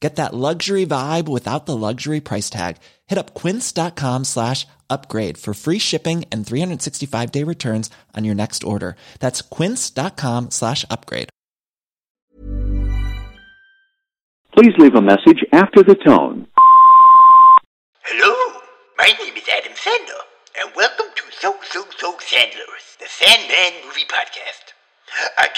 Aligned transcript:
Get 0.00 0.16
that 0.16 0.34
luxury 0.34 0.84
vibe 0.84 1.26
without 1.28 1.64
the 1.66 1.76
luxury 1.76 2.20
price 2.20 2.50
tag. 2.50 2.76
Hit 3.06 3.18
up 3.18 3.34
quince.com 3.34 4.24
slash 4.24 4.66
upgrade 4.90 5.38
for 5.38 5.54
free 5.54 5.78
shipping 5.78 6.24
and 6.30 6.46
365 6.46 7.32
day 7.32 7.42
returns 7.44 7.90
on 8.14 8.24
your 8.24 8.34
next 8.34 8.62
order. 8.62 8.96
That's 9.20 9.40
quince.com 9.42 10.50
slash 10.50 10.84
upgrade. 10.90 11.30
Please 14.52 14.74
leave 14.78 14.94
a 14.94 15.02
message 15.02 15.44
after 15.52 15.82
the 15.82 15.94
tone. 15.94 16.46
Hello, 18.02 18.60
my 18.96 19.12
name 19.20 19.36
is 19.36 19.48
Adam 19.52 19.72
Sandler, 19.72 20.24
and 20.60 20.70
welcome 20.74 21.06
to 21.14 21.22
So 21.40 21.56
So 21.70 21.84
So 21.98 22.12
Sandlerous, 22.14 22.96
the 22.98 23.06
Sandman 23.06 23.84
Movie 23.84 24.06
Podcast. 24.08 24.72
A 25.38 25.48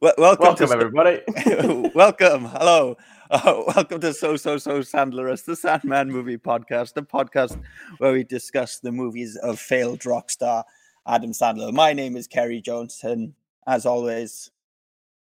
Well, 0.00 0.14
welcome, 0.16 0.44
Welcome, 0.46 0.66
to 0.66 0.72
everybody. 0.72 1.90
welcome. 1.94 2.46
Hello. 2.46 2.96
Uh, 3.30 3.62
welcome 3.66 4.00
to 4.00 4.14
So 4.14 4.34
So 4.34 4.56
So 4.56 4.80
Sandlerous, 4.80 5.44
the 5.44 5.54
Sandman 5.54 6.10
movie 6.10 6.38
podcast, 6.38 6.94
the 6.94 7.02
podcast 7.02 7.60
where 7.98 8.14
we 8.14 8.24
discuss 8.24 8.78
the 8.78 8.92
movies 8.92 9.36
of 9.36 9.60
failed 9.60 10.06
rock 10.06 10.30
star 10.30 10.64
Adam 11.06 11.32
Sandler. 11.32 11.70
My 11.70 11.92
name 11.92 12.16
is 12.16 12.26
Ceri 12.26 12.64
Johnson. 12.64 13.34
As 13.66 13.84
always, 13.84 14.50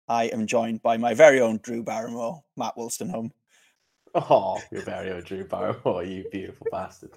I 0.09 0.25
am 0.25 0.47
joined 0.47 0.83
by 0.83 0.99
my 0.99 1.15
very 1.15 1.41
own 1.41 1.59
Drew 1.63 1.83
Barrymore, 1.83 2.45
Mat 2.59 2.75
Wolstenholme. 2.77 3.31
Oh, 4.15 4.61
your 4.71 4.83
very 4.83 5.11
own 5.11 5.23
Drew 5.23 5.45
Barrymore, 5.45 6.05
you 6.05 6.27
beautiful 6.31 6.67
bastard. 6.71 7.13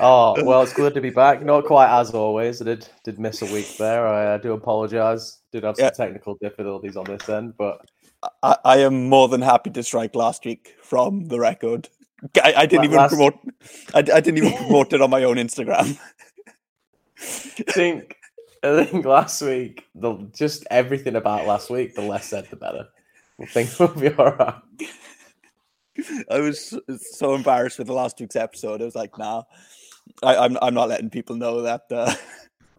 Oh, 0.00 0.42
well, 0.44 0.62
it's 0.62 0.72
good 0.72 0.94
to 0.94 1.00
be 1.00 1.10
back. 1.10 1.44
Not 1.44 1.64
quite 1.64 1.88
as 2.00 2.10
always. 2.14 2.60
I 2.62 2.64
did 2.64 2.88
did 3.04 3.18
miss 3.18 3.42
a 3.42 3.46
week 3.52 3.76
there. 3.78 4.06
I, 4.06 4.34
I 4.34 4.38
do 4.38 4.52
apologise. 4.52 5.40
Did 5.52 5.64
have 5.64 5.76
some 5.76 5.84
Yeah. 5.86 5.90
technical 5.90 6.36
difficulties 6.40 6.96
on 6.96 7.04
this 7.04 7.28
end, 7.28 7.54
but 7.56 7.80
I, 8.42 8.56
I 8.64 8.76
am 8.78 9.08
more 9.08 9.28
than 9.28 9.42
happy 9.42 9.70
to 9.70 9.82
strike 9.82 10.14
last 10.14 10.44
week 10.44 10.74
from 10.82 11.26
the 11.26 11.38
record. 11.38 11.88
I, 12.42 12.52
I 12.58 12.66
didn't 12.66 12.78
La- 12.80 12.84
even 12.84 12.96
last- 12.98 13.10
promote. 13.10 13.34
I, 13.94 13.98
I 13.98 14.20
didn't 14.20 14.38
even 14.38 14.52
promote 14.56 14.92
it 14.92 15.00
on 15.02 15.10
my 15.10 15.24
own 15.24 15.36
Instagram. 15.36 15.98
I 17.20 17.62
think 17.72 18.16
I 18.62 18.84
think 18.84 19.04
last 19.04 19.40
week, 19.42 19.84
the 19.94 20.16
just 20.34 20.66
everything 20.70 21.16
about 21.16 21.46
last 21.46 21.70
week, 21.70 21.94
the 21.94 22.02
less 22.02 22.26
said, 22.26 22.46
the 22.50 22.56
better. 22.56 22.88
I 23.40 23.46
think 23.46 23.70
we'll 23.78 23.88
be 23.88 24.08
all 24.14 24.32
right. 24.32 24.54
I 26.30 26.40
was 26.40 26.78
so- 27.12 27.34
embarrassed 27.34 27.78
with 27.78 27.86
the 27.86 27.92
last 27.92 28.20
week's 28.20 28.36
episode. 28.36 28.82
I 28.82 28.84
was 28.84 28.94
like, 28.94 29.16
nah, 29.18 29.42
I, 30.22 30.36
I'm 30.36 30.58
I'm 30.62 30.74
not 30.74 30.88
letting 30.88 31.10
people 31.10 31.36
know 31.36 31.62
that 31.62 31.82
uh, 31.90 32.14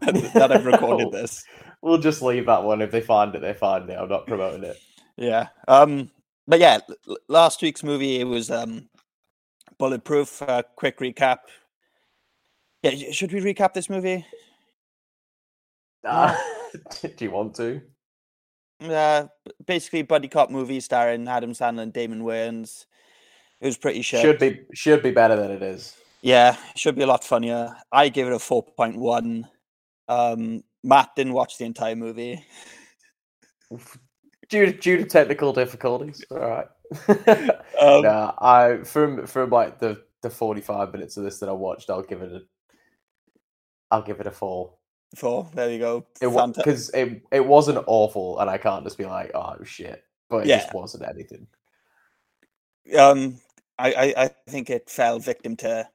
that 0.00 0.52
I've 0.52 0.66
recorded 0.66 1.10
this. 1.12 1.44
We'll 1.82 1.98
just 1.98 2.22
leave 2.22 2.46
that 2.46 2.62
one. 2.62 2.82
If 2.82 2.90
they 2.90 3.00
find 3.00 3.34
it, 3.34 3.40
they 3.40 3.54
find 3.54 3.88
it. 3.88 3.94
I'm 3.94 4.08
not 4.08 4.26
promoting 4.26 4.64
it. 4.64 4.78
Yeah. 5.16 5.48
Um. 5.68 6.10
But 6.46 6.60
yeah, 6.60 6.78
last 7.28 7.62
week's 7.62 7.84
movie 7.84 8.20
it 8.20 8.24
was 8.24 8.50
um, 8.50 8.88
bulletproof. 9.78 10.42
Uh, 10.42 10.62
quick 10.76 10.98
recap. 10.98 11.38
Yeah, 12.82 13.12
should 13.12 13.32
we 13.32 13.40
recap 13.40 13.72
this 13.72 13.90
movie? 13.90 14.24
Uh, 16.02 16.34
do 17.02 17.24
you 17.24 17.30
want 17.30 17.54
to? 17.56 17.82
Uh, 18.80 19.26
basically, 19.66 20.02
buddy 20.02 20.28
cop 20.28 20.50
movie 20.50 20.80
starring 20.80 21.28
Adam 21.28 21.52
Sandler 21.52 21.82
and 21.82 21.92
Damon 21.92 22.22
Wayans. 22.22 22.86
It 23.60 23.66
was 23.66 23.76
pretty 23.76 24.02
shit. 24.02 24.20
Should 24.22 24.38
be 24.38 24.60
should 24.74 25.02
be 25.02 25.10
better 25.10 25.36
than 25.36 25.50
it 25.50 25.62
is. 25.62 25.96
Yeah, 26.22 26.56
should 26.76 26.96
be 26.96 27.02
a 27.02 27.06
lot 27.06 27.24
funnier. 27.24 27.74
I 27.92 28.08
give 28.08 28.26
it 28.26 28.32
a 28.32 28.38
four 28.38 28.62
point 28.62 28.96
one. 28.96 29.48
Um, 30.08 30.64
Mat 30.82 31.10
didn't 31.16 31.34
watch 31.34 31.58
the 31.58 31.64
entire 31.64 31.96
movie. 31.96 32.44
due 34.48 34.66
to, 34.66 34.72
due 34.72 34.96
to 34.98 35.04
technical 35.04 35.52
difficulties. 35.52 36.24
All 36.30 36.38
right. 36.38 36.66
Um, 37.80 38.02
nah, 38.02 38.32
I 38.38 38.82
from 38.84 39.26
from 39.26 39.48
like 39.48 39.78
the 39.78 40.02
the 40.22 40.28
forty 40.28 40.60
five 40.60 40.92
minutes 40.92 41.16
of 41.16 41.24
this 41.24 41.38
that 41.38 41.48
I 41.48 41.52
watched, 41.52 41.88
I'll 41.88 42.02
give 42.02 42.20
it 42.20 42.30
a. 42.32 42.40
I'll 43.90 44.02
give 44.02 44.20
it 44.20 44.26
a 44.26 44.30
four. 44.30 44.74
Four. 45.16 45.48
There 45.54 45.70
you 45.70 45.78
go. 45.78 46.04
It 46.20 46.28
because 46.56 46.90
it 46.90 47.22
it 47.32 47.46
wasn't 47.46 47.82
awful, 47.86 48.38
and 48.40 48.50
I 48.50 48.58
can't 48.58 48.84
just 48.84 48.98
be 48.98 49.06
like, 49.06 49.30
oh 49.34 49.56
shit, 49.64 50.04
but 50.28 50.38
it 50.38 50.48
Yeah. 50.48 50.58
just 50.58 50.74
wasn't 50.74 51.08
anything. 51.08 51.46
um, 52.98 53.40
I, 53.80 53.88
I, 53.92 54.24
I 54.24 54.30
think 54.48 54.70
it 54.70 54.90
fell 54.90 55.18
victim 55.18 55.56
to 55.58 55.88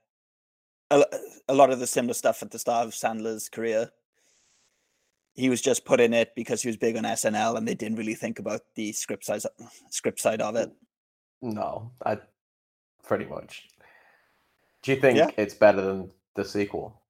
a, 0.91 1.03
a 1.47 1.53
lot 1.53 1.71
of 1.71 1.79
the 1.79 1.87
similar 1.87 2.13
stuff 2.13 2.41
at 2.41 2.51
the 2.51 2.59
start 2.59 2.87
of 2.87 2.93
Sandler's 2.93 3.49
career. 3.49 3.91
He 5.33 5.49
was 5.49 5.61
just 5.61 5.85
put 5.85 5.99
in 5.99 6.13
it 6.13 6.31
because 6.35 6.61
he 6.61 6.69
was 6.69 6.77
big 6.77 6.95
on 6.97 7.03
SNL, 7.03 7.57
and 7.57 7.67
they 7.67 7.75
didn't 7.75 7.97
really 7.97 8.15
think 8.15 8.39
about 8.39 8.61
the 8.75 8.93
script 8.93 9.25
side 9.25 9.41
script 9.89 10.19
side 10.21 10.41
of 10.41 10.55
it. 10.55 10.71
No, 11.41 11.91
I 12.05 12.19
pretty 13.03 13.25
much. 13.25 13.67
Do 14.83 14.91
you 14.93 15.01
think 15.01 15.17
Yeah. 15.17 15.29
it's 15.37 15.53
better 15.53 15.81
than 15.81 16.11
the 16.35 16.45
sequel? 16.45 17.01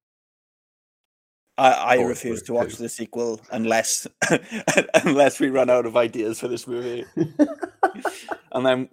I, 1.58 1.72
I 1.72 1.98
Or 1.98 2.08
refuse 2.10 2.42
to 2.44 2.54
watch 2.54 2.76
two. 2.78 2.84
the 2.84 2.90
sequel 2.90 3.40
unless 3.52 4.08
unless 5.06 5.40
we 5.40 5.50
run 5.50 5.70
out 5.70 5.86
of 5.86 5.96
ideas 5.96 6.40
for 6.40 6.48
this 6.48 6.68
movie. 6.68 7.06
and 8.52 8.66
then 8.66 8.90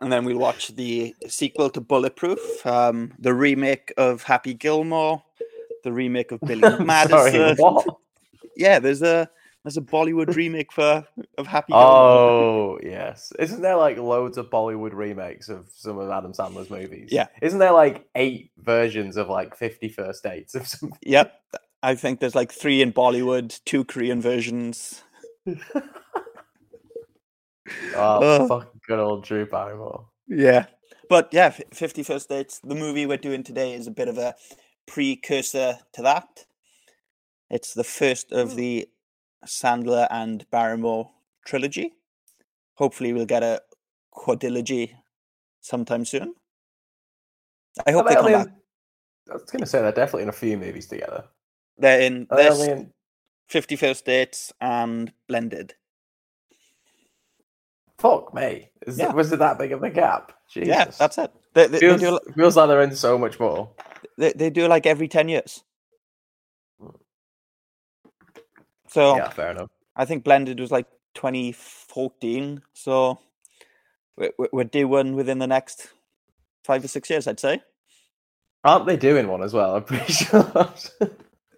and 0.00 0.12
then 0.12 0.24
we'll 0.24 0.38
watch 0.38 0.68
the 0.76 1.14
sequel 1.28 1.70
to 1.70 1.80
Bulletproof, 1.80 2.66
um, 2.66 3.12
the 3.18 3.32
remake 3.34 3.92
of 3.96 4.22
Happy 4.22 4.54
Gilmore, 4.54 5.22
the 5.84 5.92
remake 5.92 6.32
of 6.32 6.40
Billy 6.40 6.60
Sorry, 6.62 6.84
Madison. 6.84 7.56
what? 7.58 7.86
Yeah, 8.58 8.78
there's 8.78 9.02
a 9.02 9.28
there's 9.64 9.76
a 9.76 9.82
Bollywood 9.82 10.34
remake 10.34 10.72
for 10.72 11.06
of 11.36 11.46
Happy 11.46 11.72
Gilmore. 11.74 11.88
Oh 11.90 12.78
yes, 12.82 13.32
isn't 13.38 13.60
there 13.60 13.76
like 13.76 13.98
loads 13.98 14.38
of 14.38 14.48
Bollywood 14.48 14.94
remakes 14.94 15.50
of 15.50 15.66
some 15.74 15.98
of 15.98 16.08
Adam 16.08 16.32
Sandler's 16.32 16.70
movies? 16.70 17.10
Yeah. 17.12 17.26
isn't 17.42 17.58
there 17.58 17.72
like 17.72 18.06
eight 18.14 18.50
versions 18.56 19.18
of 19.18 19.28
like 19.28 19.54
Fifty 19.56 19.90
First 19.90 20.22
Dates 20.22 20.54
of 20.54 20.66
something? 20.68 20.98
Yep. 21.02 21.38
I 21.82 21.94
think 21.96 22.20
there's 22.20 22.34
like 22.34 22.50
three 22.50 22.80
in 22.80 22.94
Bollywood, 22.94 23.60
two 23.66 23.84
Korean 23.84 24.22
versions. 24.22 25.02
Oh, 27.94 28.46
fucking 28.48 28.75
good 28.86 28.98
old 28.98 29.24
Drew 29.24 29.46
Barrymore. 29.46 30.06
Yeah. 30.28 30.66
But 31.08 31.28
yeah, 31.32 31.46
F- 31.46 31.60
50 31.72 32.02
First 32.02 32.28
Dates, 32.28 32.60
the 32.60 32.74
movie 32.74 33.06
we're 33.06 33.16
doing 33.16 33.42
today 33.42 33.74
is 33.74 33.86
a 33.86 33.92
bit 33.92 34.08
of 34.08 34.18
a 34.18 34.34
precursor 34.86 35.78
to 35.92 36.02
that. 36.02 36.46
It's 37.50 37.74
the 37.74 37.84
first 37.84 38.32
of 38.32 38.50
hmm. 38.50 38.56
the 38.56 38.88
Sandler 39.46 40.08
and 40.10 40.48
Barrymore 40.50 41.10
trilogy. 41.44 41.92
Hopefully, 42.74 43.12
we'll 43.12 43.26
get 43.26 43.42
a 43.42 43.62
quadrilogy 44.14 44.92
sometime 45.60 46.04
soon. 46.04 46.34
I 47.86 47.92
hope 47.92 48.06
Are 48.06 48.08
they 48.08 48.14
they 48.14 48.20
come 48.20 48.44
back. 48.44 48.54
I 49.30 49.34
was 49.34 49.42
gonna 49.44 49.66
say 49.66 49.80
they're 49.80 49.92
definitely 49.92 50.22
in 50.22 50.28
a 50.28 50.32
few 50.32 50.56
movies 50.56 50.86
together. 50.86 51.24
They're 51.78 52.00
in 52.00 52.26
they're 52.30 52.70
in- 52.70 52.92
50 53.48 53.76
First 53.76 54.04
Dates 54.04 54.52
and 54.60 55.12
Blended. 55.28 55.74
Fuck 57.98 58.34
me. 58.34 58.70
Is 58.86 58.98
Yeah. 58.98 59.10
it, 59.10 59.14
was 59.14 59.32
it 59.32 59.38
that 59.38 59.58
big 59.58 59.72
of 59.72 59.82
a 59.82 59.90
gap? 59.90 60.32
Jesus. 60.50 60.68
Yeah, 60.68 60.84
that's 60.98 61.18
it. 61.18 61.32
They, 61.54 61.66
they, 61.66 61.78
feels, 61.78 62.00
they, 62.00 62.10
do, 62.10 62.18
feels 62.34 62.56
like 62.56 62.68
they're 62.68 62.82
in 62.82 62.94
so 62.94 63.16
much 63.16 63.40
more. 63.40 63.70
they, 64.18 64.32
they 64.32 64.50
do 64.50 64.68
like 64.68 64.84
every 64.86 65.08
10 65.08 65.28
years. 65.28 65.62
So 68.88 69.16
Yeah, 69.16 69.28
fair 69.30 69.50
enough. 69.50 69.70
I 69.96 70.04
think 70.04 70.24
Blended 70.24 70.60
was 70.60 70.70
like 70.70 70.86
2014. 71.14 72.62
So 72.74 73.18
we- 74.16 74.30
we- 74.38 74.48
we're 74.52 74.64
due 74.64 74.88
one 74.88 75.14
within 75.16 75.38
the 75.38 75.46
next 75.46 75.88
five 76.64 76.84
or 76.84 76.88
six 76.88 77.08
years, 77.10 77.26
I'd 77.26 77.40
say. 77.40 77.62
Aren't 78.64 78.86
they 78.86 78.96
doing 78.96 79.28
one 79.28 79.42
as 79.42 79.52
well? 79.54 79.76
I'm 79.76 79.84
pretty 79.84 80.12
sure. 80.12 80.72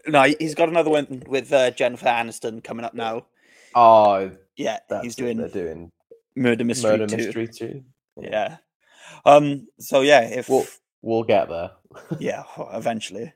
No, 0.06 0.22
he- 0.22 0.36
he's 0.38 0.54
got 0.54 0.68
another 0.68 0.90
one 0.90 1.22
with 1.26 1.52
uh, 1.52 1.70
Jennifer 1.72 2.06
Aniston 2.06 2.62
coming 2.62 2.84
up 2.84 2.94
now. 2.94 3.26
oh, 3.74 4.30
Yeah, 4.56 4.78
he's 5.02 5.16
doing 5.16 5.38
They're 5.38 5.48
doing 5.48 5.90
Murder 6.38 6.64
Mystery 6.64 6.90
murder 6.92 7.06
2. 7.06 7.16
mystery 7.16 7.48
too. 7.48 7.84
Yeah. 8.20 8.56
Um. 9.24 9.66
So 9.78 10.00
yeah, 10.02 10.22
if 10.22 10.48
We'll 10.48 10.66
we'll 11.02 11.24
get 11.24 11.48
there. 11.48 11.70
yeah, 12.18 12.44
eventually. 12.72 13.32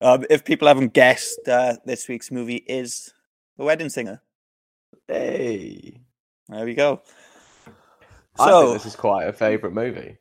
Um, 0.00 0.24
if 0.28 0.44
people 0.44 0.66
haven't 0.68 0.94
guessed, 0.94 1.38
uh, 1.48 1.76
this 1.84 2.08
week's 2.08 2.30
movie 2.32 2.64
is 2.66 3.12
The 3.56 3.64
Wedding 3.64 3.88
Singer. 3.88 4.20
hey, 5.06 6.00
There 6.48 6.64
we 6.64 6.74
go. 6.74 7.02
I 8.38 8.48
So, 8.48 8.62
think 8.70 8.82
this 8.82 8.86
is 8.92 8.96
quite 8.96 9.28
a 9.28 9.32
favorite 9.32 9.72
movie. 9.74 10.16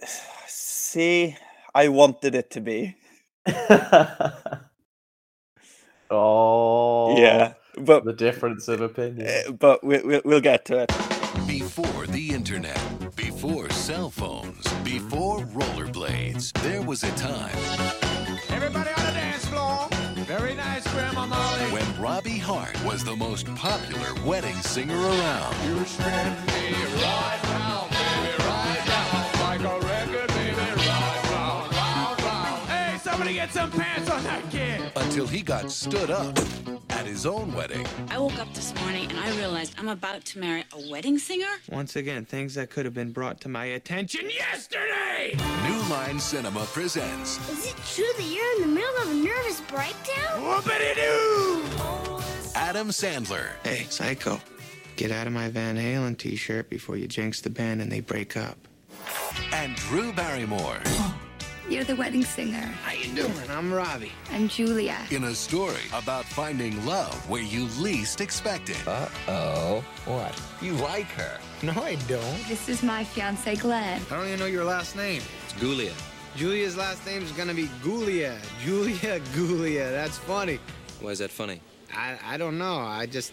see, 0.46 1.36
I 1.74 1.88
wanted 1.88 2.34
it 2.36 2.50
to 2.52 2.60
be. 2.60 2.94
oh, 6.10 7.16
Yeah, 7.18 7.54
but 7.78 8.04
the 8.04 8.12
difference 8.12 8.68
of 8.68 8.80
opinion. 8.80 9.26
uh, 9.26 9.52
but 9.52 9.82
we, 9.84 10.00
we, 10.02 10.20
we'll 10.24 10.40
get 10.40 10.64
to 10.66 10.80
it. 10.82 10.88
Before 11.46 12.06
the 12.06 12.30
internet, 12.30 12.78
before 13.16 13.68
cell 13.70 14.10
phones, 14.10 14.70
before 14.84 15.40
rollerblades, 15.40 16.52
there 16.62 16.82
was 16.82 17.02
a 17.04 17.10
time 17.12 17.56
Everybody 18.50 18.90
on 18.90 19.06
the 19.06 19.12
dance 19.12 19.44
floor. 19.46 19.88
Very 20.24 20.54
nice, 20.54 20.86
Grandma 20.92 21.26
Molly. 21.26 21.64
when 21.72 22.00
Robbie 22.00 22.38
Hart 22.38 22.82
was 22.84 23.04
the 23.04 23.16
most 23.16 23.46
popular 23.56 24.14
wedding 24.24 24.54
singer 24.56 24.96
around. 24.96 25.54
You 25.66 25.84
spin 25.84 26.32
me 26.46 26.72
right 27.02 27.40
round, 27.44 27.90
baby, 27.90 28.36
right 28.38 28.88
round. 28.88 29.40
Like 29.40 29.60
a 29.60 29.86
record, 29.86 30.28
baby, 30.28 30.56
right 30.56 31.30
round, 31.30 31.72
round, 31.74 32.22
round. 32.22 32.68
Hey, 32.68 32.98
somebody 32.98 33.34
get 33.34 33.50
some 33.52 33.70
pants 33.70 34.10
on 34.10 34.22
that 34.24 34.48
kid. 34.50 34.80
Until 34.96 35.26
he 35.26 35.42
got 35.42 35.70
stood 35.70 36.10
up 36.10 36.38
at 37.02 37.08
his 37.08 37.26
own 37.26 37.52
wedding. 37.52 37.84
I 38.10 38.18
woke 38.18 38.38
up 38.38 38.52
this 38.54 38.72
morning 38.76 39.10
and 39.10 39.18
I 39.18 39.36
realized 39.36 39.74
I'm 39.76 39.88
about 39.88 40.24
to 40.26 40.38
marry 40.38 40.64
a 40.72 40.88
wedding 40.88 41.18
singer. 41.18 41.48
Once 41.68 41.96
again, 41.96 42.24
things 42.24 42.54
that 42.54 42.70
could 42.70 42.84
have 42.84 42.94
been 42.94 43.10
brought 43.10 43.40
to 43.40 43.48
my 43.48 43.64
attention 43.64 44.30
yesterday. 44.30 45.34
New 45.68 45.82
Line 45.90 46.20
Cinema 46.20 46.64
presents 46.66 47.38
Is 47.50 47.66
it 47.72 47.76
true 47.92 48.04
that 48.16 48.32
you're 48.32 48.54
in 48.56 48.60
the 48.70 48.80
middle 48.80 48.96
of 49.02 49.10
a 49.10 49.14
nervous 49.14 49.60
breakdown? 49.62 50.42
Whoopity 50.42 50.94
doo! 50.94 52.52
Adam 52.54 52.90
Sandler 52.90 53.48
Hey, 53.64 53.84
Psycho, 53.90 54.40
get 54.94 55.10
out 55.10 55.26
of 55.26 55.32
my 55.32 55.48
Van 55.48 55.76
Halen 55.76 56.16
t 56.16 56.36
shirt 56.36 56.70
before 56.70 56.96
you 56.96 57.08
jinx 57.08 57.40
the 57.40 57.50
band 57.50 57.82
and 57.82 57.90
they 57.90 58.00
break 58.00 58.36
up. 58.36 58.56
and 59.52 59.74
Drew 59.74 60.12
Barrymore 60.12 60.78
You're 61.72 61.84
the 61.84 61.96
wedding 61.96 62.22
singer. 62.22 62.66
How 62.84 62.92
you 62.92 63.14
doing? 63.14 63.32
I'm 63.48 63.72
Robbie. 63.72 64.12
I'm 64.30 64.46
Julia. 64.46 64.98
in 65.10 65.24
a 65.24 65.34
story 65.34 65.80
about 65.94 66.26
finding 66.26 66.84
love 66.84 67.14
where 67.30 67.40
you 67.40 67.64
least 67.80 68.20
expect 68.20 68.68
it. 68.68 68.86
Uh-oh. 68.86 69.82
What? 70.04 70.38
You 70.60 70.74
like 70.74 71.06
her? 71.12 71.38
No, 71.62 71.72
I 71.72 71.94
don't. 72.08 72.46
This 72.46 72.68
is 72.68 72.82
my 72.82 73.04
fiance, 73.04 73.56
Glenn. 73.56 74.02
I 74.10 74.16
don't 74.16 74.26
even 74.26 74.38
know 74.40 74.44
your 74.44 74.64
last 74.64 74.96
name. 74.96 75.22
It's 75.46 75.54
Gulia. 75.54 75.94
Julia's 76.36 76.76
last 76.76 77.06
name 77.06 77.22
is 77.22 77.32
gonna 77.32 77.54
be 77.54 77.68
Gulia. 77.82 78.36
Julia 78.62 79.20
Gulia. 79.32 79.90
That's 79.90 80.18
funny. 80.18 80.60
Why 81.00 81.12
is 81.12 81.20
that 81.20 81.30
funny? 81.30 81.62
I, 81.96 82.18
I 82.22 82.36
don't 82.36 82.58
know. 82.58 82.76
I 82.80 83.06
just. 83.06 83.32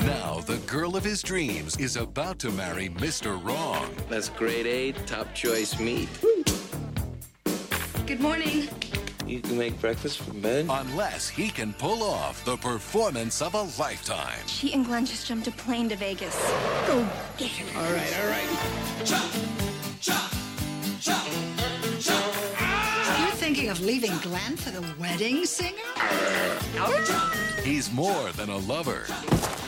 Now, 0.00 0.40
the 0.40 0.58
girl 0.66 0.94
of 0.94 1.04
his 1.04 1.22
dreams 1.22 1.78
is 1.78 1.96
about 1.96 2.38
to 2.40 2.50
marry 2.50 2.90
Mr. 2.90 3.42
Wrong. 3.42 3.88
That's 4.10 4.28
grade 4.28 4.66
A, 4.66 4.92
top 5.06 5.34
choice 5.34 5.78
meat. 5.80 6.08
Good 8.10 8.20
morning. 8.20 8.68
You 9.24 9.40
can 9.40 9.56
make 9.56 9.80
breakfast 9.80 10.18
for 10.18 10.32
bed? 10.32 10.66
Unless 10.68 11.28
he 11.28 11.48
can 11.48 11.72
pull 11.72 12.02
off 12.02 12.44
the 12.44 12.56
performance 12.56 13.40
of 13.40 13.54
a 13.54 13.62
lifetime. 13.80 14.40
She 14.48 14.72
and 14.72 14.84
Glenn 14.84 15.06
just 15.06 15.28
jumped 15.28 15.46
a 15.46 15.52
plane 15.52 15.88
to 15.90 15.94
Vegas. 15.94 16.34
Go 16.88 17.06
get 17.38 17.52
her. 17.52 17.78
All 17.78 17.92
right, 17.92 18.20
all 18.20 18.26
right. 18.26 18.48
You're 23.20 23.36
thinking 23.36 23.68
of 23.68 23.80
leaving 23.80 24.18
Glenn 24.18 24.56
for 24.56 24.72
the 24.72 24.84
wedding 24.98 25.46
singer? 25.46 25.78
He's 27.62 27.92
more 27.92 28.32
than 28.32 28.48
a 28.48 28.58
lover. 28.58 29.06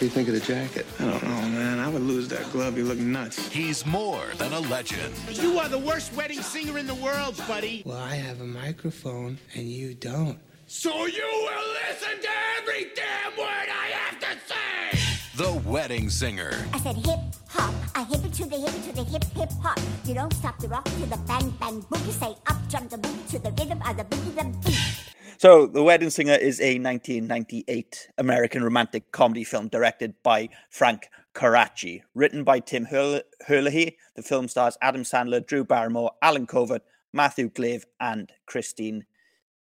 What 0.02 0.12
do 0.12 0.20
you 0.20 0.24
think 0.24 0.34
of 0.34 0.34
the 0.34 0.52
jacket? 0.52 0.84
I 0.98 1.04
don't 1.04 1.22
know, 1.22 1.48
man. 1.56 1.78
I 1.78 1.88
would 1.88 2.02
lose 2.02 2.26
that 2.26 2.50
glove. 2.50 2.76
You 2.76 2.84
look 2.86 2.98
nuts. 2.98 3.46
He's 3.52 3.86
more 3.86 4.24
than 4.36 4.52
a 4.52 4.58
legend. 4.58 5.14
You 5.30 5.60
are 5.60 5.68
the 5.68 5.78
worst 5.78 6.12
wedding 6.14 6.42
singer 6.42 6.76
in 6.76 6.88
the 6.88 6.94
world, 6.96 7.40
buddy. 7.46 7.84
Well, 7.86 7.98
I 7.98 8.16
have 8.16 8.40
a 8.40 8.44
microphone 8.44 9.38
and 9.54 9.62
you 9.62 9.94
don't. 9.94 10.40
So 10.66 11.06
you 11.06 11.22
will 11.22 11.68
listen 11.88 12.20
to 12.20 12.28
every 12.58 12.90
damn 12.96 13.36
word 13.38 13.46
I 13.46 13.92
have 13.92 14.18
to 14.18 14.38
say! 14.48 14.98
The 15.36 15.52
Wedding 15.70 16.10
Singer. 16.10 16.66
I 16.72 16.80
said 16.80 16.96
hip 16.96 17.20
hop. 17.46 17.72
I 17.94 18.04
hip 18.04 18.24
it 18.24 18.32
to 18.34 18.46
the 18.46 18.56
hip 18.56 18.74
it 18.74 18.84
to 18.84 18.92
the 18.92 19.04
hip 19.04 19.24
hip 19.36 19.50
hop. 19.62 19.78
You 20.04 20.14
don't 20.14 20.32
stop 20.34 20.58
the 20.58 20.68
rock 20.68 20.84
to 20.84 21.06
the 21.06 21.18
bang 21.28 21.50
bang 21.60 21.82
boogie. 21.82 22.12
Say 22.12 22.34
up 22.46 22.56
jump 22.68 22.90
the 22.90 22.96
boogie 22.96 23.30
to 23.30 23.38
the 23.38 23.50
rhythm 23.50 23.82
of 23.82 23.96
the 23.96 24.04
boogie 24.04 24.34
the 24.34 24.58
beat. 24.64 25.12
So, 25.38 25.66
The 25.66 25.82
Wedding 25.82 26.10
Singer 26.10 26.34
is 26.34 26.60
a 26.60 26.78
1998 26.78 28.10
American 28.16 28.62
romantic 28.62 29.10
comedy 29.10 29.42
film 29.44 29.68
directed 29.68 30.14
by 30.22 30.48
Frank 30.70 31.08
Coraci, 31.34 32.02
written 32.14 32.44
by 32.44 32.60
Tim 32.60 32.86
Herlihy. 32.86 33.96
The 34.14 34.22
film 34.22 34.46
stars 34.46 34.78
Adam 34.80 35.02
Sandler, 35.02 35.44
Drew 35.44 35.64
Barrymore, 35.64 36.12
Alan 36.22 36.46
Covert, 36.46 36.82
Matthew 37.12 37.48
Glave, 37.48 37.84
and 38.00 38.30
Christine 38.46 39.04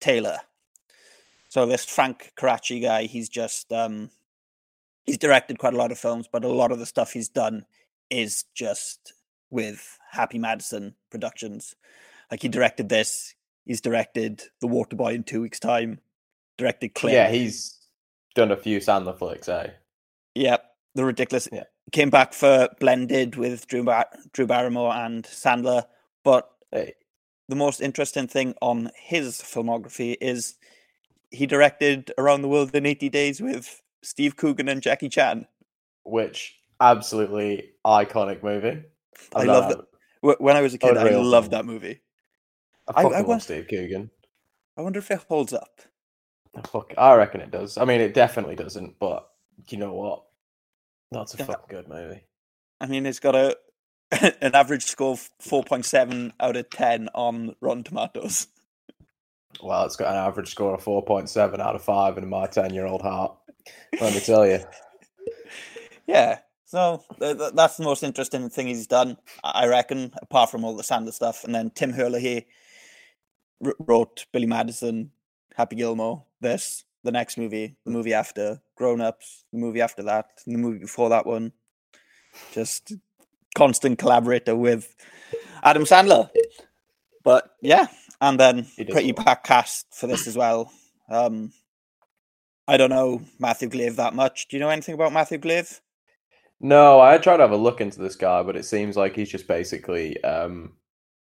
Taylor. 0.01 0.39
So, 1.49 1.67
this 1.67 1.85
Frank 1.85 2.33
Coraci 2.37 2.83
guy, 2.83 3.05
he's 3.05 3.29
just 3.29 3.71
um, 3.73 4.11
he's 5.05 5.19
directed 5.19 5.59
quite 5.59 5.75
a 5.75 5.79
lot 5.79 5.93
of 5.93 5.99
films, 5.99 6.27
but 6.31 6.43
a 6.43 6.49
lot 6.49 6.73
of 6.73 6.79
the 6.79 6.87
stuff 6.87 7.13
he's 7.13 7.29
done 7.29 7.67
is 8.11 8.45
just 8.55 9.13
with 9.51 9.99
Happy 10.11 10.39
Madison 10.39 10.95
Productions. 11.11 11.75
Like 12.31 12.43
he 12.43 12.49
directed 12.49 12.89
this, 12.89 13.35
he's 13.65 13.81
directed 13.81 14.43
The 14.61 14.69
Waterboy 14.69 15.15
in 15.15 15.23
two 15.23 15.41
weeks' 15.41 15.61
time, 15.61 16.01
directed 16.59 16.95
Click. 16.95 17.13
Yeah, 17.13 17.31
he's 17.31 17.79
done 18.35 18.51
a 18.51 18.57
few 18.57 18.79
Sandler 18.81 19.17
flicks, 19.17 19.49
eh? 19.49 19.71
Yep, 20.35 20.65
the 20.95 21.05
ridiculous. 21.05 21.49
Yeah. 21.53 21.65
Came 21.93 22.11
back 22.11 22.33
for 22.35 22.69
Blended 22.81 23.37
with 23.37 23.67
Drew, 23.69 23.85
Bar- 23.85 24.09
Drew 24.33 24.47
Barrymore 24.47 24.93
and 24.93 25.25
Sandler, 25.25 25.85
but 26.25 26.51
Hey, 26.73 26.95
the 27.49 27.55
most 27.55 27.81
interesting 27.81 28.27
thing 28.27 28.55
on 28.61 28.91
his 28.97 29.41
filmography 29.41 30.17
is 30.21 30.57
he 31.31 31.47
directed 31.47 32.13
Around 32.19 32.43
the 32.43 32.49
World 32.49 32.75
in 32.75 32.87
80 32.87 33.09
Days 33.09 33.41
with 33.41 33.81
Steve 34.03 34.37
Coogan 34.37 34.69
and 34.69 34.83
Jackie 34.83 35.09
Chan. 35.09 35.47
which 36.05 36.57
absolutely 36.81 37.71
iconic 37.85 38.43
movie. 38.43 38.83
I 39.35 39.41
I'm 39.43 39.47
love 39.47 39.69
that. 39.71 39.79
Um, 40.23 40.37
when 40.41 40.57
I 40.57 40.61
was 40.63 40.75
a 40.75 40.79
kid, 40.79 40.97
I 40.97 41.03
Unreal 41.03 41.23
loved 41.25 41.51
that 41.53 41.65
movie. 41.65 42.01
I 42.89 43.01
I- 43.01 43.03
fucking 43.03 43.19
I 43.19 43.21
want- 43.23 43.43
Steve 43.43 43.67
Coogan. 43.69 44.11
I 44.77 44.83
wonder 44.83 44.99
if 44.99 45.11
it 45.11 45.25
holds 45.29 45.53
up. 45.53 45.81
I 46.55 46.61
Fuck, 46.63 46.95
I 46.99 47.15
reckon 47.15 47.41
it 47.41 47.51
does. 47.51 47.77
I 47.79 47.85
mean, 47.85 48.01
it 48.01 48.15
definitely 48.15 48.57
doesn't, 48.57 48.99
but 48.99 49.29
you 49.69 49.79
know 49.79 49.95
what? 49.95 50.25
That's 51.11 51.35
a 51.35 51.39
Yeah. 51.39 51.45
fucking 51.47 51.67
good 51.69 51.89
movie. 51.89 52.25
I 52.81 52.87
mean, 52.87 53.07
it's 53.07 53.21
got 53.21 53.35
a 53.35 53.57
an 54.41 54.55
average 54.55 54.85
score 54.85 55.13
of 55.15 55.31
4.7 55.43 56.33
out 56.41 56.57
of 56.57 56.71
10 56.71 57.09
on 57.15 57.57
Rotten 57.61 57.85
Tomatoes. 57.85 58.47
Well, 59.63 59.85
it's 59.87 59.97
got 59.97 60.09
an 60.13 60.17
average 60.17 60.51
score 60.51 60.75
of 60.75 60.85
4.7 60.85 61.59
out 61.61 61.75
of 61.75 61.83
5 61.83 62.19
in 62.19 62.29
my 62.29 62.47
10 62.47 62.73
year 62.75 62.87
old 62.87 63.03
heart. 63.03 63.35
Let 64.01 64.15
me 64.15 64.21
tell 64.21 64.47
you. 64.47 64.61
Yeah. 66.07 66.39
So 66.67 67.05
th- 67.21 67.39
th- 67.39 67.53
that's 67.55 67.77
the 67.77 67.85
most 67.85 68.03
interesting 68.03 68.51
thing 68.51 68.67
he's 68.67 68.89
done, 68.89 69.17
I 69.45 69.69
reckon, 69.69 70.13
apart 70.21 70.51
from 70.51 70.65
all 70.65 70.77
the 70.77 70.83
Sandler 70.83 71.13
stuff. 71.13 71.45
And 71.45 71.55
then 71.55 71.71
Tim 71.71 71.93
Herlihy 71.93 72.47
wr- 73.61 73.71
wrote 73.79 74.27
Billy 74.33 74.47
Madison, 74.47 75.13
Happy 75.55 75.77
Gilmore, 75.77 76.25
this, 76.41 76.85
the 77.05 77.13
next 77.13 77.39
movie, 77.39 77.77
the 77.85 77.93
movie 77.93 78.13
after, 78.13 78.61
Grown 78.75 79.01
Ups, 79.01 79.45
the 79.53 79.61
movie 79.61 79.81
after 79.81 80.03
that, 80.03 80.27
and 80.45 80.57
the 80.57 80.59
movie 80.59 80.81
before 80.81 81.09
that 81.11 81.25
one. 81.25 81.53
Just 82.53 82.93
constant 83.55 83.99
collaborator 83.99 84.57
with 84.57 84.93
Adam 85.63 85.85
Sandler. 85.85 86.31
But 87.23 87.49
yeah, 87.63 87.87
and 88.21 88.41
then 88.41 88.67
pretty 88.77 89.13
well. 89.13 89.25
packed 89.25 89.47
cast 89.47 89.87
for 89.95 90.09
this 90.09 90.27
as 90.27 90.37
well. 90.37 90.73
Um, 91.09 91.53
I 92.67 92.77
don't 92.77 92.91
know 92.91 93.23
Matthew 93.39 93.69
Glave 93.69 93.97
that 93.97 94.15
much. 94.15 94.49
Do 94.49 94.57
you 94.57 94.61
know 94.61 94.69
anything 94.69 94.95
about 94.95 95.13
Matthew 95.13 95.39
Glave? 95.39 95.81
No, 96.61 97.01
I 97.01 97.19
tried 97.19 97.37
to 97.37 97.43
have 97.43 97.53
a 97.53 97.57
look 97.57 97.81
into 97.81 98.01
this 98.01 98.17
guy, 98.17 98.43
but 98.43 98.57
it 98.57 98.65
seems 98.65 98.97
like 98.97 99.15
he's 99.15 99.29
just 99.29 99.47
basically 99.47 100.23
um, 100.25 100.73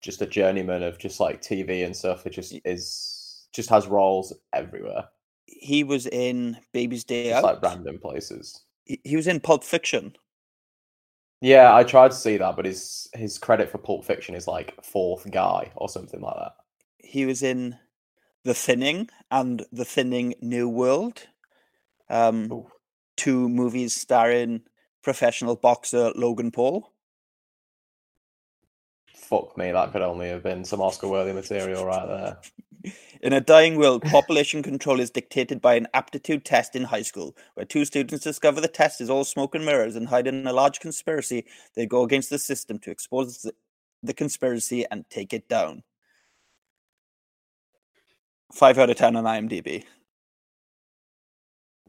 just 0.03 0.21
a 0.23 0.27
journeyman 0.27 0.83
of 0.83 0.99
just 0.99 1.21
like 1.21 1.41
TV 1.41 1.85
and 1.85 1.97
stuff. 1.97 2.27
It 2.27 2.31
just 2.31 2.55
is 2.65 3.49
just 3.53 3.71
has 3.71 3.87
roles 3.87 4.35
everywhere. 4.53 5.05
He 5.47 5.85
was 5.85 6.07
in 6.07 6.59
Baby's 6.73 7.05
Day 7.05 7.31
Just 7.31 7.45
Out. 7.45 7.45
like 7.45 7.63
random 7.63 7.99
places. 7.99 8.63
He, 8.85 9.01
he 9.05 9.17
was 9.17 9.27
in 9.27 9.41
Pulp 9.41 9.65
Fiction. 9.65 10.17
Yeah, 11.41 11.75
I 11.75 11.85
tried 11.85 12.11
to 12.11 12.17
see 12.17 12.37
that, 12.37 12.57
but 12.57 12.65
his 12.65 13.09
his 13.15 13.39
credit 13.39 13.71
for 13.71 13.79
Pulp 13.79 14.05
Fiction 14.05 14.35
is 14.35 14.47
like 14.47 14.75
fourth 14.85 15.31
guy 15.31 15.71
or 15.77 15.89
something 15.89 16.21
like 16.21 16.37
that. 16.37 16.53
He 16.99 17.25
was 17.25 17.43
in 17.43 17.79
The 18.45 18.55
Thinning 18.55 19.09
and 19.31 19.65
The 19.73 19.85
Thinning 19.85 20.35
New 20.41 20.69
World. 20.69 21.27
Um, 22.09 22.65
two 23.17 23.49
movies 23.49 23.95
starring 23.95 24.63
professional 25.07 25.55
boxer 25.55 26.11
Logan 26.17 26.51
Paul. 26.51 26.91
Fuck 29.15 29.57
me, 29.57 29.71
that 29.71 29.93
could 29.93 30.03
only 30.03 30.29
have 30.31 30.43
been 30.43 30.65
some 30.65 30.81
Oscar 30.81 31.07
worthy 31.07 31.33
material 31.33 31.87
right 31.87 32.09
there. 32.09 32.93
In 33.23 33.33
a 33.33 33.41
dying 33.41 33.77
world, 33.77 34.03
population 34.03 34.65
control 34.65 34.99
is 34.99 35.13
dictated 35.13 35.61
by 35.61 35.77
an 35.77 35.87
aptitude 35.95 36.45
test 36.45 36.75
in 36.75 36.83
high 36.83 37.03
school, 37.03 37.37
where 37.55 37.65
two 37.65 37.85
students 37.85 38.25
discover 38.25 38.61
the 38.61 38.67
test 38.67 39.01
is 39.01 39.09
all 39.09 39.23
smoke 39.23 39.55
and 39.55 39.65
mirrors 39.65 39.95
and 39.95 40.09
hide 40.09 40.27
in 40.27 40.45
a 40.45 40.53
large 40.53 40.81
conspiracy. 40.81 41.47
They 41.77 41.87
go 41.87 42.03
against 42.03 42.29
the 42.29 42.39
system 42.39 42.81
to 42.81 42.91
expose 42.91 43.43
the, 43.43 43.53
the 44.03 44.13
conspiracy 44.13 44.87
and 44.91 45.09
take 45.09 45.33
it 45.33 45.49
down. 45.49 45.85
Five 48.53 48.77
out 48.79 48.91
of 48.91 48.97
ten 48.97 49.15
on 49.15 49.23
IMDb. 49.23 49.85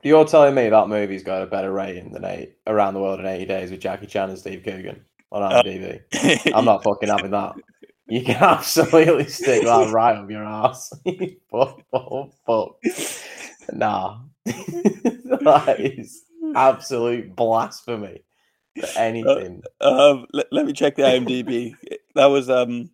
You're 0.03 0.25
telling 0.25 0.55
me 0.55 0.69
that 0.69 0.87
movie's 0.89 1.23
got 1.23 1.41
a 1.41 1.47
better 1.47 1.71
rating 1.71 2.11
than 2.11 2.23
eight 2.25 2.55
Around 2.67 2.93
the 2.93 2.99
World 3.01 3.19
in 3.19 3.25
80 3.25 3.45
Days 3.45 3.71
with 3.71 3.79
Jackie 3.79 4.05
Chan 4.07 4.29
and 4.29 4.37
Steve 4.39 4.61
Coogan 4.63 5.03
on 5.31 5.43
Uh, 5.43 5.61
IMDb? 5.63 6.53
I'm 6.53 6.65
not 6.65 6.83
fucking 6.83 7.09
having 7.09 7.31
that. 7.31 7.55
You 8.09 8.23
can 8.23 8.37
absolutely 8.41 9.27
stick 9.27 9.65
that 9.65 9.91
right 9.91 10.15
up 10.15 10.29
your 10.31 10.45
ass. 10.45 10.93
fuck, 11.51 11.81
fuck, 11.91 12.29
fuck. 12.45 12.75
Nah. 13.73 14.19
that 14.45 15.75
is 15.77 16.23
absolute 16.55 17.35
blasphemy 17.35 18.23
for 18.79 18.87
anything. 18.97 19.61
Um, 19.81 20.25
let, 20.31 20.45
let 20.53 20.65
me 20.65 20.71
check 20.71 20.95
the 20.95 21.01
IMDb. 21.03 21.75
that 22.15 22.27
was 22.27 22.49
um. 22.49 22.89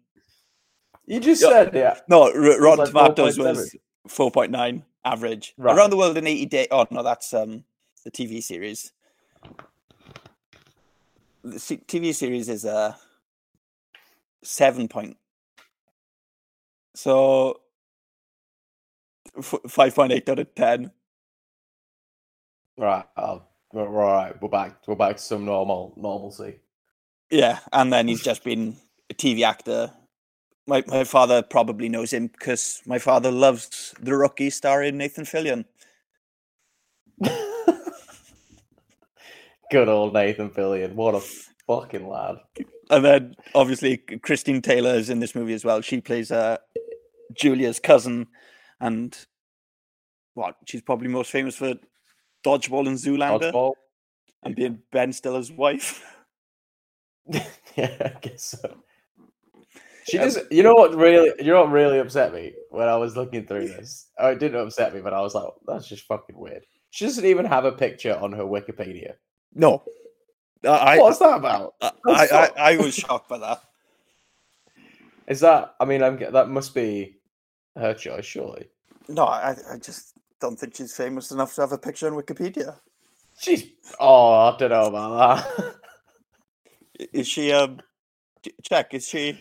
You 1.05 1.19
just 1.19 1.41
said 1.41 1.69
yeah. 1.75 2.00
No, 2.10 2.24
R- 2.33 2.60
Rotten 2.60 2.91
like 2.91 3.15
Tomatoes 3.15 3.38
4.7. 3.38 3.43
was 3.45 3.75
four 4.07 4.31
point 4.31 4.51
nine 4.51 4.83
average. 5.05 5.53
Right. 5.57 5.75
Around 5.75 5.91
the 5.91 5.98
world 5.98 6.17
in 6.17 6.27
eighty 6.27 6.45
days. 6.45 6.67
Oh 6.72 6.88
no, 6.91 7.03
that's 7.03 7.33
um 7.33 7.63
the 8.03 8.12
TV 8.12 8.41
series. 8.41 8.91
The 11.43 11.57
TV 11.57 12.13
series 12.13 12.50
is 12.50 12.65
uh 12.65 12.95
seven 14.43 14.88
point. 14.88 15.17
So 16.95 17.62
f- 19.38 19.55
five 19.67 19.95
point 19.95 20.12
eight 20.12 20.29
out 20.29 20.39
of 20.39 20.55
ten. 20.55 20.91
Right. 22.77 23.05
Oh, 23.17 23.43
we're, 23.72 23.89
we're 23.89 24.03
all 24.03 24.13
right. 24.13 24.41
We're 24.41 24.50
back. 24.50 24.88
We're 24.88 24.95
back 24.95 25.17
to 25.17 25.22
some 25.22 25.45
normal 25.45 25.93
normalcy. 25.98 26.60
Yeah, 27.29 27.60
and 27.72 27.91
then 27.91 28.07
he's 28.07 28.22
just 28.22 28.43
been 28.43 28.77
a 29.10 29.13
TV 29.13 29.41
actor. 29.41 29.91
My 30.65 30.84
my 30.88 31.03
father 31.03 31.41
probably 31.41 31.89
knows 31.89 32.13
him 32.13 32.27
because 32.27 32.82
my 32.86 33.00
father 33.00 33.32
loves 33.32 33.93
the 34.00 34.15
rookie 34.15 34.50
starring 34.50 34.98
Nathan 34.98 35.25
Fillion. 35.25 35.65
Good 39.72 39.89
old 39.89 40.13
Nathan 40.13 40.50
Fillion. 40.50 40.93
What 40.93 41.15
a 41.15 41.22
fucking 41.67 42.08
lad. 42.08 42.38
And 42.89 43.03
then 43.03 43.36
obviously 43.55 43.98
Christine 43.98 44.62
Taylor 44.62 44.93
is 44.93 45.10
in 45.10 45.20
this 45.20 45.36
movie 45.36 45.53
as 45.53 45.65
well. 45.65 45.82
She 45.82 46.00
plays 46.00 46.32
uh, 46.32 46.58
Julia's 47.34 47.79
cousin, 47.79 48.27
and 48.79 49.17
what 50.34 50.55
she's 50.65 50.82
probably 50.82 51.08
most 51.08 51.32
famous 51.32 51.55
for 51.55 51.74
Dodgeball 52.46 52.88
and 52.88 52.98
Zoolander, 52.98 53.51
Dodgeball. 53.51 53.74
and 54.43 54.55
being 54.55 54.79
Ben 54.91 55.12
Stiller's 55.12 55.51
wife. 55.51 56.03
yeah, 57.27 57.41
I 57.77 58.13
guess 58.22 58.58
so. 58.62 58.77
She 60.05 60.17
just, 60.17 60.39
you 60.51 60.63
know 60.63 60.74
what 60.74 60.95
really, 60.95 61.31
you 61.39 61.51
know 61.53 61.62
what 61.62 61.72
really 61.72 62.00
upset 62.00 62.33
me 62.33 62.53
when 62.69 62.88
I 62.88 62.95
was 62.98 63.15
looking 63.15 63.45
through 63.45 63.69
this. 63.69 64.10
Oh, 64.19 64.29
it 64.29 64.39
didn't 64.39 64.60
upset 64.60 64.93
me, 64.93 65.01
but 65.01 65.13
I 65.13 65.22
was 65.22 65.33
like, 65.33 65.48
that's 65.65 65.88
just 65.88 66.05
fucking 66.07 66.38
weird. 66.38 66.65
She 66.89 67.05
doesn't 67.05 67.25
even 67.25 67.45
have 67.45 67.65
a 67.65 67.72
picture 67.72 68.17
on 68.17 68.33
her 68.33 68.43
Wikipedia. 68.43 69.13
No, 69.55 69.83
I, 70.65 70.98
What's 71.00 71.19
that 71.19 71.36
about? 71.36 71.75
I, 71.81 71.91
I, 72.07 72.27
I, 72.31 72.50
I 72.57 72.77
was 72.77 72.95
shocked 72.95 73.29
by 73.29 73.38
that. 73.39 73.62
Is 75.27 75.39
that? 75.41 75.75
I 75.79 75.86
mean, 75.86 76.03
I'm 76.03 76.19
that 76.19 76.50
must 76.50 76.75
be 76.75 77.17
her 77.75 77.93
choice, 77.93 78.25
surely. 78.25 78.67
No, 79.07 79.25
I, 79.25 79.55
I 79.72 79.77
just 79.77 80.13
don't 80.39 80.57
think 80.57 80.75
she's 80.75 80.95
famous 80.95 81.31
enough 81.31 81.55
to 81.55 81.62
have 81.62 81.72
a 81.72 81.77
picture 81.77 82.07
on 82.07 82.22
Wikipedia. 82.22 82.77
She's. 83.39 83.65
Oh, 84.00 84.33
I 84.33 84.57
don't 84.57 84.69
know 84.69 84.86
about 84.86 85.38
that. 85.38 85.75
Is 87.13 87.27
she 87.27 87.51
um 87.51 87.81
check? 88.62 88.93
Is 88.93 89.07
she 89.07 89.39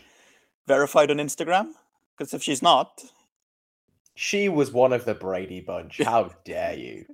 verified 0.66 1.10
on 1.10 1.18
Instagram? 1.18 1.72
Because 2.16 2.34
if 2.34 2.42
she's 2.42 2.62
not, 2.62 3.02
she 4.14 4.48
was 4.48 4.72
one 4.72 4.92
of 4.92 5.04
the 5.04 5.14
Brady 5.14 5.60
bunch. 5.60 6.00
How 6.04 6.30
dare 6.44 6.74
you? 6.74 7.06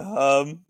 um, 0.00 0.60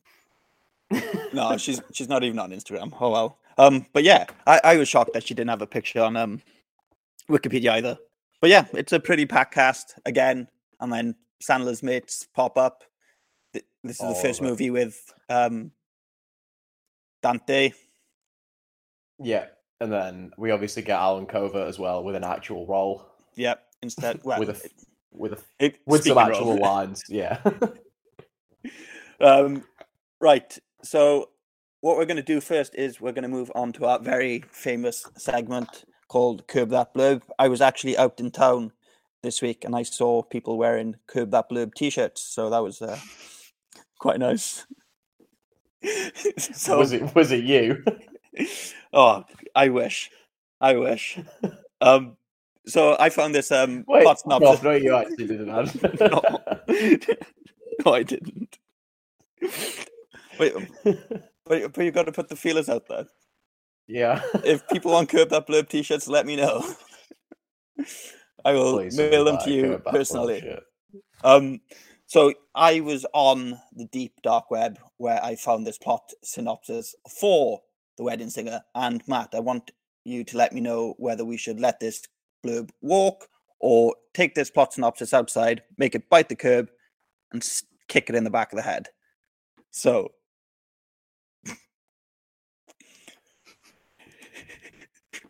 no, 1.32 1.56
she's 1.56 1.80
she's 1.92 2.08
not 2.08 2.24
even 2.24 2.38
on 2.38 2.50
Instagram. 2.50 2.92
Oh 3.00 3.10
well. 3.10 3.38
Um, 3.58 3.86
but 3.92 4.02
yeah, 4.02 4.26
I, 4.46 4.60
I 4.64 4.76
was 4.76 4.88
shocked 4.88 5.12
that 5.12 5.26
she 5.26 5.34
didn't 5.34 5.50
have 5.50 5.62
a 5.62 5.66
picture 5.66 6.00
on 6.00 6.16
um 6.16 6.42
Wikipedia 7.28 7.72
either. 7.72 7.98
But 8.40 8.50
yeah, 8.50 8.66
it's 8.72 8.92
a 8.92 9.00
pretty 9.00 9.26
packed 9.26 9.54
cast 9.54 9.94
again, 10.04 10.48
and 10.80 10.92
then 10.92 11.14
Sandler's 11.42 11.82
mates 11.82 12.26
pop 12.34 12.56
up. 12.58 12.84
This 13.52 13.96
is 13.96 14.00
All 14.00 14.14
the 14.14 14.20
first 14.20 14.40
movie 14.42 14.70
with 14.70 15.12
um 15.28 15.70
Dante. 17.22 17.72
Yeah, 19.18 19.46
and 19.80 19.92
then 19.92 20.32
we 20.36 20.50
obviously 20.50 20.82
get 20.82 20.98
Alan 20.98 21.26
Covert 21.26 21.68
as 21.68 21.78
well 21.78 22.02
with 22.02 22.16
an 22.16 22.24
actual 22.24 22.66
role. 22.66 23.06
Yep. 23.36 23.62
Instead, 23.82 24.20
well, 24.24 24.38
with 24.38 24.50
a 24.50 24.70
with 25.10 25.32
a 25.32 25.38
it- 25.58 25.78
with 25.86 26.04
some 26.04 26.18
actual 26.18 26.56
lines. 26.60 27.02
Yeah. 27.08 27.38
Um, 29.20 29.64
right. 30.20 30.58
So, 30.82 31.30
what 31.80 31.96
we're 31.96 32.06
going 32.06 32.16
to 32.16 32.22
do 32.22 32.40
first 32.40 32.74
is 32.74 33.00
we're 33.00 33.12
going 33.12 33.22
to 33.22 33.28
move 33.28 33.50
on 33.54 33.72
to 33.74 33.86
our 33.86 33.98
very 34.00 34.44
famous 34.50 35.06
segment 35.16 35.84
called 36.08 36.46
Curb 36.48 36.70
That 36.70 36.92
Blurb. 36.94 37.22
I 37.38 37.48
was 37.48 37.60
actually 37.60 37.96
out 37.96 38.18
in 38.20 38.30
town 38.30 38.72
this 39.22 39.40
week 39.40 39.64
and 39.64 39.76
I 39.76 39.84
saw 39.84 40.22
people 40.22 40.58
wearing 40.58 40.96
Curb 41.06 41.30
That 41.30 41.48
Blurb 41.48 41.74
t 41.74 41.88
shirts. 41.90 42.22
So, 42.22 42.50
that 42.50 42.62
was 42.62 42.82
uh, 42.82 42.98
quite 43.98 44.18
nice. 44.18 44.66
so, 46.38 46.78
was 46.78 46.92
it 46.92 47.14
was 47.14 47.32
it 47.32 47.44
you? 47.44 47.84
oh, 48.92 49.24
I 49.54 49.68
wish. 49.68 50.10
I 50.60 50.76
wish. 50.76 51.18
Um, 51.80 52.16
so, 52.66 52.96
I 53.00 53.08
found 53.10 53.34
this 53.34 53.50
um, 53.50 53.84
Wait, 53.88 54.02
plot 54.02 54.20
synopsis. 54.20 54.48
off, 54.50 54.62
no, 54.62 54.72
you 54.72 54.94
actually 54.94 55.26
didn't. 55.26 55.46
No. 55.46 55.64
no, 57.84 57.92
I 57.92 58.02
didn't. 58.02 58.58
Wait, 60.38 60.54
but, 61.44 61.72
but 61.72 61.84
you 61.84 61.90
got 61.90 62.06
to 62.06 62.12
put 62.12 62.28
the 62.28 62.36
feelers 62.36 62.68
out 62.68 62.86
there. 62.88 63.06
yeah. 63.88 64.20
If 64.44 64.66
people 64.68 64.92
want 64.92 65.08
Curb 65.08 65.30
That 65.30 65.46
Blurb 65.46 65.68
t-shirts, 65.68 66.06
let 66.08 66.24
me 66.26 66.36
know. 66.36 66.64
I 68.44 68.52
will 68.52 68.78
Please, 68.78 68.96
mail 68.96 69.24
them 69.24 69.38
to 69.44 69.50
you 69.50 69.62
Curb 69.62 69.84
That 69.84 69.92
Blurb 69.92 69.92
personally. 69.92 70.40
shirt. 70.40 70.62
Um, 71.24 71.60
so 72.12 72.34
I 72.54 72.80
was 72.80 73.06
on 73.14 73.58
the 73.74 73.86
deep 73.86 74.20
dark 74.22 74.50
web 74.50 74.78
where 74.98 75.18
I 75.24 75.34
found 75.34 75.66
this 75.66 75.78
plot 75.78 76.10
synopsis 76.22 76.94
for 77.08 77.62
The 77.96 78.04
Wedding 78.04 78.28
Singer. 78.28 78.60
And 78.74 79.02
Mat, 79.08 79.30
I 79.32 79.40
want 79.40 79.70
you 80.04 80.22
to 80.24 80.36
let 80.36 80.52
me 80.52 80.60
know 80.60 80.92
whether 80.98 81.24
we 81.24 81.38
should 81.38 81.58
let 81.58 81.80
this 81.80 82.02
blurb 82.44 82.68
walk 82.82 83.28
or 83.60 83.96
take 84.12 84.34
this 84.34 84.50
plot 84.50 84.74
synopsis 84.74 85.14
outside, 85.14 85.62
make 85.78 85.94
it 85.94 86.10
bite 86.10 86.28
the 86.28 86.36
curb, 86.36 86.68
and 87.32 87.42
kick 87.88 88.10
it 88.10 88.14
in 88.14 88.24
the 88.24 88.30
back 88.30 88.52
of 88.52 88.58
the 88.58 88.62
head. 88.62 88.88
So. 89.70 90.12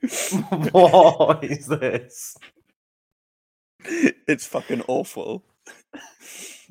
what 0.73 1.45
is 1.45 1.69
this? 1.69 2.37
it's 3.85 4.47
fucking 4.47 4.83
awful. 4.89 5.45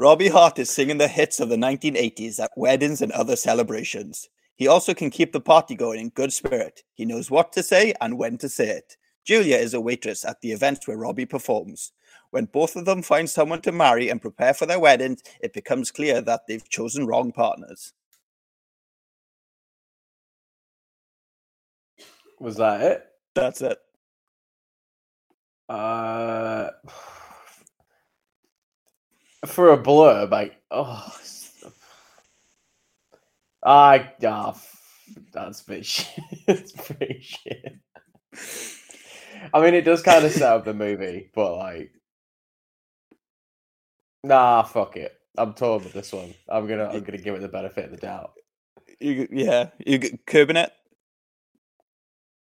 Robbie 0.00 0.28
Hart 0.28 0.60
is 0.60 0.70
singing 0.70 0.98
the 0.98 1.08
hits 1.08 1.40
of 1.40 1.48
the 1.48 1.56
1980s 1.56 2.38
at 2.38 2.52
weddings 2.56 3.02
and 3.02 3.10
other 3.10 3.34
celebrations. 3.34 4.28
He 4.54 4.68
also 4.68 4.94
can 4.94 5.10
keep 5.10 5.32
the 5.32 5.40
party 5.40 5.74
going 5.74 5.98
in 5.98 6.10
good 6.10 6.32
spirit. 6.32 6.84
He 6.94 7.04
knows 7.04 7.32
what 7.32 7.52
to 7.54 7.64
say 7.64 7.94
and 8.00 8.16
when 8.16 8.38
to 8.38 8.48
say 8.48 8.68
it. 8.68 8.96
Julia 9.24 9.56
is 9.56 9.74
a 9.74 9.80
waitress 9.80 10.24
at 10.24 10.40
the 10.40 10.52
events 10.52 10.86
where 10.86 10.96
Robbie 10.96 11.26
performs. 11.26 11.92
When 12.30 12.44
both 12.44 12.76
of 12.76 12.84
them 12.84 13.02
find 13.02 13.28
someone 13.28 13.60
to 13.62 13.72
marry 13.72 14.08
and 14.08 14.22
prepare 14.22 14.54
for 14.54 14.66
their 14.66 14.78
weddings, 14.78 15.20
it 15.40 15.52
becomes 15.52 15.90
clear 15.90 16.20
that 16.20 16.42
they've 16.46 16.68
chosen 16.68 17.04
wrong 17.04 17.32
partners. 17.32 17.92
Was 22.38 22.56
that 22.58 22.82
it? 22.82 23.04
That's 23.34 23.62
it. 23.62 23.78
Uh 25.68 26.70
for 29.46 29.72
a 29.72 29.78
blurb, 29.78 30.30
like 30.30 30.56
oh, 30.70 31.06
I 33.62 34.12
ah, 34.24 34.60
that's 35.32 35.62
a 35.62 35.64
bit 35.68 35.86
shit. 35.86 36.24
It's 36.46 36.72
pretty 36.72 37.20
shit. 37.20 37.76
I 39.52 39.60
mean, 39.60 39.74
it 39.74 39.82
does 39.82 40.02
kind 40.02 40.24
of 40.24 40.32
set 40.32 40.52
up 40.52 40.64
the 40.64 40.74
movie, 40.74 41.30
but 41.34 41.56
like, 41.56 41.92
nah, 44.24 44.62
fuck 44.62 44.96
it. 44.96 45.14
I'm 45.36 45.54
torn 45.54 45.84
with 45.84 45.92
this 45.92 46.12
one. 46.12 46.34
I'm 46.48 46.66
gonna, 46.66 46.88
I'm 46.88 47.04
gonna 47.04 47.18
give 47.18 47.34
it 47.34 47.40
the 47.40 47.48
benefit 47.48 47.86
of 47.86 47.90
the 47.92 47.96
doubt. 47.96 48.32
You, 49.00 49.28
yeah, 49.30 49.70
you 49.86 50.00
curbing 50.26 50.56
it? 50.56 50.72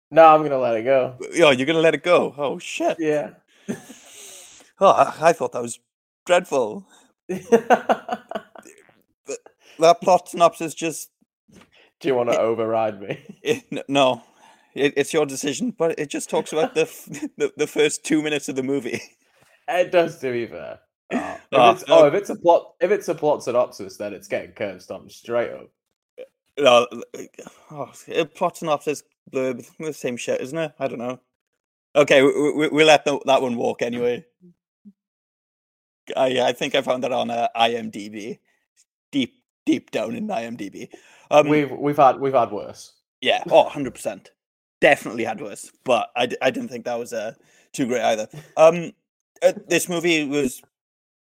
No, 0.09 0.25
I'm 0.25 0.41
gonna 0.43 0.57
let 0.57 0.77
it 0.77 0.83
go. 0.83 1.17
Oh, 1.39 1.51
you're 1.51 1.67
gonna 1.67 1.79
let 1.79 1.93
it 1.93 2.03
go? 2.03 2.33
Oh 2.37 2.57
shit! 2.57 2.97
Yeah. 2.99 3.31
Oh, 4.79 4.89
I, 4.89 5.29
I 5.29 5.33
thought 5.33 5.51
that 5.51 5.61
was 5.61 5.79
dreadful. 6.31 6.85
That 9.79 9.99
plot 10.01 10.29
synopsis 10.29 10.75
just 10.75 11.09
Do 11.99 12.07
you 12.07 12.13
want 12.15 12.29
to 12.29 12.39
override 12.39 13.01
me? 13.01 13.19
it, 13.41 13.63
no, 13.89 14.21
it, 14.75 14.93
it's 14.95 15.11
your 15.11 15.25
decision. 15.25 15.73
But 15.75 15.97
it 15.97 16.09
just 16.11 16.29
talks 16.29 16.53
about 16.53 16.75
the, 16.75 16.81
f- 16.81 17.05
the 17.37 17.51
the 17.57 17.65
first 17.65 18.05
two 18.05 18.21
minutes 18.21 18.47
of 18.47 18.55
the 18.55 18.61
movie. 18.63 19.01
It 19.67 19.91
does, 19.91 20.19
to 20.19 20.31
be 20.31 20.45
fair. 20.45 20.79
Oh, 21.11 21.17
if 21.17 21.41
Oh, 21.53 21.71
it's, 21.71 21.83
oh, 21.87 22.03
oh. 22.03 22.05
if 22.07 22.13
it's 22.13 22.29
a 22.29 22.35
plot, 22.35 22.73
if 22.79 22.91
it's 22.91 23.07
a 23.07 23.15
plot 23.15 23.43
synopsis, 23.43 23.97
then 23.97 24.13
it's 24.13 24.27
getting 24.27 24.51
curb 24.51 24.81
stomped 24.81 25.11
straight 25.13 25.51
up. 25.51 25.69
No, 26.59 26.87
oh, 27.71 27.91
a 28.09 28.25
plot 28.25 28.57
synopsis 28.57 29.01
blurb, 29.33 29.65
the 29.79 29.93
same 29.93 30.17
shit, 30.17 30.41
isn't 30.41 30.57
it? 30.57 30.73
I 30.77 30.87
don't 30.87 30.99
know. 30.99 31.19
Okay, 31.95 32.21
we, 32.21 32.51
we, 32.53 32.67
we'll 32.67 32.87
let 32.87 33.03
the, 33.05 33.19
that 33.25 33.41
one 33.41 33.55
walk 33.55 33.81
anyway. 33.81 34.25
I 36.15 36.41
I 36.41 36.51
think 36.53 36.75
I 36.75 36.81
found 36.81 37.03
that 37.03 37.11
on 37.11 37.29
uh, 37.29 37.47
IMDb, 37.55 38.39
deep 39.11 39.35
deep 39.65 39.91
down 39.91 40.15
in 40.15 40.27
IMDb. 40.27 40.89
Um, 41.29 41.47
we've 41.47 41.71
we've 41.71 41.97
had 41.97 42.19
we've 42.19 42.33
had 42.33 42.51
worse. 42.51 42.93
Yeah, 43.21 43.43
oh, 43.51 43.69
100%. 43.69 44.27
Definitely 44.81 45.23
had 45.25 45.39
worse, 45.39 45.71
but 45.83 46.09
I, 46.15 46.25
d- 46.25 46.37
I 46.41 46.49
didn't 46.49 46.69
think 46.69 46.85
that 46.85 46.97
was 46.97 47.13
uh, 47.13 47.33
too 47.71 47.85
great 47.85 48.01
either. 48.01 48.27
Um, 48.57 48.93
uh, 49.43 49.53
this 49.67 49.87
movie 49.87 50.25
was 50.25 50.63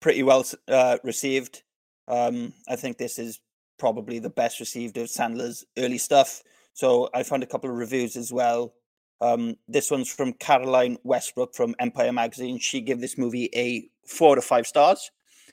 pretty 0.01 0.23
well 0.23 0.45
uh, 0.69 0.99
received. 1.03 1.63
Um, 2.07 2.53
I 2.69 2.77
think 2.77 2.97
this 2.97 3.19
is 3.19 3.41
probably 3.79 4.21
the 4.21 4.31
best 4.31 4.61
received 4.61 4.99
of 4.99 5.09
Sandler's 5.09 5.65
early 5.77 5.99
stuff. 5.99 6.43
So 6.75 7.11
I 7.13 7.25
found 7.25 7.43
a 7.43 7.47
couple 7.47 7.69
of 7.69 7.77
reviews 7.77 8.17
as 8.17 8.33
well. 8.33 8.75
Um, 9.21 9.57
this 9.69 9.91
one's 9.91 10.13
from 10.13 10.33
Caroline 10.35 10.97
Westbrook 11.03 11.55
from 11.55 11.75
Empire 11.79 12.13
Magazine. 12.13 12.59
She 12.59 12.81
gave 12.81 13.01
this 13.01 13.19
movie 13.19 13.51
a 13.55 13.89
four 14.11 14.35
to 14.35 14.43
five 14.43 14.67
stars, 14.67 15.11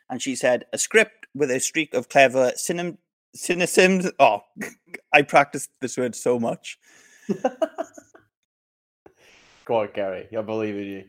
and 0.09 0.21
she 0.21 0.35
said 0.35 0.65
a 0.73 0.77
script 0.77 1.27
with 1.33 1.51
a 1.51 1.59
streak 1.59 1.93
of 1.93 2.09
clever 2.09 2.51
cinem- 2.57 2.97
cynicism. 3.35 4.11
Oh, 4.19 4.41
I 5.13 5.21
practiced 5.21 5.69
this 5.81 5.97
word 5.97 6.15
so 6.15 6.39
much. 6.39 6.79
Go 9.65 9.81
on, 9.81 9.89
Gary. 9.93 10.27
I 10.35 10.41
believe 10.41 10.75
in 10.75 10.85
you. 10.85 11.03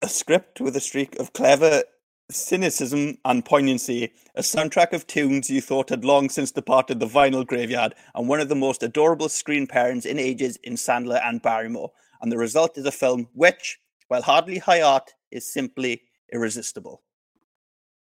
A 0.00 0.08
script 0.08 0.60
with 0.60 0.76
a 0.76 0.80
streak 0.80 1.18
of 1.18 1.32
clever 1.32 1.82
cynicism 2.30 3.18
and 3.24 3.44
poignancy, 3.44 4.12
a 4.34 4.42
soundtrack 4.42 4.92
of 4.92 5.06
tunes 5.06 5.50
you 5.50 5.60
thought 5.60 5.88
had 5.88 6.04
long 6.04 6.28
since 6.28 6.50
departed 6.50 7.00
the 7.00 7.06
vinyl 7.06 7.46
graveyard, 7.46 7.94
and 8.14 8.28
one 8.28 8.40
of 8.40 8.48
the 8.48 8.54
most 8.54 8.82
adorable 8.82 9.28
screen 9.28 9.66
parents 9.66 10.06
in 10.06 10.18
ages 10.18 10.58
in 10.62 10.74
Sandler 10.74 11.20
and 11.24 11.42
Barrymore. 11.42 11.92
And 12.20 12.30
the 12.30 12.38
result 12.38 12.76
is 12.76 12.84
a 12.84 12.92
film 12.92 13.28
which, 13.32 13.78
while 14.08 14.22
hardly 14.22 14.58
high 14.58 14.82
art, 14.82 15.10
is 15.30 15.52
simply 15.52 16.02
irresistible. 16.32 17.02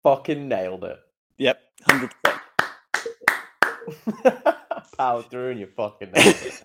Fucking 0.03 0.49
nailed 0.49 0.85
it. 0.85 0.99
Yep, 1.39 1.61
100%. 1.89 2.11
Power 4.99 5.23
through 5.23 5.51
and 5.53 5.61
you 5.61 5.67
fucking 5.77 6.11
nailed 6.13 6.37
it. 6.43 6.65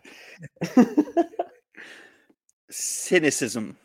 Cynicism. 2.70 3.78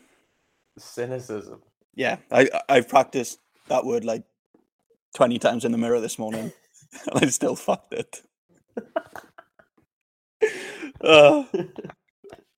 Cynicism. 0.78 1.62
Yeah, 1.94 2.16
I, 2.30 2.48
I- 2.52 2.62
I've 2.76 2.88
practiced 2.88 3.38
that 3.68 3.84
word 3.84 4.04
like 4.04 4.24
20 5.16 5.38
times 5.38 5.64
in 5.64 5.72
the 5.72 5.78
mirror 5.78 6.00
this 6.00 6.18
morning, 6.18 6.52
and 7.12 7.24
I 7.24 7.26
still 7.28 7.56
fucked 7.56 7.94
it. 7.94 8.22
Uh, 11.00 11.44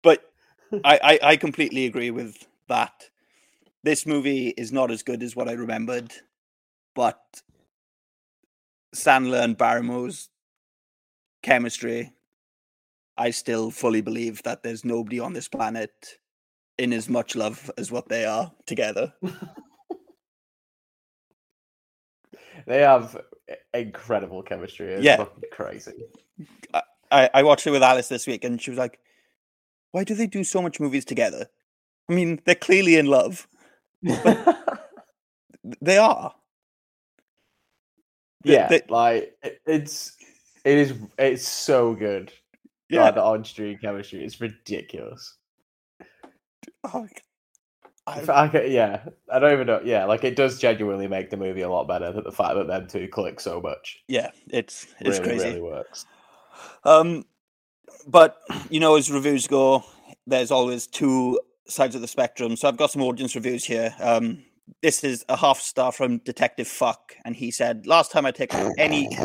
but 0.03 0.31
I, 0.85 0.99
I, 1.03 1.19
I 1.31 1.37
completely 1.37 1.87
agree 1.87 2.11
with 2.11 2.37
that. 2.69 3.11
This 3.83 4.07
movie 4.07 4.49
is 4.49 4.73
not 4.73 4.91
as 4.91 5.03
good 5.03 5.23
as 5.23 5.37
what 5.37 5.49
I 5.49 5.53
remembered, 5.53 6.13
but 6.95 7.21
Sandler 8.95 9.43
and 9.43 9.59
Barrymore's 9.59 10.31
chemistry, 11.43 12.13
I 13.17 13.31
still 13.31 13.71
fully 13.71 14.01
believe 14.01 14.43
that 14.45 14.63
there's 14.63 14.85
nobody 14.85 15.21
on 15.21 15.35
this 15.35 15.49
planet 15.49 16.19
in 16.79 16.93
as 16.93 17.09
much 17.09 17.37
love 17.37 17.71
as 17.77 17.93
what 17.93 18.09
they 18.09 18.25
are 18.25 18.53
together. 18.67 19.13
They 22.67 22.81
have 22.81 23.21
incredible 23.75 24.43
chemistry. 24.43 24.93
It's 24.93 25.05
Yeah. 25.05 25.17
fucking 25.17 25.45
crazy. 25.53 25.93
I, 27.11 27.31
I 27.35 27.43
watched 27.43 27.67
it 27.67 27.71
with 27.71 27.83
Alice 27.83 28.09
this 28.09 28.27
week, 28.27 28.45
and 28.45 28.61
she 28.61 28.71
was 28.71 28.79
like, 28.79 28.99
"Why 29.93 30.05
do 30.05 30.15
they 30.15 30.27
do 30.27 30.43
so 30.45 30.63
much 30.63 30.81
movies 30.81 31.05
together? 31.05 31.49
I 32.09 32.15
mean, 32.15 32.41
they're 32.45 32.55
clearly 32.55 32.97
in 32.97 33.07
love. 33.07 33.49
They 35.81 35.97
are. 35.97 36.35
They- 38.43 38.53
yeah, 38.53 38.69
they- 38.69 38.83
like 38.89 39.35
it- 39.43 39.61
it's 39.67 40.17
it 40.65 40.77
is 40.79 40.95
it's 41.19 41.49
so 41.49 41.95
good. 41.95 42.33
Yeah. 42.91 43.05
Yeah, 43.07 43.11
the 43.13 43.23
on-screen 43.23 43.79
chemistry 43.79 44.23
is 44.25 44.41
ridiculous. 44.41 45.39
Oh, 46.85 47.09
I 48.07 48.49
ca- 48.49 48.67
yeah, 48.69 49.07
I 49.33 49.39
don't 49.39 49.53
even 49.55 49.67
know. 49.67 49.81
Yeah, 49.83 50.05
like 50.05 50.23
it 50.25 50.37
does 50.37 50.59
genuinely 50.59 51.09
make 51.09 51.31
the 51.31 51.39
movie 51.39 51.63
a 51.63 51.71
lot 51.71 51.89
better. 51.89 52.13
That 52.13 52.25
the 52.25 52.33
fact 52.33 52.57
that 52.57 52.67
them 52.67 52.87
two 52.87 53.09
click 53.09 53.41
so 53.41 53.63
much 53.63 54.03
yeah, 54.07 54.31
it's 54.49 54.87
it's 55.01 55.19
really, 55.19 55.31
crazy. 55.39 55.49
really 55.49 55.63
works. 55.63 56.05
Um, 56.85 57.25
but 58.07 58.39
you 58.69 58.81
know, 58.81 58.97
as 58.97 59.11
reviews 59.11 59.47
go, 59.47 59.83
there's 60.27 60.51
always 60.51 60.87
two 60.87 61.41
sides 61.67 61.95
of 61.95 62.01
the 62.01 62.09
spectrum. 62.09 62.57
So 62.57 62.69
I've 62.69 62.77
got 62.77 62.91
some 62.91 63.03
audience 63.03 63.35
reviews 63.35 63.65
here. 63.65 63.95
Um, 64.01 64.45
this 64.83 65.05
is 65.05 65.25
a 65.29 65.37
half 65.37 65.61
star 65.61 65.93
from 65.93 66.19
Detective 66.19 66.69
Fuck, 66.69 67.15
and 67.25 67.37
he 67.37 67.51
said, 67.51 67.87
"Last 67.87 68.11
time 68.13 68.27
I 68.27 68.31
took 68.31 68.55
any." 68.79 69.09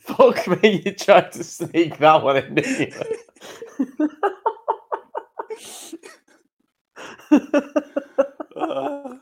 Fuck 0.00 0.46
me, 0.62 0.82
you 0.84 0.92
tried 0.92 1.32
to 1.32 1.44
sneak 1.44 1.98
that 1.98 2.22
one 2.22 2.36
in, 2.36 2.54
didn't 2.54 2.80
you? 2.80 3.16
Uh, 8.56 9.14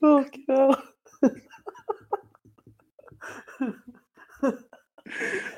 Fuck 0.00 0.34
hell. 0.48 0.82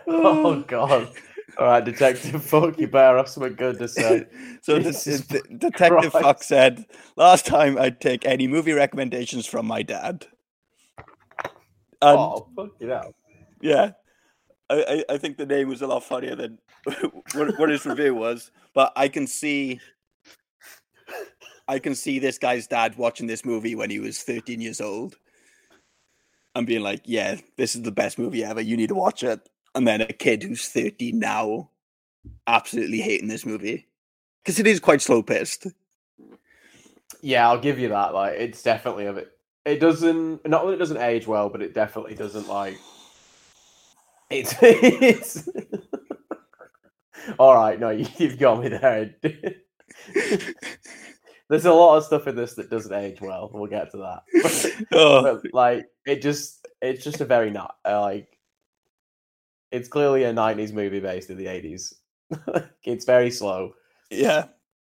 oh 0.07 0.65
god. 0.67 1.09
Alright, 1.59 1.85
Detective 1.85 2.45
Fuck, 2.45 2.79
you 2.79 2.87
better 2.87 3.17
have 3.17 3.29
something 3.29 3.55
good 3.55 3.79
to 3.79 3.89
say. 3.89 4.27
So 4.61 4.79
this 4.79 5.07
is 5.07 5.27
the, 5.27 5.41
Detective 5.57 6.11
Christ. 6.11 6.25
Fuck 6.25 6.43
said, 6.43 6.85
"Last 7.17 7.47
time 7.47 7.79
I'd 7.79 8.01
take 8.01 8.27
any 8.27 8.47
movie 8.47 8.73
recommendations 8.73 9.47
from 9.47 9.67
my 9.67 9.83
dad." 9.83 10.27
And 12.03 12.19
oh, 12.19 12.49
fuck 12.55 12.71
it 12.81 12.91
out. 12.91 13.15
yeah, 13.63 13.93
I, 14.71 15.05
I 15.09 15.19
think 15.19 15.37
the 15.37 15.47
name 15.47 15.69
was 15.69 15.83
a 15.83 15.87
lot 15.87 16.05
funnier 16.05 16.35
than 16.35 16.59
what, 17.35 17.59
what 17.59 17.71
his 17.71 17.87
review 17.87 18.15
was. 18.15 18.51
But 18.75 18.93
I 18.97 19.09
can 19.09 19.27
see, 19.27 19.81
I 21.67 21.79
can 21.79 21.95
see 21.95 22.19
this 22.19 22.39
guy's 22.39 22.67
dad 22.67 22.97
watching 22.97 23.27
this 23.27 23.45
movie 23.45 23.75
when 23.75 23.91
he 23.91 23.99
was 23.99 24.23
13 24.23 24.61
years 24.61 24.81
old, 24.81 25.17
and 26.55 26.67
being 26.67 26.83
like, 26.83 27.03
"Yeah, 27.05 27.37
this 27.57 27.75
is 27.75 27.83
the 27.83 27.93
best 27.93 28.19
movie 28.19 28.45
ever. 28.45 28.61
You 28.61 28.77
need 28.77 28.89
to 28.89 28.95
watch 28.95 29.23
it." 29.23 29.49
And 29.75 29.87
then 29.87 30.01
a 30.01 30.07
kid 30.07 30.43
who's 30.43 30.69
13 30.69 31.19
now, 31.19 31.71
absolutely 32.47 33.01
hating 33.01 33.29
this 33.29 33.47
movie 33.47 33.87
because 34.43 34.59
it 34.59 34.67
is 34.67 34.81
quite 34.81 35.03
slow 35.03 35.23
paced. 35.23 35.67
Yeah, 37.21 37.49
I'll 37.49 37.61
give 37.61 37.79
you 37.79 37.89
that. 37.89 38.15
Like, 38.15 38.35
it's 38.39 38.63
definitely 38.63 39.07
of 39.07 39.17
it. 39.17 39.33
It 39.65 39.81
doesn't. 39.81 40.47
Not 40.49 40.65
that 40.65 40.73
it 40.73 40.79
doesn't 40.79 40.99
age 40.99 41.27
well, 41.27 41.49
but 41.49 41.63
it 41.63 41.75
definitely 41.75 42.15
doesn't 42.15 42.49
like. 42.49 42.79
It's, 44.31 44.55
it's... 44.63 45.49
all 47.39 47.55
right. 47.55 47.79
No, 47.81 47.91
you, 47.91 48.07
you've 48.19 48.39
got 48.39 48.63
me 48.63 48.69
there. 48.69 49.15
There's 51.49 51.65
a 51.65 51.73
lot 51.73 51.97
of 51.97 52.05
stuff 52.05 52.27
in 52.27 52.37
this 52.37 52.55
that 52.55 52.69
doesn't 52.69 52.93
age 52.93 53.23
well. 53.23 53.51
We'll 53.53 53.71
get 53.71 53.91
to 53.93 53.97
that. 53.99 54.23
Oh. 54.93 55.23
But, 55.23 55.55
like 55.55 55.87
it 56.07 56.23
just, 56.23 56.67
it's 56.83 57.03
just 57.05 57.21
a 57.21 57.25
very 57.25 57.51
not 57.51 57.77
uh, 57.87 58.01
like. 58.01 58.29
It's 59.71 59.89
clearly 59.89 60.25
a 60.25 60.33
'90s 60.33 60.73
movie 60.73 61.01
based 61.01 61.31
in 61.31 61.37
the 61.37 61.47
'80s. 61.47 61.95
it's 62.85 63.05
very 63.05 63.31
slow, 63.31 63.73
Yeah, 64.11 64.47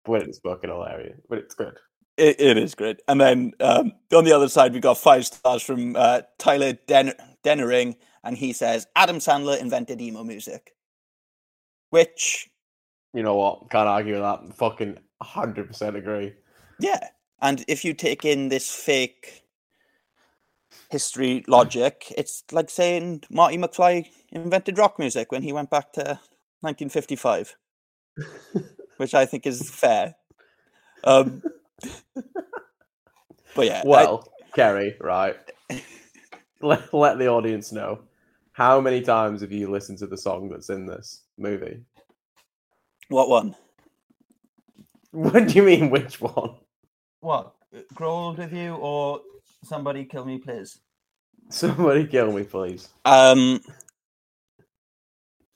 but 0.04 0.22
it's 0.22 0.38
fucking 0.38 0.70
hilarious. 0.70 1.20
But 1.28 1.38
it's 1.38 1.54
good. 1.54 1.74
it, 2.16 2.40
it 2.40 2.56
is 2.58 2.74
great. 2.74 3.00
And 3.08 3.20
then 3.20 3.52
um, 3.60 3.92
on 4.14 4.24
the 4.24 4.32
other 4.32 4.48
side, 4.48 4.72
we 4.72 4.80
got 4.80 4.98
five 4.98 5.26
stars 5.26 5.62
from 5.62 5.96
uh, 5.96 6.22
Tyler 6.38 6.74
Den- 6.86 7.14
Dennering, 7.44 7.96
and 8.24 8.36
he 8.36 8.52
says 8.52 8.86
Adam 8.96 9.16
Sandler 9.18 9.58
invented 9.60 10.00
emo 10.00 10.24
music, 10.24 10.74
which 11.90 12.48
You 13.14 13.22
know 13.22 13.36
what? 13.36 13.70
Can't 13.70 13.88
argue 13.88 14.14
with 14.14 14.22
that. 14.22 14.56
Fucking 14.56 14.98
hundred 15.22 15.68
percent 15.68 15.96
agree. 15.96 16.34
Yeah. 16.78 17.08
And 17.40 17.64
if 17.68 17.84
you 17.84 17.92
take 17.94 18.24
in 18.24 18.48
this 18.48 18.70
fake 18.70 19.42
history 20.90 21.44
logic, 21.48 22.12
it's 22.16 22.44
like 22.52 22.70
saying 22.70 23.22
Marty 23.30 23.58
McFly 23.58 24.06
invented 24.30 24.78
rock 24.78 24.98
music 24.98 25.32
when 25.32 25.42
he 25.42 25.52
went 25.52 25.68
back 25.70 25.92
to 25.94 26.02
1955, 26.60 27.56
which 28.98 29.14
I 29.14 29.26
think 29.26 29.46
is 29.46 29.68
fair. 29.68 30.14
Um, 31.04 31.42
but 33.56 33.66
yeah, 33.66 33.80
I- 33.84 33.88
Well, 33.88 34.28
Ceri, 34.56 34.94
right? 35.00 35.36
Let, 36.62 36.94
let 36.94 37.18
the 37.18 37.26
audience 37.26 37.72
know 37.72 37.98
how 38.62 38.80
many 38.80 39.00
times 39.00 39.40
have 39.40 39.50
you 39.50 39.68
listened 39.68 39.98
to 39.98 40.06
the 40.06 40.16
song 40.16 40.48
that's 40.48 40.70
in 40.70 40.86
this 40.86 41.24
movie? 41.36 41.80
what 43.08 43.28
one? 43.28 43.56
What 45.10 45.48
do 45.48 45.54
you 45.54 45.62
mean, 45.64 45.90
which 45.90 46.20
one? 46.20 46.54
What? 47.20 47.54
Grow 47.94 48.10
old 48.10 48.38
with 48.38 48.52
you 48.52 48.74
or 48.76 49.20
somebody 49.64 50.04
kill 50.04 50.24
me, 50.24 50.38
please? 50.38 50.78
Somebody 51.50 52.06
kill 52.06 52.32
me, 52.32 52.44
please. 52.44 52.88
Um, 53.04 53.60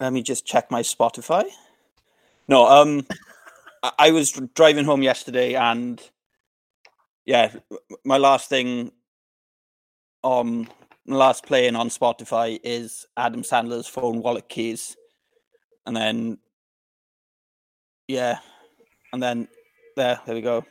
let 0.01 0.13
me 0.13 0.23
just 0.23 0.45
check 0.45 0.71
my 0.71 0.83
Spotify. 0.83 1.45
No, 2.49 2.67
um, 2.67 3.07
I- 3.83 4.11
was 4.11 4.33
driving 4.55 4.85
home 4.85 5.03
yesterday, 5.03 5.55
and 5.55 6.03
yeah, 7.25 7.55
my 8.05 8.19
last 8.19 8.49
thing, 8.51 8.93
um, 10.23 10.69
my 10.69 10.86
last 11.07 11.47
playing 11.47 11.77
on 11.77 11.89
Spotify 11.89 12.59
is 12.63 13.07
Adam 13.17 13.43
Sandler's 13.43 13.87
phone 13.87 14.23
wallet 14.23 14.49
keys, 14.49 14.97
and 15.87 15.97
then 15.97 16.39
yeah, 18.09 18.39
and 19.13 19.23
then 19.23 19.49
there, 19.97 20.21
there 20.27 20.35
we 20.35 20.41
go. 20.43 20.65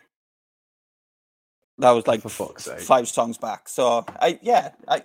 That 1.77 1.91
was 1.91 2.07
like 2.07 2.21
For 2.21 2.29
fuck's 2.29 2.65
sake. 2.65 2.79
five 2.79 3.07
songs 3.07 3.37
back. 3.37 3.67
So 3.67 4.05
I 4.21 4.39
yeah, 4.41 4.71
I 4.87 5.03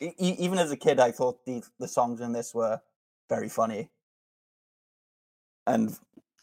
e- 0.00 0.14
even 0.18 0.58
as 0.58 0.70
a 0.70 0.76
kid, 0.76 1.00
I 1.00 1.10
thought 1.10 1.44
the 1.44 1.62
the 1.78 1.88
songs 1.88 2.20
in 2.20 2.32
this 2.32 2.54
were 2.54 2.80
very 3.28 3.48
funny. 3.48 3.90
And 5.66 5.94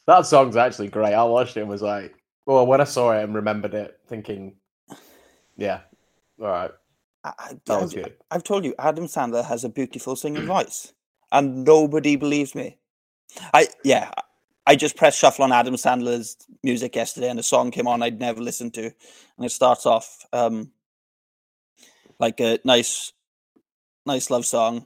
That 0.05 0.25
song's 0.25 0.55
actually 0.57 0.89
great. 0.89 1.13
I 1.13 1.23
watched 1.23 1.55
it 1.57 1.61
and 1.61 1.69
was 1.69 1.81
like, 1.81 2.13
well, 2.45 2.67
when 2.67 2.81
I 2.81 2.83
saw 2.83 3.13
it 3.13 3.23
and 3.23 3.33
remembered 3.33 3.73
it, 3.73 3.97
thinking, 4.07 4.57
yeah, 5.55 5.79
all 6.41 6.47
right, 6.47 6.71
I, 7.23 7.33
I, 7.39 7.53
that 7.67 7.81
was 7.81 7.95
I've- 7.95 8.13
I've 8.31 8.43
told 8.43 8.65
you, 8.65 8.75
Adam 8.79 9.05
Sandler 9.05 9.45
has 9.45 9.63
a 9.63 9.69
beautiful 9.69 10.15
singing 10.15 10.45
voice, 10.47 10.93
and 11.31 11.63
nobody 11.65 12.15
believes 12.15 12.55
me. 12.55 12.77
I 13.53 13.67
yeah, 13.83 14.11
I 14.67 14.75
just 14.75 14.97
pressed 14.97 15.19
shuffle 15.19 15.43
on 15.45 15.51
Adam 15.51 15.75
Sandler's 15.75 16.37
music 16.63 16.95
yesterday, 16.95 17.29
and 17.29 17.39
a 17.39 17.43
song 17.43 17.71
came 17.71 17.87
on 17.87 18.03
I'd 18.03 18.19
never 18.19 18.41
listened 18.41 18.73
to, 18.75 18.83
and 18.85 19.45
it 19.45 19.51
starts 19.51 19.85
off 19.85 20.25
um 20.33 20.71
like 22.19 22.39
a 22.41 22.59
nice, 22.65 23.13
nice 24.05 24.29
love 24.29 24.45
song, 24.45 24.85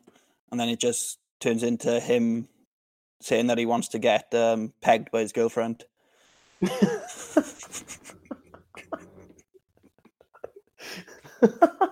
and 0.51 0.59
then 0.59 0.69
it 0.69 0.79
just 0.79 1.19
turns 1.39 1.63
into 1.63 1.99
him 1.99 2.47
saying 3.21 3.47
that 3.47 3.57
he 3.57 3.65
wants 3.65 3.89
to 3.89 3.99
get 3.99 4.33
um, 4.33 4.73
pegged 4.81 5.11
by 5.11 5.21
his 5.21 5.33
girlfriend. 5.33 5.85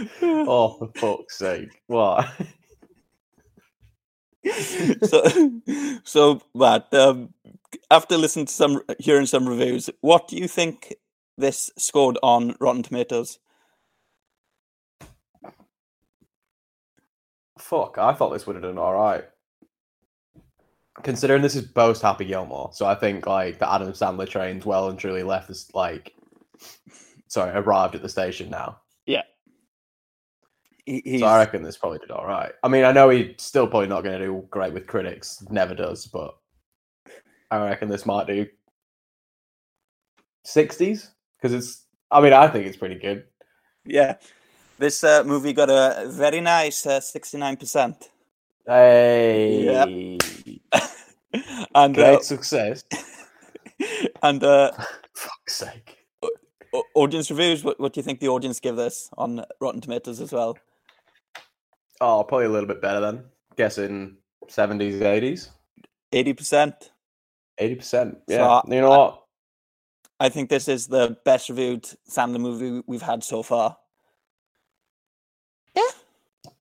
oh, 0.22 0.76
for 0.78 0.90
fuck's 0.96 1.38
sake. 1.38 1.82
What? 1.86 2.28
so, 5.02 5.60
so 6.04 6.42
Mat, 6.54 6.92
um, 6.92 7.34
after 7.90 8.16
listening 8.16 8.46
to 8.46 8.52
some, 8.52 8.82
hearing 8.98 9.26
some 9.26 9.48
reviews, 9.48 9.90
what 10.00 10.28
do 10.28 10.36
you 10.36 10.48
think 10.48 10.94
this 11.36 11.70
scored 11.76 12.18
on 12.22 12.56
Rotten 12.60 12.82
Tomatoes? 12.82 13.38
Fuck, 17.58 17.98
I 17.98 18.14
thought 18.14 18.30
this 18.30 18.46
would 18.46 18.56
have 18.56 18.62
done 18.62 18.78
all 18.78 18.94
right. 18.94 19.24
Considering 21.02 21.42
this 21.42 21.54
is 21.54 21.66
post 21.66 22.02
Happy 22.02 22.24
Gilmore, 22.24 22.70
so 22.72 22.84
I 22.84 22.94
think 22.94 23.26
like 23.26 23.58
the 23.58 23.72
Adam 23.72 23.92
Sandler 23.92 24.28
train's 24.28 24.66
well 24.66 24.88
and 24.88 24.98
truly 24.98 25.22
left 25.22 25.48
this 25.48 25.72
like, 25.74 26.14
sorry, 27.28 27.52
arrived 27.52 27.94
at 27.94 28.02
the 28.02 28.08
station 28.08 28.50
now. 28.50 28.80
Yeah, 29.06 29.22
he, 30.86 31.02
he's, 31.04 31.20
So 31.20 31.26
I 31.26 31.38
reckon 31.38 31.62
this 31.62 31.76
probably 31.76 31.98
did 31.98 32.10
all 32.10 32.26
right. 32.26 32.52
I 32.62 32.68
mean, 32.68 32.84
I 32.84 32.92
know 32.92 33.08
he's 33.10 33.34
still 33.38 33.66
probably 33.66 33.88
not 33.88 34.02
going 34.04 34.18
to 34.18 34.24
do 34.24 34.44
great 34.50 34.72
with 34.72 34.86
critics, 34.86 35.42
never 35.50 35.74
does, 35.74 36.06
but 36.06 36.36
I 37.50 37.64
reckon 37.64 37.88
this 37.88 38.06
might 38.06 38.26
do 38.26 38.46
sixties 40.44 41.10
because 41.36 41.52
it's. 41.54 41.84
I 42.10 42.20
mean, 42.20 42.32
I 42.32 42.48
think 42.48 42.66
it's 42.66 42.76
pretty 42.76 42.96
good. 42.96 43.24
yeah. 43.84 44.16
This 44.78 45.04
uh, 45.04 45.22
movie 45.24 45.52
got 45.52 45.68
a 45.68 46.08
very 46.08 46.40
nice 46.40 46.86
uh, 46.86 47.00
sixty-nine 47.00 47.58
percent, 47.58 48.08
Hey, 48.66 50.16
and 51.74 51.94
great 51.94 52.20
uh, 52.20 52.22
success. 52.22 52.84
and 54.22 54.42
uh, 54.42 54.70
Fuck's 55.14 55.56
sake. 55.56 55.98
audience 56.94 57.30
reviews. 57.30 57.62
What, 57.62 57.78
what 57.78 57.92
do 57.92 58.00
you 58.00 58.04
think 58.04 58.20
the 58.20 58.28
audience 58.28 58.58
give 58.58 58.76
this 58.76 59.10
on 59.18 59.44
Rotten 59.60 59.82
Tomatoes 59.82 60.18
as 60.20 60.32
well? 60.32 60.56
Oh, 62.00 62.24
probably 62.24 62.46
a 62.46 62.50
little 62.50 62.68
bit 62.68 62.80
better 62.80 63.00
then. 63.00 63.24
Guessing 63.56 64.16
seventies, 64.48 65.00
eighties, 65.02 65.50
Eighty 66.12 66.32
percent. 66.32 66.92
eighty 67.58 67.74
percent. 67.76 68.18
So, 68.28 68.34
Yeah, 68.34 68.60
you 68.66 68.80
know 68.80 68.92
I- 68.92 68.96
what? 68.98 69.16
I 70.22 70.28
think 70.28 70.50
this 70.50 70.68
is 70.68 70.86
the 70.86 71.16
best 71.24 71.48
reviewed 71.48 71.84
Sandler 72.08 72.40
movie 72.40 72.82
we've 72.86 73.00
had 73.00 73.24
so 73.24 73.42
far. 73.42 73.78
Yeah. 75.74 75.82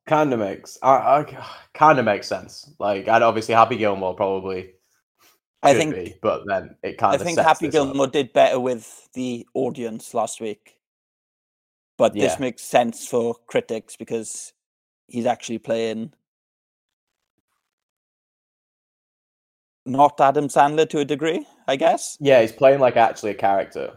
Kind 0.07 0.31
of 0.31 0.39
makes. 0.39 0.77
I, 0.81 0.89
I 0.95 1.45
kind 1.73 1.99
of 1.99 2.05
makes 2.05 2.25
sense. 2.27 2.71
Like, 2.79 3.09
I'd 3.09 3.21
obviously 3.21 3.53
Happy 3.55 3.75
Gilmore 3.75 4.15
probably. 4.15 4.75
I 5.61 5.73
think 5.73 5.93
be, 5.93 6.15
but 6.21 6.43
then 6.47 6.77
it 6.83 6.97
kind 6.97 7.13
of 7.15 7.19
I 7.19 7.23
think 7.25 7.35
sets 7.35 7.47
Happy 7.49 7.67
this 7.67 7.75
up. 7.75 7.87
Gilmore 7.89 8.07
did 8.07 8.31
better 8.31 8.61
with 8.61 9.09
the 9.13 9.45
audience 9.53 10.13
last 10.13 10.39
week. 10.39 10.77
But 11.97 12.15
Yeah. 12.15 12.27
this 12.27 12.39
makes 12.39 12.63
sense 12.63 13.05
for 13.05 13.35
critics 13.47 13.97
because 13.97 14.53
he's 15.09 15.25
actually 15.25 15.57
playing 15.59 16.13
not 19.85 20.19
Adam 20.21 20.47
Sandler 20.47 20.87
to 20.89 20.99
a 20.99 21.05
degree, 21.05 21.45
I 21.67 21.75
guess. 21.75 22.17
Yeah, 22.19 22.41
he's 22.41 22.51
playing 22.51 22.79
like 22.79 22.95
actually 22.97 23.31
a 23.31 23.35
character 23.35 23.93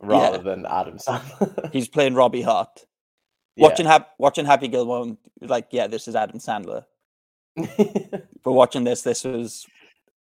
rather 0.00 0.38
Yeah. 0.38 0.42
than 0.42 0.66
Adam 0.66 0.98
Sandler. 0.98 1.72
He's 1.72 1.88
playing 1.88 2.14
Robbie 2.14 2.42
Hart. 2.42 2.86
Yeah. 3.56 3.62
Watching 3.68 3.86
Hap- 3.86 4.14
watching 4.18 4.46
Happy 4.46 4.68
Gilmore, 4.68 5.16
like, 5.40 5.68
yeah, 5.70 5.86
this 5.86 6.08
is 6.08 6.14
Adam 6.16 6.38
Sandler. 6.38 6.84
But 8.44 8.52
watching 8.52 8.84
this, 8.84 9.02
this 9.02 9.24
was 9.24 9.66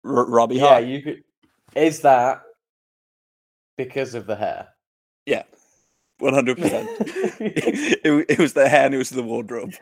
R- 0.03 0.25
Robbie 0.25 0.55
yeah, 0.55 0.67
Hart. 0.67 0.85
you 0.85 1.01
could. 1.01 1.23
Is 1.75 2.01
that 2.01 2.41
because 3.77 4.15
of 4.15 4.25
the 4.25 4.35
hair? 4.35 4.69
Yeah, 5.25 5.43
one 6.19 6.33
hundred 6.33 6.57
percent. 6.57 6.89
It 7.39 8.25
it 8.29 8.39
was 8.39 8.53
the 8.53 8.67
hair 8.69 8.85
and 8.85 8.95
it 8.95 8.97
was 8.97 9.09
the 9.09 9.21
wardrobe. 9.21 9.73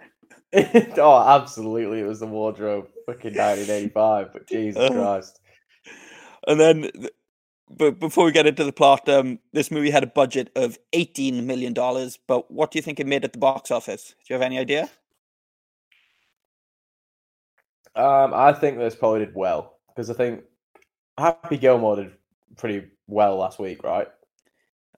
oh, 0.97 1.27
absolutely! 1.27 2.01
It 2.01 2.07
was 2.07 2.19
the 2.21 2.27
wardrobe, 2.27 2.87
fucking 3.07 3.35
1985. 3.35 4.33
But 4.33 4.47
Jesus 4.47 4.81
Uh, 4.81 4.89
Christ, 4.89 5.39
And 6.47 6.59
then, 6.59 6.91
but 7.69 7.99
before 7.99 8.25
we 8.25 8.31
get 8.31 8.47
into 8.47 8.63
the 8.63 8.73
plot, 8.73 9.07
um, 9.09 9.39
this 9.53 9.71
movie 9.71 9.89
had 9.91 10.03
a 10.03 10.07
budget 10.07 10.51
of 10.55 10.77
eighteen 10.93 11.47
million 11.47 11.73
dollars. 11.73 12.19
But 12.27 12.51
what 12.51 12.71
do 12.71 12.77
you 12.77 12.83
think 12.83 12.99
it 12.99 13.07
made 13.07 13.25
at 13.25 13.33
the 13.33 13.39
box 13.39 13.71
office? 13.71 14.15
Do 14.27 14.33
you 14.33 14.35
have 14.35 14.43
any 14.43 14.59
idea? 14.59 14.89
um, 17.95 18.33
I 18.33 18.53
think 18.53 18.77
this 18.77 18.95
probably 18.95 19.25
did 19.25 19.35
well 19.35 19.77
because 19.89 20.09
I 20.09 20.13
think 20.13 20.43
Happy 21.17 21.57
Gilmore 21.57 21.95
did 21.97 22.11
pretty 22.57 22.87
well 23.07 23.37
last 23.37 23.59
week, 23.59 23.83
right? 23.83 24.07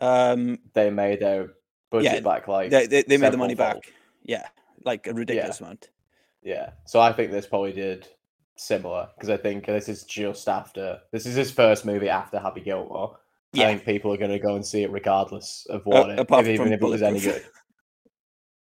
Um, 0.02 0.60
They 0.74 0.89
made 0.89 1.20
their 1.22 1.54
budget 1.91 2.06
Yeah, 2.06 2.20
back 2.22 2.48
like 2.48 2.70
they 2.72 2.88
they, 2.88 3.04
they 3.04 3.18
made 3.18 3.34
the 3.34 3.38
money 3.38 3.56
several-fold. 3.56 3.84
back. 3.84 3.94
Yeah, 4.24 4.48
like 4.83 5.07
a 5.07 5.13
ridiculous 5.13 5.59
amount. 5.59 5.89
Yeah. 6.43 6.71
So 6.85 6.99
I 6.99 7.11
think 7.13 7.31
this 7.31 7.45
probably 7.47 7.73
did 7.73 8.07
similar 8.57 9.09
because 9.15 9.29
I 9.29 9.38
think 9.38 9.65
this 9.65 9.89
is 9.89 10.03
just 10.03 10.47
after 10.47 10.99
this 11.11 11.25
is 11.25 11.35
his 11.35 11.51
first 11.51 11.85
movie 11.85 12.09
after 12.09 12.39
Happy 12.39 12.61
Gilmore. 12.61 13.17
Yeah. 13.53 13.63
I 13.63 13.67
think 13.67 13.85
people 13.85 14.13
are 14.13 14.17
going 14.17 14.31
to 14.31 14.39
go 14.39 14.55
and 14.55 14.65
see 14.65 14.83
it 14.83 14.91
regardless 14.91 15.65
of 15.69 15.81
what 15.85 16.09
it, 16.09 16.19
apart 16.19 16.45
even 16.45 16.65
from 16.65 16.73
if 16.73 16.81
it 16.81 16.85
was 16.85 17.01
any 17.01 17.19
good. 17.19 17.43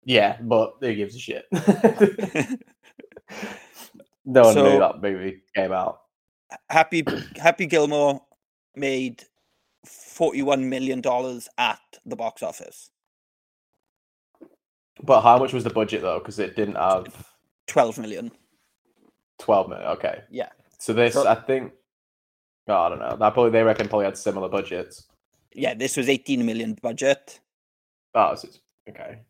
Yeah, 0.04 0.36
but 0.42 0.74
who 0.80 0.94
gives 0.94 1.16
a 1.16 1.18
shit? 1.18 1.46
no 4.24 4.42
one 4.42 4.54
So- 4.54 4.62
knew 4.70 4.78
that 4.78 5.00
movie 5.00 5.42
came 5.54 5.72
out. 5.72 6.00
Happy 6.68 7.02
Happy 7.36 7.66
Gilmore 7.66 8.20
made 8.76 9.24
forty 9.86 10.42
one 10.42 10.68
million 10.68 11.00
dollars 11.00 11.48
at 11.58 11.80
the 12.06 12.14
box 12.16 12.42
office. 12.42 12.90
But 15.02 15.22
how 15.22 15.38
much 15.38 15.52
was 15.52 15.64
the 15.64 15.70
budget 15.70 16.02
though? 16.02 16.18
Because 16.18 16.38
it 16.38 16.56
didn't 16.56 16.76
have 16.76 17.06
Twelve 17.66 17.98
million. 17.98 18.30
twelve 19.38 19.68
million. 19.68 19.88
Okay, 19.92 20.22
Yeah. 20.30 20.50
so 20.78 20.92
this 20.92 21.14
So- 21.14 21.26
I 21.26 21.34
think. 21.34 21.72
Oh, 22.68 22.74
I 22.74 22.88
don't 22.88 22.98
know. 22.98 23.16
That 23.16 23.34
probably 23.34 23.50
they 23.50 23.62
reckon 23.62 23.88
probably 23.88 24.06
had 24.06 24.16
similar 24.16 24.48
budgets. 24.48 25.06
Yeah, 25.52 25.74
this 25.74 25.96
was 25.96 26.08
eighteen 26.08 26.46
million 26.46 26.74
budget. 26.80 27.40
Oh, 28.14 28.34
so 28.36 28.48
it's, 28.48 28.60
okay. 28.88 29.20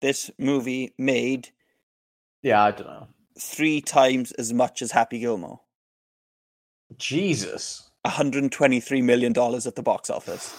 This 0.00 0.30
movie 0.38 0.94
made 0.98 1.50
Yeah, 2.42 2.62
I 2.64 2.70
don't 2.70 2.86
know. 2.86 3.08
three 3.38 3.80
times 3.80 4.32
as 4.32 4.52
much 4.52 4.80
as 4.82 4.92
Happy 4.92 5.18
Gilmore. 5.18 5.60
Jesus. 6.96 7.90
$123 8.06 9.02
million 9.02 9.32
at 9.36 9.74
the 9.74 9.82
box 9.82 10.08
office. 10.08 10.54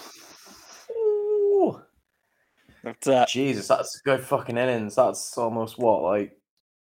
That's, 2.82 3.06
uh, 3.06 3.26
Jesus, 3.28 3.68
that's 3.68 4.00
good 4.04 4.20
fucking 4.22 4.56
innings. 4.56 4.94
That's 4.94 5.36
almost 5.36 5.78
what, 5.78 6.02
like. 6.02 6.36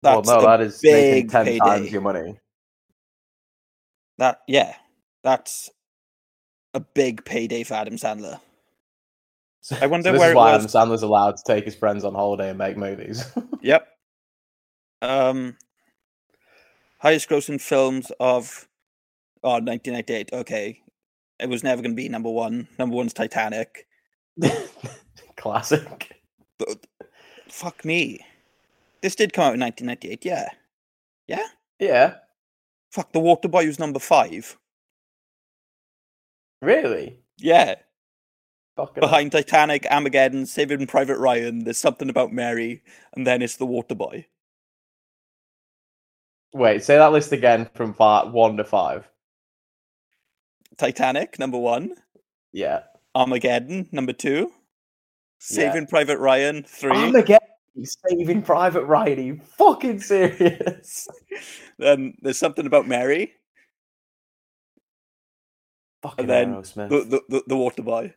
That's 0.03 0.27
well, 0.27 0.41
no, 0.41 0.47
that 0.47 0.61
is 0.61 0.81
making 0.83 1.27
big 1.27 1.31
ten 1.31 1.45
payday. 1.47 1.59
times 1.59 1.93
your 1.93 2.03
money. 2.03 2.39
that 4.19 4.41
yeah, 4.47 4.75
that's 5.25 5.71
a 6.75 6.81
big 6.81 7.25
payday 7.25 7.63
for 7.65 7.75
Adam 7.75 7.97
Sandler. 7.97 8.41
I 9.81 9.87
wonder 9.87 10.09
So 10.09 10.13
this 10.13 10.19
where 10.21 10.29
is 10.29 10.33
it 10.33 10.37
why 10.37 10.53
was. 10.53 10.77
Adam 10.77 10.91
Sandler's 10.91 11.03
allowed 11.03 11.37
to 11.39 11.43
take 11.47 11.65
his 11.65 11.75
friends 11.75 12.05
on 12.05 12.15
holiday 12.15 12.51
and 12.51 12.59
make 12.59 12.77
movies. 12.77 13.25
Yep. 13.63 13.89
Um, 15.03 15.57
highest 16.99 17.29
grossing 17.29 17.61
films 17.61 18.13
of 18.21 18.69
oh 19.43 19.55
1998. 19.55 20.33
Okay, 20.33 20.81
it 21.41 21.49
was 21.49 21.65
never 21.65 21.83
going 21.83 21.93
to 21.93 21.97
be 21.97 22.09
number 22.09 22.31
one. 22.31 22.69
Number 22.79 22.95
one's 22.95 23.13
Titanic. 23.13 23.87
Classic. 25.37 26.21
But 26.59 26.87
fuck 27.49 27.85
me, 27.85 28.21
this 29.03 29.15
did 29.15 29.33
come 29.33 29.45
out 29.45 29.55
in 29.55 29.61
1998. 29.61 30.25
Yeah, 30.25 30.49
yeah. 31.29 31.47
Yeah. 31.79 32.15
Fuck, 32.93 33.13
The 33.13 33.21
Waterboy 33.21 33.67
was 33.67 33.79
number 33.79 33.99
five. 33.99 34.57
Really? 36.63 37.19
Yeah. 37.39 37.75
Fucking. 38.77 39.01
Behind 39.01 39.33
Titanic, 39.33 39.87
Armageddon, 39.91 40.47
Saving 40.47 40.87
Private 40.87 41.19
Ryan, 41.19 41.65
there's 41.65 41.79
something 41.79 42.11
about 42.11 42.33
Mary, 42.33 42.83
and 43.15 43.27
then 43.27 43.43
it's 43.43 43.57
The 43.57 43.67
Waterboy. 43.67 44.25
Wait, 46.53 46.83
say 46.83 46.97
that 46.97 47.13
list 47.13 47.33
again 47.33 47.69
from 47.75 47.93
part 47.93 48.33
one 48.33 48.57
to 48.57 48.65
five. 48.65 49.09
Titanic, 50.79 51.39
number 51.39 51.59
one. 51.59 51.95
Yeah. 52.53 52.83
Armageddon, 53.15 53.89
number 53.93 54.13
two. 54.13 54.53
Yeah. 55.51 55.73
Saving 55.73 55.87
Private 55.87 56.19
Ryan, 56.19 56.65
three. 56.65 56.91
Armageddon. 56.91 57.49
Saving 57.83 58.43
Private 58.43 58.85
Ryan. 58.85 59.19
Are 59.19 59.23
you 59.23 59.41
fucking 59.59 60.01
serious? 60.01 61.07
then 61.79 62.15
there's 62.23 62.39
something 62.39 62.67
about 62.67 62.89
Mary, 62.89 63.35
fucking 66.03 66.31
and 66.31 66.31
then 66.31 66.53
the, 66.89 67.05
the, 67.05 67.23
the, 67.29 67.43
the 67.47 67.55
Waterboy. 67.55 68.15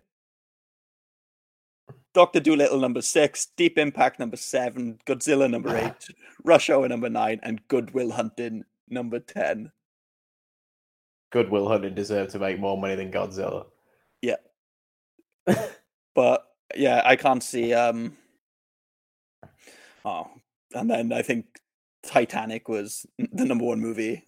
Doctor 2.14 2.40
Dolittle 2.40 2.80
number 2.80 3.02
six, 3.02 3.48
Deep 3.56 3.78
Impact 3.78 4.20
number 4.20 4.38
seven, 4.38 4.98
Godzilla 5.06 5.50
number 5.50 5.76
eight, 5.78 6.16
Rush 6.44 6.70
Hour 6.70 6.88
number 6.88 7.10
nine, 7.10 7.40
and 7.44 7.68
Good 7.68 7.94
Will 7.94 8.12
Hunting 8.12 8.64
number 8.90 9.20
ten. 9.20 9.72
Good 11.32 11.50
Will 11.50 11.68
Hunting 11.68 11.94
deserved 11.94 12.32
to 12.32 12.40
make 12.40 12.60
more 12.60 12.78
money 12.78 12.96
than 12.96 13.12
Godzilla. 13.12 13.68
Yeah. 14.22 14.38
but 16.16 16.49
yeah, 16.76 17.02
I 17.06 17.16
can't 17.16 17.44
see 17.44 17.74
um 17.74 18.16
Oh. 20.06 20.28
And 20.74 20.90
then 20.90 21.12
I 21.12 21.22
think 21.22 21.46
Titanic 22.04 22.70
was 22.70 23.06
the 23.18 23.46
number 23.46 23.66
one 23.66 23.80
movie. 23.80 24.24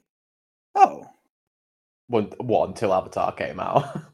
Oh. 0.75 1.05
One, 2.07 2.25
what 2.39 2.67
until 2.69 2.93
Avatar 2.93 3.31
came 3.33 3.59
out? 3.59 3.85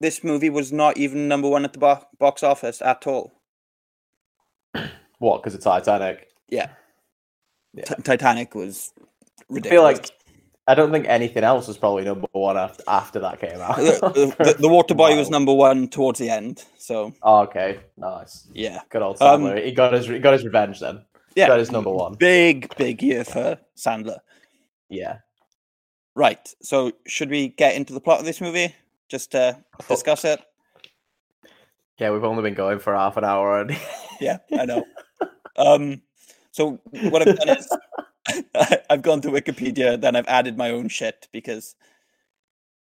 This 0.00 0.22
movie 0.24 0.50
was 0.50 0.70
not 0.72 0.98
even 0.98 1.28
number 1.28 1.48
one 1.48 1.64
at 1.64 1.72
the 1.72 1.78
bo- 1.78 2.06
box 2.18 2.42
office 2.42 2.82
at 2.82 3.06
all. 3.06 3.32
what? 5.18 5.42
Because 5.42 5.54
of 5.54 5.62
Titanic. 5.62 6.28
Yeah. 6.50 6.70
Yeah. 7.72 7.84
Ti- 7.84 8.02
Titanic 8.02 8.54
was 8.54 8.92
I 8.98 9.04
ridiculous. 9.48 9.70
feel 9.72 9.82
like 9.82 10.10
I 10.66 10.74
don't 10.74 10.90
think 10.90 11.06
anything 11.08 11.44
else 11.44 11.68
was 11.68 11.76
probably 11.76 12.04
number 12.04 12.26
one 12.32 12.56
after 12.56 12.82
after 12.88 13.18
that 13.20 13.38
came 13.40 13.60
out. 13.60 13.76
the, 13.76 14.34
the, 14.38 14.54
the 14.60 14.68
Waterboy 14.68 15.16
was 15.16 15.28
Wow. 15.28 15.32
number 15.32 15.52
one 15.52 15.88
towards 15.88 16.18
the 16.18 16.30
end. 16.30 16.64
So 16.78 17.12
Oh, 17.22 17.40
okay, 17.40 17.80
nice. 17.96 18.48
yeah. 18.54 18.80
Good 18.88 19.02
old 19.02 19.20
Um, 19.20 19.42
Sandler. 19.42 19.64
he 19.64 19.72
got 19.72 19.92
his 19.92 20.06
he 20.06 20.18
got 20.18 20.32
his 20.32 20.44
revenge 20.44 20.80
then. 20.80 21.04
Yeah. 21.36 21.48
Got 21.48 21.58
his 21.58 21.70
number 21.72 21.90
one. 21.90 22.14
Big, 22.14 22.74
big 22.76 23.02
year 23.02 23.24
for 23.24 23.58
Sandler. 23.76 24.18
Yeah. 24.88 25.18
Right. 26.14 26.48
So 26.62 26.92
should 27.06 27.28
we 27.28 27.48
get 27.48 27.74
into 27.74 27.92
the 27.92 28.00
plot 28.00 28.20
of 28.20 28.24
this 28.24 28.40
movie? 28.40 28.74
Just 29.08 29.32
to 29.32 29.58
discuss 29.88 30.24
it? 30.24 30.40
Yeah, 31.98 32.10
we've 32.10 32.24
only 32.24 32.42
been 32.42 32.54
going 32.54 32.78
for 32.78 32.94
half 32.94 33.16
an 33.16 33.24
hour 33.24 33.48
already. 33.52 33.78
Yeah, 34.20 34.38
I 34.56 34.64
know. 34.64 34.84
um, 35.56 36.00
so 36.52 36.80
what 37.10 37.26
I've 37.26 37.36
done 37.36 37.56
is 37.58 37.68
I've 38.90 39.02
gone 39.02 39.20
to 39.22 39.28
Wikipedia, 39.28 40.00
then 40.00 40.16
I've 40.16 40.28
added 40.28 40.56
my 40.56 40.70
own 40.70 40.88
shit 40.88 41.28
because, 41.32 41.74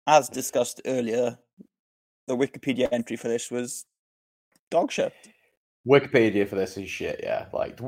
as 0.06 0.28
discussed 0.28 0.80
earlier, 0.86 1.38
the 2.26 2.36
Wikipedia 2.36 2.88
entry 2.92 3.16
for 3.16 3.28
this 3.28 3.50
was 3.50 3.86
dog 4.70 4.92
shit. 4.92 5.12
Wikipedia 5.86 6.48
for 6.48 6.56
this 6.56 6.76
is 6.76 6.88
shit. 6.88 7.20
Yeah, 7.22 7.46
like, 7.52 7.78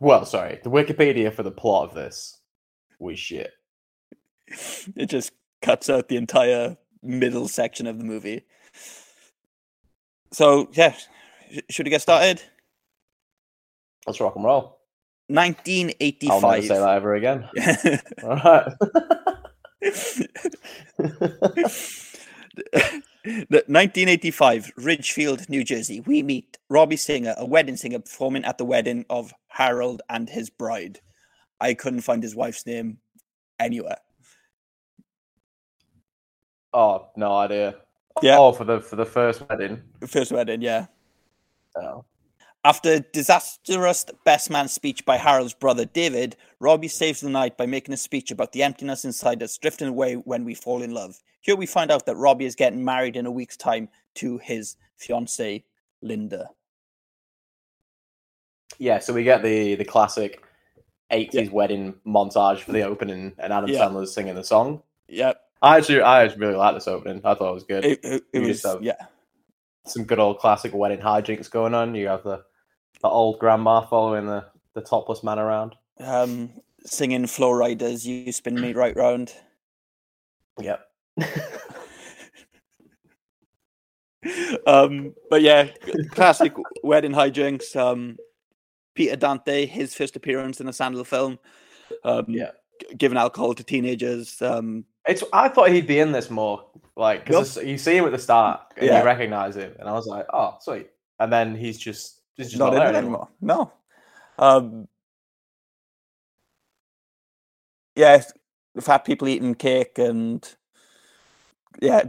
well, 0.00 0.24
sorry, 0.24 0.60
the 0.62 0.70
Wikipedia 0.70 1.32
for 1.32 1.42
the 1.42 1.50
plot 1.50 1.88
of 1.88 1.94
this 1.94 2.40
was 2.98 3.18
shit. 3.18 3.50
It 4.96 5.06
just 5.06 5.32
cuts 5.62 5.88
out 5.88 6.08
the 6.08 6.16
entire 6.16 6.76
middle 7.02 7.48
section 7.48 7.86
of 7.86 7.98
the 7.98 8.04
movie. 8.04 8.44
So 10.32 10.68
yeah, 10.72 10.94
should 11.70 11.86
we 11.86 11.90
get 11.90 12.02
started? 12.02 12.42
Let's 14.06 14.20
rock 14.20 14.36
and 14.36 14.44
roll. 14.44 14.81
I'll 15.36 16.40
never 16.40 16.58
1985. 16.58 16.64
say 16.64 16.78
that 16.78 16.88
ever 16.96 17.14
again. 17.14 17.48
All 18.22 18.36
right. 18.36 18.72
The 23.24 23.62
1985, 23.68 24.72
Ridgefield, 24.76 25.48
New 25.48 25.62
Jersey. 25.62 26.00
We 26.00 26.24
meet 26.24 26.58
Robbie 26.68 26.96
Singer, 26.96 27.34
a 27.38 27.46
wedding 27.46 27.76
singer, 27.76 28.00
performing 28.00 28.44
at 28.44 28.58
the 28.58 28.64
wedding 28.64 29.04
of 29.08 29.32
Harold 29.46 30.02
and 30.08 30.28
his 30.28 30.50
bride. 30.50 31.00
I 31.60 31.74
couldn't 31.74 32.00
find 32.00 32.20
his 32.20 32.34
wife's 32.34 32.66
name 32.66 32.98
anywhere. 33.60 33.98
oh, 36.74 37.06
no 37.16 37.32
idea. 37.36 37.76
Yeah. 38.22 38.38
Oh, 38.38 38.52
for 38.52 38.64
the 38.64 38.80
for 38.80 38.96
the 38.96 39.06
first 39.06 39.48
wedding. 39.48 39.80
First 40.06 40.32
wedding, 40.32 40.60
yeah. 40.60 40.86
Oh. 41.76 42.04
After 42.64 42.92
a 42.92 43.00
disastrous 43.00 44.06
best 44.24 44.48
man 44.48 44.68
speech 44.68 45.04
by 45.04 45.16
Harold's 45.16 45.52
brother 45.54 45.84
David, 45.84 46.36
Robbie 46.60 46.86
saves 46.86 47.20
the 47.20 47.28
night 47.28 47.56
by 47.56 47.66
making 47.66 47.92
a 47.92 47.96
speech 47.96 48.30
about 48.30 48.52
the 48.52 48.62
emptiness 48.62 49.04
inside 49.04 49.42
us 49.42 49.58
drifting 49.58 49.88
away 49.88 50.14
when 50.14 50.44
we 50.44 50.54
fall 50.54 50.80
in 50.80 50.92
love. 50.92 51.18
Here 51.40 51.56
we 51.56 51.66
find 51.66 51.90
out 51.90 52.06
that 52.06 52.14
Robbie 52.16 52.44
is 52.44 52.54
getting 52.54 52.84
married 52.84 53.16
in 53.16 53.26
a 53.26 53.32
week's 53.32 53.56
time 53.56 53.88
to 54.16 54.38
his 54.38 54.76
fiancee, 54.96 55.64
Linda. 56.02 56.50
Yeah, 58.78 59.00
so 59.00 59.12
we 59.12 59.24
get 59.24 59.42
the 59.42 59.74
the 59.74 59.84
classic 59.84 60.44
80s 61.10 61.50
wedding 61.50 61.94
montage 62.06 62.60
for 62.60 62.70
the 62.72 62.82
opening, 62.82 63.32
and 63.38 63.52
Adam 63.52 63.68
Yeah. 63.70 63.80
Sandler's 63.80 64.14
singing 64.14 64.36
the 64.36 64.44
song. 64.44 64.82
Yep. 65.08 65.40
I 65.60 65.76
actually, 65.78 66.00
I 66.00 66.24
actually 66.24 66.40
really 66.40 66.56
like 66.56 66.74
this 66.74 66.88
opening. 66.88 67.18
I 67.24 67.34
thought 67.34 67.50
it 67.50 67.54
was 67.54 67.64
good. 67.64 67.84
It, 67.84 68.00
it, 68.04 68.22
it 68.32 68.40
was, 68.40 68.64
yeah. 68.80 68.94
some 69.84 70.04
good 70.04 70.18
old 70.18 70.38
classic 70.38 70.72
wedding 70.74 71.00
hijinks 71.00 71.50
going 71.50 71.74
on. 71.74 71.94
You 71.94 72.08
have 72.08 72.22
the 72.22 72.44
the 73.02 73.08
old 73.08 73.38
grandma 73.38 73.80
following 73.82 74.26
the 74.26 74.44
the 74.74 74.80
topless 74.80 75.22
man 75.22 75.38
around. 75.38 75.74
Um, 76.00 76.50
singing 76.84 77.26
Flo 77.26 77.50
Rida's, 77.50 78.06
You 78.06 78.32
Spin 78.32 78.58
Me 78.60 78.72
Right 78.72 78.96
Round. 78.96 79.32
Yep. 80.60 80.80
um, 84.66 85.14
but 85.28 85.42
yeah, 85.42 85.68
classic 86.12 86.54
wedding 86.82 87.12
hijinks. 87.12 87.76
Um, 87.76 88.16
Peter 88.94 89.16
Dante, 89.16 89.66
his 89.66 89.94
first 89.94 90.16
appearance 90.16 90.60
in 90.60 90.68
a 90.68 90.72
Sandler 90.72 91.06
film. 91.06 91.38
Um, 92.04 92.26
Yeah. 92.28 92.52
giving 92.96 93.18
alcohol 93.18 93.54
to 93.54 93.62
teenagers. 93.64 94.40
Um, 94.40 94.84
It's. 95.06 95.22
I 95.32 95.48
thought 95.48 95.70
he'd 95.70 95.86
be 95.86 95.98
in 95.98 96.12
this 96.12 96.30
more, 96.30 96.64
like 96.96 97.26
because 97.26 97.56
you 97.58 97.76
see 97.76 97.96
him 97.96 98.06
at 98.06 98.12
the 98.12 98.18
start 98.18 98.60
and 98.76 98.86
Yeah. 98.86 99.00
you 99.00 99.04
recognize 99.04 99.56
him, 99.56 99.74
and 99.78 99.88
I 99.88 99.92
was 99.92 100.06
like, 100.06 100.26
oh, 100.32 100.56
sweet. 100.60 100.88
And 101.20 101.30
then 101.32 101.54
he's 101.54 101.78
just, 101.78 102.21
just 102.36 102.58
not 102.58 102.74
not, 102.74 102.88
in 102.88 102.94
it 102.94 102.98
anymore. 102.98 103.28
anymore. 103.40 103.68
No. 103.68 103.72
Um, 104.38 104.88
yeah, 107.94 108.22
the 108.74 108.82
fat 108.82 109.04
people 109.04 109.28
eating 109.28 109.54
cake 109.54 109.98
and 109.98 110.48
yeah, 111.80 112.04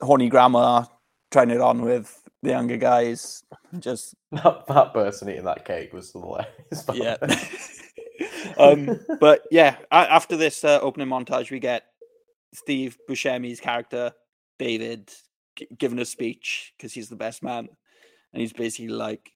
horny 0.00 0.28
grandma 0.28 0.84
trying 1.30 1.50
it 1.50 1.60
on 1.60 1.82
with 1.82 2.22
the 2.42 2.50
younger 2.50 2.76
guys. 2.76 3.44
Just 3.78 4.14
That, 4.32 4.66
that 4.66 4.92
person 4.92 5.28
eating 5.28 5.44
that 5.44 5.64
cake 5.64 5.92
was 5.92 6.12
hilarious. 6.12 6.48
yeah. 6.94 7.16
um, 8.58 9.00
but 9.20 9.42
yeah, 9.50 9.76
after 9.90 10.36
this 10.36 10.64
uh, 10.64 10.80
opening 10.80 11.08
montage, 11.08 11.50
we 11.50 11.58
get 11.60 11.84
Steve 12.54 12.98
Buscemi's 13.08 13.60
character 13.60 14.12
David 14.58 15.12
g- 15.56 15.68
giving 15.78 15.98
a 15.98 16.04
speech 16.04 16.72
because 16.76 16.92
he's 16.92 17.08
the 17.08 17.16
best 17.16 17.42
man, 17.42 17.68
and 18.32 18.40
he's 18.40 18.52
basically 18.52 18.88
like, 18.88 19.32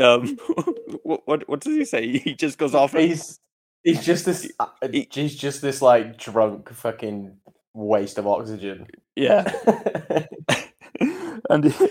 um, 0.00 0.36
what 1.02 1.22
what 1.26 1.48
what 1.48 1.60
does 1.60 1.74
he 1.76 1.84
say? 1.84 2.06
He 2.18 2.34
just 2.34 2.58
goes 2.58 2.74
off. 2.74 2.92
he's 2.92 3.38
he's 3.82 4.04
just 4.04 4.24
this. 4.24 4.50
uh, 4.58 4.66
He's 4.90 5.36
just 5.36 5.62
this 5.62 5.82
like 5.82 6.18
drunk 6.18 6.70
fucking 6.72 7.36
waste 7.74 8.18
of 8.18 8.26
oxygen. 8.26 8.86
Yeah. 9.16 9.50
and 11.50 11.64
he 11.64 11.88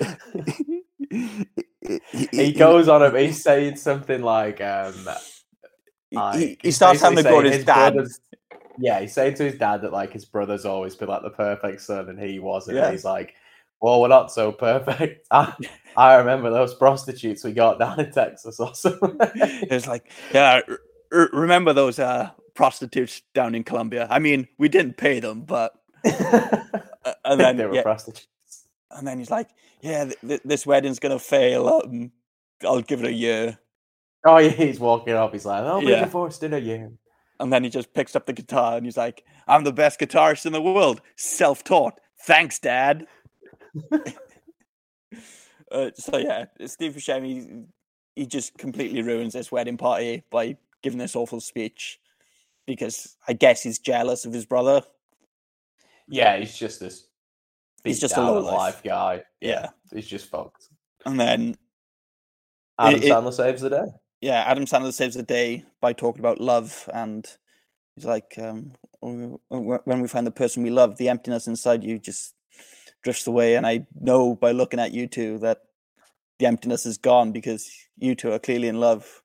he 2.32 2.52
goes 2.54 2.88
on 2.88 3.04
him. 3.04 3.16
He's 3.16 3.42
saying 3.44 3.76
something 3.78 4.22
like, 4.22 4.62
um, 4.62 4.94
like, 6.12 6.40
he 6.40 6.58
he's 6.62 6.76
starts 6.76 7.02
having 7.02 7.20
a 7.20 7.24
go 7.24 7.40
at 7.40 7.46
his 7.46 7.66
dad. 7.66 7.94
brothers- 7.94 8.20
Yeah, 8.80 9.02
he's 9.02 9.14
saying 9.14 9.36
to 9.36 9.44
his 9.46 9.58
dad 9.58 9.82
that 9.82 9.92
like 9.92 10.14
his 10.14 10.26
brother's 10.26 10.66
always 10.66 10.96
been 10.96 11.10
like 11.10 11.24
the 11.24 11.30
perfect 11.30 11.82
son, 11.82 12.10
and 12.10 12.20
he 12.20 12.40
wasn't. 12.40 12.78
Yeah. 12.78 12.86
And 12.86 12.92
he's 12.94 13.06
like, 13.06 13.34
"Well, 13.84 14.02
we're 14.02 14.08
not 14.08 14.32
so 14.32 14.52
perfect." 14.54 15.28
I, 15.32 15.54
I 15.98 16.16
remember 16.16 16.50
those 16.50 16.74
prostitutes 16.74 17.44
we 17.44 17.52
got 17.52 17.78
down 17.80 18.00
in 18.00 18.12
Texas 18.12 18.58
something. 18.58 19.18
It's 19.70 19.86
like, 19.88 20.10
yeah, 20.34 20.62
r- 21.12 21.30
remember 21.34 21.74
those 21.74 22.00
uh, 22.00 22.32
prostitutes 22.56 23.22
down 23.36 23.54
in 23.56 23.64
Colombia? 23.64 24.08
I 24.10 24.20
mean, 24.20 24.48
we 24.58 24.70
didn't 24.70 24.96
pay 24.98 25.20
them, 25.20 25.42
but 25.42 25.74
and 27.26 27.40
then 27.40 27.58
they 27.58 27.66
were 27.66 27.76
yeah, 27.76 27.82
prostitutes. 27.84 28.28
and 28.92 29.06
then 29.08 29.20
he's 29.20 29.30
like, 29.32 29.50
yeah, 29.82 30.06
th- 30.06 30.20
th- 30.22 30.42
this 30.46 30.66
wedding's 30.66 31.00
gonna 31.00 31.20
fail. 31.20 31.68
Um, 31.68 32.12
I'll 32.64 32.82
give 32.82 33.02
it 33.02 33.08
a 33.08 33.14
year. 33.14 33.58
Oh 34.26 34.38
yeah, 34.38 34.50
he's 34.50 34.80
walking 34.80 35.14
up. 35.14 35.34
He's 35.34 35.46
like, 35.46 35.64
"I'll 35.64 35.82
be 35.82 35.88
Yeah. 35.88 36.06
divorced 36.06 36.44
in 36.44 36.54
a 36.54 36.58
year." 36.60 36.92
And 37.40 37.52
then 37.52 37.64
he 37.66 37.70
just 37.70 37.94
picks 37.94 38.16
up 38.16 38.26
the 38.26 38.32
guitar 38.32 38.78
and 38.78 38.86
he's 38.86 38.96
like, 38.96 39.26
I'm 39.48 39.66
the 39.66 39.74
best 39.74 40.00
guitarist 40.00 40.46
in 40.46 40.54
the 40.54 40.62
world, 40.62 41.02
self 41.18 41.62
taught. 41.64 42.00
Thanks, 42.26 42.58
Dad. 42.60 43.06
Uh, 45.72 45.90
so, 45.96 46.18
yeah, 46.18 46.46
Steve 46.66 46.94
Buscemi, 46.94 47.66
he 48.16 48.26
just 48.26 48.58
completely 48.58 49.02
ruins 49.02 49.34
this 49.34 49.52
wedding 49.52 49.78
party 49.78 50.24
by 50.30 50.58
giving 50.82 51.00
this 51.00 51.16
awful 51.16 51.40
speech 51.40 52.00
because 52.66 53.18
I 53.28 53.34
guess 53.34 53.64
he's 53.64 53.80
jealous 53.80 54.26
of 54.26 54.34
his 54.34 54.46
brother. 54.46 54.82
Yeah, 56.08 56.38
he's 56.38 56.58
just 56.58 56.80
this. 56.80 57.08
He's 57.84 58.00
just 58.00 58.14
a 58.14 58.18
down 58.18 58.44
life 58.44 58.82
guy. 58.84 59.24
Yeah. 59.42 59.70
he's 59.92 60.08
just 60.08 60.30
fucked. 60.30 60.70
And 61.06 61.20
then, 61.20 61.56
Adam 62.80 62.96
It- 63.02 63.06
it- 63.06 63.12
Sandler 63.12 63.34
saves 63.34 63.62
the 63.62 63.70
day. 63.70 63.86
yeah, 64.22 64.44
Adam 64.48 64.66
Sandler 64.66 64.94
saves 64.94 65.16
the 65.16 65.24
day 65.24 65.66
by 65.82 65.92
talking 65.94 66.20
about 66.22 66.40
love. 66.40 66.90
And 66.94 67.26
he's 67.96 68.06
like, 68.06 68.36
um, 68.38 68.74
"Oh, 69.02 69.38
when 69.50 70.02
we 70.02 70.08
find 70.08 70.26
the 70.26 70.32
person 70.32 70.64
we 70.64 70.70
love, 70.70 70.98
the 70.98 71.10
emptiness 71.10 71.48
inside 71.48 71.84
you 71.84 72.00
just 72.00 72.36
drifts 73.04 73.28
away. 73.28 73.56
And 73.56 73.66
I 73.66 73.86
know 74.00 74.36
by 74.36 74.52
looking 74.52 74.80
at 74.80 74.92
you 74.92 75.08
two 75.08 75.40
that 75.40 75.60
the 76.40 76.46
emptiness 76.46 76.86
is 76.86 76.98
gone 76.98 77.32
because 77.32 77.70
you 77.98 78.16
two 78.16 78.32
are 78.32 78.40
clearly 78.40 78.68
in 78.68 78.80
love. 78.80 79.22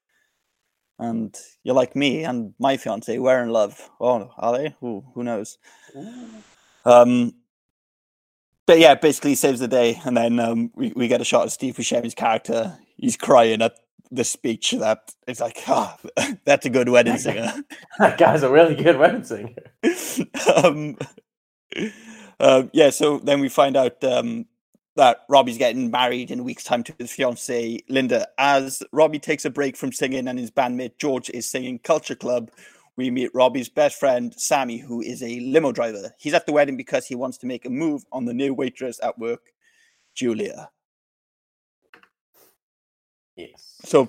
And 0.99 1.35
you're 1.63 1.77
like 1.77 1.95
me 1.95 2.25
and 2.25 2.55
my 2.59 2.77
fiance, 2.77 3.19
we're 3.19 3.43
in 3.43 3.51
love. 3.51 3.89
Oh, 4.01 4.31
are 4.37 4.59
they? 4.59 4.77
Ooh, 4.83 5.05
who 5.15 5.23
knows? 5.23 5.59
Um, 6.85 7.35
but 8.67 8.79
yeah, 8.81 8.97
basically 8.97 9.31
he 9.31 9.37
saves 9.37 9.61
the 9.61 9.69
day, 9.69 9.99
and 10.05 10.15
then 10.15 10.39
um, 10.39 10.71
we, 10.75 10.93
we 10.95 11.09
get 11.09 11.23
a 11.23 11.25
shot 11.25 11.47
of 11.47 11.53
Steve 11.53 11.77
Buscemi's 11.77 12.15
character. 12.15 12.77
He's 12.97 13.17
crying 13.17 13.63
at 13.63 13.79
the 14.11 14.25
speech 14.25 14.73
that 14.73 15.15
it's 15.27 15.41
like, 15.41 15.59
ah, 15.69 15.97
that's 16.45 16.67
a 16.67 16.71
good 16.71 16.89
wedding 16.89 17.17
singer. 17.17 17.53
That 17.99 18.19
guy's 18.19 18.43
a 18.43 18.51
really 18.51 18.75
good 18.75 18.99
wedding 18.99 19.25
singer. 19.25 19.55
um, 20.63 20.97
um, 22.41 22.71
yeah, 22.73 22.91
so 22.91 23.19
then 23.19 23.41
we 23.41 23.49
find 23.49 23.77
out 23.77 24.03
um, 24.05 24.47
that 24.97 25.25
Robbie's 25.29 25.59
getting 25.59 25.91
married 25.91 26.31
in 26.31 26.41
a 26.41 26.43
week's 26.43 26.65
time 26.65 26.83
to 26.85 26.95
his 26.99 27.13
fiancee 27.13 27.85
Linda. 27.89 28.27
As 28.39 28.83
Robbie 28.93 29.19
takes 29.19 29.45
a 29.45 29.51
break 29.51 29.77
from 29.77 29.93
singing 29.93 30.29
and 30.29 30.39
his 30.39 30.51
bandmate 30.51 30.99
George 30.99 31.31
is 31.31 31.49
singing 31.49 31.79
Culture 31.79 32.15
Club, 32.17 32.51
we 32.97 33.11
meet 33.11 33.31
Robbie's 33.33 33.69
best 33.69 33.99
friend 34.01 34.35
Sammy, 34.37 34.79
who 34.79 35.01
is 35.01 35.23
a 35.23 35.39
limo 35.41 35.71
driver. 35.71 36.13
He's 36.19 36.35
at 36.35 36.47
the 36.47 36.53
wedding 36.53 36.77
because 36.77 37.07
he 37.07 37.15
wants 37.15 37.39
to 37.39 37.47
make 37.47 37.65
a 37.65 37.71
move 37.71 38.05
on 38.11 38.25
the 38.25 38.35
new 38.35 38.53
waitress 38.53 38.99
at 39.03 39.19
work, 39.19 39.53
Julia. 40.17 40.71
Yes. 43.37 43.77
So 43.85 44.09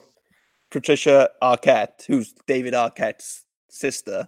Patricia 0.71 1.29
Arquette, 1.41 2.05
who's 2.07 2.33
David 2.47 2.73
Arquette's 2.73 3.45
sister, 3.69 4.27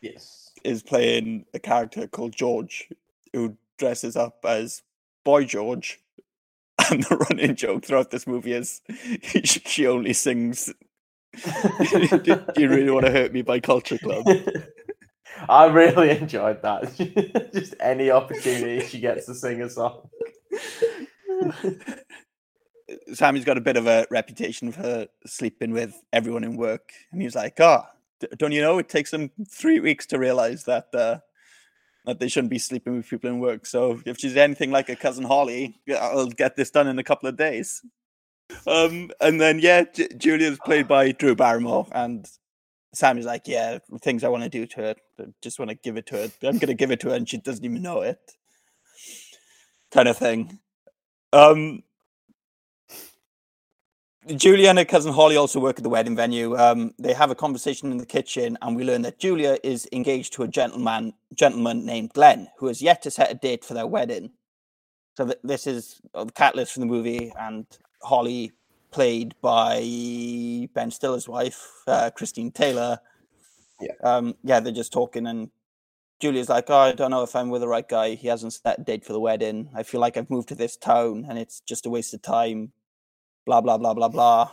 Yes. 0.00 0.50
is 0.64 0.82
playing 0.82 1.44
a 1.52 1.58
character 1.58 2.06
called 2.06 2.34
George, 2.34 2.88
who 3.36 3.54
dresses 3.76 4.16
up 4.16 4.38
as 4.46 4.82
Boy 5.24 5.44
George. 5.44 6.00
And 6.90 7.02
the 7.02 7.16
running 7.16 7.56
joke 7.56 7.84
throughout 7.84 8.12
this 8.12 8.28
movie 8.28 8.52
is 8.52 8.80
she 9.44 9.88
only 9.88 10.12
sings 10.12 10.72
Do 11.34 12.44
You 12.56 12.68
Really 12.68 12.90
Want 12.90 13.06
to 13.06 13.10
Hurt 13.10 13.32
Me 13.32 13.42
by 13.42 13.58
Culture 13.58 13.98
Club. 13.98 14.24
I 15.48 15.66
really 15.66 16.10
enjoyed 16.10 16.62
that. 16.62 16.94
Just 17.52 17.74
any 17.80 18.10
opportunity 18.10 18.86
she 18.86 19.00
gets 19.00 19.26
to 19.26 19.34
sing 19.34 19.62
a 19.62 19.70
song. 19.70 20.08
Sammy's 23.12 23.44
got 23.44 23.58
a 23.58 23.62
bit 23.62 23.76
of 23.76 23.88
a 23.88 24.06
reputation 24.10 24.70
for 24.70 25.08
sleeping 25.24 25.72
with 25.72 26.00
everyone 26.12 26.44
in 26.44 26.56
work. 26.56 26.92
And 27.10 27.20
he's 27.20 27.34
like, 27.34 27.58
oh, 27.58 27.82
don't 28.36 28.52
you 28.52 28.60
know 28.60 28.78
it 28.78 28.88
takes 28.88 29.10
them 29.10 29.32
three 29.50 29.80
weeks 29.80 30.06
to 30.06 30.18
realize 30.20 30.64
that 30.64 30.94
uh, 30.94 31.18
that 32.06 32.20
they 32.20 32.28
shouldn't 32.28 32.50
be 32.50 32.58
sleeping 32.58 32.96
with 32.96 33.08
people 33.08 33.28
in 33.28 33.40
work. 33.40 33.66
So 33.66 34.00
if 34.06 34.18
she's 34.18 34.36
anything 34.36 34.70
like 34.70 34.88
a 34.88 34.96
cousin 34.96 35.24
Holly, 35.24 35.80
I'll 35.90 36.26
get 36.28 36.56
this 36.56 36.70
done 36.70 36.86
in 36.86 36.98
a 36.98 37.04
couple 37.04 37.28
of 37.28 37.36
days. 37.36 37.82
Um, 38.66 39.10
and 39.20 39.40
then 39.40 39.58
yeah, 39.58 39.84
J- 39.92 40.08
Julia's 40.16 40.58
played 40.64 40.86
by 40.86 41.12
Drew 41.12 41.34
Barrymore, 41.34 41.88
and 41.92 42.26
Sammy's 42.94 43.26
like, 43.26 43.42
yeah, 43.46 43.78
things 44.02 44.22
I 44.22 44.28
want 44.28 44.44
to 44.44 44.48
do 44.48 44.66
to 44.66 44.76
her, 44.76 44.94
I 45.20 45.24
just 45.42 45.58
want 45.58 45.70
to 45.70 45.74
give 45.74 45.96
it 45.96 46.06
to 46.06 46.16
her. 46.16 46.30
I'm 46.48 46.58
gonna 46.58 46.74
give 46.74 46.92
it 46.92 47.00
to 47.00 47.08
her, 47.08 47.16
and 47.16 47.28
she 47.28 47.38
doesn't 47.38 47.64
even 47.64 47.82
know 47.82 48.02
it, 48.02 48.20
kind 49.90 50.08
of 50.08 50.16
thing. 50.16 50.60
Um, 51.32 51.82
Julia 54.34 54.70
and 54.70 54.78
her 54.78 54.84
cousin 54.84 55.12
Holly 55.12 55.36
also 55.36 55.60
work 55.60 55.78
at 55.78 55.84
the 55.84 55.88
wedding 55.88 56.16
venue. 56.16 56.56
Um, 56.56 56.94
they 56.98 57.12
have 57.12 57.30
a 57.30 57.34
conversation 57.36 57.92
in 57.92 57.98
the 57.98 58.06
kitchen, 58.06 58.58
and 58.62 58.76
we 58.76 58.84
learn 58.84 59.02
that 59.02 59.18
Julia 59.20 59.58
is 59.62 59.88
engaged 59.92 60.32
to 60.34 60.42
a 60.42 60.48
gentleman 60.48 61.14
gentleman 61.34 61.86
named 61.86 62.12
Glenn, 62.12 62.48
who 62.58 62.66
has 62.66 62.82
yet 62.82 63.02
to 63.02 63.10
set 63.10 63.30
a 63.30 63.34
date 63.34 63.64
for 63.64 63.74
their 63.74 63.86
wedding. 63.86 64.30
So 65.16 65.26
th- 65.26 65.38
this 65.44 65.66
is 65.66 66.00
uh, 66.14 66.24
the 66.24 66.32
catalyst 66.32 66.72
for 66.74 66.80
the 66.80 66.86
movie, 66.86 67.32
and 67.38 67.66
Holly, 68.02 68.52
played 68.92 69.34
by 69.42 69.80
Ben 70.74 70.90
Stiller's 70.90 71.28
wife, 71.28 71.60
uh, 71.86 72.10
Christine 72.10 72.52
Taylor. 72.52 73.00
Yeah. 73.80 73.92
Um, 74.02 74.34
yeah, 74.42 74.60
they're 74.60 74.72
just 74.72 74.92
talking, 74.92 75.26
and 75.26 75.50
Julia's 76.20 76.48
like, 76.48 76.70
"Oh, 76.70 76.78
I 76.78 76.92
don't 76.92 77.12
know 77.12 77.22
if 77.24 77.36
I'm 77.36 77.50
with 77.50 77.62
the 77.62 77.68
right 77.68 77.88
guy. 77.88 78.14
He 78.16 78.28
hasn't 78.28 78.54
set 78.54 78.80
a 78.80 78.82
date 78.82 79.04
for 79.04 79.12
the 79.12 79.20
wedding. 79.20 79.70
I 79.74 79.84
feel 79.84 80.00
like 80.00 80.16
I've 80.16 80.30
moved 80.30 80.48
to 80.48 80.56
this 80.56 80.76
town, 80.76 81.26
and 81.28 81.38
it's 81.38 81.60
just 81.60 81.86
a 81.86 81.90
waste 81.90 82.14
of 82.14 82.22
time." 82.22 82.72
Blah 83.46 83.60
blah 83.60 83.78
blah 83.78 83.94
blah 83.94 84.08
blah. 84.08 84.50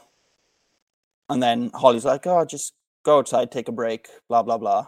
And 1.29 1.41
then 1.41 1.71
Holly's 1.73 2.05
like, 2.05 2.25
"Oh, 2.27 2.45
just 2.45 2.73
go 3.03 3.19
outside, 3.19 3.51
take 3.51 3.67
a 3.67 3.71
break, 3.71 4.07
blah 4.29 4.43
blah 4.43 4.57
blah," 4.57 4.87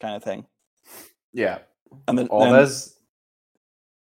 kind 0.00 0.16
of 0.16 0.24
thing. 0.24 0.46
Yeah. 1.32 1.58
And 2.08 2.18
then, 2.18 2.28
Oh, 2.30 2.40
then 2.40 2.52
there's. 2.52 2.96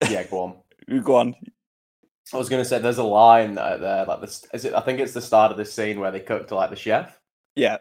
Yeah, 0.08 0.24
go 0.24 0.40
on. 0.40 0.56
you 0.88 1.00
go 1.02 1.16
on. 1.16 1.34
I 2.32 2.36
was 2.38 2.48
gonna 2.48 2.64
say 2.64 2.78
there's 2.80 2.98
a 2.98 3.04
line 3.04 3.54
there, 3.54 4.04
like 4.06 4.20
this. 4.20 4.44
Is 4.52 4.64
it? 4.64 4.74
I 4.74 4.80
think 4.80 4.98
it's 4.98 5.12
the 5.12 5.20
start 5.20 5.52
of 5.52 5.58
this 5.58 5.72
scene 5.72 6.00
where 6.00 6.10
they 6.10 6.20
cut 6.20 6.48
to 6.48 6.56
like 6.56 6.70
the 6.70 6.76
chef, 6.76 7.20
Yeah, 7.54 7.78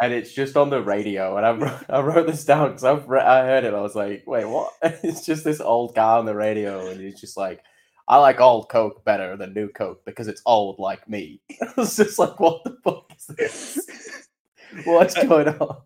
and 0.00 0.12
it's 0.12 0.32
just 0.34 0.56
on 0.58 0.68
the 0.68 0.82
radio. 0.82 1.36
And 1.38 1.46
I 1.46 1.52
wrote, 1.52 1.84
I 1.88 2.00
wrote 2.00 2.26
this 2.26 2.44
down 2.44 2.68
because 2.72 2.84
I 2.84 2.96
heard 2.96 3.64
it. 3.64 3.72
I 3.72 3.80
was 3.80 3.94
like, 3.94 4.24
wait, 4.26 4.44
what? 4.44 4.72
It's 4.82 5.24
just 5.24 5.42
this 5.44 5.60
old 5.60 5.94
guy 5.94 6.18
on 6.18 6.26
the 6.26 6.34
radio, 6.34 6.86
and 6.88 7.00
he's 7.00 7.18
just 7.20 7.36
like, 7.38 7.62
I 8.08 8.18
like 8.18 8.40
old 8.40 8.68
Coke 8.68 9.04
better 9.04 9.36
than 9.36 9.52
new 9.52 9.68
Coke 9.68 10.04
because 10.04 10.28
it's 10.28 10.42
old 10.46 10.78
like 10.78 11.08
me. 11.08 11.40
it's 11.48 11.96
just 11.96 12.18
like, 12.18 12.38
what 12.38 12.62
the 12.64 12.76
fuck 12.84 13.10
is 13.16 13.26
this? 13.36 14.28
What's 14.84 15.14
going 15.14 15.48
on? 15.48 15.78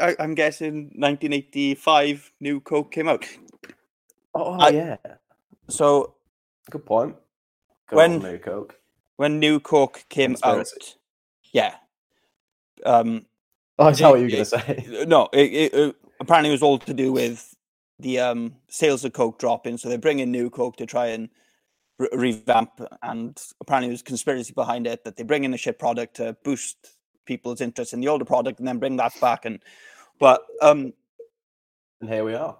I, 0.00 0.16
I'm 0.18 0.34
guessing 0.34 0.90
1985 0.96 2.32
new 2.40 2.60
Coke 2.60 2.90
came 2.90 3.08
out. 3.08 3.24
Oh 4.34 4.52
I- 4.58 4.70
yeah, 4.70 4.96
So 5.68 6.14
good 6.70 6.84
point. 6.84 7.16
Good 7.88 7.96
When- 7.96 8.12
old 8.14 8.22
new 8.24 8.38
Coke. 8.38 8.74
when 9.16 9.38
new 9.38 9.60
Coke 9.60 10.04
came 10.08 10.32
Conspiracy. 10.34 10.76
out, 10.80 10.94
yeah. 11.52 11.74
Um, 12.84 13.26
Oh, 13.80 13.88
is 13.88 13.98
that 13.98 14.10
what 14.10 14.16
you 14.16 14.22
were 14.22 14.28
it- 14.28 14.32
gonna 14.32 14.44
say? 14.44 15.04
no, 15.06 15.28
it, 15.32 15.52
it, 15.52 15.74
it 15.74 15.96
apparently 16.20 16.50
it 16.50 16.52
was 16.52 16.62
all 16.62 16.78
to 16.80 16.92
do 16.94 17.12
with 17.12 17.54
the 18.00 18.18
um, 18.18 18.56
sales 18.68 19.04
of 19.04 19.12
Coke 19.12 19.38
dropping. 19.38 19.76
So 19.78 19.88
they 19.88 19.96
bring 19.96 20.18
in 20.18 20.32
new 20.32 20.50
Coke 20.50 20.76
to 20.78 20.86
try 20.86 21.06
and 21.08 21.28
re- 21.98 22.08
revamp, 22.12 22.80
and 23.02 23.40
apparently 23.60 23.88
there's 23.88 24.02
conspiracy 24.02 24.52
behind 24.52 24.86
it 24.86 25.04
that 25.04 25.16
they 25.16 25.22
bring 25.24 25.44
in 25.44 25.54
a 25.54 25.58
shit 25.58 25.78
product 25.78 26.16
to 26.16 26.36
boost 26.44 26.76
people's 27.26 27.60
interest 27.60 27.92
in 27.92 28.00
the 28.00 28.08
older 28.08 28.24
product, 28.24 28.58
and 28.58 28.68
then 28.68 28.78
bring 28.78 28.96
that 28.96 29.18
back. 29.20 29.44
And 29.44 29.62
but 30.18 30.42
um, 30.62 30.92
And 32.00 32.10
here 32.10 32.24
we 32.24 32.34
are. 32.34 32.56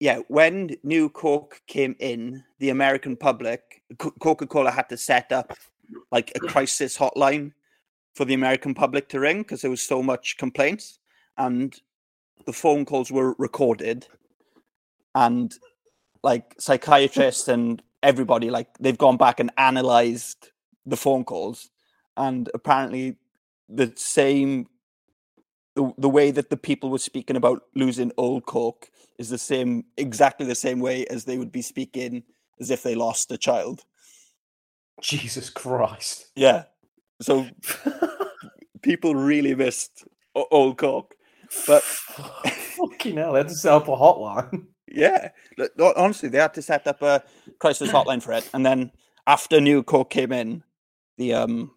yeah, 0.00 0.18
when 0.28 0.76
new 0.82 1.08
Coke 1.08 1.60
came 1.66 1.94
in, 2.00 2.42
the 2.58 2.70
American 2.70 3.16
public, 3.16 3.82
Coca 3.98 4.46
Cola 4.46 4.70
had 4.70 4.88
to 4.88 4.96
set 4.96 5.30
up 5.32 5.52
like 6.10 6.32
a 6.34 6.40
crisis 6.40 6.96
hotline 6.96 7.52
for 8.14 8.24
the 8.24 8.34
American 8.34 8.74
public 8.74 9.08
to 9.10 9.20
ring 9.20 9.42
because 9.42 9.62
there 9.62 9.70
was 9.70 9.82
so 9.82 10.02
much 10.02 10.36
complaints, 10.36 10.98
and 11.36 11.80
the 12.46 12.52
phone 12.52 12.84
calls 12.84 13.12
were 13.12 13.34
recorded, 13.38 14.06
and 15.14 15.54
like 16.22 16.54
psychiatrists 16.58 17.48
and 17.48 17.82
everybody, 18.02 18.50
like 18.50 18.68
they've 18.78 18.98
gone 18.98 19.16
back 19.16 19.40
and 19.40 19.50
analyzed 19.56 20.50
the 20.86 20.96
phone 20.96 21.24
calls, 21.24 21.70
and 22.16 22.48
apparently 22.54 23.16
the 23.68 23.92
same 23.96 24.66
the, 25.74 25.90
the 25.96 26.08
way 26.08 26.30
that 26.30 26.50
the 26.50 26.56
people 26.56 26.90
were 26.90 26.98
speaking 26.98 27.36
about 27.36 27.62
losing 27.74 28.12
old 28.18 28.44
coke 28.44 28.90
is 29.18 29.30
the 29.30 29.38
same 29.38 29.84
exactly 29.96 30.46
the 30.46 30.54
same 30.54 30.80
way 30.80 31.06
as 31.06 31.24
they 31.24 31.38
would 31.38 31.52
be 31.52 31.62
speaking 31.62 32.22
as 32.60 32.70
if 32.70 32.82
they 32.82 32.94
lost 32.94 33.32
a 33.32 33.38
child 33.38 33.84
Jesus 35.00 35.48
Christ. 35.48 36.26
yeah 36.36 36.64
so 37.22 37.46
people 38.82 39.14
really 39.14 39.54
missed 39.54 40.04
old 40.34 40.76
coke 40.76 41.14
but 41.66 41.82
Fucking 41.82 43.16
hell, 43.16 43.34
to 43.34 43.50
set 43.50 43.72
up 43.72 43.88
a 43.88 43.92
hotline. 43.92 44.66
Yeah. 44.94 45.30
L- 45.58 45.68
ho- 45.78 45.94
honestly 45.96 46.28
they 46.28 46.38
had 46.38 46.54
to 46.54 46.62
set 46.62 46.86
up 46.86 47.02
a 47.02 47.22
crisis 47.58 47.90
hotline 47.92 48.22
for 48.22 48.32
it 48.32 48.48
and 48.54 48.64
then 48.64 48.90
after 49.26 49.60
new 49.60 49.82
coke 49.82 50.10
came 50.10 50.32
in 50.32 50.62
the 51.18 51.34
um 51.34 51.70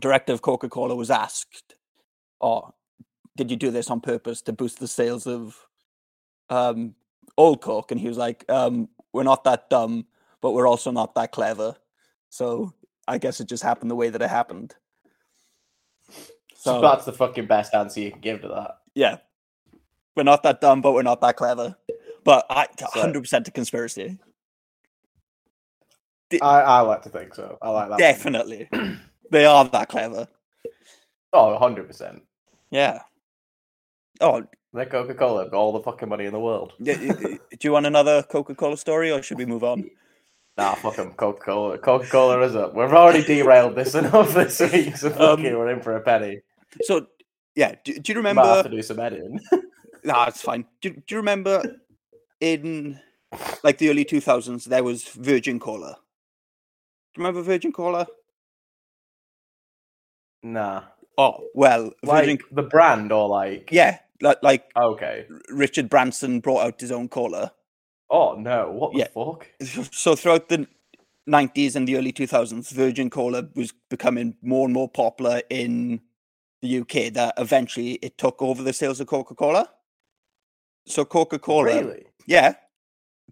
director 0.00 0.32
of 0.32 0.42
coca-cola 0.42 0.94
was 0.94 1.10
asked 1.10 1.74
oh 2.40 2.72
did 3.36 3.50
you 3.50 3.56
do 3.56 3.70
this 3.70 3.90
on 3.90 4.00
purpose 4.00 4.42
to 4.42 4.52
boost 4.52 4.78
the 4.78 4.88
sales 4.88 5.26
of 5.26 5.56
um 6.50 6.94
old 7.36 7.60
coke? 7.62 7.90
And 7.90 8.00
he 8.00 8.08
was 8.08 8.18
like 8.18 8.44
um 8.48 8.88
we're 9.12 9.22
not 9.22 9.44
that 9.44 9.70
dumb 9.70 10.06
but 10.40 10.52
we're 10.52 10.66
also 10.66 10.90
not 10.90 11.14
that 11.14 11.32
clever. 11.32 11.76
So 12.30 12.72
i 13.08 13.18
guess 13.18 13.40
it 13.40 13.48
just 13.48 13.62
happened 13.62 13.90
the 13.90 13.96
way 13.96 14.10
that 14.10 14.22
it 14.22 14.30
happened. 14.30 14.74
So 16.54 16.74
so 16.74 16.80
that's 16.80 17.04
the 17.04 17.12
fucking 17.12 17.46
best 17.46 17.74
answer 17.74 18.00
you 18.00 18.10
can 18.10 18.20
give 18.20 18.42
to 18.42 18.48
that. 18.48 18.78
yeah. 18.94 19.18
We're 20.14 20.24
not 20.24 20.42
that 20.42 20.60
dumb 20.60 20.82
but 20.82 20.92
we're 20.92 21.02
not 21.02 21.20
that 21.22 21.36
clever 21.36 21.76
but 22.24 22.46
i 22.50 22.66
100% 22.78 23.48
a 23.48 23.50
conspiracy 23.50 24.18
I, 26.40 26.60
I 26.62 26.80
like 26.80 27.02
to 27.02 27.10
think 27.10 27.34
so. 27.34 27.58
I 27.60 27.68
like 27.68 27.90
that. 27.90 27.98
definitely 27.98 28.66
they 29.30 29.44
are 29.44 29.64
that 29.66 29.88
clever 29.88 30.26
Oh, 31.34 31.58
100%. 31.60 32.20
yeah 32.70 33.00
oh 34.20 34.42
They're 34.72 34.86
Coca 34.86 35.14
Cola, 35.14 35.44
got 35.50 35.56
all 35.58 35.72
the 35.72 35.80
fucking 35.80 36.08
money 36.08 36.24
in 36.26 36.32
the 36.32 36.40
world. 36.40 36.72
do 36.82 37.38
you 37.62 37.72
want 37.72 37.84
another 37.86 38.22
coca-cola 38.22 38.76
story 38.78 39.10
or 39.10 39.22
should 39.22 39.38
we 39.38 39.46
move 39.46 39.64
on 39.64 39.90
Nah, 40.58 40.74
fuck 40.74 40.96
them. 40.96 41.12
Coca 41.14 41.40
Cola. 41.42 41.78
Coca 41.78 42.06
Cola 42.08 42.42
is 42.42 42.54
up. 42.54 42.74
We've 42.74 42.92
already 42.92 43.22
derailed 43.24 43.74
this 43.74 43.94
enough 44.00 44.34
this 44.34 44.60
week, 44.60 44.98
so 44.98 45.08
fucking 45.08 45.46
Um, 45.46 45.52
we're 45.54 45.70
in 45.70 45.80
for 45.80 45.96
a 45.96 46.00
penny. 46.02 46.40
so 46.82 47.06
yeah 47.54 47.74
do, 47.84 47.92
do 47.98 48.12
you 48.12 48.22
Might 48.22 48.34
have 48.36 48.36
remember 48.36 48.62
to 48.62 48.68
do 48.68 48.82
some 48.82 49.00
editing. 49.00 49.38
No, 50.04 50.22
it's 50.24 50.40
fine. 50.42 50.64
Do, 50.80 50.90
do 50.90 51.02
you 51.10 51.16
remember 51.18 51.62
in 52.42 53.00
like 53.62 53.78
the 53.78 53.88
early 53.88 54.04
2000s 54.04 54.64
there 54.64 54.84
was 54.84 55.04
Virgin 55.04 55.58
Cola? 55.60 55.96
Do 57.14 57.20
you 57.20 57.26
remember 57.26 57.42
Virgin 57.42 57.72
Cola? 57.72 58.06
nah. 60.42 60.82
Oh, 61.18 61.44
well, 61.54 61.92
Virgin 62.04 62.30
Like 62.36 62.42
the 62.50 62.62
brand 62.62 63.12
or 63.12 63.28
like. 63.28 63.68
Yeah, 63.70 63.98
like, 64.22 64.42
like 64.42 64.64
Okay. 64.76 65.26
Richard 65.50 65.88
Branson 65.90 66.40
brought 66.40 66.64
out 66.66 66.80
his 66.80 66.90
own 66.90 67.08
cola. 67.08 67.52
Oh, 68.10 68.34
no. 68.34 68.70
What 68.72 68.92
the 68.92 68.98
Yeah. 69.00 69.08
fuck? 69.14 69.46
So 69.92 70.16
throughout 70.16 70.48
the 70.48 70.66
90s 71.28 71.76
and 71.76 71.86
the 71.86 71.96
early 71.96 72.12
2000s 72.12 72.72
Virgin 72.72 73.10
Cola 73.10 73.46
was 73.54 73.72
becoming 73.90 74.36
more 74.42 74.64
and 74.66 74.74
more 74.74 74.88
popular 74.88 75.42
in 75.50 76.00
the 76.62 76.78
UK 76.78 77.12
that 77.12 77.34
eventually 77.36 77.92
it 78.02 78.16
took 78.18 78.40
over 78.40 78.62
the 78.62 78.72
sales 78.72 78.98
of 79.00 79.06
Coca-Cola. 79.06 79.68
So 80.86 81.04
Coca-Cola 81.04 81.64
Really? 81.64 82.06
Yeah. 82.26 82.54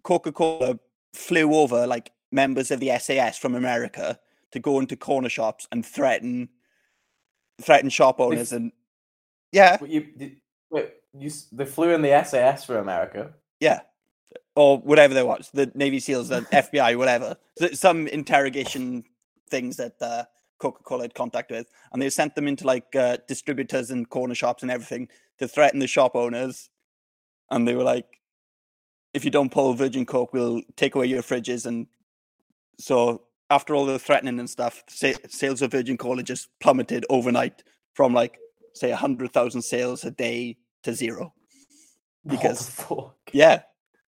Coca 0.03 0.31
Cola 0.31 0.79
flew 1.13 1.53
over 1.53 1.85
like 1.87 2.11
members 2.31 2.71
of 2.71 2.79
the 2.79 2.97
SAS 2.99 3.37
from 3.37 3.55
America 3.55 4.19
to 4.51 4.59
go 4.59 4.79
into 4.79 4.95
corner 4.95 5.29
shops 5.29 5.67
and 5.71 5.85
threaten 5.85 6.49
threaten 7.61 7.89
shop 7.89 8.19
owners 8.19 8.51
and 8.51 8.71
yeah, 9.51 9.77
Wait, 9.81 9.91
you, 9.91 10.07
did, 10.17 10.37
wait, 10.69 10.91
you, 11.17 11.29
they 11.51 11.65
flew 11.65 11.93
in 11.93 12.01
the 12.01 12.23
SAS 12.23 12.63
for 12.63 12.77
America. 12.77 13.33
yeah. 13.59 13.81
Or 14.55 14.77
whatever 14.79 15.13
they 15.13 15.23
was, 15.23 15.49
the 15.53 15.71
Navy 15.75 15.99
SEALs, 15.99 16.29
the 16.29 16.41
FBI, 16.53 16.97
whatever. 16.97 17.35
Some 17.73 18.07
interrogation 18.07 19.03
things 19.49 19.77
that 19.77 20.01
uh, 20.01 20.23
Coca 20.57 20.83
Cola 20.83 21.03
had 21.03 21.13
contact 21.13 21.51
with. 21.51 21.67
And 21.91 22.01
they 22.01 22.09
sent 22.09 22.35
them 22.35 22.47
into 22.47 22.65
like 22.65 22.95
uh, 22.95 23.17
distributors 23.27 23.91
and 23.91 24.09
corner 24.09 24.35
shops 24.35 24.61
and 24.61 24.71
everything 24.71 25.09
to 25.39 25.47
threaten 25.47 25.79
the 25.79 25.87
shop 25.87 26.15
owners. 26.15 26.69
And 27.49 27.67
they 27.67 27.75
were 27.75 27.83
like, 27.83 28.20
if 29.13 29.25
you 29.25 29.31
don't 29.31 29.51
pull 29.51 29.73
Virgin 29.73 30.05
Coke, 30.05 30.33
we'll 30.33 30.61
take 30.75 30.95
away 30.95 31.07
your 31.07 31.21
fridges. 31.21 31.65
And 31.65 31.87
so 32.79 33.23
after 33.49 33.75
all 33.75 33.85
the 33.85 33.99
threatening 33.99 34.39
and 34.39 34.49
stuff, 34.49 34.83
sales 34.87 35.61
of 35.61 35.71
Virgin 35.71 35.97
Cola 35.97 36.23
just 36.23 36.47
plummeted 36.59 37.05
overnight 37.09 37.63
from 37.93 38.13
like, 38.13 38.37
say, 38.73 38.89
100,000 38.89 39.61
sales 39.61 40.03
a 40.03 40.11
day 40.11 40.57
to 40.83 40.93
zero. 40.93 41.33
Because, 42.23 42.79
yeah, 43.33 43.63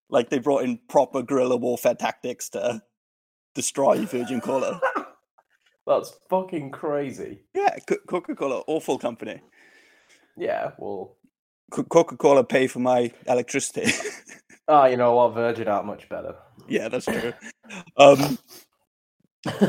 like 0.07 0.29
they 0.29 0.37
brought 0.37 0.63
in 0.63 0.79
proper 0.87 1.23
guerrilla 1.23 1.57
warfare 1.57 1.95
tactics 1.95 2.47
to 2.49 2.79
destroy 3.55 4.05
Virgin 4.05 4.39
Cola. 4.39 4.79
That's 5.87 6.13
fucking 6.29 6.69
crazy. 6.69 7.43
Yeah, 7.55 7.75
Coca 8.07 8.35
Cola, 8.35 8.61
awful 8.67 8.99
company. 8.99 9.41
Yeah, 10.37 10.71
well. 10.77 11.17
Coca 11.71 12.15
Cola 12.15 12.43
pay 12.43 12.67
for 12.67 12.79
my 12.79 13.11
electricity. 13.27 13.91
Oh, 14.67 14.85
you 14.85 14.97
know 14.97 15.15
what? 15.15 15.33
Virgin 15.33 15.67
aren't 15.67 15.87
much 15.87 16.07
better. 16.09 16.35
yeah, 16.67 16.87
that's 16.87 17.05
true. 17.05 17.33
Um, 17.97 18.37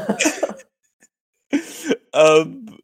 um, 2.15 2.79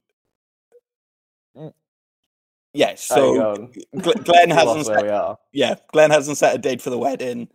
yeah, 2.72 2.94
so 2.94 3.68
Glenn 3.96 4.50
hasn't 4.50 4.86
set, 4.86 5.38
yeah, 5.52 5.74
Glenn 5.92 6.10
hasn't 6.10 6.38
set 6.38 6.54
a 6.54 6.58
date 6.58 6.80
for 6.80 6.90
the 6.90 6.98
wedding. 6.98 7.48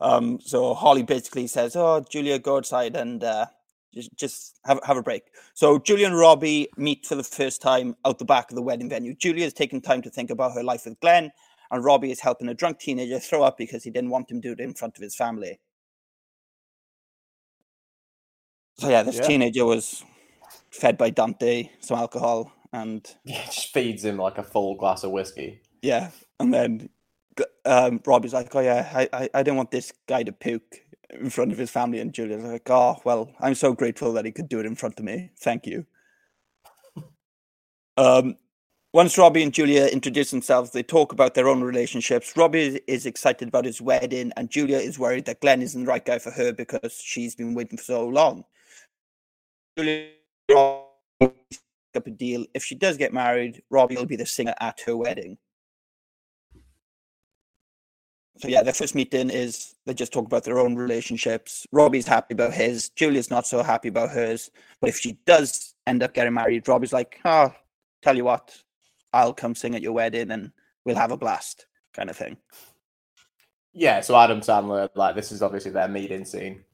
Um, 0.00 0.38
so 0.40 0.74
Holly 0.74 1.02
basically 1.02 1.46
says, 1.46 1.74
"Oh, 1.74 2.04
Julia, 2.08 2.38
go 2.38 2.56
outside 2.56 2.96
and 2.96 3.22
uh, 3.22 3.46
just 3.92 4.14
just 4.16 4.60
have 4.64 4.80
have 4.84 4.96
a 4.96 5.02
break." 5.02 5.24
So 5.54 5.78
Julia 5.78 6.06
and 6.06 6.16
Robbie 6.16 6.68
meet 6.76 7.04
for 7.04 7.16
the 7.16 7.24
first 7.24 7.60
time 7.60 7.96
out 8.04 8.18
the 8.18 8.24
back 8.24 8.50
of 8.50 8.56
the 8.56 8.62
wedding 8.62 8.88
venue. 8.88 9.14
Julia 9.14 9.46
is 9.46 9.52
taking 9.52 9.80
time 9.80 10.02
to 10.02 10.10
think 10.10 10.30
about 10.30 10.54
her 10.54 10.62
life 10.62 10.84
with 10.84 11.00
Glenn, 11.00 11.32
and 11.70 11.84
Robbie 11.84 12.10
is 12.10 12.20
helping 12.20 12.48
a 12.48 12.54
drunk 12.54 12.78
teenager 12.78 13.18
throw 13.18 13.42
up 13.42 13.56
because 13.58 13.84
he 13.84 13.90
didn't 13.90 14.10
want 14.10 14.30
him 14.30 14.40
to 14.42 14.48
do 14.48 14.52
it 14.52 14.64
in 14.64 14.74
front 14.74 14.96
of 14.96 15.02
his 15.02 15.14
family. 15.14 15.60
So 18.78 18.88
yeah, 18.88 19.02
this 19.02 19.16
Yeah. 19.16 19.26
teenager 19.26 19.64
was 19.64 20.04
fed 20.70 20.96
by 20.96 21.10
Dante 21.10 21.70
some 21.80 21.98
alcohol, 21.98 22.52
and 22.72 23.06
Yeah, 23.24 23.44
just 23.46 23.72
feeds 23.72 24.04
him 24.04 24.16
like 24.16 24.38
a 24.38 24.42
full 24.42 24.76
glass 24.76 25.04
of 25.04 25.10
whiskey. 25.10 25.62
yeah, 25.82 26.10
and 26.38 26.52
then 26.52 26.88
um, 27.64 28.00
Robbie's 28.06 28.32
like, 28.34 28.54
"Oh 28.54 28.60
yeah, 28.60 28.90
I, 28.94 29.08
I 29.12 29.30
I 29.34 29.42
didn't 29.42 29.56
want 29.56 29.70
this 29.70 29.92
guy 30.06 30.22
to 30.22 30.32
puke 30.32 30.82
in 31.10 31.30
front 31.30 31.52
of 31.52 31.58
his 31.58 31.70
family," 31.70 32.00
and 32.00 32.12
Julia's 32.12 32.42
like, 32.44 32.68
"Oh 32.70 32.96
well, 33.04 33.32
I'm 33.40 33.54
so 33.54 33.72
grateful 33.72 34.12
that 34.14 34.24
he 34.24 34.32
could 34.32 34.48
do 34.48 34.60
it 34.60 34.66
in 34.66 34.74
front 34.76 34.98
of 34.98 35.04
me. 35.04 35.30
Thank 35.38 35.66
you." 35.66 35.86
um, 37.96 38.36
once 38.92 39.16
Robbie 39.16 39.42
and 39.42 39.52
Julia 39.52 39.86
introduce 39.86 40.30
themselves, 40.30 40.70
they 40.70 40.82
talk 40.82 41.12
about 41.12 41.34
their 41.34 41.48
own 41.48 41.62
relationships. 41.62 42.36
Robbie 42.36 42.80
is- 42.86 43.06
excited 43.06 43.48
about 43.48 43.64
his 43.64 43.80
wedding, 43.80 44.32
and 44.36 44.50
Julia 44.50 44.78
is 44.78 44.98
worried 44.98 45.26
that 45.26 45.40
Glenn 45.40 45.62
isn't 45.62 45.84
the 45.84 45.88
right 45.88 46.04
guy 46.04 46.18
for 46.18 46.30
her 46.30 46.52
because 46.52 47.00
she's 47.02 47.34
been 47.34 47.54
waiting 47.54 47.78
for 47.78 47.84
so 47.84 48.06
long. 48.06 48.44
Julia 49.78 50.08
up 51.96 52.06
a 52.06 52.10
deal. 52.10 52.46
If 52.54 52.64
she 52.64 52.74
does 52.74 52.96
get 52.96 53.12
married, 53.12 53.62
Robbie 53.70 53.96
will 53.96 54.06
be 54.06 54.16
the 54.16 54.26
singer 54.26 54.54
at 54.60 54.80
her 54.86 54.96
wedding. 54.96 55.38
So 58.38 58.48
yeah, 58.48 58.62
their 58.62 58.72
first 58.72 58.94
meeting 58.94 59.28
is 59.28 59.74
they 59.84 59.92
just 59.92 60.12
talk 60.12 60.24
about 60.24 60.44
their 60.44 60.58
own 60.58 60.74
relationships. 60.74 61.66
Robbie's 61.72 62.06
happy 62.06 62.32
about 62.32 62.54
his, 62.54 62.88
Julia's 62.90 63.30
not 63.30 63.46
so 63.46 63.62
happy 63.62 63.88
about 63.88 64.10
hers. 64.10 64.50
But 64.80 64.88
if 64.88 64.98
she 64.98 65.18
does 65.26 65.74
end 65.86 66.02
up 66.02 66.14
getting 66.14 66.32
married, 66.32 66.66
Robbie's 66.66 66.92
like, 66.92 67.20
oh, 67.24 67.52
tell 68.02 68.16
you 68.16 68.24
what, 68.24 68.56
I'll 69.12 69.34
come 69.34 69.54
sing 69.54 69.74
at 69.74 69.82
your 69.82 69.92
wedding 69.92 70.30
and 70.30 70.52
we'll 70.84 70.96
have 70.96 71.12
a 71.12 71.16
blast, 71.16 71.66
kind 71.94 72.10
of 72.10 72.16
thing. 72.16 72.36
Yeah, 73.72 74.00
so 74.00 74.16
Adam 74.16 74.40
Sandler, 74.40 74.88
like 74.94 75.14
this 75.14 75.32
is 75.32 75.42
obviously 75.42 75.70
their 75.70 75.88
meeting 75.88 76.24
scene. 76.24 76.64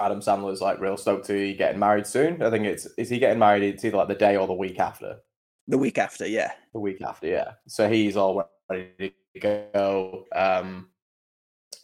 Adam 0.00 0.20
Sandler's 0.20 0.60
like 0.60 0.80
real 0.80 0.96
stoked 0.96 1.26
to 1.26 1.34
be 1.34 1.54
getting 1.54 1.78
married 1.78 2.06
soon. 2.06 2.42
I 2.42 2.50
think 2.50 2.64
it's 2.64 2.86
is 2.96 3.08
he 3.08 3.18
getting 3.18 3.38
married? 3.38 3.62
It's 3.62 3.84
either 3.84 3.96
like 3.96 4.08
the 4.08 4.14
day 4.14 4.36
or 4.36 4.46
the 4.46 4.52
week 4.52 4.80
after. 4.80 5.18
The 5.68 5.78
week 5.78 5.98
after, 5.98 6.26
yeah. 6.26 6.52
The 6.72 6.80
week 6.80 7.00
after, 7.02 7.28
yeah. 7.28 7.52
So 7.68 7.88
he's 7.88 8.16
all 8.16 8.50
ready 8.68 9.14
to 9.34 9.40
go. 9.40 10.26
Um, 10.34 10.88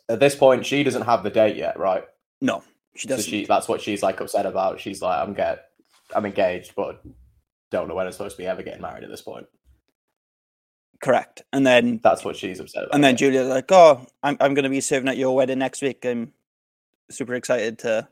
at 0.08 0.20
this 0.20 0.34
point, 0.34 0.66
she 0.66 0.82
doesn't 0.82 1.02
have 1.02 1.22
the 1.22 1.30
date 1.30 1.56
yet, 1.56 1.78
right? 1.78 2.04
No, 2.40 2.62
she 2.96 3.06
doesn't. 3.06 3.30
she 3.30 3.44
that's 3.44 3.68
what 3.68 3.80
she's 3.80 4.02
like 4.02 4.20
upset 4.20 4.46
about. 4.46 4.80
She's 4.80 5.00
like, 5.02 5.20
I'm 5.20 5.34
get 5.34 5.66
I'm 6.14 6.26
engaged, 6.26 6.74
but 6.74 7.02
don't 7.70 7.88
know 7.88 7.94
when 7.94 8.06
I'm 8.06 8.12
supposed 8.12 8.36
to 8.36 8.42
be 8.42 8.46
ever 8.46 8.62
getting 8.62 8.82
married 8.82 9.04
at 9.04 9.10
this 9.10 9.22
point. 9.22 9.46
Correct. 11.02 11.42
And 11.52 11.66
then 11.66 12.00
That's 12.02 12.24
what 12.24 12.36
she's 12.36 12.58
upset 12.60 12.84
about. 12.84 12.94
and 12.94 13.04
then 13.04 13.16
Julia's 13.16 13.46
like, 13.48 13.70
oh, 13.70 14.04
I'm 14.22 14.36
I'm 14.40 14.54
going 14.54 14.64
to 14.64 14.68
be 14.70 14.80
serving 14.80 15.08
at 15.08 15.16
your 15.16 15.34
wedding 15.36 15.58
next 15.60 15.80
week. 15.82 16.04
I'm 16.04 16.32
super 17.10 17.34
excited 17.34 17.78
to 17.80 18.08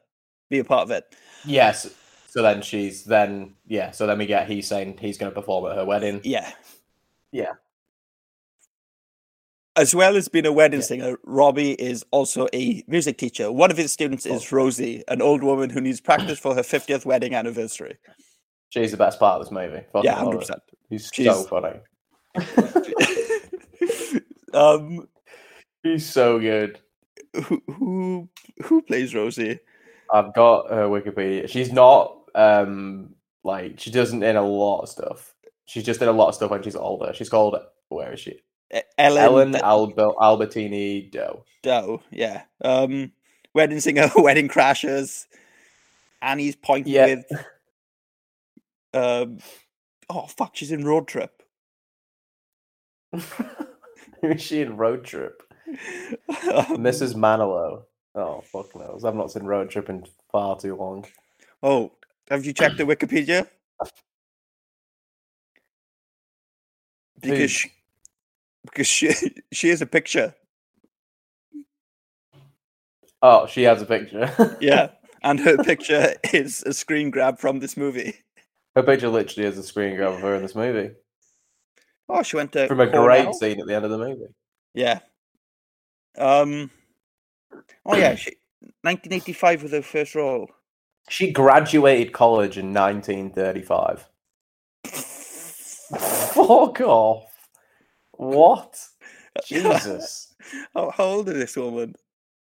be 0.50 0.60
a 0.60 0.64
part 0.64 0.82
of 0.82 0.90
it. 0.92 1.04
Yes. 1.44 1.90
So 2.28 2.42
then 2.42 2.62
she's 2.62 3.04
then 3.04 3.54
yeah. 3.66 3.90
So 3.90 4.06
then 4.06 4.18
we 4.18 4.26
get 4.26 4.48
he's 4.48 4.68
saying 4.68 4.98
he's 5.00 5.18
going 5.18 5.32
to 5.32 5.34
perform 5.40 5.70
at 5.70 5.76
her 5.76 5.84
wedding. 5.84 6.20
Yeah. 6.22 6.50
Yeah. 7.32 7.52
As 9.74 9.94
well 9.94 10.16
as 10.16 10.28
being 10.28 10.46
a 10.46 10.52
wedding 10.52 10.80
singer, 10.80 11.18
Robbie 11.24 11.72
is 11.72 12.04
also 12.10 12.48
a 12.54 12.82
music 12.86 13.18
teacher. 13.18 13.52
One 13.52 13.70
of 13.70 13.76
his 13.76 13.92
students 13.92 14.26
Oh. 14.26 14.34
is 14.34 14.50
Rosie, 14.50 15.02
an 15.08 15.20
old 15.20 15.42
woman 15.42 15.68
who 15.70 15.82
needs 15.82 16.00
practice 16.00 16.38
for 16.38 16.54
her 16.54 16.62
50th 16.62 17.04
wedding 17.04 17.34
anniversary. 17.34 17.98
She's 18.70 18.90
the 18.90 18.96
best 18.96 19.18
part 19.18 19.40
of 19.40 19.46
this 19.46 19.52
movie. 19.52 19.84
Fucking 19.92 20.10
Yeah, 20.10 20.18
100%. 20.22 20.50
it. 20.50 20.62
He's 20.90 21.10
so 21.14 21.44
funny. 21.44 21.80
Um, 24.54 25.08
He's 25.82 26.06
so 26.06 26.38
good. 26.38 26.80
who 27.44 27.62
who 27.68 28.28
who 28.64 28.80
plays 28.82 29.14
Rosie? 29.14 29.58
I've 30.10 30.32
got 30.34 30.70
her 30.70 30.86
Wikipedia. 30.88 31.48
She's 31.48 31.72
not 31.72 32.16
um 32.34 33.14
like 33.44 33.78
she 33.78 33.90
doesn't 33.90 34.22
in 34.22 34.36
a 34.36 34.42
lot 34.46 34.80
of 34.82 34.88
stuff. 34.88 35.34
She's 35.66 35.84
just 35.84 36.00
in 36.00 36.08
a 36.08 36.12
lot 36.12 36.28
of 36.28 36.34
stuff 36.34 36.50
when 36.50 36.62
she's 36.62 36.76
older. 36.76 37.12
She's 37.12 37.28
called 37.28 37.56
where 37.88 38.14
is 38.14 38.20
she? 38.20 38.40
Ellen, 38.98 39.18
Ellen 39.22 39.56
Albo- 39.56 40.16
Albertini 40.20 41.10
Dow. 41.10 41.44
Dow, 41.62 42.00
yeah. 42.10 42.42
Um, 42.62 43.12
wedding 43.54 43.80
singer, 43.80 44.10
wedding 44.16 44.48
crashers. 44.48 45.26
Annie's 46.22 46.56
point 46.56 46.86
Yeah. 46.86 47.06
with. 47.06 47.26
Um, 48.96 49.38
oh 50.08 50.26
fuck! 50.26 50.56
She's 50.56 50.72
in 50.72 50.84
road 50.84 51.06
trip. 51.06 51.42
Who 53.12 53.22
is 54.22 54.42
she 54.42 54.60
in 54.62 54.76
Road 54.76 55.04
Trip? 55.04 55.42
Um, 56.28 56.78
Mrs. 56.78 57.14
Manilow. 57.14 57.82
Oh 58.14 58.40
fuck 58.40 58.74
knows. 58.76 59.04
I've 59.04 59.16
not 59.16 59.32
seen 59.32 59.42
Road 59.44 59.68
Trip 59.68 59.90
in 59.90 60.04
far 60.30 60.56
too 60.56 60.76
long. 60.76 61.04
Oh, 61.62 61.92
have 62.30 62.44
you 62.46 62.52
checked 62.52 62.76
the 62.76 62.84
Wikipedia? 62.92 63.48
Because 67.20 67.50
she, 67.50 67.72
because 68.64 68.86
she 68.86 69.12
she 69.52 69.68
has 69.70 69.82
a 69.82 69.86
picture. 69.86 70.34
Oh, 73.22 73.46
she 73.46 73.64
has 73.64 73.82
a 73.82 73.86
picture. 73.86 74.56
Yeah, 74.60 74.90
and 75.22 75.40
her 75.40 75.56
picture 75.58 76.14
is 76.32 76.62
a 76.62 76.72
screen 76.72 77.10
grab 77.10 77.38
from 77.40 77.58
this 77.58 77.76
movie. 77.76 78.14
Her 78.76 78.82
picture 78.82 79.08
literally 79.08 79.48
is 79.48 79.56
a 79.58 79.62
screen 79.62 79.96
grab 79.96 80.12
of 80.12 80.20
her 80.20 80.34
in 80.34 80.42
this 80.42 80.54
movie. 80.54 80.90
Oh, 82.08 82.22
she 82.22 82.36
went 82.36 82.52
to 82.52 82.68
From 82.68 82.80
a 82.80 82.86
great 82.86 83.34
scene 83.34 83.58
at 83.58 83.66
the 83.66 83.74
end 83.74 83.84
of 83.84 83.90
the 83.90 83.98
movie. 83.98 84.32
Yeah. 84.74 85.00
Um. 86.18 86.70
Oh 87.84 87.96
yeah, 87.96 88.14
she 88.14 88.36
1985 88.82 89.62
was 89.62 89.72
her 89.72 89.82
first 89.82 90.14
role. 90.14 90.50
She 91.08 91.32
graduated 91.32 92.12
college 92.12 92.58
in 92.58 92.74
1935. 92.74 94.08
Fuck 94.84 96.80
off. 96.80 97.30
What? 98.12 98.78
Jesus. 99.46 100.34
How, 100.74 100.90
how 100.90 101.04
old 101.04 101.28
is 101.28 101.34
this 101.34 101.56
woman? 101.56 101.94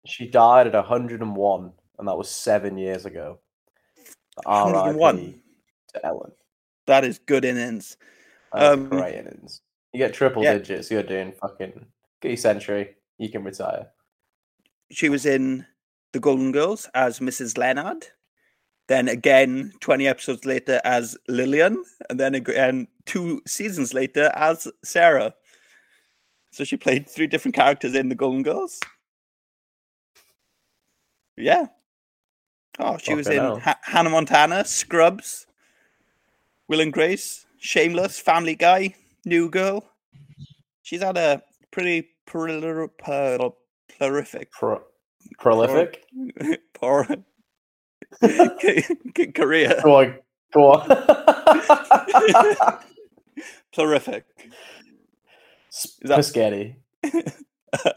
She 0.06 0.28
died 0.28 0.66
at 0.66 0.74
101, 0.74 1.72
and 1.98 2.08
that 2.08 2.16
was 2.16 2.30
seven 2.30 2.78
years 2.78 3.04
ago. 3.04 3.38
101. 4.44 5.41
To 5.94 6.06
Ellen. 6.06 6.32
That 6.86 7.04
is 7.04 7.18
good 7.18 7.44
innings. 7.44 7.96
Um, 8.52 8.88
great 8.88 9.14
innings. 9.14 9.62
You 9.92 9.98
get 9.98 10.14
triple 10.14 10.42
yeah. 10.42 10.54
digits, 10.54 10.90
you're 10.90 11.02
doing 11.02 11.32
fucking 11.32 11.86
get 12.20 12.28
your 12.28 12.36
century, 12.36 12.96
you 13.18 13.28
can 13.28 13.44
retire. 13.44 13.88
She 14.90 15.08
was 15.08 15.26
in 15.26 15.66
The 16.12 16.20
Golden 16.20 16.52
Girls 16.52 16.88
as 16.94 17.18
Mrs. 17.18 17.58
Leonard. 17.58 18.06
Then 18.88 19.08
again, 19.08 19.72
20 19.80 20.06
episodes 20.06 20.44
later 20.44 20.80
as 20.84 21.16
Lillian, 21.28 21.82
and 22.10 22.18
then 22.18 22.34
again 22.34 22.88
two 23.06 23.40
seasons 23.46 23.94
later 23.94 24.30
as 24.34 24.66
Sarah. 24.84 25.34
So 26.52 26.64
she 26.64 26.76
played 26.76 27.08
three 27.08 27.26
different 27.26 27.54
characters 27.54 27.94
in 27.94 28.08
The 28.08 28.14
Golden 28.14 28.42
Girls. 28.42 28.80
Yeah. 31.36 31.66
Oh, 32.78 32.98
she 32.98 33.14
was 33.14 33.28
in 33.28 33.60
Hannah 33.82 34.10
Montana, 34.10 34.64
Scrubs, 34.64 35.46
Will 36.68 36.80
and 36.80 36.92
Grace, 36.92 37.46
Shameless, 37.58 38.18
Family 38.20 38.54
Guy, 38.56 38.94
New 39.24 39.48
Girl. 39.50 39.84
She's 40.82 41.02
had 41.02 41.16
a 41.16 41.42
pretty 41.70 42.08
prol- 42.28 42.88
prol- 43.02 43.54
prolific, 43.98 44.50
Pro- 44.52 44.82
prolific. 45.38 46.04
por- 46.74 47.06
ca- 48.20 48.82
ca- 49.14 49.32
career. 49.34 49.80
Go 49.82 49.96
on, 50.00 50.14
go 50.52 50.72
on. 50.72 50.88
Prolific. 53.74 54.24
Sp- 55.72 56.00
that- 56.04 56.24
Spaghetti. 56.24 56.76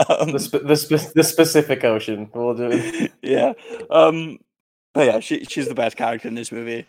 Um, 0.07 0.31
The, 0.31 0.39
sp- 0.39 0.63
the, 0.63 0.75
sp- 0.79 1.11
the 1.15 1.23
specific 1.23 1.83
ocean. 1.83 2.29
We'll 2.33 2.53
do 2.53 2.69
it. 2.71 3.11
yeah. 3.21 3.51
Um, 3.89 4.39
but 4.93 5.05
yeah, 5.05 5.19
she 5.19 5.43
she's 5.43 5.67
the 5.67 5.75
best 5.75 5.97
character 5.97 6.29
in 6.29 6.35
this 6.35 6.49
movie. 6.49 6.85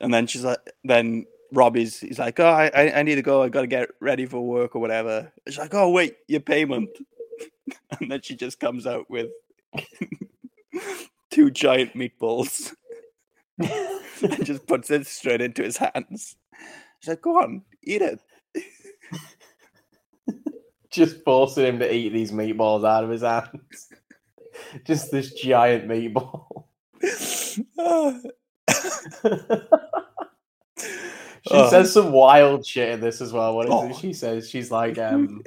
And 0.00 0.12
then 0.12 0.26
she's 0.26 0.44
like, 0.44 0.58
then 0.84 1.26
Robbie's 1.52 2.00
he's 2.00 2.18
like, 2.18 2.38
oh, 2.40 2.46
I 2.46 2.70
I- 2.74 3.02
need 3.02 3.16
to 3.16 3.22
go. 3.22 3.42
I 3.42 3.48
got 3.48 3.62
to 3.62 3.66
get 3.66 3.90
ready 4.00 4.26
for 4.26 4.40
work 4.40 4.74
or 4.76 4.78
whatever. 4.80 5.32
She's 5.46 5.58
like, 5.58 5.74
oh 5.74 5.90
wait, 5.90 6.16
your 6.28 6.40
payment. 6.40 6.88
and 8.00 8.10
then 8.10 8.20
she 8.22 8.36
just 8.36 8.60
comes 8.60 8.86
out 8.86 9.08
with 9.10 9.28
two 11.30 11.50
giant 11.50 11.94
meatballs 11.94 12.72
and 13.58 14.44
just 14.44 14.66
puts 14.66 14.90
it 14.90 15.06
straight 15.06 15.40
into 15.40 15.62
his 15.62 15.76
hands. 15.76 16.36
She's 17.00 17.08
like, 17.08 17.22
go 17.22 17.38
on, 17.38 17.62
eat 17.82 18.02
it. 18.02 18.20
Just 20.90 21.22
forcing 21.24 21.66
him 21.66 21.78
to 21.78 21.94
eat 21.94 22.12
these 22.12 22.32
meatballs 22.32 22.84
out 22.84 23.04
of 23.04 23.10
his 23.10 23.22
hands. 23.22 23.88
Just 24.84 25.10
this 25.12 25.32
giant 25.34 25.88
meatball. 25.88 26.64
She 31.48 31.54
Oh. 31.54 31.70
says 31.70 31.92
some 31.92 32.12
wild 32.12 32.66
shit 32.66 32.90
in 32.90 33.00
this 33.00 33.20
as 33.20 33.32
well. 33.32 33.56
What 33.56 33.66
is 33.66 33.72
Oh. 33.72 33.88
it? 33.88 33.96
She 33.96 34.12
says 34.12 34.48
she's 34.48 34.70
like, 34.70 34.98
um, 35.08 35.42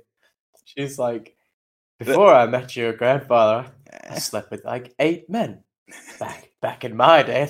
she's 0.66 0.98
like, 0.98 1.36
before 2.00 2.34
I 2.34 2.46
met 2.48 2.76
your 2.76 2.94
grandfather, 2.94 3.72
I 4.10 4.18
slept 4.18 4.50
with 4.52 4.66
like 4.66 4.94
eight 5.00 5.30
men. 5.30 5.64
Back 6.20 6.52
back 6.62 6.84
in 6.84 6.96
my 6.98 7.22
day, 7.24 7.46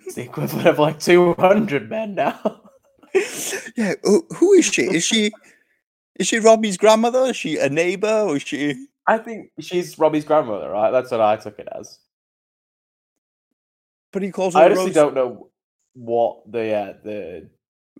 that's 0.00 0.14
the 0.16 0.22
equivalent 0.22 0.66
of 0.66 0.78
like 0.80 0.98
two 0.98 1.34
hundred 1.34 1.88
men 1.88 2.14
now. 2.16 2.62
yeah, 3.76 3.94
who, 4.02 4.26
who 4.36 4.52
is 4.54 4.64
she? 4.66 4.82
Is 4.82 5.04
she 5.04 5.30
is 6.16 6.26
she 6.26 6.38
Robbie's 6.40 6.76
grandmother? 6.76 7.26
Is 7.26 7.36
she 7.36 7.58
a 7.58 7.68
neighbor? 7.68 8.24
Or 8.26 8.36
is 8.36 8.42
she? 8.42 8.86
I 9.06 9.18
think 9.18 9.50
she's 9.60 9.96
Robbie's 9.98 10.24
grandmother, 10.24 10.70
right? 10.70 10.90
That's 10.90 11.10
what 11.12 11.20
I 11.20 11.36
took 11.36 11.58
it 11.60 11.68
as. 11.78 11.98
He 14.22 14.30
calls 14.30 14.54
I 14.54 14.66
honestly 14.66 14.92
don't 14.92 15.14
know 15.14 15.48
what 15.94 16.50
the 16.50 16.72
uh, 16.72 16.92
the 17.02 17.50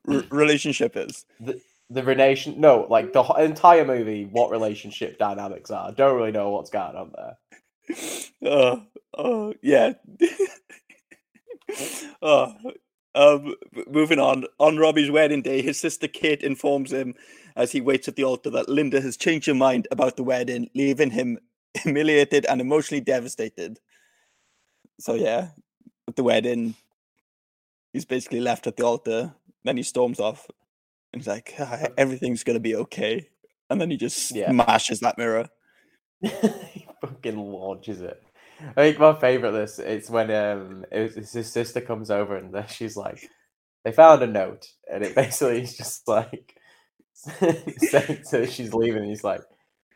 r- 0.09 0.25
relationship 0.31 0.97
is. 0.97 1.25
The 1.41 1.61
the 1.91 2.03
relation, 2.03 2.61
no, 2.61 2.87
like 2.89 3.13
the 3.13 3.23
entire 3.39 3.85
movie, 3.85 4.25
what 4.25 4.51
relationship 4.51 5.19
dynamics 5.19 5.71
are. 5.71 5.89
I 5.89 5.93
don't 5.93 6.17
really 6.17 6.33
know 6.33 6.51
what's 6.51 6.71
going 6.71 6.97
on 6.97 7.13
there. 7.15 7.37
Oh, 8.45 8.83
oh, 9.19 9.55
yeah. 9.63 9.93
oh, 12.23 12.55
um, 13.15 13.55
moving 13.87 14.19
on. 14.19 14.45
On 14.59 14.77
Robbie's 14.79 15.11
wedding 15.11 15.43
day, 15.43 15.63
his 15.63 15.79
sister 15.79 16.09
Kate 16.09 16.43
informs 16.43 16.93
him 16.93 17.15
as 17.57 17.73
he 17.73 17.81
waits 17.81 18.09
at 18.09 18.17
the 18.17 18.25
altar 18.25 18.51
that 18.51 18.69
Linda 18.69 19.01
has 19.01 19.17
changed 19.17 19.47
her 19.47 19.55
mind 19.55 19.87
about 19.91 20.17
the 20.17 20.25
wedding, 20.25 20.69
leaving 20.75 21.11
him 21.11 21.39
humiliated 21.83 22.47
and 22.47 22.61
emotionally 22.61 23.03
devastated. 23.03 23.79
So, 25.01 25.15
yeah, 25.15 25.49
at 26.09 26.17
the 26.17 26.23
wedding, 26.25 26.75
he's 27.93 28.05
basically 28.05 28.41
left 28.41 28.67
at 28.67 28.77
the 28.77 28.85
altar. 28.85 29.35
Then 29.65 29.77
he 29.77 29.83
storms 29.83 30.21
off. 30.21 30.47
And 31.13 31.23
he's 31.23 31.29
like, 31.29 31.55
"Ah, 31.59 31.87
everything's 31.97 32.45
going 32.45 32.57
to 32.57 32.61
be 32.61 32.75
okay. 32.77 33.29
And 33.71 33.81
then 33.81 33.91
he 33.91 33.97
just 33.97 34.31
Yeah. 34.33 34.51
smashes 34.51 35.01
that 35.01 35.19
mirror. 35.19 35.49
he 36.21 36.87
fucking 37.01 37.39
launches 37.39 38.01
it. 38.01 38.23
I 38.61 38.73
think 38.75 38.99
my 38.99 39.15
favorite 39.15 39.53
this 39.53 39.79
is 39.79 40.09
when 40.11 40.31
um 40.31 40.87
it 40.93 41.17
was, 41.17 41.33
his 41.33 41.51
sister 41.53 41.81
comes 41.81 42.11
over 42.11 42.37
and 42.37 42.55
then 42.55 42.67
she's 42.69 42.97
like, 42.97 43.29
they 43.85 43.93
found 43.93 44.23
a 44.23 44.27
note, 44.27 44.69
and 44.91 45.05
it 45.05 45.15
basically 45.23 45.63
is 45.63 45.77
just 45.77 46.07
like 46.09 46.57
saying 47.79 48.21
so 48.25 48.45
she's 48.47 48.73
leaving, 48.75 49.03
and 49.03 49.09
he's 49.11 49.25
like, 49.25 49.43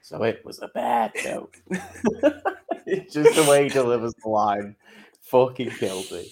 so 0.03 0.23
it 0.23 0.43
was 0.45 0.61
a 0.61 0.69
bad 0.69 1.13
note. 1.25 1.57
it's 2.87 3.15
just 3.15 3.35
the 3.37 3.49
way 3.51 3.65
he 3.65 3.69
delivers 3.71 4.15
the 4.23 4.29
line, 4.29 4.77
fucking 5.31 5.70
kills 5.70 6.11
me. 6.12 6.31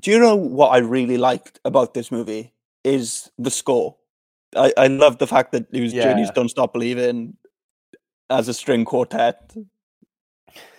Do 0.00 0.10
you 0.10 0.18
know 0.18 0.36
what 0.36 0.68
I 0.68 0.78
really 0.78 1.18
liked 1.18 1.60
about 1.64 1.94
this 1.94 2.10
movie 2.10 2.52
is 2.84 3.30
the 3.38 3.50
score. 3.50 3.96
I, 4.54 4.72
I 4.76 4.86
love 4.86 5.18
the 5.18 5.26
fact 5.26 5.52
that 5.52 5.66
it 5.72 5.80
was 5.80 5.92
Journeys 5.92 6.30
Don't 6.30 6.48
Stop 6.48 6.72
Believing 6.72 7.36
as 8.30 8.48
a 8.48 8.54
string 8.54 8.84
quartet 8.84 9.54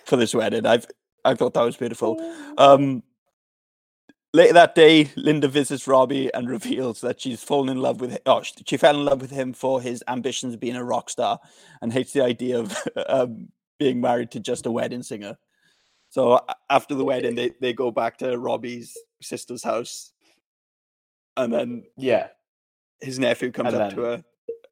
for 0.04 0.16
this 0.16 0.34
wedding. 0.34 0.66
I've 0.66 0.86
I 1.24 1.34
thought 1.34 1.54
that 1.54 1.62
was 1.62 1.76
beautiful. 1.76 2.18
Um 2.56 3.02
later 4.32 4.54
that 4.54 4.74
day, 4.74 5.10
Linda 5.16 5.48
visits 5.48 5.86
Robbie 5.86 6.32
and 6.32 6.48
reveals 6.48 7.00
that 7.02 7.20
she's 7.20 7.42
fallen 7.42 7.68
in 7.68 7.82
love 7.82 8.00
with 8.00 8.12
him. 8.12 8.20
Oh, 8.26 8.42
she 8.42 8.76
fell 8.76 8.98
in 8.98 9.04
love 9.04 9.20
with 9.20 9.30
him 9.30 9.52
for 9.52 9.80
his 9.80 10.02
ambitions 10.08 10.54
of 10.54 10.60
being 10.60 10.76
a 10.76 10.84
rock 10.84 11.10
star 11.10 11.38
and 11.82 11.92
hates 11.92 12.12
the 12.12 12.24
idea 12.24 12.58
of 12.58 12.76
um, 13.06 13.48
being 13.78 14.00
married 14.00 14.30
to 14.32 14.40
just 14.40 14.66
a 14.66 14.70
wedding 14.70 15.02
singer. 15.02 15.36
So 16.10 16.40
after 16.70 16.94
the 16.94 17.04
wedding, 17.04 17.34
they, 17.34 17.52
they 17.60 17.72
go 17.72 17.90
back 17.90 18.18
to 18.18 18.38
Robbie's 18.38 18.96
sister's 19.20 19.62
house. 19.62 20.12
And 21.36 21.52
then 21.52 21.84
Yeah, 21.96 22.28
his 23.00 23.18
nephew 23.18 23.52
comes 23.52 23.74
up 23.74 23.94
to 23.94 24.00
her 24.00 24.24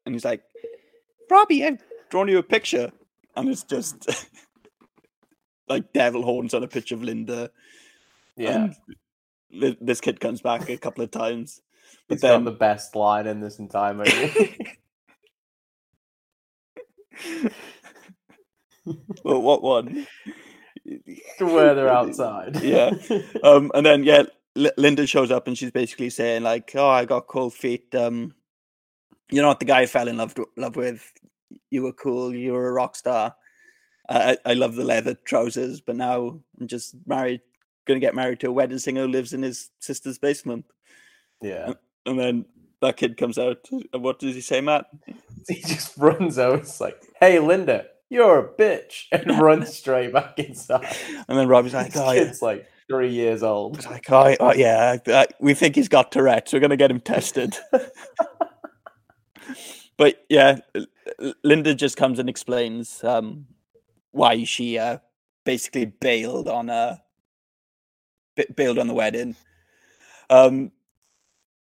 and 0.05 0.15
he's 0.15 0.25
like, 0.25 0.43
Robbie, 1.29 1.65
I've 1.65 1.81
drawn 2.09 2.27
you 2.27 2.37
a 2.39 2.43
picture. 2.43 2.91
And 3.35 3.49
it's 3.49 3.63
just 3.63 4.09
like 5.69 5.93
devil 5.93 6.23
horns 6.23 6.53
on 6.53 6.63
a 6.63 6.67
picture 6.67 6.95
of 6.95 7.03
Linda. 7.03 7.51
yeah. 8.35 8.69
And 9.49 9.77
this 9.79 10.01
kid 10.01 10.19
comes 10.19 10.41
back 10.41 10.69
a 10.69 10.77
couple 10.77 11.03
of 11.03 11.11
times. 11.11 11.61
But 12.07 12.15
He's 12.15 12.21
then 12.21 12.43
the 12.43 12.51
best 12.51 12.95
line 12.95 13.27
in 13.27 13.39
this 13.39 13.59
entire 13.59 13.93
movie. 13.93 14.57
well, 19.23 19.41
what 19.41 19.61
one? 19.63 20.07
Where 21.39 21.75
they're 21.75 21.89
outside. 21.89 22.59
yeah. 22.63 22.91
Um, 23.43 23.71
and 23.75 23.85
then 23.85 24.03
yeah, 24.03 24.23
L- 24.55 24.71
Linda 24.77 25.07
shows 25.07 25.31
up 25.31 25.47
and 25.47 25.57
she's 25.57 25.71
basically 25.71 26.09
saying 26.09 26.43
like, 26.43 26.71
"Oh, 26.75 26.89
I 26.89 27.05
got 27.05 27.27
cold 27.27 27.53
feet. 27.53 27.93
Um, 27.95 28.33
you're 29.31 29.45
not 29.45 29.59
the 29.59 29.65
guy 29.65 29.81
I 29.81 29.85
fell 29.87 30.07
in 30.07 30.17
love 30.17 30.35
love 30.57 30.75
with. 30.75 31.11
You 31.69 31.83
were 31.83 31.93
cool. 31.93 32.33
You 32.35 32.53
were 32.53 32.69
a 32.69 32.73
rock 32.73 32.95
star. 32.95 33.35
I 34.09 34.33
I 34.33 34.37
I 34.51 34.53
love 34.53 34.75
the 34.75 34.85
leather 34.85 35.15
trousers, 35.25 35.81
but 35.81 35.95
now 35.95 36.41
I'm 36.59 36.67
just 36.67 36.95
married, 37.05 37.41
going 37.85 37.99
to 37.99 38.05
get 38.05 38.15
married 38.15 38.39
to 38.41 38.47
a 38.47 38.51
wedding 38.51 38.79
singer 38.79 39.03
who 39.03 39.09
lives 39.09 39.33
in 39.33 39.43
his 39.43 39.69
sister's 39.79 40.19
basement." 40.19 40.65
yeah. 41.41 41.73
And 42.05 42.19
then 42.19 42.45
that 42.81 42.97
kid 42.97 43.17
comes 43.17 43.37
out. 43.37 43.57
And 43.93 44.03
what 44.03 44.19
does 44.19 44.35
he 44.35 44.41
say, 44.41 44.61
Mat? 44.61 44.85
He 45.47 45.61
just 45.61 45.97
runs 45.97 46.37
out. 46.37 46.59
It's 46.59 46.81
like, 46.81 47.01
hey, 47.21 47.39
Linda, 47.39 47.85
you're 48.09 48.39
a 48.39 48.47
bitch, 48.47 49.05
and 49.11 49.39
runs 49.39 49.73
straight 49.77 50.13
back 50.13 50.39
inside. 50.39 50.95
And 51.27 51.37
then 51.37 51.47
Robbie's 51.47 51.73
like, 51.73 51.95
"Oh, 51.95 52.11
yeah." 52.11 52.33
like 52.41 52.67
three 52.87 53.09
years 53.09 53.43
old. 53.43 53.77
It's 53.77 53.85
like, 53.85 54.09
oh, 54.09 54.35
oh 54.39 54.53
yeah, 54.53 54.97
I, 55.07 55.11
I, 55.11 55.27
we 55.39 55.53
think 55.53 55.75
he's 55.75 55.89
got 55.89 56.11
Tourette's. 56.11 56.53
We're 56.53 56.59
going 56.59 56.71
to 56.71 56.77
get 56.77 56.91
him 56.91 56.99
tested. 56.99 57.55
but 59.97 60.25
yeah, 60.29 60.59
Linda 61.43 61.75
just 61.75 61.97
comes 61.97 62.19
and 62.19 62.29
explains 62.29 63.03
um, 63.03 63.47
why 64.11 64.43
she 64.45 64.77
uh, 64.77 64.99
basically 65.45 65.85
bailed 65.85 66.47
on 66.47 66.69
a 66.69 67.01
ba- 68.35 68.53
bailed 68.55 68.79
on 68.79 68.87
the 68.87 68.93
wedding. 68.93 69.35
Um, 70.29 70.71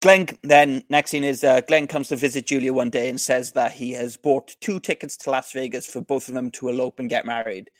Glenn 0.06 0.28
then 0.43 0.84
next 0.88 1.10
scene 1.10 1.24
is 1.24 1.43
uh, 1.43 1.62
Glenn 1.62 1.88
comes 1.88 2.10
to 2.10 2.16
visit 2.16 2.45
Julia 2.45 2.72
one 2.72 2.91
day 2.91 3.10
and 3.10 3.20
says 3.20 3.53
that 3.53 3.72
he 3.72 3.91
has 3.93 4.18
bought 4.18 4.56
two 4.62 4.80
tickets 4.80 5.18
to 5.18 5.32
Las 5.32 5.51
Vegas 5.51 5.88
for 5.88 5.99
both 5.99 6.28
of 6.28 6.36
them 6.36 6.51
to 6.51 6.70
elope 6.70 6.99
and 6.99 7.10
get 7.10 7.26
married. 7.26 7.72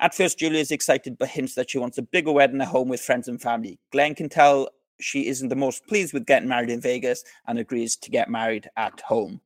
At 0.00 0.14
first, 0.14 0.38
Julia 0.38 0.60
is 0.60 0.70
excited 0.70 1.18
but 1.18 1.28
hints 1.28 1.54
that 1.56 1.68
she 1.68 1.76
wants 1.76 1.98
a 1.98 2.02
bigger 2.02 2.32
wedding 2.32 2.62
at 2.62 2.68
home 2.68 2.88
with 2.88 3.02
friends 3.02 3.28
and 3.28 3.38
family. 3.38 3.78
Glenn 3.92 4.14
can 4.14 4.30
tell 4.30 4.70
she 4.98 5.28
isn't 5.28 5.50
the 5.50 5.56
most 5.56 5.86
pleased 5.86 6.14
with 6.14 6.24
getting 6.24 6.48
married 6.48 6.70
in 6.70 6.80
Vegas 6.80 7.22
and 7.46 7.58
agrees 7.58 7.96
to 7.96 8.10
get 8.10 8.30
married 8.30 8.70
at 8.78 8.98
home. 9.02 9.38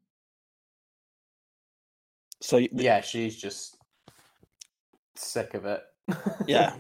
So 2.41 2.59
Yeah, 2.71 3.01
she's 3.01 3.35
just 3.35 3.79
sick 5.17 5.55
of 5.55 5.67
it. 5.67 5.83
yeah, 6.47 6.75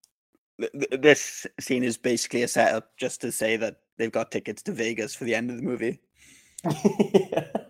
Th- 0.60 0.70
th- 0.72 1.00
this 1.02 1.48
scene 1.58 1.82
is 1.82 1.98
basically 1.98 2.44
a 2.44 2.48
setup 2.48 2.96
just 2.96 3.20
to 3.22 3.32
say 3.32 3.56
that 3.56 3.78
they've 3.98 4.12
got 4.12 4.30
tickets 4.30 4.62
to 4.62 4.72
Vegas 4.72 5.14
for 5.14 5.24
the 5.24 5.34
end 5.34 5.50
of 5.50 5.56
the 5.56 5.62
movie. 5.62 6.00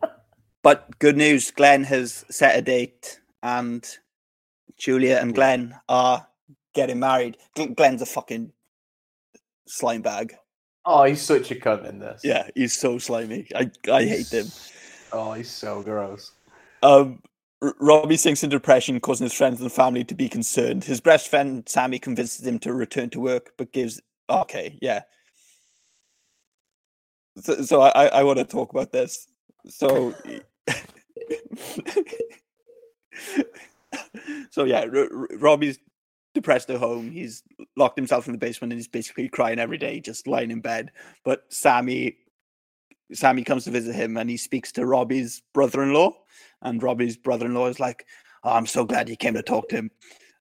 But 0.65 0.99
good 0.99 1.19
news, 1.19 1.51
Glenn 1.51 1.85
has 1.85 2.25
set 2.31 2.59
a 2.59 2.63
date, 2.63 3.21
and 3.43 3.87
Julia 4.79 5.19
and 5.21 5.35
Glenn 5.35 5.79
are 5.91 6.27
getting 6.73 6.99
married. 6.99 7.37
Glenn's 7.55 8.01
a 8.01 8.07
fucking 8.07 8.51
slime 9.69 10.01
bag. 10.01 10.35
Oh, 10.87 11.05
he's 11.05 11.21
such 11.21 11.51
a 11.51 11.55
cunt 11.55 11.87
in 11.87 11.99
this. 11.99 12.23
Yeah, 12.25 12.49
he's 12.55 12.73
so 12.73 12.97
slimy. 12.97 13.47
I 13.55 13.71
I 13.93 14.05
hate 14.05 14.31
him. 14.31 14.47
Oh, 15.13 15.35
he's 15.35 15.51
so 15.51 15.83
gross. 15.83 16.33
Um, 16.83 17.23
Robbie 17.61 18.17
sinks 18.17 18.43
into 18.43 18.57
depression, 18.57 19.01
causing 19.01 19.27
his 19.27 19.35
friends 19.35 19.61
and 19.61 19.71
family 19.71 20.03
to 20.05 20.15
be 20.15 20.31
concerned. 20.31 20.83
His 20.83 21.01
best 21.01 21.29
friend 21.29 21.69
Sammy 21.69 21.99
convinces 21.99 22.47
him 22.47 22.59
to 22.61 22.73
return 22.73 23.11
to 23.11 23.21
work, 23.21 23.51
but 23.59 23.73
gives 23.73 24.01
okay, 24.31 24.79
yeah. 24.81 25.03
So, 27.37 27.63
so 27.63 27.81
I 27.83 28.07
I 28.07 28.23
want 28.23 28.39
to 28.39 28.45
talk 28.45 28.71
about 28.73 28.93
this. 28.93 29.27
So, 29.69 30.15
so 34.51 34.65
yeah, 34.65 34.85
R- 34.93 35.09
R- 35.13 35.29
Robbie's 35.39 35.79
depressed 36.35 36.71
at 36.71 36.79
home. 36.79 37.11
He's 37.11 37.43
locked 37.77 37.97
himself 37.97 38.27
in 38.27 38.33
the 38.33 38.39
basement 38.39 38.73
and 38.73 38.79
he's 38.79 38.89
basically 38.89 39.29
crying 39.29 39.59
every 39.59 39.79
day, 39.79 40.01
just 40.01 40.27
lying 40.27 40.51
in 40.51 40.61
bed. 40.61 40.91
But 41.25 41.45
Sammy 41.49 42.17
Sammy 43.13 43.45
comes 43.45 43.65
to 43.65 43.71
visit 43.71 43.95
him 43.95 44.17
and 44.17 44.29
he 44.29 44.37
speaks 44.37 44.73
to 44.73 44.87
Robbie's 44.87 45.43
brother-in-law, 45.53 46.13
and 46.63 46.83
Robbie's 46.83 47.17
brother-in-law 47.17 47.69
is 47.69 47.81
like, 47.81 48.07
oh, 48.43 48.53
"I'm 48.53 48.67
so 48.67 48.85
glad 48.85 49.09
you 49.09 49.17
came 49.17 49.35
to 49.35 49.43
talk 49.43 49.69
to 49.71 49.77
him. 49.77 49.91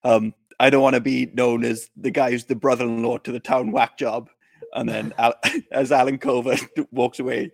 Um, 0.04 0.34
I 0.60 0.70
don't 0.70 0.84
want 0.84 0.96
to 0.96 1.02
be 1.02 1.28
known 1.34 1.64
as 1.64 1.90
the 1.96 2.12
guy 2.12 2.32
who's 2.32 2.46
the 2.46 2.56
brother-in-law 2.56 3.20
to 3.20 3.32
the 3.32 3.40
town 3.40 3.72
whack 3.72 3.98
job." 3.98 4.30
And 4.74 4.90
then, 4.90 5.14
as 5.72 5.92
Alan 5.92 6.18
Covert 6.18 6.62
walks 6.92 7.20
away 7.20 7.52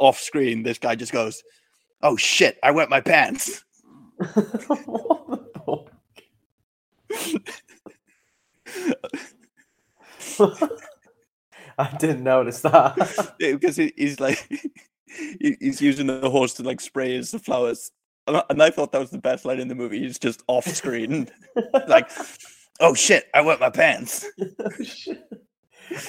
off 0.00 0.18
screen, 0.18 0.62
this 0.62 0.78
guy 0.78 0.94
just 0.94 1.12
goes, 1.12 1.42
"Oh 2.02 2.16
shit! 2.16 2.58
I 2.62 2.70
wet 2.70 2.90
my 2.90 3.00
pants." 3.00 3.64
I 11.80 11.96
didn't 11.98 12.24
notice 12.24 12.60
that. 12.62 13.34
Yeah, 13.38 13.52
because 13.52 13.76
he, 13.76 13.92
he's 13.96 14.18
like 14.18 14.44
he- 15.40 15.56
he's 15.60 15.80
using 15.80 16.06
the 16.06 16.30
horse 16.30 16.54
to 16.54 16.62
like 16.62 16.80
spray 16.80 17.14
his 17.14 17.30
flowers 17.42 17.90
and 18.26 18.36
I, 18.36 18.44
and 18.50 18.62
I 18.62 18.70
thought 18.70 18.92
that 18.92 19.00
was 19.00 19.10
the 19.10 19.18
best 19.18 19.44
line 19.44 19.60
in 19.60 19.68
the 19.68 19.74
movie 19.74 20.00
he's 20.00 20.18
just 20.18 20.42
off 20.46 20.66
screen 20.66 21.28
like 21.88 22.10
oh 22.80 22.94
shit 22.94 23.26
i 23.34 23.40
wet 23.40 23.60
my 23.60 23.70
pants 23.70 24.26
oh, 24.40 24.70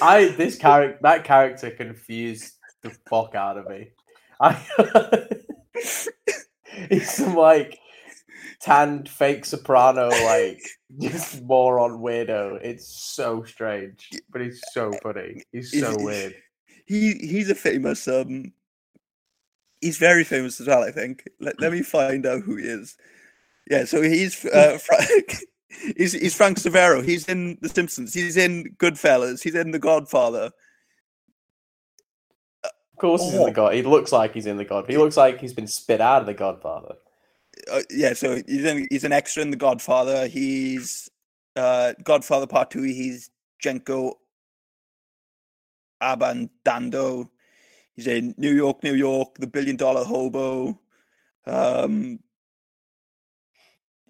I 0.02 0.28
this 0.36 0.56
character 0.56 0.98
that 1.02 1.24
character 1.24 1.70
confused 1.70 2.54
the 2.82 2.90
fuck 3.08 3.34
out 3.34 3.58
of 3.58 3.68
me. 3.68 3.90
I 4.40 4.56
he's 6.88 7.10
some 7.12 7.34
like 7.34 7.78
tanned 8.60 9.08
fake 9.08 9.44
soprano, 9.44 10.08
like 10.08 10.60
just 10.98 11.42
moron 11.42 11.98
weirdo. 12.00 12.58
It's 12.62 12.86
so 13.14 13.42
strange, 13.44 14.08
but 14.30 14.42
he's 14.42 14.60
so 14.72 14.92
funny. 15.02 15.42
He's 15.52 15.70
so 15.72 15.90
He's- 15.92 16.04
weird. 16.04 16.34
he 16.86 17.12
he's 17.14 17.50
a 17.50 17.54
famous 17.54 18.06
um 18.08 18.52
he's 19.80 19.98
very 19.98 20.24
famous 20.24 20.60
as 20.60 20.66
well, 20.66 20.82
I 20.82 20.90
think. 20.90 21.28
Let, 21.40 21.60
let 21.60 21.72
me 21.72 21.82
find 21.82 22.26
out 22.26 22.42
who 22.42 22.56
he 22.56 22.64
is. 22.64 22.96
Yeah, 23.70 23.84
so 23.84 24.02
he's 24.02 24.44
uh, 24.46 24.78
Frank. 24.82 25.36
He's, 25.96 26.12
he's 26.12 26.34
Frank 26.34 26.58
Sivero. 26.58 27.04
He's 27.04 27.28
in 27.28 27.58
The 27.60 27.68
Simpsons. 27.68 28.12
He's 28.12 28.36
in 28.36 28.74
Goodfellas. 28.78 29.42
He's 29.42 29.54
in 29.54 29.70
The 29.70 29.78
Godfather. 29.78 30.50
Of 32.64 33.02
course, 33.02 33.22
he's 33.22 33.32
in 33.32 33.44
the 33.44 33.50
God. 33.50 33.72
He 33.72 33.80
looks 33.80 34.12
like 34.12 34.34
he's 34.34 34.44
in 34.44 34.58
the 34.58 34.64
God. 34.64 34.84
He 34.86 34.98
looks 34.98 35.16
like 35.16 35.40
he's 35.40 35.54
been 35.54 35.66
spit 35.66 36.02
out 36.02 36.20
of 36.20 36.26
the 36.26 36.34
Godfather. 36.34 36.96
Uh, 37.72 37.80
yeah, 37.88 38.12
so 38.12 38.42
he's 38.46 38.64
in, 38.64 38.86
he's 38.90 39.04
an 39.04 39.12
extra 39.12 39.42
in 39.42 39.50
The 39.50 39.56
Godfather. 39.56 40.26
He's 40.26 41.10
uh, 41.56 41.94
Godfather 42.04 42.46
Part 42.46 42.70
Two. 42.70 42.82
He's 42.82 43.30
Genco 43.64 44.16
Abbandando. 46.02 47.30
He's 47.94 48.06
in 48.06 48.34
New 48.36 48.54
York, 48.54 48.82
New 48.82 48.94
York, 48.94 49.34
The 49.38 49.46
Billion 49.46 49.76
Dollar 49.76 50.04
Hobo. 50.04 50.78
Um, 51.46 52.18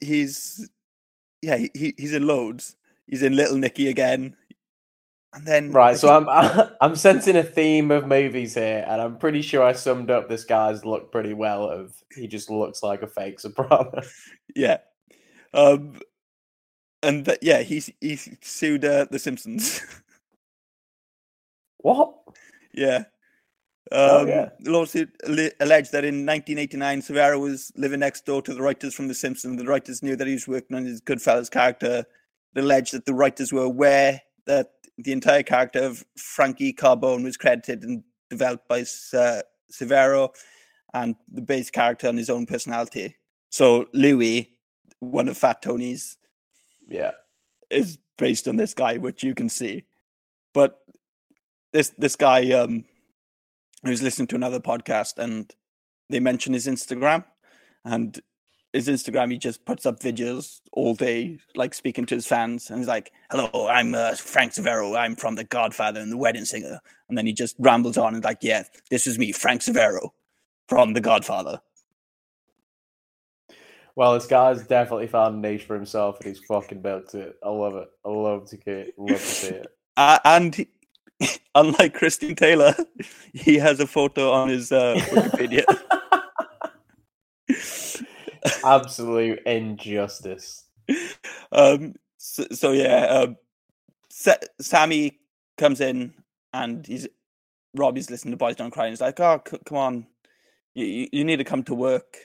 he's 0.01 0.69
yeah, 1.43 1.57
he, 1.57 1.71
he 1.75 1.95
he's 1.97 2.15
in 2.15 2.27
loads. 2.27 2.77
He's 3.07 3.23
in 3.23 3.37
Little 3.37 3.57
Nicky 3.57 3.89
again. 3.89 4.37
And 5.33 5.47
then 5.47 5.71
Right, 5.73 5.97
so 5.97 6.09
I'm 6.09 6.29
I'm 6.81 6.97
sensing 6.97 7.37
a 7.37 7.43
theme 7.43 7.91
of 7.91 8.07
movies 8.07 8.55
here, 8.55 8.85
and 8.87 9.01
I'm 9.01 9.17
pretty 9.17 9.43
sure 9.43 9.63
I 9.63 9.73
summed 9.73 10.11
up 10.11 10.29
this 10.29 10.45
guy's 10.45 10.85
look 10.85 11.13
pretty 11.13 11.35
well. 11.35 11.69
Of 11.69 11.95
he 12.15 12.27
just 12.27 12.51
looks 12.51 12.83
like 12.83 13.03
a 13.03 13.07
fake 13.07 13.39
soprano. 13.41 14.03
yeah, 14.57 14.79
um, 15.55 16.01
and 17.03 17.25
th- 17.25 17.39
yeah, 17.43 17.63
he's 17.63 17.91
he's 18.01 18.29
sued 18.43 18.85
uh, 18.85 19.07
The 19.11 19.19
Simpsons. 19.19 19.83
what? 21.79 22.15
Yeah. 22.75 23.05
Oh, 23.93 24.21
Um, 24.23 24.29
yeah. 24.29 24.51
The 24.61 24.71
lawsuit 24.71 25.11
alle- 25.27 25.51
alleged 25.61 25.93
that 25.93 26.05
in 26.05 26.25
1989, 26.25 27.03
Sivero 27.03 27.41
was 27.41 27.73
living 27.77 28.01
next 28.01 28.25
door 28.25 28.41
to 28.43 28.55
the 28.55 28.63
writers 28.63 28.95
from 28.95 29.09
The 29.09 29.15
Simpsons. 29.15 29.59
The 29.59 29.67
writers 29.67 30.03
knew 30.03 30.17
that 30.17 30.27
he 30.27 30.35
was 30.35 30.47
working 30.47 30.77
on 30.77 30.85
his 30.85 31.01
Goodfellas 31.01 31.51
character. 31.51 32.05
It 32.55 32.61
alleged 32.61 32.93
that 32.95 33.07
the 33.07 33.15
writers 33.15 33.53
were 33.53 33.63
aware 33.65 34.21
that 34.47 34.71
the 34.99 35.13
entire 35.13 35.43
character 35.43 35.81
of 35.83 36.05
Frankie 36.17 36.73
Carbone 36.73 37.25
was 37.25 37.37
credited 37.37 37.83
and 37.83 38.03
developed 38.29 38.69
by 38.69 38.81
uh, 38.81 39.43
Sivero 39.73 40.35
and 40.95 41.17
the 41.33 41.43
base 41.43 41.71
character 41.71 42.09
and 42.09 42.19
his 42.19 42.31
own 42.31 42.47
personality. 42.47 43.17
So 43.51 43.87
Louis, 43.93 44.57
one 45.01 45.29
of 45.29 45.37
Fat 45.39 45.63
Tony's, 45.63 46.17
Yeah. 46.89 47.13
is 47.71 47.99
based 48.19 48.47
on 48.47 48.57
this 48.57 48.75
guy, 48.75 48.99
which 48.99 49.23
you 49.25 49.35
can 49.35 49.49
see. 49.49 49.85
But 50.53 50.79
this 51.73 51.91
this 51.97 52.17
guy, 52.17 52.51
um, 52.53 52.85
I 53.85 53.91
was 53.91 54.03
listening 54.03 54.29
to 54.29 54.37
another 54.37 54.61
podcast 54.61 55.19
and 55.19 55.53
they 56.09 56.21
mention 56.21 56.53
his 56.53 56.67
Instagram 56.67 57.25
and 57.85 58.21
his 58.73 58.89
Instagram 58.89 59.33
he 59.33 59.39
just 59.39 59.65
puts 59.65 59.87
up 59.87 60.01
videos 60.01 60.61
all 60.73 60.95
day, 60.95 61.39
like 61.55 61.75
speaking 61.75 62.07
to 62.07 62.15
his 62.15 62.27
fans, 62.27 62.71
and 62.71 62.79
he's 62.79 62.87
like, 62.87 63.11
"Hello, 63.31 63.67
I'm 63.67 63.95
uh, 63.95 64.15
Frank 64.15 64.53
Sivero. 64.53 64.97
I'm 64.97 65.17
from 65.17 65.35
The 65.35 65.45
Godfather 65.45 66.01
and 66.01 66.13
The 66.13 66.17
Wedding 66.17 66.45
Singer." 66.45 66.79
And 67.09 67.19
then 67.19 67.27
he 67.27 67.33
just 67.33 67.57
rambles 67.59 67.99
on 67.99 68.15
and 68.15 68.23
like, 68.23 68.39
"Yeah, 68.43 68.63
this 68.91 69.07
is 69.07 69.19
me, 69.19 69.33
Frank 69.33 69.63
Sivero, 69.63 70.11
from 70.69 70.93
The 70.93 71.01
Godfather." 71.01 71.61
Well, 73.97 74.15
this 74.15 74.27
guy's 74.27 74.67
definitely 74.67 75.09
found 75.09 75.45
a 75.45 75.49
niche 75.49 75.65
for 75.65 75.75
himself, 75.75 76.21
and 76.21 76.29
he's 76.29 76.45
fucking 76.47 76.81
built 76.81 77.15
it. 77.15 77.37
I 77.43 77.49
love 77.49 77.75
it. 77.75 77.89
I 78.05 78.09
love 78.09 78.49
to 78.51 78.57
get, 78.57 78.95
love 78.97 79.19
to 79.19 79.19
see 79.19 79.49
it. 79.49 79.67
Uh, 79.97 80.19
and 80.25 80.55
he- 80.55 80.69
unlike 81.55 81.95
Christine 81.95 82.35
Taylor, 82.35 82.75
he 83.33 83.57
has 83.57 83.81
a 83.81 83.87
photo 83.87 84.33
on 84.33 84.49
his 84.49 84.73
uh, 84.73 84.95
Wikipedia. 85.11 85.65
Absolute 88.65 89.41
injustice. 89.47 90.65
um, 91.53 91.95
so, 92.17 92.45
so 92.53 92.73
yeah, 92.73 93.07
um, 93.07 93.37
Sa- 94.09 94.35
Sammy 94.61 95.19
comes 95.59 95.81
in 95.81 96.15
and 96.53 96.87
he's 96.87 97.07
Robbie's 97.75 98.11
listening 98.11 98.33
to 98.33 98.37
Boys 98.37 98.57
Don't 98.57 98.71
Cry. 98.71 98.87
And 98.87 98.93
he's 98.93 99.01
like, 99.01 99.21
"Oh, 99.21 99.41
c- 99.49 99.59
come 99.65 99.79
on, 99.79 100.07
you, 100.75 100.85
you 100.87 101.09
you 101.13 101.25
need 101.25 101.37
to 101.37 101.45
come 101.45 101.63
to 101.65 101.75
work." 101.75 102.17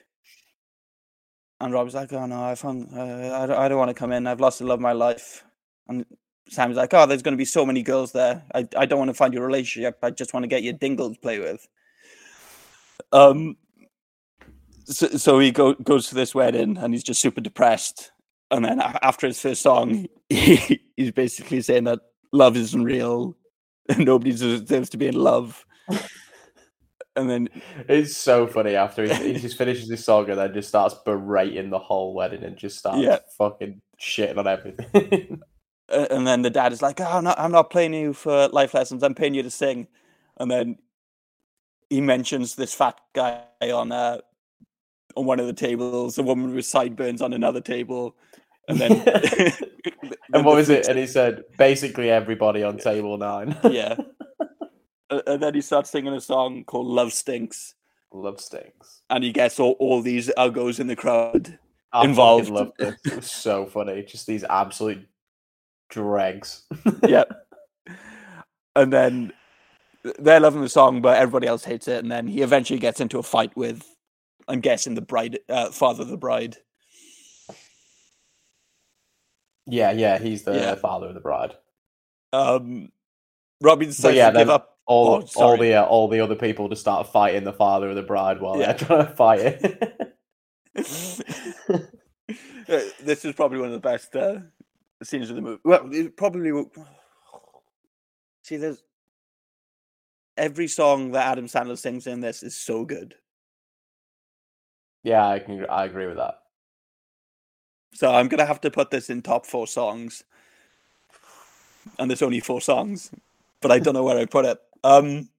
And 1.61 1.73
Robbie's 1.73 1.95
like, 1.95 2.11
"Oh 2.13 2.25
no, 2.25 2.43
I 2.43 2.55
found 2.55 2.89
uh, 2.93 3.41
I 3.41 3.45
don't, 3.45 3.57
I 3.57 3.67
don't 3.67 3.77
want 3.77 3.89
to 3.89 3.93
come 3.93 4.11
in. 4.11 4.27
I've 4.27 4.39
lost 4.41 4.59
the 4.59 4.65
love 4.65 4.79
of 4.79 4.81
my 4.81 4.93
life." 4.93 5.43
And 5.87 6.05
Sammy's 6.49 6.77
like, 6.77 6.93
"Oh, 6.93 7.05
there's 7.05 7.21
going 7.23 7.33
to 7.33 7.37
be 7.37 7.45
so 7.45 7.65
many 7.65 7.81
girls 7.83 8.11
there. 8.11 8.43
I 8.53 8.67
I 8.77 8.85
don't 8.85 8.99
want 8.99 9.09
to 9.09 9.13
find 9.15 9.33
your 9.33 9.45
relationship. 9.45 9.97
I 10.03 10.11
just 10.11 10.33
want 10.33 10.43
to 10.43 10.47
get 10.47 10.63
your 10.63 10.73
dingle 10.73 11.13
to 11.13 11.19
play 11.19 11.39
with." 11.39 11.67
Um. 13.11 13.57
So, 14.87 15.07
so 15.07 15.39
he 15.39 15.49
go, 15.51 15.73
goes 15.73 16.09
to 16.09 16.15
this 16.15 16.35
wedding 16.35 16.77
and 16.77 16.93
he's 16.93 17.03
just 17.03 17.19
super 17.19 17.41
depressed. 17.41 18.11
And 18.51 18.63
then 18.63 18.79
after 18.79 19.25
his 19.25 19.41
first 19.41 19.63
song, 19.63 20.05
he, 20.29 20.79
he's 20.95 21.09
basically 21.11 21.61
saying 21.61 21.85
that 21.85 22.01
love 22.31 22.55
isn't 22.55 22.83
real 22.83 23.35
nobody 23.97 24.29
deserves 24.31 24.89
to 24.89 24.97
be 24.97 25.07
in 25.07 25.15
love. 25.15 25.65
And 27.17 27.29
then 27.29 27.47
It's 27.87 28.17
so 28.17 28.45
funny 28.45 28.75
after 28.75 29.05
he, 29.07 29.31
he 29.31 29.39
just 29.39 29.57
finishes 29.57 29.89
his 29.89 30.03
song 30.03 30.29
and 30.29 30.37
then 30.37 30.53
just 30.53 30.67
starts 30.67 30.95
berating 31.05 31.69
the 31.69 31.79
whole 31.79 32.13
wedding 32.13 32.43
and 32.43 32.57
just 32.57 32.77
starts 32.77 32.99
Yeah. 32.99 33.19
fucking 33.37 33.81
shitting 33.97 34.37
on 34.37 34.47
everything. 34.47 35.41
And 35.89 36.25
then 36.25 36.41
the 36.41 36.49
dad 36.49 36.73
is 36.73 36.81
like, 36.81 36.99
"Oh, 36.99 37.05
I'm 37.05 37.23
not, 37.23 37.39
I'm 37.39 37.51
not 37.51 37.69
paying 37.69 37.93
you 37.93 38.13
for 38.13 38.47
life 38.49 38.73
lessons. 38.73 39.03
I'm 39.03 39.15
paying 39.15 39.33
you 39.33 39.43
to 39.43 39.51
sing." 39.51 39.87
And 40.37 40.49
then 40.49 40.77
he 41.89 42.01
mentions 42.01 42.55
this 42.55 42.73
fat 42.73 42.99
guy 43.13 43.43
on 43.61 43.91
uh, 43.91 44.19
on 45.15 45.25
one 45.25 45.39
of 45.39 45.47
the 45.47 45.53
tables, 45.53 46.17
a 46.17 46.23
woman 46.23 46.53
with 46.53 46.65
sideburns 46.65 47.21
on 47.21 47.33
another 47.33 47.61
table, 47.61 48.15
and 48.67 48.79
then 48.79 48.91
and 50.33 50.45
what 50.45 50.55
was 50.55 50.69
it? 50.69 50.87
And 50.87 50.97
he 50.97 51.07
said, 51.07 51.43
basically 51.57 52.09
everybody 52.09 52.63
on 52.63 52.77
table 52.77 53.17
nine. 53.17 53.57
yeah. 53.69 53.95
And 55.09 55.41
then 55.41 55.53
he 55.53 55.61
starts 55.61 55.91
singing 55.91 56.13
a 56.13 56.21
song 56.21 56.63
called 56.63 56.87
"Love 56.87 57.13
Stinks," 57.13 57.75
Love 58.11 58.41
stinks. 58.41 59.03
and 59.09 59.23
he 59.23 59.31
gets 59.31 59.59
all, 59.59 59.73
all 59.73 60.01
these 60.01 60.31
uggos 60.37 60.79
in 60.79 60.87
the 60.87 60.95
crowd 60.95 61.59
I 61.93 62.03
involved. 62.03 62.49
loved 62.49 62.73
it. 62.79 62.95
It 63.05 63.15
was 63.17 63.31
so 63.31 63.67
funny. 63.67 64.03
Just 64.03 64.25
these 64.25 64.43
absolute 64.43 65.07
dregs. 65.89 66.63
yeah. 67.07 67.25
And 68.75 68.91
then 68.93 69.33
they're 70.19 70.39
loving 70.39 70.61
the 70.61 70.69
song, 70.69 71.01
but 71.01 71.17
everybody 71.17 71.47
else 71.47 71.65
hates 71.65 71.87
it. 71.87 72.03
And 72.03 72.11
then 72.11 72.27
he 72.27 72.41
eventually 72.41 72.79
gets 72.79 72.99
into 73.01 73.19
a 73.19 73.23
fight 73.23 73.55
with, 73.57 73.83
I'm 74.47 74.61
guessing, 74.61 74.95
the 74.95 75.01
bride, 75.01 75.39
uh, 75.49 75.71
father 75.71 76.03
of 76.03 76.09
the 76.09 76.17
bride. 76.17 76.57
Yeah, 79.67 79.91
yeah, 79.91 80.19
he's 80.19 80.43
the 80.43 80.53
Yeah. 80.55 80.75
father 80.75 81.07
of 81.07 81.13
the 81.15 81.21
bride. 81.21 81.55
Um, 82.33 82.91
So 83.91 84.11
decides 84.11 84.17
yeah, 84.17 84.31
to 84.31 84.37
give 84.37 84.49
up. 84.49 84.77
all 84.85 85.07
Oh, 85.07 85.21
all 85.35 85.57
the 85.57 85.75
uh, 85.75 85.85
all 85.85 86.07
the 86.07 86.19
other 86.21 86.35
people 86.35 86.69
to 86.69 86.75
start 86.75 87.07
fighting 87.11 87.43
the 87.45 87.53
father 87.53 87.89
of 87.89 87.95
the 87.95 88.03
bride 88.03 88.41
while 88.41 88.59
Yeah. 88.59 88.73
they're 88.73 88.77
trying 88.87 89.07
to 89.07 89.15
fight 89.15 89.41
it. 89.41 90.17
Uh, 92.69 92.79
this 93.03 93.25
is 93.25 93.33
probably 93.35 93.59
one 93.59 93.67
of 93.67 93.73
the 93.73 93.79
best 93.79 94.15
uh, 94.15 94.39
scenes 95.05 95.29
of 95.29 95.35
the 95.35 95.41
movie. 95.41 95.61
Well, 95.63 95.87
it 95.91 96.17
probably. 96.17 96.51
will- 96.51 96.71
See, 98.43 98.57
there's 98.57 98.83
every 100.37 100.67
song 100.67 101.11
that 101.11 101.25
Adam 101.27 101.47
Sandler 101.47 101.77
sings 101.77 102.07
in 102.07 102.19
this 102.21 102.43
is 102.43 102.55
so 102.55 102.85
good. 102.85 103.15
yeah, 105.03 105.27
I 105.27 105.39
can 105.39 105.65
I 105.69 105.85
agree 105.85 106.07
with 106.07 106.17
that. 106.17 106.39
So 107.93 108.13
I'm 108.13 108.27
gonna 108.27 108.45
have 108.45 108.61
to 108.61 108.71
put 108.71 108.91
this 108.91 109.09
in 109.09 109.21
top 109.21 109.45
four 109.45 109.65
songs, 109.67 110.23
and 111.97 112.09
there's 112.09 112.21
only 112.21 112.39
four 112.41 112.59
songs, 112.61 113.09
but 113.61 113.71
I 113.71 113.79
don't 113.79 113.93
know 113.93 114.03
where 114.03 114.17
I 114.17 114.25
put 114.25 114.45
it. 114.45 114.59
Um, 114.83 115.29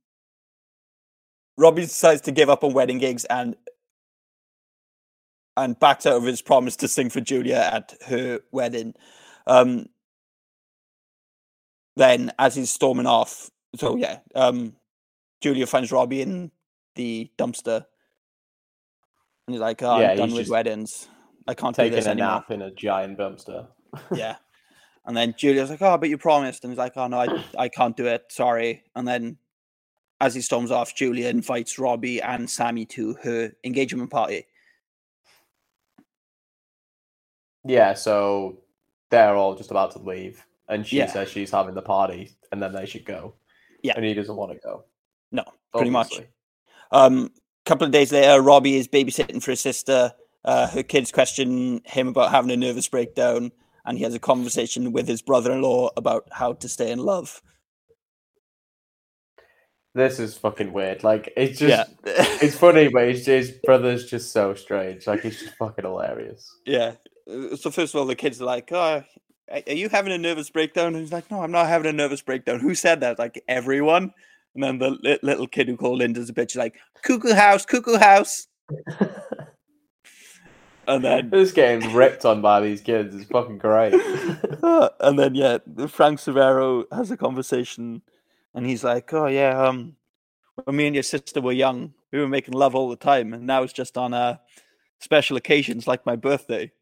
Robbie 1.58 1.82
decides 1.82 2.22
to 2.22 2.32
give 2.32 2.48
up 2.50 2.64
on 2.64 2.72
wedding 2.72 2.98
gigs 2.98 3.24
and 3.26 3.54
and 5.58 5.78
backs 5.78 6.06
out 6.06 6.16
of 6.16 6.24
his 6.24 6.42
promise 6.42 6.76
to 6.76 6.88
sing 6.88 7.08
for 7.10 7.20
Julia 7.20 7.70
at 7.72 7.94
her 8.06 8.40
wedding. 8.52 8.94
Um, 9.46 9.86
then, 11.96 12.32
as 12.38 12.54
he's 12.54 12.70
storming 12.70 13.06
off, 13.06 13.50
so 13.76 13.96
yeah, 13.96 14.18
um, 14.34 14.74
Julia 15.40 15.66
finds 15.66 15.92
Robbie 15.92 16.20
in 16.20 16.50
the 16.94 17.30
dumpster, 17.38 17.84
and 19.46 19.54
he's 19.54 19.60
like, 19.60 19.82
oh, 19.82 20.00
Yeah, 20.00 20.10
"I'm 20.10 20.16
done 20.16 20.32
with 20.32 20.48
weddings. 20.48 21.08
I 21.46 21.54
can't 21.54 21.74
take 21.74 21.92
this 21.92 22.06
a 22.06 22.10
anymore." 22.10 22.30
nap 22.30 22.50
in 22.50 22.62
a 22.62 22.70
giant 22.70 23.18
dumpster. 23.18 23.66
yeah. 24.14 24.36
And 25.06 25.16
then 25.16 25.34
Julia's 25.38 25.70
like, 25.70 25.82
"Oh, 25.82 25.96
but 25.96 26.08
you 26.08 26.18
promised," 26.18 26.64
and 26.64 26.72
he's 26.72 26.78
like, 26.78 26.96
"Oh 26.96 27.06
no, 27.06 27.20
I, 27.20 27.44
I 27.56 27.68
can't 27.68 27.96
do 27.96 28.06
it. 28.06 28.24
Sorry." 28.28 28.82
And 28.96 29.06
then, 29.06 29.38
as 30.20 30.34
he 30.34 30.40
storms 30.40 30.72
off, 30.72 30.96
Julia 30.96 31.28
invites 31.28 31.78
Robbie 31.78 32.20
and 32.20 32.50
Sammy 32.50 32.84
to 32.86 33.14
her 33.22 33.52
engagement 33.62 34.10
party. 34.10 34.46
Yeah, 37.64 37.94
so 37.94 38.58
they're 39.10 39.34
all 39.36 39.54
just 39.54 39.70
about 39.70 39.92
to 39.92 39.98
leave, 39.98 40.44
and 40.68 40.86
she 40.86 40.98
Yeah. 40.98 41.06
says 41.06 41.28
she's 41.30 41.50
having 41.50 41.74
the 41.74 41.82
party, 41.82 42.32
and 42.52 42.62
then 42.62 42.72
they 42.72 42.86
should 42.86 43.04
go. 43.04 43.34
Yeah. 43.82 43.92
and 43.94 44.04
he 44.04 44.14
doesn't 44.14 44.34
want 44.34 44.50
to 44.52 44.58
go. 44.58 44.84
No, 45.30 45.44
pretty 45.72 45.90
much. 45.90 46.20
Um, 46.90 47.30
a 47.64 47.68
couple 47.68 47.84
of 47.86 47.92
days 47.92 48.10
later, 48.12 48.40
Robbie 48.42 48.76
is 48.76 48.88
babysitting 48.88 49.40
for 49.40 49.52
his 49.52 49.60
sister. 49.60 50.12
Uh, 50.44 50.66
her 50.68 50.82
kids 50.82 51.12
question 51.12 51.80
him 51.84 52.08
about 52.08 52.32
having 52.32 52.50
a 52.50 52.56
nervous 52.56 52.88
breakdown, 52.88 53.52
and 53.84 53.96
he 53.96 54.02
has 54.02 54.14
a 54.14 54.18
conversation 54.18 54.90
with 54.92 55.06
his 55.06 55.22
brother-in-law 55.22 55.90
about 55.96 56.26
how 56.32 56.54
to 56.54 56.68
stay 56.68 56.90
in 56.90 56.98
love. 56.98 57.40
This 59.94 60.18
is 60.18 60.36
fucking 60.36 60.72
weird. 60.72 61.02
Like 61.04 61.32
it's 61.36 61.58
just 61.58 61.90
Yeah. 62.04 62.24
it's 62.42 62.56
funny, 62.58 62.88
but 62.88 63.08
his, 63.08 63.24
his 63.24 63.50
brother's 63.64 64.04
just 64.08 64.30
so 64.32 64.54
strange. 64.54 65.06
Like 65.06 65.20
he's 65.22 65.40
just 65.40 65.54
fucking 65.56 65.84
hilarious. 65.84 66.50
Yeah. 66.66 66.92
Uh, 67.30 67.56
So 67.56 67.70
first 67.70 67.94
of 67.94 68.00
all, 68.00 68.06
the 68.06 68.14
kids 68.14 68.40
are 68.40 68.44
like, 68.44 68.70
"Oh, 68.72 69.02
are 69.50 69.72
you 69.72 69.88
having 69.88 70.12
a 70.12 70.18
nervous 70.18 70.50
breakdown?" 70.50 70.88
And 70.94 70.98
he's 70.98 71.12
like, 71.12 71.30
"No, 71.30 71.42
I'm 71.42 71.52
not 71.52 71.66
having 71.68 71.88
a 71.88 71.92
nervous 71.92 72.22
breakdown." 72.22 72.60
Who 72.60 72.74
said 72.74 73.00
that? 73.00 73.18
Like 73.18 73.42
everyone. 73.48 74.12
And 74.54 74.62
then 74.62 74.78
the 74.78 74.90
li- 74.90 75.18
little 75.22 75.46
kid 75.46 75.68
who 75.68 75.76
called 75.76 75.98
Linda's 75.98 76.30
a 76.30 76.32
bitch 76.32 76.56
like, 76.56 76.78
"Cuckoo 77.02 77.34
house, 77.34 77.66
cuckoo 77.66 77.98
house." 77.98 78.48
and 80.88 81.04
then 81.04 81.30
This 81.30 81.52
getting 81.52 81.92
ripped 81.92 82.24
on 82.24 82.40
by 82.40 82.60
these 82.60 82.80
kids 82.80 83.14
is 83.14 83.24
fucking 83.24 83.58
great. 83.58 83.94
And 85.00 85.18
then 85.18 85.34
yeah, 85.34 85.58
Frank 85.88 86.18
Sivero 86.20 86.84
has 86.92 87.10
a 87.10 87.16
conversation, 87.16 88.02
and 88.54 88.66
he's 88.66 88.82
like, 88.84 89.12
"Oh 89.12 89.26
yeah, 89.26 89.60
um, 89.62 89.96
when 90.64 90.76
me 90.76 90.86
and 90.86 90.96
your 90.96 91.02
sister 91.02 91.40
were 91.40 91.52
young, 91.52 91.92
we 92.12 92.18
were 92.18 92.28
making 92.28 92.54
love 92.54 92.74
all 92.74 92.88
the 92.88 92.96
time, 92.96 93.32
and 93.34 93.46
now 93.46 93.62
it's 93.62 93.72
just 93.72 93.98
on 93.98 94.14
uh 94.14 94.36
special 94.98 95.36
occasions 95.36 95.86
like 95.86 96.06
my 96.06 96.16
birthday. 96.16 96.72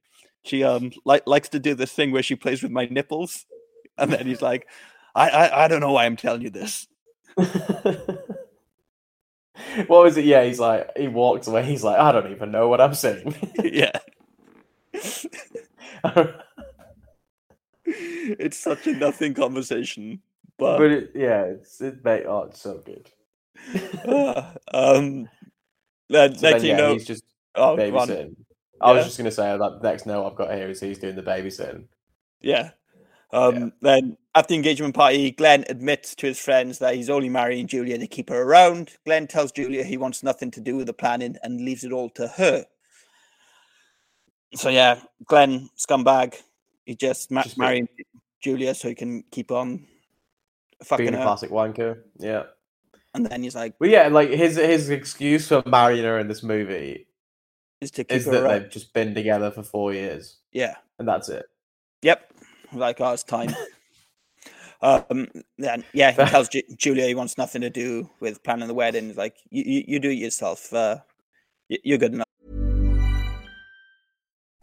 She 0.44 0.62
um 0.62 0.92
like 1.04 1.26
likes 1.26 1.48
to 1.50 1.58
do 1.58 1.74
this 1.74 1.92
thing 1.92 2.12
where 2.12 2.22
she 2.22 2.36
plays 2.36 2.62
with 2.62 2.70
my 2.70 2.86
nipples, 2.86 3.46
and 3.98 4.12
then 4.12 4.26
he's 4.26 4.42
like, 4.42 4.68
I 5.14 5.30
I, 5.30 5.64
I 5.64 5.68
don't 5.68 5.80
know 5.80 5.92
why 5.92 6.04
I'm 6.04 6.16
telling 6.16 6.42
you 6.42 6.50
this. 6.50 6.86
what 9.86 10.04
was 10.04 10.16
it? 10.16 10.26
Yeah, 10.26 10.44
he's 10.44 10.60
like 10.60 10.90
he 10.96 11.08
walks 11.08 11.46
away. 11.46 11.64
He's 11.64 11.82
like, 11.82 11.98
I 11.98 12.12
don't 12.12 12.30
even 12.30 12.50
know 12.50 12.68
what 12.68 12.80
I'm 12.80 12.94
saying. 12.94 13.34
yeah, 13.64 13.98
it's 17.84 18.58
such 18.58 18.86
a 18.86 18.92
nothing 18.92 19.32
conversation, 19.34 20.20
but, 20.58 20.78
but 20.78 20.90
it, 20.90 21.12
yeah, 21.14 21.44
it's 21.44 21.80
it 21.80 22.04
mate. 22.04 22.26
Oh, 22.26 22.44
it's 22.50 22.60
so 22.60 22.82
good. 22.84 23.10
uh, 24.06 24.52
um, 24.74 25.28
then 26.10 26.34
So 26.34 26.40
next 26.40 26.40
then, 26.40 26.60
thing 26.60 26.64
yeah, 26.64 26.76
you 26.76 26.82
know, 26.82 26.92
he's 26.92 27.06
just 27.06 27.24
oh, 27.54 27.76
babysitting. 27.76 28.36
I 28.80 28.92
was 28.92 29.04
just 29.04 29.16
gonna 29.18 29.30
say 29.30 29.56
that 29.56 29.82
next 29.82 30.06
note 30.06 30.26
I've 30.26 30.36
got 30.36 30.52
here 30.54 30.68
is 30.68 30.80
he's 30.80 30.98
doing 30.98 31.16
the 31.16 31.22
babysitting. 31.22 31.84
Yeah. 32.40 32.70
Um, 33.32 33.72
Then 33.80 34.16
at 34.34 34.46
the 34.48 34.54
engagement 34.54 34.94
party, 34.94 35.30
Glenn 35.32 35.64
admits 35.68 36.14
to 36.16 36.26
his 36.26 36.38
friends 36.38 36.78
that 36.78 36.94
he's 36.94 37.10
only 37.10 37.28
marrying 37.28 37.66
Julia 37.66 37.98
to 37.98 38.06
keep 38.06 38.28
her 38.28 38.42
around. 38.42 38.92
Glenn 39.04 39.26
tells 39.26 39.50
Julia 39.50 39.82
he 39.82 39.96
wants 39.96 40.22
nothing 40.22 40.50
to 40.52 40.60
do 40.60 40.76
with 40.76 40.86
the 40.86 40.92
planning 40.92 41.36
and 41.42 41.60
leaves 41.60 41.82
it 41.84 41.92
all 41.92 42.10
to 42.10 42.28
her. 42.28 42.64
So 44.54 44.68
yeah, 44.68 45.00
Glenn 45.26 45.68
scumbag. 45.76 46.36
He 46.86 46.94
just, 46.94 47.30
ma- 47.30 47.42
Just 47.42 47.58
marrying 47.58 47.88
Julia 48.42 48.74
so 48.74 48.88
he 48.88 48.94
can 48.94 49.24
keep 49.30 49.50
on 49.50 49.86
fucking 50.84 51.06
Being 51.06 51.14
a 51.14 51.18
her. 51.18 51.24
classic 51.24 51.50
wanker. 51.50 52.02
Yeah. 52.18 52.44
And 53.14 53.24
then 53.26 53.42
he's 53.42 53.54
like, 53.54 53.74
Well, 53.80 53.90
yeah, 53.90 54.08
like 54.08 54.28
his 54.30 54.56
his 54.56 54.90
excuse 54.90 55.48
for 55.48 55.62
marrying 55.66 56.04
her 56.04 56.18
in 56.18 56.28
this 56.28 56.42
movie 56.42 57.06
is 57.84 57.90
to 57.92 58.04
keep 58.04 58.16
is 58.16 58.24
that 58.26 58.42
around. 58.42 58.62
they've 58.62 58.70
just 58.70 58.92
been 58.92 59.14
together 59.14 59.50
for 59.50 59.62
four 59.62 59.92
years, 59.94 60.38
Yeah. 60.52 60.74
and 60.98 61.06
that's 61.06 61.28
it. 61.28 61.46
Yep. 62.02 62.32
Like, 62.72 63.00
oh, 63.00 63.12
it's 63.12 63.22
time. 63.22 63.54
um, 64.82 65.28
then 65.58 65.84
yeah, 65.92 66.10
he 66.10 66.24
tells 66.24 66.48
Ju- 66.48 66.62
Julia 66.76 67.06
he 67.06 67.14
wants 67.14 67.38
nothing 67.38 67.62
to 67.62 67.70
do 67.70 68.10
with 68.20 68.42
planning 68.42 68.68
the 68.68 68.74
wedding. 68.74 69.06
He's 69.06 69.16
like, 69.16 69.36
you, 69.50 69.62
you, 69.64 69.84
you 69.86 69.98
do 70.00 70.10
it 70.10 70.14
yourself. 70.14 70.72
Uh, 70.72 70.98
y- 71.70 71.78
you're 71.84 71.98
good 71.98 72.14
enough. 72.14 72.26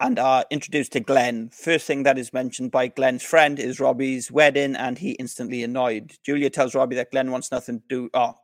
and 0.00 0.18
are 0.18 0.44
introduced 0.50 0.92
to 0.92 1.00
Glenn. 1.00 1.48
First 1.50 1.86
thing 1.86 2.02
that 2.02 2.18
is 2.18 2.32
mentioned 2.32 2.70
by 2.70 2.88
Glenn's 2.88 3.22
friend 3.22 3.58
is 3.58 3.80
Robbie's 3.80 4.30
wedding, 4.30 4.76
and 4.76 4.98
he 4.98 5.12
instantly 5.12 5.62
annoyed. 5.62 6.12
Julia 6.22 6.50
tells 6.50 6.74
Robbie 6.74 6.96
that 6.96 7.10
Glenn 7.10 7.30
wants 7.30 7.50
nothing 7.50 7.80
to 7.80 7.84
do. 7.88 8.10
Oh, 8.12 8.34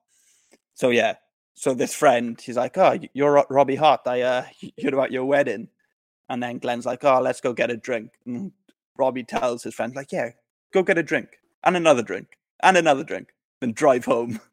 so 0.75 0.91
yeah. 0.91 1.17
So 1.55 1.75
this 1.75 1.95
friend, 1.95 2.41
he's 2.41 2.57
like, 2.57 2.79
"Oh, 2.79 2.99
you're 3.13 3.45
Robbie 3.51 3.77
Hart. 3.77 4.01
I 4.07 4.23
uh, 4.23 4.45
heard 4.83 4.95
about 4.95 5.13
your 5.13 5.27
wedding." 5.27 5.69
And 6.29 6.43
then 6.43 6.59
Glenn's 6.59 6.87
like, 6.87 7.05
"Oh, 7.05 7.21
let's 7.21 7.41
go 7.43 7.53
get 7.53 7.71
a 7.71 7.77
drink." 7.77 8.13
And 8.25 8.53
Robbie 8.97 9.25
tells 9.25 9.63
his 9.63 9.75
friend, 9.75 9.95
"Like, 9.95 10.13
yeah, 10.13 10.31
go 10.73 10.83
get 10.83 10.99
a 10.99 11.03
drink 11.03 11.39
and 11.63 11.77
another 11.77 12.03
drink 12.03 12.39
and 12.63 12.77
another 12.77 13.05
drink, 13.05 13.35
then 13.61 13.73
drive 13.73 14.07
home." 14.07 14.41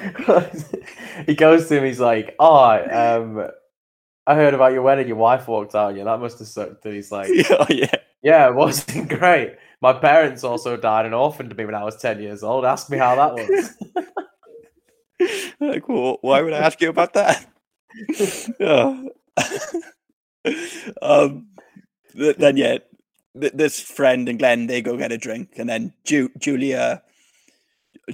he 1.26 1.34
goes 1.34 1.68
to 1.68 1.78
him. 1.78 1.84
He's 1.84 2.00
like, 2.00 2.34
"Oh, 2.38 2.56
um, 3.38 3.50
I 4.26 4.34
heard 4.34 4.54
about 4.54 4.72
your 4.72 4.82
wedding. 4.82 5.08
Your 5.08 5.16
wife 5.16 5.48
walked 5.48 5.74
out 5.74 5.96
you. 5.96 6.04
That 6.04 6.20
must 6.20 6.38
have 6.38 6.48
sucked." 6.48 6.84
And 6.84 6.94
he's 6.94 7.10
like, 7.12 7.28
"Oh 7.50 7.66
yeah, 7.68 7.94
yeah, 8.22 8.48
it 8.48 8.54
wasn't 8.54 9.08
great. 9.18 9.56
My 9.80 9.92
parents 9.92 10.44
also 10.44 10.76
died 10.76 11.06
and 11.06 11.14
orphaned 11.14 11.56
me 11.56 11.64
when 11.64 11.74
I 11.74 11.84
was 11.84 11.96
ten 11.96 12.20
years 12.20 12.42
old. 12.42 12.64
Ask 12.64 12.90
me 12.90 12.98
how 12.98 13.14
that 13.16 13.34
was." 13.34 13.74
like, 15.60 15.88
well, 15.88 16.18
why 16.20 16.42
would 16.42 16.52
I 16.52 16.58
ask 16.58 16.80
you 16.80 16.88
about 16.88 17.14
that? 17.14 17.46
yeah. 18.60 19.04
um, 21.02 21.46
th- 22.12 22.36
then 22.36 22.56
yeah, 22.56 22.78
th- 23.38 23.52
this 23.54 23.80
friend 23.80 24.28
and 24.28 24.38
Glenn 24.38 24.66
they 24.66 24.82
go 24.82 24.96
get 24.96 25.12
a 25.12 25.18
drink, 25.18 25.50
and 25.56 25.68
then 25.68 25.92
Ju- 26.04 26.30
Julia, 26.38 27.02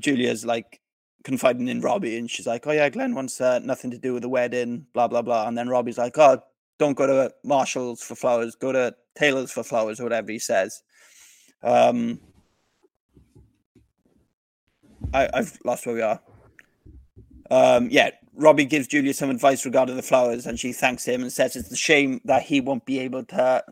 Julia's 0.00 0.44
like 0.44 0.80
confiding 1.26 1.66
in 1.66 1.80
Robbie, 1.80 2.16
and 2.16 2.30
she's 2.30 2.46
like, 2.46 2.66
"Oh 2.68 2.72
yeah, 2.72 2.88
Glenn 2.88 3.14
wants 3.14 3.40
uh, 3.40 3.58
nothing 3.58 3.90
to 3.90 3.98
do 3.98 4.14
with 4.14 4.22
the 4.22 4.28
wedding, 4.28 4.86
blah 4.94 5.08
blah 5.08 5.22
blah." 5.22 5.48
And 5.48 5.58
then 5.58 5.68
Robbie's 5.68 5.98
like, 5.98 6.16
"Oh, 6.16 6.40
don't 6.78 6.96
go 6.96 7.06
to 7.06 7.34
Marshalls 7.44 8.00
for 8.00 8.14
flowers, 8.14 8.54
go 8.54 8.70
to 8.70 8.94
Taylor's 9.18 9.50
for 9.50 9.64
flowers, 9.64 9.98
or 9.98 10.04
whatever 10.04 10.30
he 10.30 10.38
says." 10.38 10.82
Um, 11.64 12.20
I, 15.12 15.28
I've 15.34 15.58
lost 15.64 15.84
where 15.84 15.96
we 15.96 16.02
are. 16.02 16.20
Um, 17.50 17.88
yeah, 17.90 18.10
Robbie 18.34 18.64
gives 18.64 18.86
Julia 18.86 19.12
some 19.12 19.30
advice 19.30 19.64
regarding 19.64 19.96
the 19.96 20.02
flowers, 20.02 20.46
and 20.46 20.60
she 20.60 20.72
thanks 20.72 21.04
him 21.04 21.22
and 21.22 21.32
says 21.32 21.56
it's 21.56 21.72
a 21.72 21.76
shame 21.76 22.20
that 22.24 22.44
he 22.44 22.60
won't 22.60 22.86
be 22.86 23.00
able 23.00 23.24
to, 23.24 23.64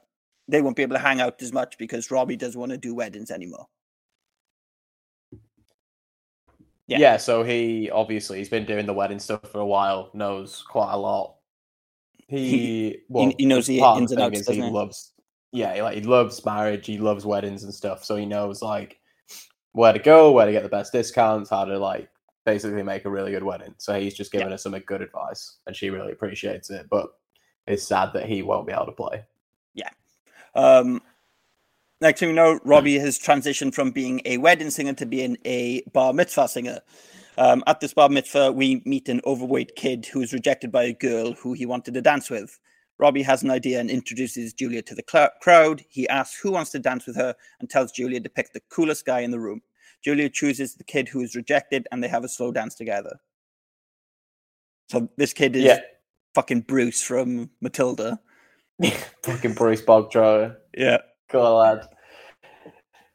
they 0.49 0.61
won't 0.61 0.77
be 0.77 0.83
able 0.83 0.97
to 0.97 1.03
hang 1.03 1.21
out 1.21 1.41
as 1.41 1.53
much 1.53 1.79
because 1.79 2.11
Robbie 2.11 2.37
doesn't 2.37 2.59
want 2.59 2.73
to 2.73 2.79
do 2.79 2.95
weddings 2.95 3.31
anymore. 3.31 3.69
Yeah. 6.87 6.99
Yeah. 6.99 7.17
so 7.17 7.43
he 7.43 7.91
obviously 7.91 8.39
he's 8.39 8.49
been 8.49 8.67
doing 8.67 8.87
the 8.87 8.93
wedding 8.93 9.19
stuff 9.19 9.51
for 9.51 9.61
a 9.61 9.67
while, 9.67 10.11
knows 10.15 10.65
quite 10.69 10.93
a 10.93 10.99
lot. 10.99 11.37
He 12.27 12.99
well, 13.09 13.33
he 13.39 13.47
knows 13.47 13.67
the 13.67 13.81
ins 13.81 14.13
and 14.13 14.21
outs, 14.21 14.47
he 14.47 14.55
he? 14.55 14.63
loves 14.63 15.13
yeah, 15.55 15.75
he, 15.75 15.83
like 15.83 15.95
he 15.95 16.03
loves 16.03 16.45
marriage, 16.45 16.87
he 16.87 16.99
loves 16.99 17.25
weddings 17.25 17.63
and 17.63 17.73
stuff, 17.73 18.05
so 18.05 18.17
he 18.17 18.27
knows 18.27 18.61
like 18.61 18.99
where 19.73 19.93
to 19.93 20.01
go, 20.01 20.33
where 20.33 20.47
to 20.47 20.53
get 20.53 20.65
the 20.65 20.69
best 20.69 20.93
discounts, 20.93 21.51
how 21.51 21.65
to 21.65 21.79
like 21.79 22.09
basically 22.45 22.83
make 22.83 23.05
a 23.05 23.11
really 23.11 23.31
good 23.31 23.45
wedding. 23.45 23.75
So 23.79 23.99
he's 23.99 24.15
just 24.15 24.33
giving 24.33 24.51
her 24.51 24.59
some 24.59 24.77
good 24.81 25.01
advice, 25.01 25.59
and 25.67 25.77
she 25.77 25.91
really 25.91 26.11
appreciates 26.13 26.71
it. 26.71 26.87
But 26.91 27.07
it's 27.69 27.85
sad 27.85 28.11
that 28.15 28.27
he 28.27 28.43
won't 28.43 28.67
be 28.67 28.73
able 28.73 28.87
to 28.87 28.93
play. 28.93 29.25
Yeah. 29.75 29.91
Um, 30.57 31.01
next 32.05 32.21
thing 32.21 32.29
we 32.31 32.35
know, 32.35 32.61
Robbie 32.65 32.99
has 32.99 33.19
transitioned 33.19 33.75
from 33.75 33.91
being 33.91 34.21
a 34.25 34.39
wedding 34.39 34.71
singer 34.71 34.93
to 34.95 35.07
being 35.07 35.37
a 35.45 35.83
bar 35.93 36.13
mitzvah 36.13 36.49
singer. 36.49 36.81
Um, 37.37 37.65
at 37.67 37.81
this 37.81 37.95
bar 37.95 38.09
mitzvah, 38.09 38.53
we 38.53 38.83
meet 38.85 39.09
an 39.09 39.21
overweight 39.27 39.75
kid 39.75 40.07
who 40.07 40.21
is 40.21 40.33
rejected 40.33 40.71
by 40.71 40.85
a 40.85 40.93
girl 40.93 41.33
who 41.33 41.53
he 41.55 41.67
wanted 41.67 41.95
to 41.95 42.03
dance 42.03 42.31
with. 42.31 42.59
Robbie 42.99 43.23
has 43.23 43.43
an 43.43 43.51
idea 43.51 43.81
and 43.81 43.91
introduces 43.91 44.53
Julia 44.53 44.83
to 44.83 44.95
the 44.95 45.03
cl- 45.11 45.31
crowd. 45.43 45.83
He 45.89 46.09
asks 46.09 46.39
who 46.39 46.53
wants 46.53 46.71
to 46.73 46.79
dance 46.79 47.07
with 47.07 47.17
her 47.17 47.35
and 47.59 47.69
tells 47.69 47.91
Julia 47.91 48.21
to 48.21 48.29
pick 48.29 48.53
the 48.53 48.63
coolest 48.71 49.05
guy 49.05 49.21
in 49.21 49.33
the 49.33 49.41
room. 49.41 49.63
Julia 50.05 50.29
chooses 50.29 50.77
the 50.77 50.85
kid 50.85 51.09
who 51.09 51.21
is 51.21 51.35
rejected 51.35 51.89
and 51.91 52.03
they 52.05 52.09
have 52.09 52.23
a 52.23 52.29
slow 52.29 52.53
dance 52.53 52.77
together. 52.77 53.17
So 54.91 55.09
this 55.17 55.33
kid 55.33 55.57
is 55.57 55.65
Yeah. 55.65 55.81
fucking 56.35 56.61
Bruce 56.63 57.03
from 57.03 57.51
Matilda. 57.61 58.21
Fucking 59.23 59.55
Bruce 59.55 59.81
Bogtrotter. 59.83 60.57
Yeah. 60.77 60.99
Cool 61.31 61.55
lad. 61.57 61.89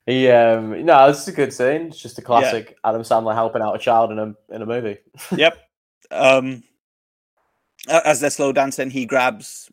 He 0.09 0.27
um 0.31 0.83
no, 0.85 1.07
this 1.07 1.21
is 1.21 1.27
a 1.27 1.31
good 1.33 1.53
scene. 1.53 1.83
It's 1.83 2.01
just 2.01 2.17
a 2.17 2.23
classic 2.23 2.75
Adam 2.83 3.03
Sandler 3.03 3.35
helping 3.35 3.61
out 3.61 3.75
a 3.75 3.77
child 3.77 4.11
in 4.11 4.17
a 4.17 4.33
in 4.49 4.63
a 4.63 4.65
movie. 4.65 4.97
yep. 5.35 5.55
Um, 6.09 6.63
as 7.87 8.19
they're 8.19 8.31
slow 8.31 8.51
dancing, 8.51 8.89
he 8.89 9.05
grabs 9.05 9.71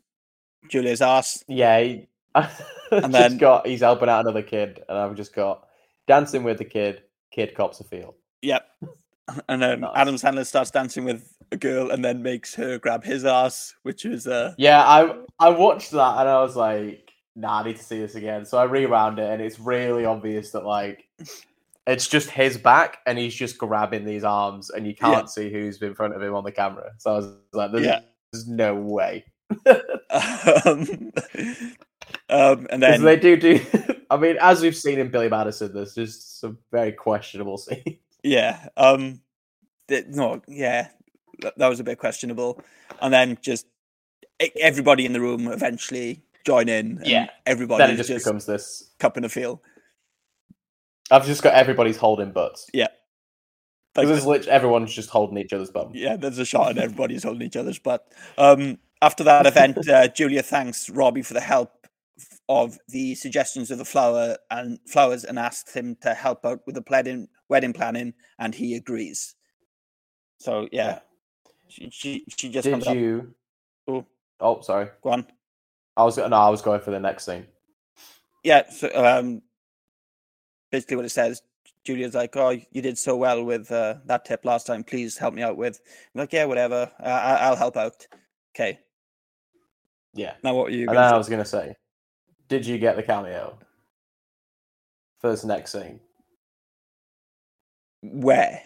Julia's 0.69 1.01
ass. 1.01 1.43
Yeah, 1.47 1.79
he, 1.79 2.07
and 2.91 3.11
then 3.11 3.39
got 3.39 3.65
he's 3.65 3.79
helping 3.79 4.09
out 4.09 4.19
another 4.19 4.43
kid, 4.43 4.83
and 4.87 4.95
I've 4.95 5.15
just 5.15 5.33
got 5.33 5.67
dancing 6.05 6.43
with 6.43 6.59
the 6.59 6.65
kid. 6.65 7.01
Kid 7.31 7.55
cops 7.55 7.79
a 7.79 7.83
feel. 7.83 8.15
Yep. 8.43 8.63
And 9.49 9.61
then 9.61 9.83
Adam 9.93 10.15
Sandler 10.15 10.45
starts 10.45 10.71
dancing 10.71 11.03
with 11.03 11.35
a 11.51 11.57
girl 11.57 11.91
and 11.91 12.05
then 12.05 12.23
makes 12.23 12.55
her 12.55 12.79
grab 12.79 13.03
his 13.03 13.25
ass, 13.25 13.75
which 13.83 14.05
is 14.05 14.25
uh 14.25 14.53
Yeah, 14.57 14.81
I 14.81 15.13
I 15.37 15.49
watched 15.49 15.91
that 15.91 16.19
and 16.21 16.29
I 16.29 16.39
was 16.41 16.55
like, 16.55 17.06
nah, 17.37 17.59
I 17.61 17.63
need 17.65 17.77
to 17.77 17.83
see 17.83 17.99
this 17.99 18.15
again. 18.15 18.43
So 18.45 18.57
I 18.57 18.63
rewound 18.63 19.19
it, 19.19 19.29
and 19.31 19.41
it's 19.41 19.59
really 19.59 20.03
obvious 20.05 20.51
that 20.51 20.65
like 20.65 21.07
it's 21.85 22.07
just 22.07 22.29
his 22.31 22.57
back, 22.57 22.97
and 23.05 23.17
he's 23.17 23.33
just 23.35 23.57
grabbing 23.57 24.03
these 24.03 24.23
arms, 24.25 24.69
and 24.71 24.85
you 24.85 24.93
can't 24.95 25.23
Yeah. 25.23 25.25
see 25.25 25.49
who's 25.51 25.81
in 25.81 25.95
front 25.95 26.15
of 26.15 26.21
him 26.21 26.33
on 26.35 26.43
the 26.43 26.51
camera. 26.51 26.91
So 26.97 27.11
I 27.11 27.15
was 27.17 27.33
like, 27.53 27.71
there's, 27.71 27.85
Yeah. 27.85 27.99
there's 28.33 28.47
no 28.47 28.75
way. 28.75 29.23
um, 30.65 31.11
um, 32.29 32.67
and 32.69 32.81
then 32.83 33.03
they 33.03 33.15
do 33.17 33.37
do. 33.37 33.61
I 34.09 34.17
mean, 34.17 34.37
as 34.41 34.61
we've 34.61 34.75
seen 34.75 34.99
in 34.99 35.09
Billy 35.11 35.29
Madison, 35.29 35.73
there's 35.73 35.93
just 35.95 36.39
some 36.39 36.57
very 36.71 36.91
questionable 36.91 37.57
scenes. 37.65 37.99
yeah, 38.23 38.67
um, 38.77 39.21
th- 39.87 40.07
no, 40.09 40.41
yeah, 40.47 40.89
that, 41.41 41.57
that 41.57 41.67
was 41.67 41.79
a 41.79 41.83
bit 41.83 41.99
questionable. 41.99 42.61
And 43.01 43.13
then 43.13 43.37
just 43.41 43.65
everybody 44.61 45.05
in 45.05 45.13
the 45.13 45.21
room 45.21 45.47
eventually 45.47 46.21
join 46.45 46.69
in. 46.69 46.97
and 46.97 47.07
Yeah. 47.07 47.27
everybody 47.45 47.83
then 47.83 47.93
it 47.99 48.03
just, 48.03 48.25
becomes 48.25 48.45
this. 48.45 48.91
cup 48.99 49.17
in 49.17 49.23
a 49.25 49.29
feel. 49.29 49.61
I've 51.09 51.25
just 51.25 51.41
got 51.43 51.53
everybody's 51.53 51.97
holding 51.97 52.31
butts. 52.31 52.67
Yeah. 52.73 52.87
Because 53.93 54.09
there's 54.09 54.25
literally 54.25 54.51
everyone's 54.51 54.93
just 54.93 55.09
holding 55.09 55.37
each 55.37 55.53
other's 55.53 55.71
bum. 55.71 55.91
Yeah, 55.95 56.17
there's 56.17 56.37
a 56.37 56.45
shot 56.45 56.69
and 56.71 56.79
everybody's 56.79 57.23
holding 57.23 57.41
each 57.47 57.55
other's 57.55 57.79
butt. 57.79 58.05
Um, 58.37 58.77
after 59.01 59.23
that 59.23 59.47
event, 59.47 59.87
uh, 59.89 60.07
Julia 60.09 60.43
thanks 60.43 60.89
Robbie 60.89 61.23
for 61.23 61.33
the 61.33 61.41
help 61.41 61.71
of 62.49 62.77
the 62.89 63.15
suggestions 63.15 63.71
of 63.71 63.77
the 63.79 63.85
flower 63.85 64.37
and 64.51 64.79
flowers 64.87 65.23
and 65.23 65.39
asks 65.39 65.73
him 65.73 65.97
to 66.01 66.13
help 66.13 66.45
out 66.45 66.59
with 66.65 66.75
the 66.75 66.83
wedding 66.89 67.27
wedding 67.49 67.73
planning, 67.73 68.13
and 68.37 68.53
he 68.53 68.75
agrees. 68.75 69.35
So 70.39 70.67
yeah, 70.71 70.99
she 71.67 71.89
she, 71.91 72.23
she 72.27 72.49
just 72.49 72.65
Did 72.65 72.71
comes 72.71 72.87
up. 72.87 72.95
you? 72.95 73.33
Oh. 73.87 74.05
Oh, 74.39 74.61
sorry. 74.61 74.89
Go 75.01 75.09
on. 75.09 75.25
I 75.97 76.03
was 76.03 76.17
no, 76.17 76.25
I 76.25 76.49
was 76.49 76.61
going 76.61 76.79
for 76.79 76.91
the 76.91 76.99
next 76.99 77.25
scene. 77.25 77.47
Yeah, 78.43 78.69
so 78.69 78.89
um, 78.93 79.41
basically 80.71 80.97
what 80.97 81.05
it 81.05 81.09
says, 81.09 81.41
Julia's 81.83 82.13
like, 82.13 82.37
"Oh, 82.37 82.51
you 82.71 82.81
did 82.81 82.97
so 82.97 83.17
well 83.17 83.43
with 83.43 83.71
uh, 83.71 83.95
that 84.05 84.23
tip 84.23 84.45
last 84.45 84.67
time. 84.67 84.83
Please 84.83 85.17
help 85.17 85.33
me 85.33 85.41
out 85.41 85.57
with." 85.57 85.81
I'm 86.13 86.19
like, 86.19 86.31
"Yeah, 86.33 86.45
whatever. 86.45 86.91
I, 86.99 87.09
I, 87.09 87.33
I'll 87.47 87.55
help 87.55 87.75
out." 87.75 88.07
Okay. 88.55 88.79
Yeah. 90.13 90.33
Now 90.43 90.55
what 90.55 90.67
are 90.69 90.75
you? 90.75 90.87
And 90.87 90.97
I 90.97 91.17
was 91.17 91.29
going 91.29 91.41
to 91.43 91.49
say, 91.49 91.75
did 92.47 92.65
you 92.65 92.77
get 92.77 92.95
the 92.95 93.03
cameo 93.03 93.57
for 95.19 95.29
this 95.29 95.43
next 95.43 95.71
scene? 95.71 95.99
Where? 98.01 98.61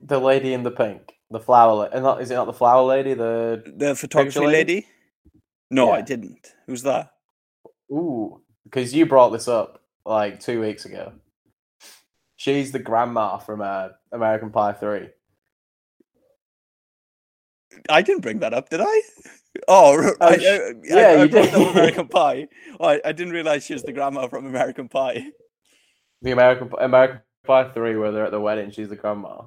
The 0.00 0.18
lady 0.18 0.52
in 0.54 0.62
the 0.62 0.70
pink, 0.70 1.14
the 1.30 1.40
flower. 1.40 1.74
La- 1.74 1.88
and 1.92 2.02
not, 2.02 2.22
is 2.22 2.30
it 2.30 2.34
not 2.34 2.46
the 2.46 2.52
flower 2.52 2.82
lady? 2.82 3.14
The 3.14 3.62
The 3.76 3.94
photography 3.94 4.40
picture 4.40 4.46
lady? 4.46 4.86
No, 5.70 5.92
I 5.92 6.00
didn't. 6.02 6.48
Who's 6.66 6.82
that? 6.82 7.12
Ooh, 7.92 8.40
because 8.64 8.92
you 8.94 9.06
brought 9.06 9.30
this 9.30 9.48
up 9.48 9.82
like 10.04 10.40
two 10.40 10.60
weeks 10.60 10.84
ago. 10.84 11.12
She's 12.36 12.72
the 12.72 12.78
grandma 12.78 13.38
from 13.38 13.60
uh, 13.60 13.88
American 14.12 14.50
Pie 14.50 14.72
Three. 14.74 15.08
I 17.88 18.02
didn't 18.02 18.22
bring 18.22 18.40
that 18.40 18.52
up, 18.54 18.68
did 18.68 18.80
I? 18.80 19.00
Oh, 19.68 19.96
Oh, 20.02 20.14
I, 20.20 20.26
I, 20.26 20.30
I- 20.30 20.72
yeah, 20.84 21.22
you 21.22 21.28
did. 21.28 21.54
American 21.72 22.08
Pie. 22.08 22.48
Oh, 22.78 22.86
I, 22.88 23.00
I 23.04 23.12
didn't 23.12 23.32
realize 23.32 23.64
she 23.64 23.72
was 23.74 23.82
the 23.82 23.92
grandma 23.92 24.26
from 24.28 24.46
American 24.46 24.88
Pie. 24.88 25.26
The 26.22 26.32
American 26.32 26.70
American 26.80 27.20
Pie 27.46 27.70
Three, 27.72 27.96
where 27.96 28.12
they're 28.12 28.26
at 28.26 28.32
the 28.32 28.40
wedding. 28.40 28.70
She's 28.70 28.88
the 28.88 28.96
grandma. 28.96 29.42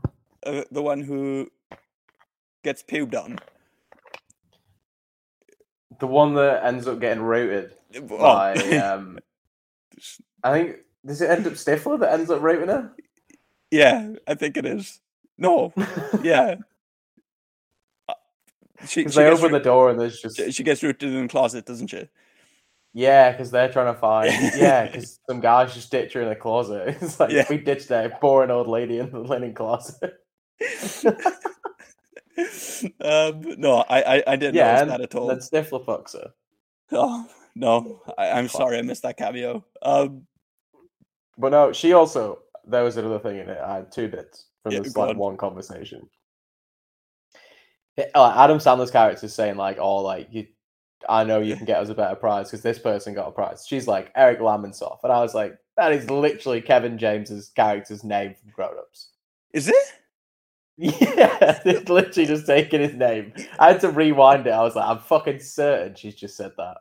Uh, 0.45 0.63
the 0.71 0.81
one 0.81 1.01
who 1.01 1.49
gets 2.63 2.83
pubed 2.83 3.15
on. 3.15 3.39
The 5.99 6.07
one 6.07 6.33
that 6.35 6.63
ends 6.65 6.87
up 6.87 6.99
getting 6.99 7.23
rooted 7.23 7.73
Oh. 7.95 8.01
by. 8.17 8.53
Um, 8.77 9.19
I 10.43 10.51
think 10.53 10.77
does 11.05 11.21
it 11.21 11.29
end 11.29 11.45
up 11.47 11.53
Stifler 11.53 11.99
that 11.99 12.13
ends 12.13 12.29
up 12.31 12.41
raping 12.41 12.69
her? 12.69 12.91
Yeah, 13.71 14.13
I 14.27 14.35
think 14.35 14.57
it 14.57 14.65
is. 14.65 14.99
No, 15.37 15.73
yeah. 16.21 16.55
Uh, 18.07 18.13
She, 18.87 19.03
she 19.03 19.09
they 19.09 19.27
open 19.27 19.51
the 19.51 19.59
door 19.59 19.89
and 19.89 19.99
there's 19.99 20.19
just 20.21 20.37
she- 20.37 20.51
she 20.51 20.63
gets 20.63 20.83
rooted 20.83 21.13
in 21.13 21.23
the 21.23 21.27
closet, 21.27 21.65
doesn't 21.65 21.87
she? 21.87 22.07
yeah, 22.95 23.31
because 23.31 23.49
they're 23.49 23.71
trying 23.71 23.91
to 23.93 23.99
find 23.99 24.31
yeah, 24.55 24.85
because 24.85 25.19
some 25.27 25.39
guys 25.39 25.73
just 25.73 25.89
ditch 25.91 26.13
her 26.13 26.21
in 26.21 26.29
the 26.29 26.35
closet. 26.35 26.97
It's 27.01 27.19
like 27.19 27.31
Yeah. 27.31 27.45
we 27.49 27.57
ditched 27.57 27.87
that 27.89 28.21
boring 28.21 28.51
old 28.51 28.67
lady 28.67 28.99
in 28.99 29.09
the 29.11 29.19
linen 29.19 29.53
closet. 29.53 30.13
um, 33.01 33.41
no, 33.59 33.85
I, 33.89 34.01
I, 34.17 34.23
I 34.27 34.35
didn't 34.37 34.55
yeah, 34.55 34.73
notice 34.73 34.87
that 34.89 35.01
at 35.01 35.15
all. 35.15 35.27
That's 35.27 35.49
fucks 35.79 36.13
her. 36.13 36.31
Oh 36.91 37.27
no, 37.55 38.01
I, 38.17 38.31
I'm 38.31 38.47
sorry, 38.49 38.77
I 38.77 38.81
missed 38.81 39.03
that 39.03 39.17
cameo. 39.17 39.65
Um, 39.81 40.23
But 41.37 41.49
no, 41.51 41.73
she 41.73 41.93
also 41.93 42.39
there 42.65 42.83
was 42.83 42.97
another 42.97 43.19
thing 43.19 43.37
in 43.39 43.49
it. 43.49 43.59
I 43.59 43.75
had 43.75 43.91
two 43.91 44.07
bits 44.07 44.47
from 44.63 44.73
Yeah, 44.73 44.79
this 44.79 44.95
like 44.97 45.09
on. 45.11 45.17
one 45.17 45.37
conversation. 45.37 46.09
It- 47.97 48.11
Adam 48.15 48.57
Sandler's 48.59 48.91
character 48.91 49.25
is 49.27 49.33
saying 49.35 49.57
like, 49.57 49.77
"Oh, 49.79 49.97
like 49.97 50.29
you, 50.31 50.47
I 51.09 51.23
know 51.23 51.39
you 51.41 51.55
can 51.55 51.65
get 51.65 51.79
us 51.81 51.89
a 51.89 51.95
better 51.95 52.15
prize 52.15 52.47
because 52.49 52.63
this 52.63 52.79
person 52.79 53.13
got 53.13 53.27
a 53.27 53.31
prize." 53.31 53.65
She's 53.67 53.87
like 53.87 54.11
Eric 54.15 54.39
Lamonsoff, 54.39 54.99
and 55.03 55.11
I 55.13 55.21
was 55.21 55.35
like, 55.35 55.57
"That 55.77 55.91
is 55.93 56.09
literally 56.09 56.61
Kevin 56.61 56.97
James's 56.97 57.49
character's 57.49 58.03
name 58.03 58.35
from 58.35 58.51
Grown 58.51 58.77
Ups." 58.79 59.11
is 59.53 59.67
it? 59.69 59.93
Yeah, 60.77 61.59
it's 61.65 61.87
literally 61.89 62.25
just 62.27 62.47
taking 62.47 62.81
his 62.81 62.95
name. 62.95 63.33
I 63.59 63.71
had 63.71 63.81
to 63.81 63.91
rewind 63.91 64.47
it. 64.47 64.51
I 64.51 64.61
was 64.63 64.75
like, 64.75 64.87
I'm 64.87 64.99
fucking 64.99 65.39
certain 65.39 65.93
she's 65.95 66.15
just 66.15 66.35
said 66.35 66.51
that. 66.57 66.77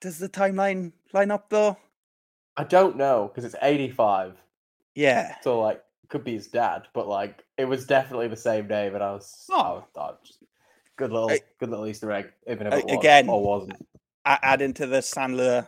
Does 0.00 0.18
the 0.18 0.28
timeline 0.28 0.92
line 1.12 1.30
up 1.30 1.50
though? 1.50 1.76
I 2.56 2.64
don't 2.64 2.96
know 2.96 3.28
because 3.28 3.44
it's 3.44 3.54
85. 3.60 4.34
Yeah. 4.94 5.36
So 5.42 5.60
like, 5.60 5.82
could 6.08 6.24
be 6.24 6.32
his 6.34 6.48
dad, 6.48 6.84
but 6.94 7.06
like, 7.08 7.44
it 7.58 7.64
was 7.66 7.84
definitely 7.86 8.28
the 8.28 8.36
same 8.36 8.66
name, 8.68 8.94
and 8.94 9.02
I 9.02 9.12
was, 9.12 9.46
Oh. 9.50 9.56
I 9.60 9.70
was, 9.72 9.84
I 9.96 10.00
was 10.00 10.18
just, 10.24 10.38
good 10.96 11.10
little, 11.12 11.30
good 11.58 11.70
little 11.70 11.86
Easter 11.86 12.10
egg, 12.12 12.32
even 12.46 12.66
if 12.66 12.74
it 12.74 12.84
was 12.86 12.94
again- 12.98 13.28
or 13.28 13.42
wasn't. 13.42 13.86
A- 14.24 14.38
add 14.44 14.62
into 14.62 14.86
the 14.86 14.98
Sandler 14.98 15.66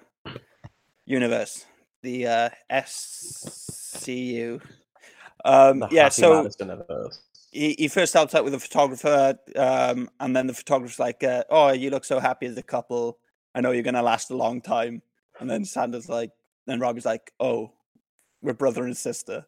universe, 1.06 1.64
the 2.02 2.26
uh, 2.26 2.50
SCU. 2.70 4.60
Um, 5.44 5.84
yeah, 5.90 6.08
so 6.08 6.42
Madison 6.42 6.70
of 6.70 6.86
those. 6.88 7.20
he, 7.52 7.74
he 7.78 7.88
first 7.88 8.14
helps 8.14 8.34
out 8.34 8.44
with 8.44 8.52
the 8.54 8.58
photographer, 8.60 9.38
um, 9.56 10.08
and 10.20 10.34
then 10.34 10.46
the 10.46 10.54
photographer's 10.54 10.98
like, 10.98 11.22
uh, 11.22 11.44
"Oh, 11.50 11.70
you 11.72 11.90
look 11.90 12.04
so 12.04 12.18
happy 12.18 12.46
as 12.46 12.56
a 12.56 12.62
couple. 12.62 13.18
I 13.54 13.60
know 13.60 13.70
you're 13.72 13.82
gonna 13.82 14.02
last 14.02 14.30
a 14.30 14.36
long 14.36 14.60
time." 14.60 15.02
And 15.40 15.50
then 15.50 15.64
Sandler's 15.64 16.08
like, 16.08 16.30
then 16.66 16.80
Robbie's 16.80 17.04
like, 17.04 17.32
"Oh, 17.40 17.72
we're 18.40 18.54
brother 18.54 18.84
and 18.84 18.96
sister," 18.96 19.46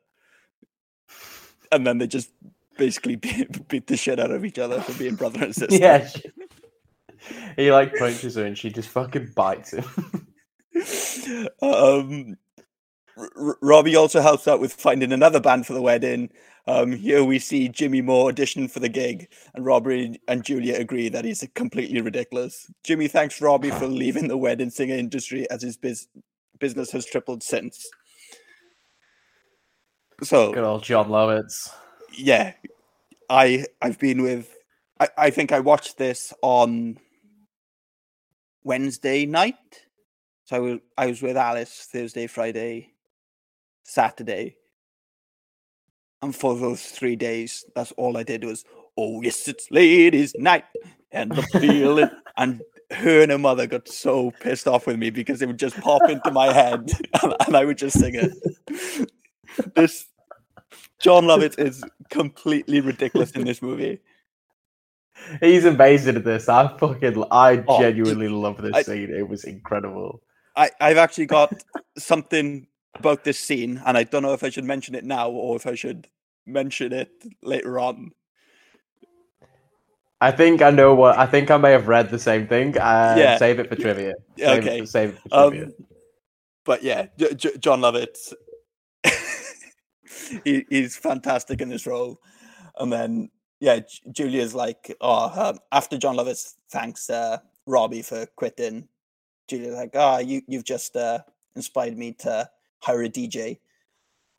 and 1.72 1.86
then 1.86 1.98
they 1.98 2.06
just 2.06 2.30
basically 2.76 3.16
beat, 3.16 3.66
beat 3.68 3.86
the 3.86 3.96
shit 3.96 4.20
out 4.20 4.30
of 4.30 4.44
each 4.44 4.58
other 4.58 4.80
for 4.82 4.92
being 4.98 5.14
brother 5.14 5.44
and 5.44 5.54
sister. 5.54 5.76
Yeah, 5.76 6.06
she- 6.06 6.30
he 7.56 7.72
like 7.72 7.94
punches 7.96 8.34
her 8.34 8.44
and 8.44 8.56
she 8.58 8.68
just 8.70 8.88
fucking 8.90 9.32
bites 9.34 9.72
him. 9.72 9.84
um, 11.62 12.36
R- 13.16 13.58
Robbie 13.62 13.96
also 13.96 14.20
helps 14.20 14.46
out 14.46 14.60
with 14.60 14.72
finding 14.72 15.12
another 15.12 15.40
band 15.40 15.66
for 15.66 15.72
the 15.72 15.82
wedding. 15.82 16.30
Um, 16.68 16.92
here 16.92 17.22
we 17.22 17.38
see 17.38 17.68
Jimmy 17.68 18.02
Moore 18.02 18.28
audition 18.28 18.66
for 18.68 18.80
the 18.80 18.88
gig, 18.88 19.28
and 19.54 19.64
Robbie 19.64 20.20
and 20.26 20.44
Julia 20.44 20.74
agree 20.74 21.08
that 21.08 21.24
he's 21.24 21.46
completely 21.54 22.00
ridiculous. 22.00 22.66
Jimmy 22.84 23.06
thanks 23.08 23.40
Robbie 23.40 23.70
for 23.70 23.86
leaving 23.88 24.28
the 24.28 24.36
wedding 24.36 24.70
singer 24.70 24.96
industry 24.96 25.48
as 25.50 25.62
his 25.62 25.76
biz- 25.76 26.08
business 26.58 26.90
has 26.90 27.06
tripled 27.06 27.42
since. 27.42 27.88
So 30.22 30.52
Good 30.52 30.64
old 30.64 30.82
Jon 30.82 31.08
Lovitz. 31.08 31.70
yeah, 32.12 32.54
I 33.30 33.66
I've 33.80 33.98
been 33.98 34.22
with. 34.22 34.52
I, 34.98 35.08
I 35.18 35.30
think 35.30 35.52
I 35.52 35.60
watched 35.60 35.98
this 35.98 36.32
on 36.42 36.98
Wednesday 38.64 39.26
night. 39.26 39.54
So 40.44 40.56
I 40.56 40.58
was 40.58 40.78
I 40.98 41.06
was 41.06 41.22
with 41.22 41.36
Alice 41.36 41.88
Thursday, 41.92 42.26
Friday, 42.26 42.92
Saturday, 43.86 44.56
and 46.22 46.34
for 46.34 46.56
those 46.56 46.82
three 46.82 47.16
days, 47.16 47.64
that's 47.74 47.92
all 47.92 48.16
I 48.16 48.22
did 48.22 48.44
was 48.44 48.64
oh 48.98 49.20
yes, 49.22 49.46
it's 49.48 49.70
ladies' 49.70 50.34
night 50.38 50.64
and 51.12 51.30
the 51.32 51.42
feeling 51.42 52.10
and. 52.36 52.62
Her 52.92 53.20
and 53.20 53.32
her 53.32 53.38
mother 53.38 53.66
got 53.66 53.88
so 53.88 54.30
pissed 54.30 54.68
off 54.68 54.86
with 54.86 54.96
me 54.96 55.10
because 55.10 55.42
it 55.42 55.46
would 55.46 55.58
just 55.58 55.76
pop 55.80 56.08
into 56.08 56.30
my 56.30 56.52
head 56.52 56.88
and, 57.20 57.34
and 57.44 57.56
I 57.56 57.64
would 57.64 57.78
just 57.78 57.98
sing 57.98 58.14
it. 58.14 58.32
This 59.74 60.06
Jon 61.00 61.24
Lovitz 61.24 61.58
is 61.58 61.82
completely 62.10 62.80
ridiculous 62.80 63.32
in 63.32 63.44
this 63.44 63.60
movie. 63.60 63.98
He's 65.40 65.64
amazing 65.64 66.14
at 66.14 66.22
this. 66.22 66.48
I 66.48 66.68
fucking, 66.78 67.24
I 67.32 67.64
Oh, 67.66 67.80
genuinely 67.80 68.28
love 68.28 68.62
this 68.62 68.72
I- 68.72 68.82
scene. 68.82 69.12
It 69.12 69.28
was 69.28 69.42
incredible. 69.42 70.22
I, 70.54 70.70
I've 70.80 70.96
actually 70.98 71.26
got 71.26 71.60
something 71.98 72.68
about 72.98 73.24
this 73.24 73.38
scene, 73.38 73.82
and 73.86 73.96
I 73.96 74.04
don't 74.04 74.22
know 74.22 74.32
if 74.32 74.42
I 74.44 74.50
should 74.50 74.64
mention 74.64 74.94
it 74.94 75.04
now 75.04 75.30
or 75.30 75.56
if 75.56 75.66
I 75.66 75.74
should 75.74 76.08
mention 76.46 76.92
it 76.92 77.10
later 77.42 77.78
on. 77.78 78.12
I 80.20 80.30
think 80.30 80.62
I 80.62 80.70
know 80.70 80.94
what. 80.94 81.18
I 81.18 81.26
think 81.26 81.50
I 81.50 81.56
may 81.58 81.72
have 81.72 81.88
read 81.88 82.10
the 82.10 82.18
same 82.18 82.46
thing. 82.46 82.76
Uh, 82.78 83.14
Yeah. 83.18 83.38
Save 83.38 83.58
it 83.60 83.68
for 83.68 83.76
trivia. 83.76 84.14
Save 84.38 84.58
okay. 84.64 84.78
It, 84.80 84.88
save 84.88 85.08
it 85.10 85.18
for 85.30 85.38
Um, 85.38 85.50
trivia. 85.50 85.72
but 86.64 86.82
yeah, 86.82 87.06
J- 87.18 87.34
J- 87.34 87.56
Jon 87.58 87.80
Lovitz, 87.80 88.32
he, 90.44 90.64
he's 90.70 90.96
fantastic 90.96 91.60
in 91.60 91.68
this 91.68 91.86
role. 91.86 92.18
And 92.78 92.92
then, 92.92 93.30
yeah, 93.60 93.80
J- 93.80 94.10
Julia's 94.12 94.54
like, 94.54 94.94
oh, 95.00 95.50
um, 95.50 95.58
after 95.72 95.98
Jon 95.98 96.16
Lovitz 96.16 96.54
thanks 96.70 97.10
uh, 97.10 97.38
Robbie 97.66 98.02
for 98.02 98.26
quitting, 98.36 98.88
Julia's 99.48 99.74
like, 99.76 99.90
oh, 99.94 100.18
you, 100.18 100.40
you've 100.48 100.64
just 100.64 100.96
uh, 100.96 101.18
inspired 101.56 101.96
me 101.96 102.12
to 102.20 102.48
hire 102.86 103.02
a 103.02 103.08
DJ. 103.08 103.58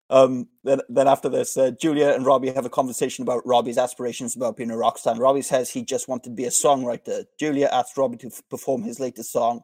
Um, 0.10 0.48
then, 0.64 0.80
then 0.88 1.08
after 1.08 1.28
this, 1.28 1.58
uh, 1.58 1.72
Julia 1.72 2.10
and 2.14 2.26
Robbie 2.26 2.52
have 2.52 2.66
a 2.66 2.70
conversation 2.70 3.24
about 3.24 3.45
Robbie's 3.45 3.78
aspirations 3.78 4.38
about 4.38 4.56
being 4.56 4.72
a 4.72 4.78
rock 4.78 4.98
star. 4.98 5.12
And 5.12 5.22
Robbie 5.22 5.41
says 5.41 5.70
he 5.70 5.84
just 5.84 6.08
wanted 6.08 6.30
to 6.30 6.36
be 6.36 6.45
a 6.45 6.50
songwriter. 6.50 7.26
Julia 7.38 7.70
asks 7.74 7.98
Robbie 7.98 8.18
to 8.18 8.28
f- 8.28 8.41
perform 8.50 8.84
his 8.84 9.02
latest 9.02 9.34
song, 9.34 9.64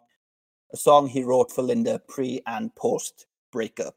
a 0.74 0.78
song 0.78 1.08
he 1.08 1.24
wrote 1.24 1.50
for 1.50 1.62
Linda 1.62 2.00
pre 2.10 2.42
and 2.46 2.76
post 2.76 3.26
breakup. 3.54 3.96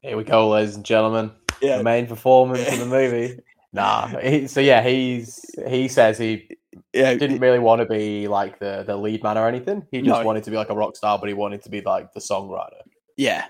Here 0.00 0.16
we 0.16 0.24
go, 0.24 0.48
ladies 0.48 0.76
and 0.76 0.84
gentlemen. 0.84 1.30
Yeah. 1.60 1.76
The 1.76 1.84
main 1.84 2.06
performance 2.06 2.66
of 2.72 2.78
the 2.78 2.86
movie. 2.98 3.38
Nah. 3.74 4.06
He, 4.18 4.46
so 4.46 4.60
yeah, 4.60 4.82
he's 4.82 5.44
he 5.68 5.88
says 5.88 6.16
he 6.16 6.48
yeah, 6.94 7.12
didn't 7.14 7.40
really 7.40 7.58
want 7.58 7.80
to 7.80 7.86
be 7.86 8.28
like 8.28 8.58
the 8.58 8.82
the 8.86 8.96
lead 8.96 9.22
man 9.22 9.36
or 9.36 9.46
anything. 9.46 9.86
He 9.90 9.98
just 10.00 10.20
No. 10.20 10.24
wanted 10.24 10.44
to 10.44 10.50
be 10.50 10.56
like 10.56 10.70
a 10.70 10.74
rock 10.74 10.96
star, 10.96 11.18
but 11.18 11.28
he 11.28 11.34
wanted 11.34 11.62
to 11.64 11.68
be 11.68 11.82
like 11.82 12.14
the 12.14 12.20
songwriter. 12.20 12.80
Yeah, 13.20 13.44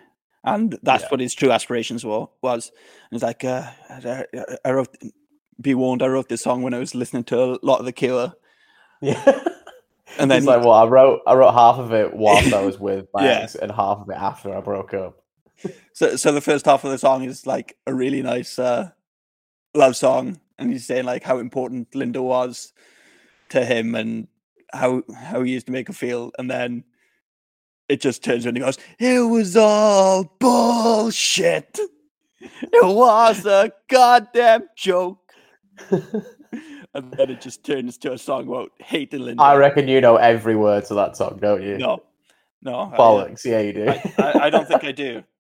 and 0.45 0.79
that's 0.83 1.05
Yeah. 1.05 1.09
what 1.11 1.21
his 1.21 1.35
true 1.35 1.51
aspirations 1.53 2.05
were. 2.05 2.27
Was 2.43 2.71
and 3.11 3.16
it's 3.16 3.23
like 3.23 3.45
uh, 3.45 3.71
I, 3.89 4.25
I- 4.64 4.71
wrote. 4.73 4.95
Be 5.61 5.75
warned, 5.75 6.03
I 6.03 6.07
wrote 6.07 6.31
this 6.31 6.41
song 6.41 6.62
when 6.62 6.73
I 6.73 6.79
was 6.79 6.95
listening 6.95 7.25
to 7.25 7.39
a 7.39 7.59
lot 7.61 7.81
of 7.81 7.85
The 7.85 7.93
Killer. 7.93 8.33
Yeah. 9.03 9.23
And 10.18 10.33
He's 10.33 10.43
then 10.43 10.45
like, 10.47 10.61
well, 10.64 10.73
I 10.73 10.87
wrote 10.87 11.21
I 11.27 11.35
wrote 11.35 11.53
half 11.53 11.79
of 11.79 11.93
it 11.93 12.14
whilst 12.14 12.53
I 12.55 12.62
was 12.62 12.79
with 12.89 13.09
my 13.12 13.25
Yeah. 13.27 13.41
ex, 13.43 13.55
and 13.57 13.71
half 13.71 13.99
of 13.99 14.09
it 14.09 14.16
after 14.16 14.57
I 14.57 14.61
broke 14.62 14.95
up. 14.95 15.23
So, 15.93 16.16
so 16.16 16.33
the 16.33 16.41
first 16.41 16.64
half 16.64 16.83
of 16.85 16.91
the 16.91 16.97
song 16.99 17.25
is 17.25 17.47
like 17.47 17.77
a 17.87 17.93
really 17.95 18.23
nice 18.23 18.59
uh, 18.59 18.91
love 19.75 19.97
song, 19.97 20.41
and 20.59 20.73
he's 20.73 20.87
saying 20.87 21.05
like 21.05 21.23
how 21.25 21.39
important 21.39 21.95
Linda 21.95 22.23
was 22.23 22.73
to 23.51 23.62
him 23.64 23.95
and 23.95 24.29
how 24.73 25.03
how 25.14 25.43
he 25.43 25.53
used 25.53 25.66
to 25.66 25.73
make 25.73 25.89
her 25.89 25.93
feel, 25.95 26.33
and 26.39 26.51
then 26.51 26.85
it 27.91 28.01
just 28.01 28.22
turns 28.22 28.47
around 28.47 28.57
and 28.57 28.64
goes, 28.64 28.78
"It 28.99 29.20
was 29.28 29.57
all 29.57 30.24
bullshit. 30.38 31.78
It 32.62 32.86
was 32.86 33.45
a 33.45 33.70
goddamn 33.88 34.68
joke." 34.74 35.32
and 35.91 37.12
then 37.12 37.30
it 37.30 37.42
just 37.42 37.64
turns 37.64 37.99
to 37.99 38.12
a 38.12 38.18
song 38.18 38.49
about 38.49 38.71
hating 38.79 39.21
Linda. 39.21 39.42
I 39.42 39.57
reckon 39.57 39.88
you 39.88 40.00
know 40.00 40.17
every 40.17 40.57
word 40.57 40.87
to 40.87 40.95
that 40.95 41.18
song, 41.18 41.38
don't 41.42 41.62
you? 41.62 41.76
No, 41.76 42.03
no, 42.62 42.75
I, 42.75 42.83
uh, 42.95 42.99
Bollocks, 42.99 43.45
yeah, 43.45 43.61
you 43.61 43.72
do. 43.75 43.88
I, 43.88 44.12
I, 44.18 44.45
I 44.45 44.50
don't 44.50 44.67
think 44.67 44.84
I 44.84 44.92
do. 44.92 45.22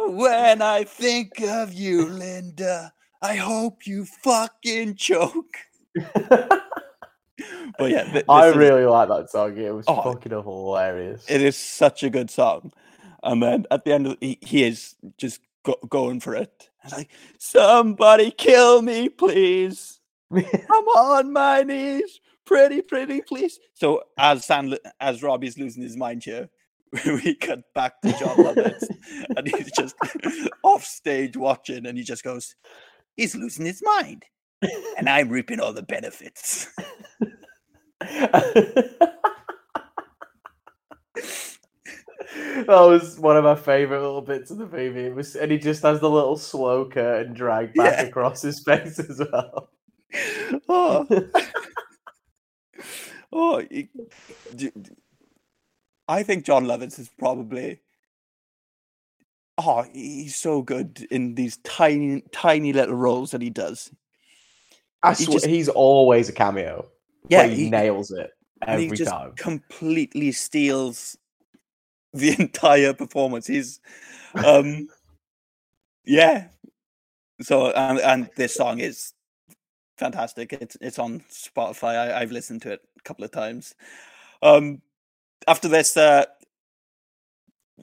When 0.00 0.62
I 0.62 0.84
think 0.84 1.40
of 1.40 1.72
you, 1.72 2.06
Linda, 2.06 2.92
I 3.20 3.34
hope 3.34 3.84
you 3.84 4.04
fucking 4.04 4.94
choke. 4.94 5.56
But 7.78 7.90
yeah, 7.90 8.04
th- 8.10 8.24
I 8.28 8.48
is- 8.48 8.56
really 8.56 8.84
like 8.84 9.08
that 9.08 9.30
song. 9.30 9.56
It 9.56 9.74
was 9.74 9.84
Oh. 9.88 10.02
fucking 10.12 10.32
hilarious. 10.32 11.24
it 11.28 11.42
is 11.42 11.56
such 11.56 12.02
a 12.02 12.10
good 12.10 12.30
song. 12.30 12.72
And 13.22 13.42
then 13.42 13.66
at 13.70 13.84
the 13.84 13.92
end, 13.92 14.06
of, 14.06 14.16
he, 14.20 14.38
he 14.40 14.64
is 14.64 14.94
just 15.18 15.40
go, 15.64 15.76
going 15.88 16.20
for 16.20 16.34
it. 16.34 16.68
It's 16.84 16.92
like, 16.92 17.10
somebody 17.38 18.30
kill 18.30 18.82
me, 18.82 19.08
please. 19.08 20.00
I'm 20.32 20.44
on 20.44 21.32
my 21.32 21.62
knees, 21.62 22.20
pretty, 22.44 22.82
pretty, 22.82 23.20
please. 23.22 23.58
So 23.74 24.02
as 24.18 24.46
Sandler, 24.46 24.78
as 25.00 25.22
Robbie's 25.22 25.58
losing 25.58 25.82
his 25.82 25.96
mind 25.96 26.22
here, 26.24 26.48
we 27.06 27.34
cut 27.34 27.60
back 27.74 28.00
to 28.02 28.12
Jon 28.18 28.36
Lovitz, 28.36 28.84
and 29.36 29.46
he's 29.46 29.70
just 29.72 29.94
off 30.62 30.84
stage 30.84 31.36
watching, 31.36 31.84
and 31.86 31.98
he 31.98 32.04
just 32.04 32.24
goes, 32.24 32.54
"He's 33.16 33.34
losing 33.34 33.66
his 33.66 33.82
mind, 33.84 34.24
and 34.98 35.08
I'm 35.08 35.28
reaping 35.28 35.60
all 35.60 35.72
the 35.72 35.82
benefits." 35.82 36.68
that 38.00 39.18
was 42.66 43.18
one 43.18 43.36
of 43.36 43.44
my 43.44 43.54
favorite 43.54 44.00
little 44.00 44.22
bits 44.22 44.50
of 44.50 44.58
the 44.58 44.66
movie. 44.66 45.06
It 45.06 45.14
was, 45.14 45.36
and 45.36 45.50
he 45.50 45.58
just 45.58 45.82
has 45.82 46.00
the 46.00 46.10
little 46.10 46.36
slow 46.36 46.88
curtain 46.88 47.34
drag 47.34 47.74
back 47.74 47.94
Yeah. 47.98 48.02
across 48.06 48.42
his 48.42 48.62
face 48.62 48.98
as 48.98 49.20
well. 49.32 49.70
oh, 50.68 51.06
oh, 53.32 53.62
he- 53.70 53.88
d- 54.54 54.72
d- 54.80 54.90
I 56.06 56.22
think 56.22 56.44
Jon 56.44 56.64
Lovitz 56.66 56.98
is 56.98 57.10
probably. 57.18 57.80
Oh, 59.60 59.82
he's 59.92 60.36
so 60.36 60.62
good 60.62 61.04
in 61.10 61.34
these 61.34 61.56
tiny, 61.58 62.22
tiny 62.30 62.72
little 62.72 62.94
roles 62.94 63.32
that 63.32 63.42
he 63.42 63.50
does. 63.50 63.90
I 65.02 65.14
He 65.14 65.24
swear, 65.24 65.34
just- 65.34 65.46
he's 65.46 65.68
always 65.68 66.28
a 66.28 66.32
cameo. 66.32 66.86
Yeah, 67.28 67.46
he, 67.46 67.64
he- 67.64 67.70
nails 67.70 68.10
it 68.10 68.30
and 68.62 68.70
every 68.82 68.84
he 68.88 68.94
just 68.96 69.10
time. 69.10 69.32
completely 69.36 70.32
steals 70.32 71.16
the 72.14 72.34
entire 72.38 72.94
performance. 72.94 73.46
He's, 73.46 73.80
um, 74.44 74.88
Yeah. 76.04 76.48
So 77.42 77.70
and 77.70 78.00
and 78.00 78.30
this 78.36 78.54
song 78.54 78.80
is 78.80 79.12
fantastic. 79.98 80.52
It's 80.54 80.76
it's 80.80 80.98
on 80.98 81.20
Spotify. 81.30 81.96
I, 82.12 82.20
I've 82.20 82.32
listened 82.32 82.62
to 82.62 82.72
it 82.72 82.80
a 82.98 83.02
couple 83.02 83.24
of 83.24 83.30
times. 83.30 83.74
Um, 84.42 84.80
after 85.46 85.68
this, 85.68 85.96
uh, 85.96 86.24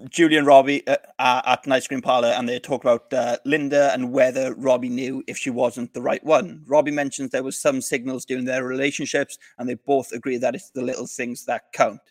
Julie 0.10 0.36
and 0.36 0.48
Robbie 0.48 0.86
uh, 0.88 0.98
are 1.20 1.42
at 1.46 1.66
an 1.66 1.72
ice 1.72 1.88
cream 1.88 2.02
parlor, 2.02 2.30
and 2.30 2.50
they 2.50 2.60
talk 2.60 2.84
about 2.84 3.12
uh, 3.14 3.38
Linda 3.46 3.92
and 3.94 4.12
whether 4.12 4.54
Robbie 4.56 4.90
knew 4.90 5.24
if 5.28 5.38
she 5.38 5.50
wasn't 5.50 5.94
the 5.94 6.02
right 6.02 6.24
one. 6.24 6.64
Robbie 6.68 6.92
mentions 6.92 7.32
there 7.32 7.44
was 7.44 7.60
some 7.60 7.82
signals 7.82 8.26
during 8.26 8.46
their 8.46 8.66
relationships, 8.66 9.38
and 9.58 9.70
they 9.70 9.76
both 9.76 10.12
agree 10.12 10.38
that 10.38 10.56
it's 10.56 10.70
the 10.72 10.82
little 10.82 11.08
things 11.08 11.46
that 11.46 11.72
count. 11.74 12.02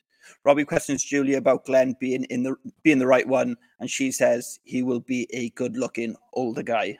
Robbie 0.44 0.65
questions 0.65 1.05
Julia 1.05 1.39
about 1.39 1.66
Glenn 1.66 1.94
being 2.01 2.24
in 2.24 2.43
the 2.43 2.56
being 2.82 2.98
the 2.98 3.06
right 3.06 3.27
one, 3.28 3.56
and 3.81 3.90
she 3.90 4.11
says 4.11 4.59
he 4.65 4.82
will 4.82 5.01
be 5.01 5.28
a 5.32 5.51
good-looking 5.51 6.16
older 6.32 6.62
guy. 6.62 6.98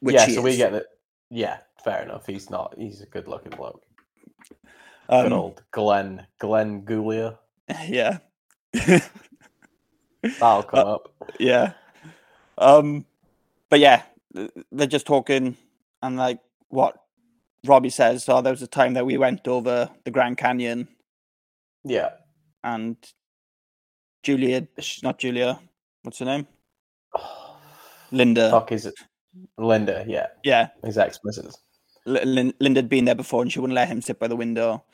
Which 0.00 0.14
yeah, 0.14 0.26
so 0.26 0.42
we 0.42 0.56
get 0.56 0.74
it. 0.74 0.86
Yeah, 1.30 1.58
fair 1.84 2.02
enough. 2.02 2.26
He's 2.26 2.50
not. 2.50 2.74
He's 2.76 3.00
a 3.00 3.06
good-looking 3.06 3.52
bloke. 3.52 3.82
Um, 5.08 5.22
Good 5.24 5.32
old 5.32 5.62
Glenn 5.70 6.26
Glenn 6.40 6.82
Guglia. 6.82 7.38
Yeah. 7.88 8.18
That'll 10.22 10.62
come 10.62 10.78
Uh, 10.86 10.94
up. 10.94 11.12
Yeah. 11.38 11.72
Um, 12.58 13.04
but 13.70 13.80
yeah, 13.80 14.02
they're 14.70 14.86
just 14.86 15.06
talking, 15.06 15.56
and 16.02 16.16
like 16.16 16.38
what 16.68 16.96
Robbie 17.66 17.90
says. 17.90 18.28
Oh, 18.28 18.40
there 18.40 18.52
was 18.52 18.62
a 18.62 18.66
time 18.66 18.94
that 18.94 19.06
we 19.06 19.16
went 19.18 19.46
over 19.48 19.88
the 20.04 20.10
Grand 20.10 20.36
Canyon, 20.38 20.88
Yeah. 21.84 22.10
and 22.62 22.96
Julia, 24.22 24.66
not 25.02 25.18
Julia, 25.18 25.58
what's 26.02 26.18
her 26.20 26.24
name? 26.26 26.46
Linda. 28.12 28.50
Fuck 28.50 28.72
is 28.72 28.86
it? 28.86 28.94
Linda. 29.58 30.04
Yeah. 30.06 30.26
Yeah. 30.44 30.68
His 30.84 30.98
ex 30.98 31.18
missus. 31.24 31.56
L- 32.06 32.24
Lin- 32.24 32.54
Linda 32.60 32.78
had 32.78 32.88
been 32.88 33.06
there 33.06 33.14
before, 33.14 33.42
and 33.42 33.50
she 33.52 33.58
wouldn't 33.58 33.74
let 33.74 33.88
him 33.88 34.02
sit 34.02 34.18
by 34.18 34.28
the 34.28 34.36
window. 34.36 34.84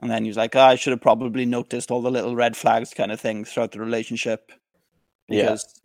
And 0.00 0.10
then 0.10 0.24
he 0.24 0.28
was 0.28 0.36
like, 0.36 0.56
oh, 0.56 0.60
I 0.60 0.76
should 0.76 0.92
have 0.92 1.00
probably 1.00 1.44
noticed 1.44 1.90
all 1.90 2.00
the 2.00 2.10
little 2.10 2.34
red 2.34 2.56
flags 2.56 2.94
kind 2.94 3.12
of 3.12 3.20
things 3.20 3.52
throughout 3.52 3.72
the 3.72 3.80
relationship. 3.80 4.50
Yeah. 5.28 5.42
Because 5.42 5.80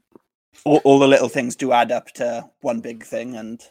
all, 0.63 0.81
all 0.85 0.99
the 0.99 1.07
little 1.07 1.27
things 1.27 1.55
do 1.55 1.71
add 1.73 1.91
up 1.91 2.07
to 2.13 2.49
one 2.61 2.79
big 2.79 3.03
thing 3.03 3.35
and 3.35 3.61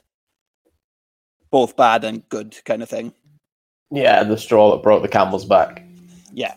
both 1.50 1.76
bad 1.76 2.04
and 2.04 2.28
good 2.28 2.56
kind 2.64 2.82
of 2.82 2.90
thing. 2.90 3.14
Yeah, 3.90 4.22
the 4.24 4.36
straw 4.36 4.72
that 4.72 4.82
broke 4.82 5.02
the 5.02 5.08
camel's 5.08 5.46
back. 5.46 5.82
Yeah. 6.32 6.54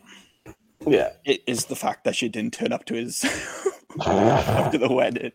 Yeah. 0.86 1.12
It 1.24 1.44
is 1.48 1.66
the 1.66 1.76
fact 1.76 2.04
that 2.04 2.16
she 2.16 2.30
didn't 2.30 2.54
turn 2.54 2.74
up 2.74 2.86
to 2.86 2.96
his 2.96 3.24
after 4.06 4.78
the 4.78 4.92
wedding. 4.92 5.32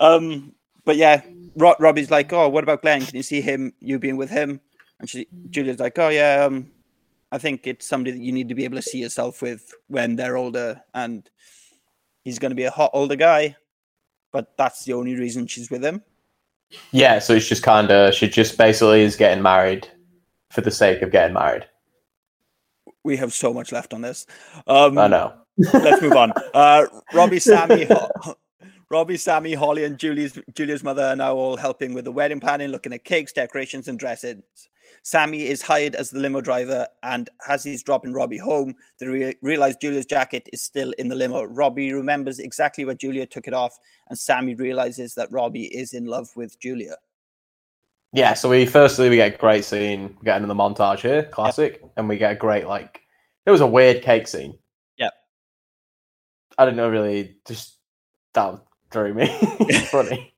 Um, 0.00 0.54
but 0.84 0.96
yeah, 0.96 1.22
Ro- 1.56 1.76
Robbie's 1.78 2.10
like, 2.10 2.32
"Oh, 2.32 2.48
what 2.48 2.64
about 2.64 2.82
Glenn? 2.82 3.04
Can 3.04 3.16
you 3.16 3.22
see 3.22 3.40
him? 3.40 3.72
You 3.80 3.98
being 3.98 4.16
with 4.16 4.30
him?" 4.30 4.60
And 5.00 5.08
she, 5.08 5.26
Julia's 5.50 5.80
like, 5.80 5.98
"Oh 5.98 6.08
yeah, 6.08 6.44
um, 6.44 6.70
I 7.32 7.38
think 7.38 7.66
it's 7.66 7.88
somebody 7.88 8.12
that 8.12 8.22
you 8.22 8.30
need 8.30 8.50
to 8.50 8.54
be 8.54 8.64
able 8.64 8.76
to 8.76 8.82
see 8.82 8.98
yourself 8.98 9.40
with 9.40 9.74
when 9.88 10.16
they're 10.16 10.36
older, 10.36 10.82
and 10.94 11.28
he's 12.22 12.38
going 12.38 12.50
to 12.50 12.56
be 12.56 12.64
a 12.64 12.70
hot 12.70 12.90
older 12.92 13.16
guy, 13.16 13.56
but 14.32 14.56
that's 14.58 14.84
the 14.84 14.92
only 14.92 15.16
reason 15.16 15.46
she's 15.46 15.70
with 15.70 15.82
him." 15.82 16.02
Yeah, 16.90 17.18
so 17.18 17.32
it's 17.32 17.48
just 17.48 17.62
kind 17.62 17.90
of 17.90 18.14
she 18.14 18.28
just 18.28 18.56
basically 18.58 19.02
is 19.02 19.16
getting 19.16 19.42
married 19.42 19.88
for 20.50 20.60
the 20.60 20.70
sake 20.70 21.00
of 21.02 21.10
getting 21.10 21.34
married. 21.34 21.66
We 23.02 23.16
have 23.16 23.32
so 23.32 23.52
much 23.52 23.72
left 23.72 23.94
on 23.94 24.02
this. 24.02 24.26
Um, 24.66 24.98
I 24.98 25.08
know. 25.08 25.32
let's 25.56 26.02
move 26.02 26.12
on. 26.12 26.32
Uh, 26.54 26.84
Robbie, 27.14 27.40
Sammy, 27.40 27.86
Ho- 27.86 28.36
Robbie, 28.90 29.16
Sammy, 29.16 29.54
Holly, 29.54 29.84
and 29.84 29.98
Julie's 29.98 30.38
Julia's 30.54 30.84
mother 30.84 31.02
are 31.02 31.16
now 31.16 31.34
all 31.34 31.56
helping 31.56 31.94
with 31.94 32.04
the 32.04 32.12
wedding 32.12 32.40
planning, 32.40 32.68
looking 32.68 32.92
at 32.92 33.04
cakes, 33.04 33.32
decorations, 33.32 33.88
and 33.88 33.98
dresses. 33.98 34.42
Sammy 35.02 35.46
is 35.46 35.62
hired 35.62 35.94
as 35.94 36.10
the 36.10 36.18
limo 36.18 36.40
driver, 36.40 36.86
and 37.02 37.28
as 37.48 37.64
he's 37.64 37.82
dropping 37.82 38.12
Robbie 38.12 38.38
home, 38.38 38.74
they 38.98 39.06
re- 39.06 39.36
realize 39.42 39.76
Julia's 39.76 40.06
jacket 40.06 40.48
is 40.52 40.62
still 40.62 40.92
in 40.98 41.08
the 41.08 41.14
limo. 41.14 41.44
Robbie 41.44 41.92
remembers 41.92 42.38
exactly 42.38 42.84
where 42.84 42.94
Julia 42.94 43.26
took 43.26 43.48
it 43.48 43.54
off, 43.54 43.78
and 44.08 44.18
Sammy 44.18 44.54
realizes 44.54 45.14
that 45.14 45.32
Robbie 45.32 45.66
is 45.66 45.92
in 45.92 46.06
love 46.06 46.28
with 46.36 46.58
Julia. 46.60 46.96
Yeah, 48.12 48.34
so 48.34 48.50
we 48.50 48.66
firstly 48.66 49.08
we 49.08 49.16
get 49.16 49.34
a 49.34 49.38
great 49.38 49.64
scene, 49.64 50.16
we 50.20 50.24
get 50.24 50.36
another 50.36 50.54
montage 50.54 51.00
here, 51.00 51.24
classic, 51.24 51.82
and 51.96 52.08
we 52.08 52.18
get 52.18 52.32
a 52.32 52.36
great 52.36 52.66
like 52.66 53.00
it 53.46 53.50
was 53.50 53.62
a 53.62 53.66
weird 53.66 54.02
cake 54.02 54.28
scene. 54.28 54.58
Yeah, 54.98 55.10
I 56.58 56.66
don't 56.66 56.76
know 56.76 56.90
really 56.90 57.36
just 57.46 57.78
that 58.34 58.60
threw 58.90 59.14
me. 59.14 59.26
Funny. 59.90 60.34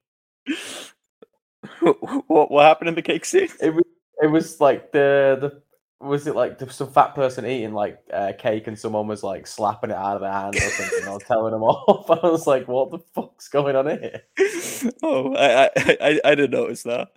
what 1.81 2.51
what 2.51 2.65
happened 2.65 2.89
in 2.89 2.95
the 2.95 3.03
cake 3.03 3.25
scene? 3.25 3.49
It 3.61 3.75
was 3.75 3.85
it 4.23 4.29
was 4.29 4.61
like 4.61 4.93
the 4.93 5.39
the 5.41 5.63
was 6.07 6.27
it 6.27 6.35
like 6.37 6.61
some 6.71 6.91
fat 6.91 7.15
person 7.15 7.47
eating 7.47 7.73
like 7.73 7.99
uh, 8.13 8.33
cake 8.39 8.67
and 8.67 8.79
someone 8.79 9.07
was 9.07 9.23
like 9.23 9.47
slapping 9.47 9.91
it 9.91 9.97
out 9.97 10.17
of 10.17 10.21
their 10.21 10.33
hand 10.33 10.55
or 10.57 10.61
something 10.61 11.09
or 11.09 11.19
telling 11.27 11.53
them 11.53 11.63
off. 11.63 12.11
I 12.23 12.27
was 12.29 12.47
like, 12.47 12.69
what 12.69 12.91
the 12.91 12.99
fuck's 13.15 13.49
going 13.49 13.75
on 13.75 13.87
here? 13.87 14.23
oh, 15.03 15.35
I, 15.35 15.65
I, 15.65 15.71
I, 16.01 16.21
I 16.25 16.35
didn't 16.35 16.51
notice 16.51 16.83
that. 16.83 17.09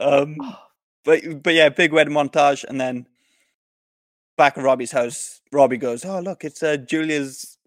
Um, 0.00 0.36
but 1.04 1.42
but 1.42 1.52
yeah, 1.54 1.68
big 1.68 1.92
wedding 1.92 2.14
montage, 2.14 2.64
and 2.64 2.80
then 2.80 3.06
back 4.38 4.56
at 4.56 4.64
Robbie's 4.64 4.92
house, 4.92 5.40
Robbie 5.52 5.76
goes, 5.76 6.04
"Oh 6.04 6.20
look, 6.20 6.44
it's 6.44 6.62
uh, 6.62 6.78
Julia's 6.78 7.58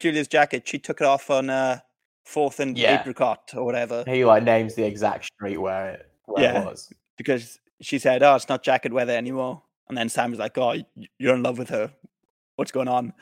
Julia's 0.00 0.28
jacket. 0.28 0.66
She 0.66 0.78
took 0.78 1.00
it 1.02 1.06
off 1.06 1.28
on 1.30 1.50
uh, 1.50 1.80
Fourth 2.24 2.60
and 2.60 2.78
Yeah. 2.78 2.98
Apricot 3.00 3.52
or 3.54 3.64
whatever." 3.64 4.04
He 4.06 4.24
like 4.24 4.42
names 4.42 4.74
the 4.74 4.84
exact 4.84 5.26
street 5.26 5.58
where 5.58 5.90
it 5.90 6.10
where 6.24 6.42
yeah, 6.42 6.62
it 6.62 6.64
was. 6.64 6.90
because 7.18 7.58
she 7.80 7.98
said, 7.98 8.22
"Oh, 8.22 8.34
it's 8.34 8.48
not 8.48 8.62
jacket 8.62 8.92
weather 8.92 9.16
anymore," 9.16 9.62
and 9.88 9.96
then 9.96 10.08
Sam 10.08 10.30
was 10.30 10.38
like, 10.40 10.56
"Oh, 10.58 10.74
you're 11.18 11.34
in 11.34 11.42
love 11.42 11.58
with 11.58 11.68
her. 11.70 11.92
What's 12.56 12.72
going 12.72 12.88
on?" 12.88 13.12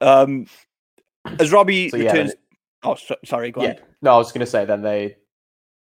Um, 0.00 0.46
as 1.38 1.52
Robbie 1.52 1.88
So, 1.88 1.96
yeah, 1.96 2.12
returns. 2.12 2.34
oh, 2.82 2.94
so, 2.94 3.16
sorry, 3.24 3.50
go 3.50 3.62
on. 3.62 3.76
No, 4.02 4.14
I 4.14 4.16
was 4.18 4.32
gonna 4.32 4.46
say 4.46 4.64
then 4.64 4.82
they 4.82 5.16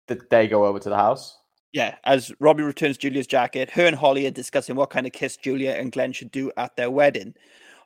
th- 0.07 0.21
they 0.29 0.47
go 0.47 0.65
over 0.65 0.79
to 0.79 0.89
the 0.89 0.95
house. 0.95 1.37
Yeah, 1.71 1.95
as 2.03 2.31
Robbie 2.39 2.61
returns 2.63 2.97
Julia's 2.97 3.25
jacket, 3.25 3.71
her 3.71 3.85
and 3.87 3.95
Holly 3.95 4.27
are 4.27 4.31
discussing 4.31 4.75
what 4.75 4.91
kind 4.91 5.07
of 5.07 5.11
kiss 5.13 5.37
Julia 5.37 5.71
and 5.71 5.91
Glenn 5.91 6.11
should 6.13 6.29
do 6.31 6.51
at 6.55 6.75
their 6.75 6.91
wedding. 6.91 7.33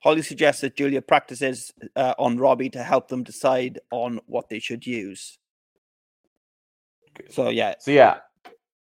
Holly 0.03 0.21
suggests 0.21 0.61
that 0.61 0.75
Julia 0.75 1.01
practices 1.01 1.73
uh, 1.95 2.13
on 2.19 2.37
Robbie 2.37 2.69
to 2.71 2.83
help 2.83 3.07
them 3.07 3.23
decide 3.23 3.79
on 3.91 4.19
what 4.25 4.49
they 4.49 4.59
should 4.59 4.85
use. 4.85 5.39
So 7.29 7.49
yeah, 7.49 7.75
So 7.79 7.91
yeah, 7.91 8.17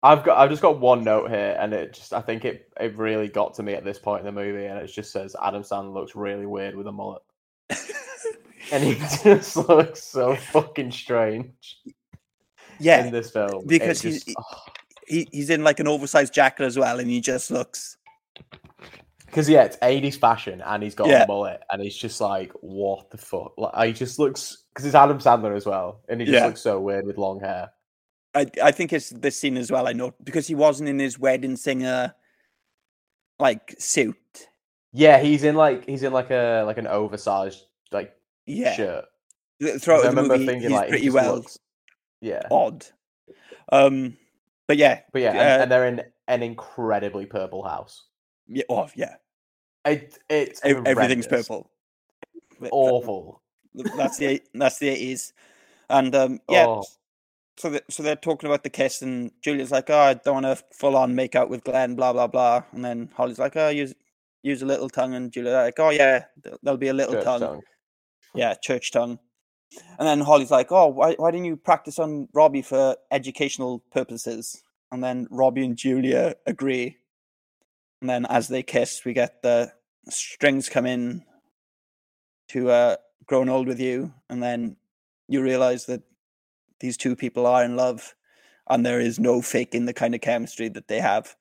I've 0.04 0.22
got 0.22 0.36
I've 0.38 0.50
just 0.50 0.60
got 0.62 0.78
one 0.78 1.02
note 1.02 1.30
here, 1.30 1.56
and 1.58 1.72
it 1.72 1.94
just 1.94 2.12
I 2.12 2.20
think 2.20 2.44
it 2.44 2.70
it 2.78 2.96
really 2.98 3.26
got 3.26 3.54
to 3.54 3.62
me 3.62 3.72
at 3.72 3.84
this 3.84 3.98
point 3.98 4.20
in 4.20 4.26
the 4.26 4.32
movie, 4.40 4.66
and 4.66 4.78
it 4.78 4.86
just 4.88 5.10
says 5.10 5.34
Adam 5.42 5.62
Sandler 5.62 5.94
looks 5.94 6.14
really 6.14 6.44
weird 6.46 6.76
with 6.76 6.86
a 6.86 6.92
mullet, 6.92 7.22
and 8.72 8.84
he 8.84 8.94
just 9.22 9.56
looks 9.68 10.02
so 10.04 10.36
fucking 10.36 10.92
strange. 10.92 11.78
yeah, 12.78 13.06
in 13.06 13.12
this 13.12 13.30
film 13.30 13.66
because 13.66 14.04
It 14.04 14.08
he's 14.12 14.24
just- 14.24 14.38
he, 15.06 15.28
he's 15.32 15.50
in 15.50 15.64
like 15.64 15.80
an 15.80 15.88
oversized 15.88 16.32
jacket 16.34 16.64
as 16.64 16.78
well, 16.78 16.98
and 17.00 17.08
he 17.10 17.20
just 17.20 17.50
looks 17.50 17.96
Because 19.26 19.48
yeah, 19.48 19.64
it's 19.64 19.78
eighties 19.82 20.16
fashion, 20.16 20.62
and 20.66 20.82
he's 20.82 20.94
got 20.94 21.08
Yeah. 21.08 21.24
a 21.24 21.26
mullet, 21.26 21.62
and 21.70 21.80
he's 21.82 21.96
just 21.96 22.20
like, 22.20 22.52
what 22.60 23.10
the 23.10 23.16
fuck? 23.18 23.52
Like, 23.56 23.86
he 23.86 23.92
just 23.94 24.18
looks 24.18 24.64
because 24.72 24.84
it's 24.86 24.94
Adam 24.94 25.18
Sandler 25.18 25.56
as 25.56 25.64
well, 25.66 26.00
and 26.10 26.20
he 26.20 26.26
just 26.26 26.34
Yeah. 26.40 26.46
looks 26.46 26.60
so 26.60 26.78
weird 26.80 27.06
with 27.06 27.16
long 27.18 27.40
hair. 27.40 27.70
I 28.34 28.46
I 28.62 28.70
think 28.72 28.92
it's 28.92 29.10
this 29.10 29.38
scene 29.38 29.56
as 29.56 29.70
well. 29.70 29.86
I 29.86 29.92
know 29.92 30.14
because 30.22 30.46
he 30.46 30.54
wasn't 30.54 30.88
in 30.88 30.98
his 30.98 31.18
wedding 31.18 31.56
singer 31.56 32.14
like 33.38 33.74
suit. 33.78 34.16
Yeah, 34.92 35.18
he's 35.20 35.44
in 35.44 35.54
like 35.56 35.84
he's 35.86 36.02
in 36.02 36.12
like 36.12 36.30
a 36.30 36.62
like 36.66 36.78
an 36.78 36.86
oversized 36.86 37.64
like 37.92 38.14
Yeah. 38.46 38.74
shirt. 38.74 39.04
Throughout 39.80 40.00
I 40.00 40.02
the 40.02 40.08
remember 40.10 40.34
movie, 40.34 40.46
thinking, 40.46 40.70
he's 40.70 40.72
like, 40.72 40.86
he 40.86 40.90
pretty 40.90 41.04
just 41.06 41.14
well 41.14 41.34
looks- 41.36 41.58
yeah, 42.20 42.42
odd. 42.50 42.84
Um, 43.72 44.16
but 44.66 44.76
yeah, 44.76 45.00
but 45.12 45.22
yeah, 45.22 45.30
and, 45.30 45.38
uh, 45.38 45.62
and 45.62 45.70
they're 45.72 45.86
in 45.86 46.02
an 46.28 46.42
incredibly 46.42 47.26
purple 47.26 47.62
house. 47.62 48.04
yeah, 48.48 48.64
oh 48.68 48.88
yeah, 48.96 49.14
It 49.84 50.18
it's 50.28 50.60
Ev- 50.64 50.86
everything's 50.86 51.26
purple. 51.26 51.70
Awful. 52.70 53.42
That's 53.96 54.18
the 54.18 54.40
that's 54.54 54.78
the 54.78 54.88
eighties, 54.88 55.32
and 55.88 56.14
um, 56.14 56.40
yeah. 56.48 56.66
Oh. 56.68 56.84
So 57.56 57.70
they, 57.70 57.80
so 57.88 58.02
they're 58.02 58.16
talking 58.16 58.48
about 58.48 58.64
the 58.64 58.70
kiss, 58.70 59.00
and 59.02 59.30
Julia's 59.40 59.70
like, 59.70 59.88
"Oh, 59.88 59.98
I 59.98 60.14
don't 60.14 60.42
want 60.42 60.46
to 60.46 60.64
full 60.72 60.96
on 60.96 61.14
make 61.14 61.36
out 61.36 61.48
with 61.48 61.64
Glenn," 61.64 61.94
blah 61.94 62.12
blah 62.12 62.26
blah, 62.26 62.64
and 62.72 62.84
then 62.84 63.10
Holly's 63.14 63.38
like, 63.38 63.56
"Oh, 63.56 63.68
use 63.68 63.94
use 64.42 64.62
a 64.62 64.66
little 64.66 64.88
tongue," 64.88 65.14
and 65.14 65.30
Julia's 65.30 65.54
like, 65.54 65.78
"Oh 65.78 65.90
yeah, 65.90 66.24
there'll 66.62 66.78
be 66.78 66.88
a 66.88 66.94
little 66.94 67.22
tongue. 67.22 67.40
tongue. 67.40 67.62
yeah, 68.34 68.54
church 68.54 68.90
tongue." 68.90 69.18
And 69.98 70.06
then 70.06 70.20
Holly's 70.20 70.50
like, 70.50 70.72
"Oh, 70.72 70.88
why 70.88 71.14
why 71.14 71.30
didn't 71.30 71.46
you 71.46 71.56
practice 71.56 71.98
on 71.98 72.28
Robbie 72.32 72.62
for 72.62 72.96
educational 73.12 73.80
purposes?" 73.92 74.62
And 74.90 75.02
then 75.02 75.28
Robbie 75.30 75.64
and 75.64 75.76
Julia 75.76 76.34
agree, 76.46 76.96
and 78.00 78.10
then 78.10 78.26
as 78.26 78.48
they 78.48 78.62
kiss, 78.64 79.04
we 79.04 79.12
get 79.12 79.42
the 79.42 79.72
strings 80.08 80.68
come 80.68 80.86
in 80.86 81.24
to 82.48 82.70
uh, 82.70 82.96
"Grown 83.26 83.48
Old 83.48 83.68
with 83.68 83.78
You," 83.80 84.12
and 84.28 84.42
then 84.42 84.76
you 85.28 85.40
realize 85.40 85.86
that 85.86 86.02
these 86.84 86.98
two 86.98 87.16
people 87.16 87.46
are 87.46 87.64
in 87.64 87.76
love 87.76 88.14
and 88.68 88.84
there 88.84 89.00
is 89.00 89.18
no 89.18 89.40
faking 89.40 89.86
the 89.86 89.94
kind 89.94 90.14
of 90.14 90.20
chemistry 90.20 90.68
that 90.68 90.86
they 90.86 91.00
have. 91.00 91.34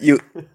You 0.00 0.18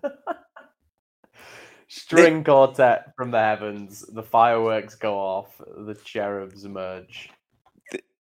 String 1.88 2.44
quartet 2.44 3.14
from 3.15 3.30
the 3.30 3.38
heavens. 3.38 4.06
The 4.11 4.24
fireworks 4.24 4.95
go 4.95 5.19
off. 5.19 5.49
The 5.60 5.94
cherubs 5.94 6.65
emerge. 6.65 7.30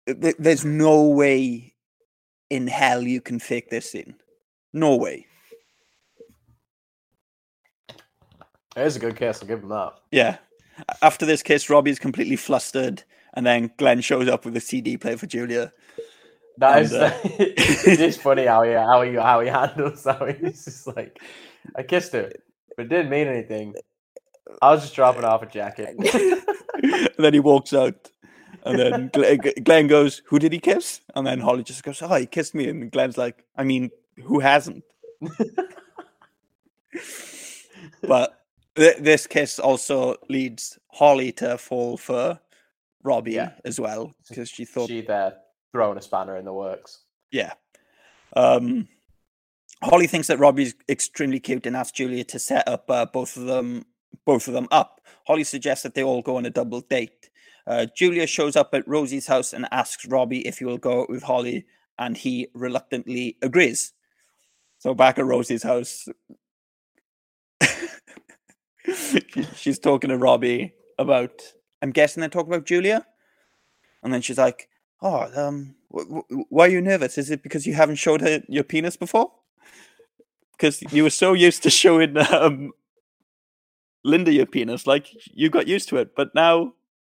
th- 0.05 0.35
there's 0.37 0.63
no 0.63 1.09
way 1.09 1.73
in 2.51 2.67
hell 2.67 3.01
you 3.01 3.19
can 3.19 3.39
fake 3.39 3.71
this 3.71 3.95
in. 3.95 4.13
No 4.73 4.95
way. 4.95 5.25
It 7.89 8.85
is 8.85 8.95
a 8.95 8.99
good 8.99 9.15
kiss. 9.15 9.41
I'll 9.41 9.47
give 9.47 9.63
him 9.63 9.69
that. 9.69 9.93
Yeah. 10.11 10.37
After 11.01 11.25
this 11.25 11.43
kiss, 11.43 11.69
Robbie's 11.69 11.99
completely 11.99 12.35
flustered, 12.35 13.03
and 13.33 13.45
then 13.45 13.71
Glenn 13.77 14.01
shows 14.01 14.27
up 14.27 14.45
with 14.45 14.55
a 14.57 14.61
CD 14.61 14.97
player 14.97 15.17
for 15.17 15.27
Julia. 15.27 15.71
That 16.57 16.77
And, 16.77 16.85
is, 16.85 16.93
uh, 16.93 17.19
it 17.23 17.99
is 17.99 18.17
funny 18.17 18.45
how 18.45 18.63
he 18.63 18.71
how 18.71 19.01
he 19.01 19.13
how 19.15 19.39
he 19.39 19.47
handles 19.47 20.03
how 20.03 20.25
he's 20.41 20.65
just 20.65 20.87
like, 20.87 21.19
I 21.75 21.83
kissed 21.83 22.11
her, 22.13 22.31
but 22.75 22.85
it 22.87 22.89
didn't 22.89 23.09
mean 23.09 23.27
anything. 23.27 23.75
I 24.61 24.71
was 24.71 24.81
just 24.81 24.95
dropping 24.95 25.23
off 25.23 25.41
a 25.43 25.45
jacket. 25.45 25.95
and 26.83 27.11
then 27.17 27.33
he 27.33 27.39
walks 27.39 27.73
out. 27.73 28.09
And 28.65 28.77
then 28.79 29.09
Gl- 29.11 29.63
Glenn 29.63 29.87
goes, 29.87 30.21
Who 30.25 30.39
did 30.39 30.51
he 30.51 30.59
kiss? 30.59 31.01
And 31.15 31.25
then 31.25 31.39
Holly 31.39 31.63
just 31.63 31.83
goes, 31.83 32.01
Oh, 32.01 32.13
he 32.15 32.25
kissed 32.25 32.53
me. 32.55 32.67
And 32.67 32.91
Glenn's 32.91 33.17
like, 33.17 33.45
I 33.55 33.63
mean, 33.63 33.91
who 34.23 34.39
hasn't? 34.39 34.83
but 38.01 38.38
th- 38.79 38.97
this 38.97 39.27
kiss 39.27 39.59
also 39.59 40.15
leads 40.29 40.79
Holly 40.87 41.31
to 41.33 41.57
fall 41.57 41.97
for 41.97 42.39
Robbie 43.03 43.33
Yeah. 43.33 43.51
as 43.65 43.79
well 43.79 44.13
because 44.27 44.49
she 44.49 44.65
thought, 44.65 44.87
she 44.89 45.01
there 45.01 45.35
throwing 45.71 45.97
a 45.97 46.01
spanner 46.01 46.35
in 46.37 46.45
the 46.45 46.53
works. 46.53 47.03
yeah. 47.31 47.53
Um, 48.35 48.87
Holly 49.83 50.07
thinks 50.07 50.27
that 50.27 50.39
Robbie's 50.39 50.75
extremely 50.89 51.39
cute 51.39 51.65
and 51.65 51.75
asks 51.75 51.97
Julia 51.97 52.23
to 52.25 52.37
set 52.39 52.67
up 52.67 52.89
uh, 52.91 53.05
both 53.05 53.37
of 53.37 53.45
them, 53.45 53.85
both 54.25 54.47
of 54.47 54.53
them 54.53 54.67
up. 54.71 55.01
Holly 55.25 55.43
suggests 55.43 55.83
that 55.83 55.93
they 55.93 56.03
all 56.03 56.21
go 56.21 56.35
on 56.37 56.45
a 56.45 56.49
double 56.49 56.81
date. 56.81 57.29
Uh, 57.65 57.85
Julia 57.95 58.27
shows 58.27 58.55
up 58.55 58.73
at 58.73 58.87
Rosie's 58.87 59.27
house 59.27 59.53
and 59.53 59.67
asks 59.71 60.05
Robbie 60.05 60.45
if 60.47 60.57
he 60.59 60.65
will 60.65 60.77
go 60.77 61.01
out 61.01 61.09
with 61.09 61.23
Holly, 61.23 61.65
and 61.97 62.17
he 62.17 62.47
reluctantly 62.53 63.37
agrees. 63.41 63.93
So 64.79 64.93
back 64.93 65.17
at 65.17 65.25
Rosie's 65.25 65.63
house, 65.63 66.07
she's 69.55 69.79
talking 69.79 70.09
to 70.09 70.17
Robbie 70.17 70.73
about. 70.97 71.41
I'm 71.81 71.91
guessing 71.91 72.21
they're 72.21 72.29
talking 72.29 72.51
about 72.51 72.65
Julia, 72.65 73.05
and 74.03 74.13
then 74.13 74.21
she's 74.21 74.37
like, 74.37 74.69
"Oh, 75.01 75.29
um, 75.35 75.75
wh- 75.93 76.21
wh- 76.29 76.51
why 76.51 76.65
are 76.67 76.71
you 76.71 76.81
nervous? 76.81 77.17
Is 77.17 77.29
it 77.29 77.43
because 77.43 77.65
you 77.65 77.73
haven't 77.73 77.95
showed 77.95 78.21
her 78.21 78.41
your 78.47 78.63
penis 78.63 78.97
before? 78.97 79.31
Because 80.57 80.81
you 80.91 81.03
were 81.03 81.09
so 81.09 81.33
used 81.33 81.63
to 81.63 81.69
showing 81.69 82.17
um, 82.17 82.71
Linda 84.03 84.33
your 84.33 84.45
penis, 84.45 84.85
like 84.85 85.07
you 85.33 85.49
got 85.49 85.67
used 85.67 85.87
to 85.89 85.97
it, 85.97 86.15
but 86.15 86.35
now 86.35 86.73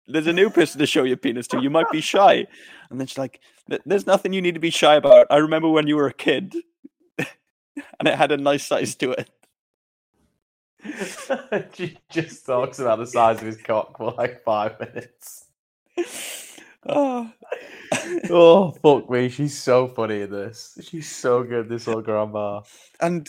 there's 0.06 0.26
a 0.26 0.32
new 0.32 0.50
person 0.50 0.78
to 0.78 0.86
show 0.86 1.04
your 1.04 1.16
penis 1.16 1.46
to. 1.48 1.60
You 1.62 1.70
might 1.70 1.90
be 1.90 2.00
shy." 2.00 2.46
And 2.90 3.00
then 3.00 3.06
she's 3.06 3.18
like, 3.18 3.40
"There's 3.86 4.06
nothing 4.06 4.32
you 4.32 4.42
need 4.42 4.54
to 4.54 4.60
be 4.60 4.70
shy 4.70 4.96
about. 4.96 5.26
I 5.30 5.36
remember 5.36 5.68
when 5.68 5.86
you 5.86 5.96
were 5.96 6.06
a 6.06 6.12
kid, 6.12 6.54
and 7.18 8.08
it 8.08 8.16
had 8.16 8.32
a 8.32 8.36
nice 8.36 8.66
size 8.66 8.94
to 8.96 9.12
it." 9.12 9.30
She 11.74 11.98
just 12.10 12.44
talks 12.46 12.78
about 12.78 12.98
the 12.98 13.06
size 13.06 13.38
of 13.40 13.46
his 13.46 13.56
cock 13.62 13.96
for 13.98 14.12
like 14.12 14.42
five 14.44 14.78
minutes. 14.80 15.46
Oh, 16.86 17.30
oh 18.30 18.70
fuck 18.82 19.10
me, 19.10 19.28
she's 19.28 19.58
so 19.58 19.86
funny 19.88 20.22
in 20.22 20.30
this. 20.30 20.78
She's 20.82 21.14
so 21.14 21.42
good, 21.42 21.68
this 21.68 21.86
old 21.86 22.04
grandma. 22.04 22.62
and 23.00 23.28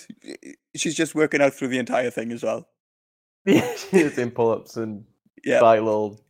she's 0.75 0.95
just 0.95 1.15
working 1.15 1.41
out 1.41 1.53
through 1.53 1.67
the 1.69 1.79
entire 1.79 2.09
thing 2.11 2.31
as 2.31 2.43
well. 2.43 2.67
Yeah, 3.45 3.73
she's 3.91 4.17
in 4.17 4.31
pull-ups 4.31 4.77
and 4.77 5.03
Yeah. 5.43 5.61
like 5.61 5.81
little 5.81 6.21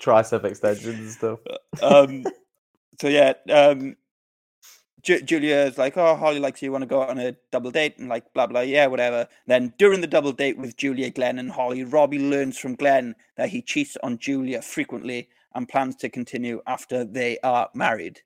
tricep 0.00 0.44
extensions 0.44 0.98
and 0.98 1.10
stuff. 1.10 1.40
um 1.82 2.24
so 3.00 3.08
yeah 3.08 3.32
um 3.50 3.96
Ju- 5.02 5.22
Julia's 5.22 5.78
like, 5.78 5.96
oh, 5.96 6.16
Holly 6.16 6.38
likes 6.40 6.62
you. 6.62 6.72
Want 6.72 6.82
to 6.82 6.86
go 6.86 7.02
on 7.02 7.18
a 7.18 7.36
double 7.52 7.70
date? 7.70 7.98
And 7.98 8.08
like, 8.08 8.32
blah 8.34 8.46
blah, 8.46 8.60
yeah, 8.60 8.86
whatever. 8.86 9.28
Then 9.46 9.72
during 9.78 10.00
the 10.00 10.06
double 10.06 10.32
date 10.32 10.58
with 10.58 10.76
Julia, 10.76 11.10
Glenn, 11.10 11.38
and 11.38 11.50
Holly, 11.52 11.84
Robbie 11.84 12.18
learns 12.18 12.58
from 12.58 12.74
Glenn 12.76 13.14
that 13.36 13.50
he 13.50 13.62
cheats 13.62 13.96
on 14.02 14.18
Julia 14.18 14.62
frequently 14.62 15.28
and 15.54 15.68
plans 15.68 15.96
to 15.96 16.08
continue 16.08 16.62
after 16.66 17.04
they 17.04 17.38
are 17.42 17.70
married. 17.74 18.22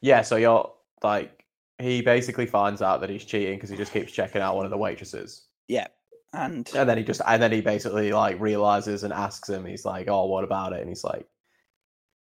Yeah, 0.00 0.22
so 0.22 0.36
you're 0.36 0.72
like 1.02 1.44
he 1.78 2.00
basically 2.02 2.46
finds 2.46 2.80
out 2.82 3.00
that 3.00 3.10
he's 3.10 3.24
cheating 3.24 3.56
because 3.56 3.70
he 3.70 3.76
just 3.76 3.92
keeps 3.92 4.12
checking 4.12 4.40
out 4.42 4.56
one 4.56 4.64
of 4.64 4.70
the 4.70 4.78
waitresses. 4.78 5.46
Yeah, 5.68 5.88
and 6.32 6.70
And 6.74 6.88
then 6.88 6.98
he 6.98 7.04
just 7.04 7.20
and 7.26 7.42
then 7.42 7.52
he 7.52 7.60
basically 7.60 8.12
like 8.12 8.40
realizes 8.40 9.02
and 9.04 9.12
asks 9.12 9.48
him, 9.48 9.64
he's 9.64 9.84
like, 9.84 10.08
Oh, 10.08 10.26
what 10.26 10.44
about 10.44 10.72
it? 10.72 10.80
And 10.80 10.88
he's 10.88 11.04
like 11.04 11.26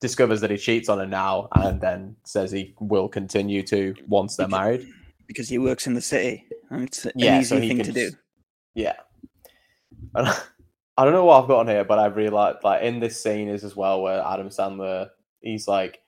discovers 0.03 0.43
that 0.43 0.51
he 0.51 0.59
cheats 0.59 0.91
on 0.91 0.99
her 0.99 1.07
now 1.07 1.49
and 1.57 1.81
then 1.81 2.15
says 2.25 2.51
he 2.53 2.75
will 2.81 3.09
continue 3.09 3.63
to 3.63 3.95
once 4.09 4.37
they're 4.37 4.49
married. 4.49 4.87
because 5.27 5.49
he 5.49 5.59
works 5.59 5.87
in 5.87 5.95
the 5.95 6.03
city 6.03 6.45
and 6.71 6.83
it's 6.89 7.07
an 7.07 7.13
Yeah, 7.17 7.39
easy 7.41 7.49
so 7.49 7.59
thing 7.61 7.83
to 7.83 7.93
do. 7.93 8.11
Yeah. 8.75 8.97
And 10.15 10.29
I 10.99 11.05
don't 11.05 11.15
know 11.15 11.25
what 11.25 11.41
I've 11.43 11.49
got 11.49 11.61
on 11.61 11.69
here, 11.69 11.85
but 11.85 11.99
I've 11.99 12.17
realized 12.17 12.59
like 12.65 12.83
in 12.83 13.01
this 13.01 13.23
scene 13.23 13.49
is 13.49 13.65
as 13.65 13.75
well 13.75 14.03
where 14.03 14.21
Adam 14.23 14.49
Sandler 14.51 15.09
he's 15.41 15.67
like, 15.69 16.01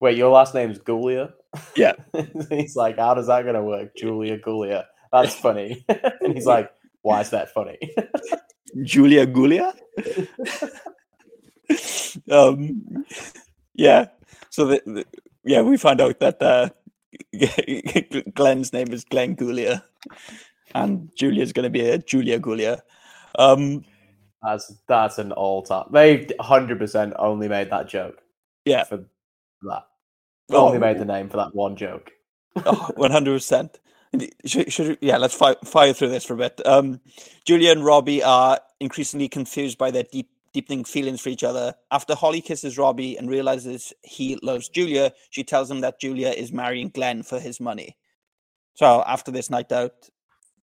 Wait, 0.00 0.16
your 0.18 0.30
last 0.30 0.54
name's 0.54 0.78
Guglia? 0.78 1.32
Yeah. 1.76 1.94
he's 2.50 2.76
like, 2.76 2.98
How 2.98 3.14
does 3.14 3.28
that 3.28 3.44
gonna 3.46 3.62
work? 3.64 3.96
Julia 3.96 4.38
Guglia. 4.38 4.84
That's 5.12 5.34
funny. 5.34 5.84
and 6.20 6.34
he's 6.34 6.46
like, 6.46 6.70
Why 7.02 7.20
is 7.22 7.30
that 7.30 7.54
funny? 7.54 7.78
Julia 8.82 9.26
Guglia. 9.26 9.72
um, 12.30 13.04
yeah. 13.74 14.06
So 14.50 14.66
the, 14.66 14.82
the 14.86 15.06
yeah, 15.44 15.62
we 15.62 15.76
find 15.76 16.00
out 16.00 16.20
that 16.20 16.42
uh, 16.42 16.68
Glenn's 18.34 18.72
name 18.72 18.92
is 18.92 19.04
Glenn 19.04 19.36
Guglia, 19.36 19.82
and 20.74 21.10
Julia's 21.16 21.52
going 21.52 21.64
to 21.64 21.70
be 21.70 21.88
a 21.88 21.98
Julia 21.98 22.38
Guglia. 22.38 22.80
Um, 23.38 23.84
That's 24.42 24.72
that's 24.86 25.18
an 25.18 25.32
all 25.32 25.62
time. 25.62 25.86
They 25.92 26.28
hundred 26.40 26.78
percent 26.78 27.14
only 27.18 27.48
made 27.48 27.70
that 27.70 27.88
joke. 27.88 28.20
Yeah, 28.64 28.84
for 28.84 29.04
that. 29.62 29.82
Oh, 30.50 30.66
only 30.66 30.78
made 30.78 30.98
the 30.98 31.04
name 31.04 31.28
for 31.28 31.36
that 31.38 31.54
one 31.54 31.76
joke. 31.76 32.12
One 32.96 33.10
hundred 33.10 33.34
percent. 33.34 33.78
Should, 34.46 34.72
should 34.72 34.98
yeah, 35.00 35.18
let's 35.18 35.34
fire, 35.34 35.56
fire 35.64 35.92
through 35.92 36.08
this 36.08 36.24
for 36.24 36.34
a 36.34 36.38
bit. 36.38 36.60
Um, 36.66 37.00
Julia 37.44 37.72
and 37.72 37.84
Robbie 37.84 38.22
are 38.22 38.58
increasingly 38.80 39.28
confused 39.28 39.76
by 39.76 39.90
their 39.90 40.04
deep, 40.04 40.30
deepening 40.52 40.84
feelings 40.84 41.20
for 41.20 41.28
each 41.28 41.44
other. 41.44 41.74
After 41.90 42.14
Holly 42.14 42.40
kisses 42.40 42.78
Robbie 42.78 43.16
and 43.16 43.30
realizes 43.30 43.92
he 44.02 44.38
loves 44.42 44.68
Julia, 44.68 45.12
she 45.30 45.44
tells 45.44 45.70
him 45.70 45.80
that 45.82 46.00
Julia 46.00 46.30
is 46.30 46.52
marrying 46.52 46.90
Glenn 46.90 47.22
for 47.22 47.40
his 47.40 47.60
money. 47.60 47.96
So 48.74 49.02
after 49.06 49.30
this 49.30 49.50
night 49.50 49.72
out, 49.72 50.08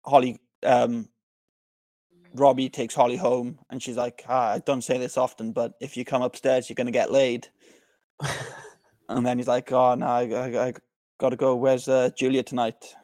Holly, 0.06 0.40
um, 0.66 1.10
Robbie 2.34 2.70
takes 2.70 2.96
Holly 2.96 3.18
home, 3.18 3.60
and 3.70 3.82
she's 3.82 3.98
like, 3.98 4.24
ah, 4.28 4.54
"I 4.54 4.60
don't 4.60 4.84
say 4.84 4.98
this 4.98 5.18
often, 5.18 5.52
but 5.52 5.74
if 5.82 5.98
you 5.98 6.06
come 6.06 6.22
upstairs, 6.22 6.70
you're 6.70 6.76
gonna 6.76 6.92
get 6.92 7.12
laid." 7.12 7.48
and 9.10 9.26
then 9.26 9.38
he's 9.38 9.48
like, 9.48 9.72
"Oh 9.72 9.96
no, 9.96 10.06
I, 10.06 10.24
I, 10.30 10.68
I 10.68 10.74
gotta 11.20 11.36
go. 11.36 11.56
Where's 11.56 11.88
uh, 11.88 12.10
Julia 12.18 12.44
tonight?" 12.44 12.96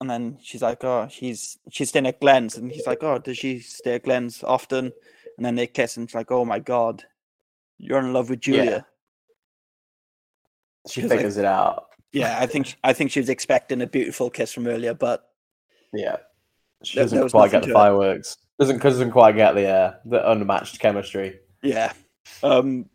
And 0.00 0.10
then 0.10 0.38
she's 0.42 0.62
like, 0.62 0.84
"Oh, 0.84 1.08
she's 1.10 1.58
she's 1.70 1.90
staying 1.90 2.06
at 2.06 2.20
Glenn's," 2.20 2.56
and 2.56 2.70
he's 2.72 2.86
like, 2.86 3.02
"Oh, 3.02 3.18
does 3.18 3.38
she 3.38 3.60
stay 3.60 3.96
at 3.96 4.04
Glenn's 4.04 4.42
often?" 4.44 4.92
And 5.36 5.44
then 5.44 5.54
they 5.56 5.66
kiss, 5.66 5.96
and 5.96 6.04
it's 6.04 6.14
like, 6.14 6.30
"Oh 6.30 6.44
my 6.44 6.58
god, 6.58 7.04
you're 7.78 7.98
in 7.98 8.12
love 8.12 8.30
with 8.30 8.40
Julia." 8.40 8.86
She 10.88 11.00
'Cause 11.02 11.10
I- 11.12 11.16
figures 11.16 11.36
it 11.36 11.44
out. 11.44 11.86
Yeah, 12.12 12.38
I 12.38 12.46
think 12.46 12.76
I 12.84 12.92
think 12.92 13.10
she 13.10 13.18
was 13.20 13.28
expecting 13.28 13.82
a 13.82 13.86
beautiful 13.86 14.30
kiss 14.30 14.52
from 14.52 14.66
earlier, 14.66 14.94
but 14.94 15.28
Yeah. 15.92 16.16
She 16.82 16.96
There- 16.96 17.04
doesn't 17.04 17.18
there 17.18 17.28
quite 17.28 17.50
get 17.52 17.62
the 17.62 17.66
to 17.68 17.72
it. 17.72 17.74
fireworks. 17.74 18.36
Doesn't 18.58 18.82
doesn't 18.82 19.10
quite 19.12 19.36
get 19.36 19.54
the 19.54 19.66
uh, 19.68 19.94
the 20.04 20.30
unmatched 20.30 20.78
chemistry. 20.80 21.40
Yeah. 21.62 21.92
Um. 22.42 22.88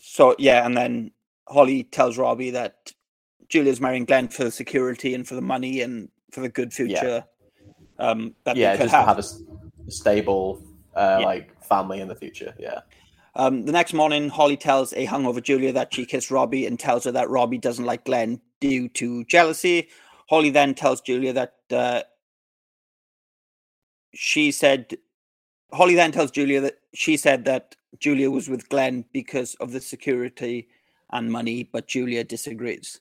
So 0.00 0.34
yeah, 0.38 0.66
and 0.66 0.76
then 0.76 1.12
Holly 1.46 1.84
tells 1.84 2.18
Robbie 2.18 2.50
that 2.50 2.92
Julia's 3.48 3.80
marrying 3.80 4.04
Glenn 4.04 4.28
for 4.28 4.44
the 4.44 4.50
security 4.50 5.14
and 5.14 5.26
for 5.26 5.34
the 5.34 5.40
money 5.40 5.80
and 5.80 6.10
for 6.32 6.40
the 6.40 6.48
good 6.48 6.72
future. 6.74 7.24
Um. 7.98 8.34
That 8.44 8.56
yeah, 8.56 8.76
just 8.76 8.90
to 8.92 9.02
have 9.02 9.18
a 9.18 9.90
stable 9.90 10.62
uh, 10.98 11.20
like 11.22 11.62
family 11.62 12.00
in 12.00 12.08
the 12.08 12.14
future. 12.14 12.54
Yeah. 12.58 12.80
Um, 13.34 13.64
the 13.64 13.72
next 13.72 13.92
morning, 13.92 14.28
Holly 14.28 14.56
tells 14.56 14.92
a 14.92 15.06
hungover 15.06 15.42
Julia 15.42 15.72
that 15.72 15.94
she 15.94 16.04
kissed 16.04 16.30
Robbie 16.30 16.66
and 16.66 16.78
tells 16.78 17.04
her 17.04 17.12
that 17.12 17.30
Robbie 17.30 17.58
doesn't 17.58 17.84
like 17.84 18.04
Glenn 18.04 18.40
due 18.60 18.88
to 18.90 19.24
jealousy. 19.24 19.88
Holly 20.28 20.50
then 20.50 20.74
tells 20.74 21.00
Julia 21.00 21.32
that 21.32 21.54
uh, 21.70 22.02
she 24.14 24.50
said 24.50 24.96
Holly 25.72 25.94
then 25.94 26.12
tells 26.12 26.30
Julia 26.30 26.60
that 26.62 26.78
she 26.94 27.16
said 27.16 27.44
that 27.44 27.76
Julia 27.98 28.30
was 28.30 28.48
with 28.48 28.68
Glenn 28.68 29.04
because 29.12 29.54
of 29.56 29.72
the 29.72 29.80
security 29.80 30.68
and 31.10 31.30
money, 31.30 31.62
but 31.62 31.86
Julia 31.86 32.24
disagrees. 32.24 33.00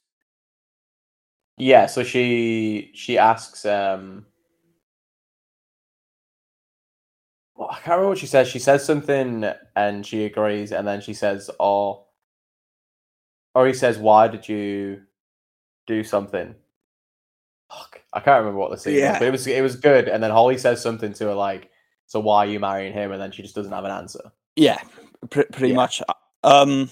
Yeah, 1.57 1.87
so 1.87 2.03
she 2.03 2.91
she 2.93 3.17
asks 3.17 3.65
um 3.65 4.25
well, 7.57 7.69
I 7.71 7.75
can't 7.75 7.87
remember 7.87 8.09
what 8.09 8.17
she 8.19 8.27
says. 8.27 8.47
She 8.47 8.59
says 8.59 8.85
something 8.85 9.45
and 9.75 10.05
she 10.05 10.25
agrees, 10.25 10.71
and 10.71 10.87
then 10.87 11.01
she 11.01 11.13
says, 11.13 11.49
"Oh," 11.59 12.05
or 13.55 13.67
he 13.67 13.73
says, 13.73 13.97
"Why 13.97 14.27
did 14.27 14.47
you 14.47 15.01
do 15.87 16.03
something?" 16.03 16.55
Fuck, 17.71 18.01
I 18.13 18.19
can't 18.21 18.39
remember 18.39 18.59
what 18.59 18.71
the 18.71 18.77
scene 18.77 18.95
Yeah. 18.95 19.11
was, 19.13 19.19
but 19.19 19.27
it 19.27 19.31
was 19.31 19.47
it 19.47 19.61
was 19.61 19.75
good. 19.75 20.07
And 20.07 20.23
then 20.23 20.31
Holly 20.31 20.57
says 20.57 20.81
something 20.81 21.13
to 21.13 21.25
her 21.25 21.33
like, 21.33 21.69
"So 22.05 22.19
why 22.19 22.45
are 22.45 22.49
you 22.49 22.59
marrying 22.59 22.93
him?" 22.93 23.11
And 23.11 23.21
then 23.21 23.31
she 23.31 23.41
just 23.41 23.55
doesn't 23.55 23.71
have 23.73 23.83
an 23.85 23.91
answer. 23.91 24.31
Yeah, 24.55 24.79
pr- 25.29 25.49
pretty 25.51 25.73
much. 25.73 26.01
Um, 26.43 26.89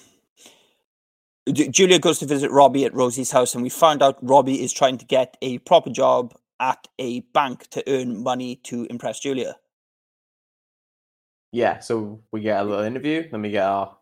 Julia 1.52 2.00
goes 2.00 2.20
to 2.20 2.26
visit 2.26 2.50
Robbie 2.52 2.86
at 2.86 2.94
Rosie's 2.96 3.32
house, 3.32 3.54
and 3.54 3.64
we 3.64 3.70
find 3.70 4.02
out 4.02 4.18
Robbie 4.22 4.64
is 4.64 4.74
trying 4.74 4.98
to 4.98 5.06
get 5.06 5.38
a 5.44 5.60
proper 5.60 5.92
job 5.92 6.34
at 6.60 6.88
a 6.98 7.20
bank 7.34 7.68
to 7.70 7.84
earn 7.88 8.24
money 8.24 8.56
to 8.64 8.86
impress 8.90 9.20
Julia. 9.20 9.56
Yeah, 11.56 11.80
so 11.80 12.20
we 12.34 12.42
get 12.42 12.60
a 12.60 12.64
little 12.66 12.84
interview, 12.84 13.30
then 13.30 13.42
we 13.42 13.50
get 13.50 13.64
our 13.64 13.96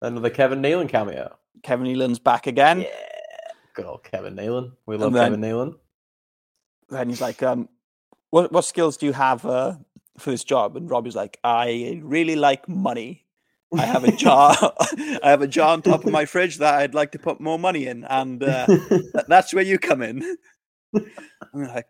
another 0.00 0.30
Kevin 0.30 0.62
Nealon 0.62 0.88
cameo. 0.88 1.36
Kevin 1.64 1.88
Nealon's 1.88 2.20
back 2.20 2.46
again. 2.46 2.82
Yeah, 2.82 2.88
Good 3.74 3.84
old 3.84 4.04
Kevin 4.04 4.36
Nealon. 4.36 4.74
We 4.86 4.96
love 4.96 5.12
then- 5.12 5.32
Kevin 5.32 5.40
Nealon. 5.40 5.74
Then 6.88 7.08
he's 7.08 7.20
like, 7.20 7.42
um, 7.42 7.68
what, 8.30 8.52
what 8.52 8.64
skills 8.64 8.96
do 8.96 9.06
you 9.06 9.12
have 9.12 9.44
uh, 9.44 9.74
for 10.18 10.30
this 10.30 10.44
job? 10.44 10.76
And 10.76 10.88
Robbie's 10.88 11.16
like, 11.16 11.38
I 11.42 12.00
really 12.04 12.36
like 12.36 12.68
money. 12.68 13.26
I 13.76 13.82
have 13.86 14.04
a 14.04 14.12
jar. 14.12 14.56
I 15.22 15.30
have 15.30 15.42
a 15.42 15.48
jar 15.48 15.72
on 15.72 15.82
top 15.82 16.04
of 16.04 16.12
my 16.12 16.26
fridge 16.26 16.58
that 16.58 16.74
I'd 16.74 16.94
like 16.94 17.10
to 17.12 17.18
put 17.18 17.40
more 17.40 17.58
money 17.58 17.86
in, 17.88 18.04
and 18.04 18.40
uh, 18.42 18.66
that's 19.28 19.52
where 19.52 19.64
you 19.64 19.80
come 19.80 20.02
in. 20.02 20.36
I'm 20.94 21.04
like, 21.54 21.86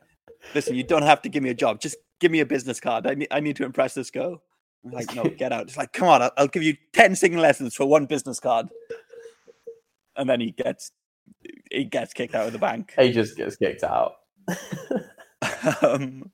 listen, 0.54 0.76
you 0.76 0.82
don't 0.82 1.02
have 1.02 1.20
to 1.22 1.28
give 1.28 1.42
me 1.42 1.50
a 1.50 1.54
job. 1.54 1.80
Just 1.80 1.96
give 2.20 2.32
me 2.32 2.40
a 2.40 2.46
business 2.46 2.80
card. 2.80 3.06
I 3.06 3.14
need, 3.14 3.28
I 3.30 3.40
need 3.40 3.56
to 3.56 3.64
impress 3.64 3.92
this 3.92 4.10
girl. 4.10 4.42
I'm 4.84 4.92
like, 4.92 5.14
no, 5.14 5.24
get 5.24 5.52
out. 5.52 5.62
It's 5.62 5.76
like, 5.76 5.92
come 5.92 6.08
on, 6.08 6.22
I'll, 6.22 6.32
I'll 6.36 6.48
give 6.48 6.62
you 6.62 6.76
ten 6.92 7.14
singing 7.14 7.38
lessons 7.38 7.74
for 7.74 7.86
one 7.86 8.06
business 8.06 8.40
card. 8.40 8.68
And 10.16 10.28
then 10.28 10.40
he 10.40 10.52
gets 10.52 10.92
he 11.70 11.84
gets 11.84 12.12
kicked 12.12 12.34
out 12.34 12.46
of 12.46 12.52
the 12.52 12.58
bank. 12.58 12.94
He 12.98 13.12
just 13.12 13.36
gets 13.36 13.56
kicked 13.56 13.84
out. 13.84 14.14
um, 15.82 16.30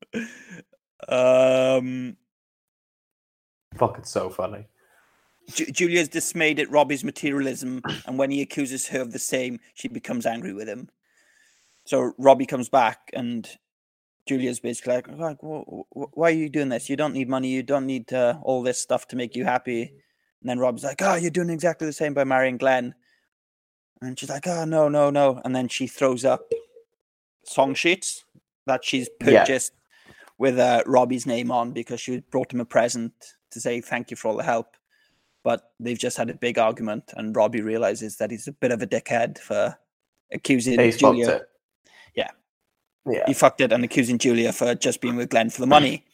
um, 1.08 2.16
Fucking 3.76 4.04
so 4.04 4.30
funny. 4.30 4.66
Ju- 5.52 5.70
Julia's 5.70 6.08
dismayed 6.08 6.58
at 6.58 6.70
Robbie's 6.70 7.04
materialism, 7.04 7.82
and 8.06 8.18
when 8.18 8.30
he 8.30 8.42
accuses 8.42 8.88
her 8.88 9.00
of 9.00 9.12
the 9.12 9.18
same, 9.18 9.60
she 9.74 9.88
becomes 9.88 10.26
angry 10.26 10.52
with 10.52 10.68
him. 10.68 10.88
So 11.84 12.12
Robbie 12.18 12.46
comes 12.46 12.68
back, 12.68 13.10
and 13.12 13.48
Julia's 14.26 14.60
basically 14.60 14.94
like, 14.94 15.08
like 15.08 15.38
"Wh- 15.40 15.68
wh- 15.92 16.16
"Why 16.16 16.28
are 16.30 16.34
you 16.34 16.48
doing 16.48 16.68
this? 16.68 16.90
You 16.90 16.96
don't 16.96 17.14
need 17.14 17.28
money. 17.28 17.48
You 17.48 17.62
don't 17.62 17.86
need 17.86 18.12
uh, 18.12 18.38
all 18.42 18.62
this 18.62 18.78
stuff 18.80 19.06
to 19.08 19.16
make 19.16 19.36
you 19.36 19.44
happy." 19.44 19.82
And 20.40 20.50
then 20.50 20.58
Rob's 20.58 20.84
like, 20.84 21.00
"Oh, 21.02 21.14
you're 21.14 21.30
doing 21.30 21.50
exactly 21.50 21.86
the 21.86 21.92
same 21.92 22.14
by 22.14 22.24
marrying 22.24 22.56
Glenn." 22.58 22.94
And 24.02 24.18
she's 24.18 24.28
like, 24.30 24.46
"Oh, 24.46 24.64
no, 24.64 24.88
no, 24.88 25.10
no!" 25.10 25.40
And 25.44 25.54
then 25.54 25.68
she 25.68 25.86
throws 25.86 26.24
up 26.24 26.42
song 27.44 27.74
sheets 27.74 28.24
that 28.66 28.84
she's 28.84 29.08
Yeah. 29.24 29.40
purchased 29.40 29.72
with 30.38 30.58
uh, 30.58 30.82
Robbie's 30.86 31.24
name 31.26 31.50
on 31.50 31.72
because 31.72 32.00
she 32.00 32.20
brought 32.30 32.52
him 32.52 32.60
a 32.60 32.64
present 32.64 33.12
to 33.52 33.60
say 33.60 33.80
thank 33.80 34.10
you 34.10 34.16
for 34.16 34.28
all 34.28 34.36
the 34.36 34.42
help. 34.42 34.76
But 35.44 35.70
they've 35.78 35.98
just 35.98 36.16
had 36.16 36.28
a 36.28 36.34
big 36.34 36.58
argument, 36.58 37.12
and 37.16 37.34
Robbie 37.34 37.60
realizes 37.62 38.16
that 38.16 38.32
he's 38.32 38.48
a 38.48 38.52
bit 38.52 38.72
of 38.72 38.82
a 38.82 38.86
dickhead 38.86 39.38
for 39.38 39.78
accusing 40.32 40.76
Julia. 40.90 41.30
it. 41.30 41.48
Yeah, 42.16 42.30
Yeah. 43.06 43.24
he 43.26 43.34
fucked 43.34 43.60
it 43.60 43.72
and 43.72 43.84
accusing 43.84 44.18
Julia 44.18 44.52
for 44.52 44.74
just 44.74 45.00
being 45.00 45.16
with 45.16 45.30
Glenn 45.30 45.50
for 45.50 45.60
the 45.60 45.66
money. 45.66 46.04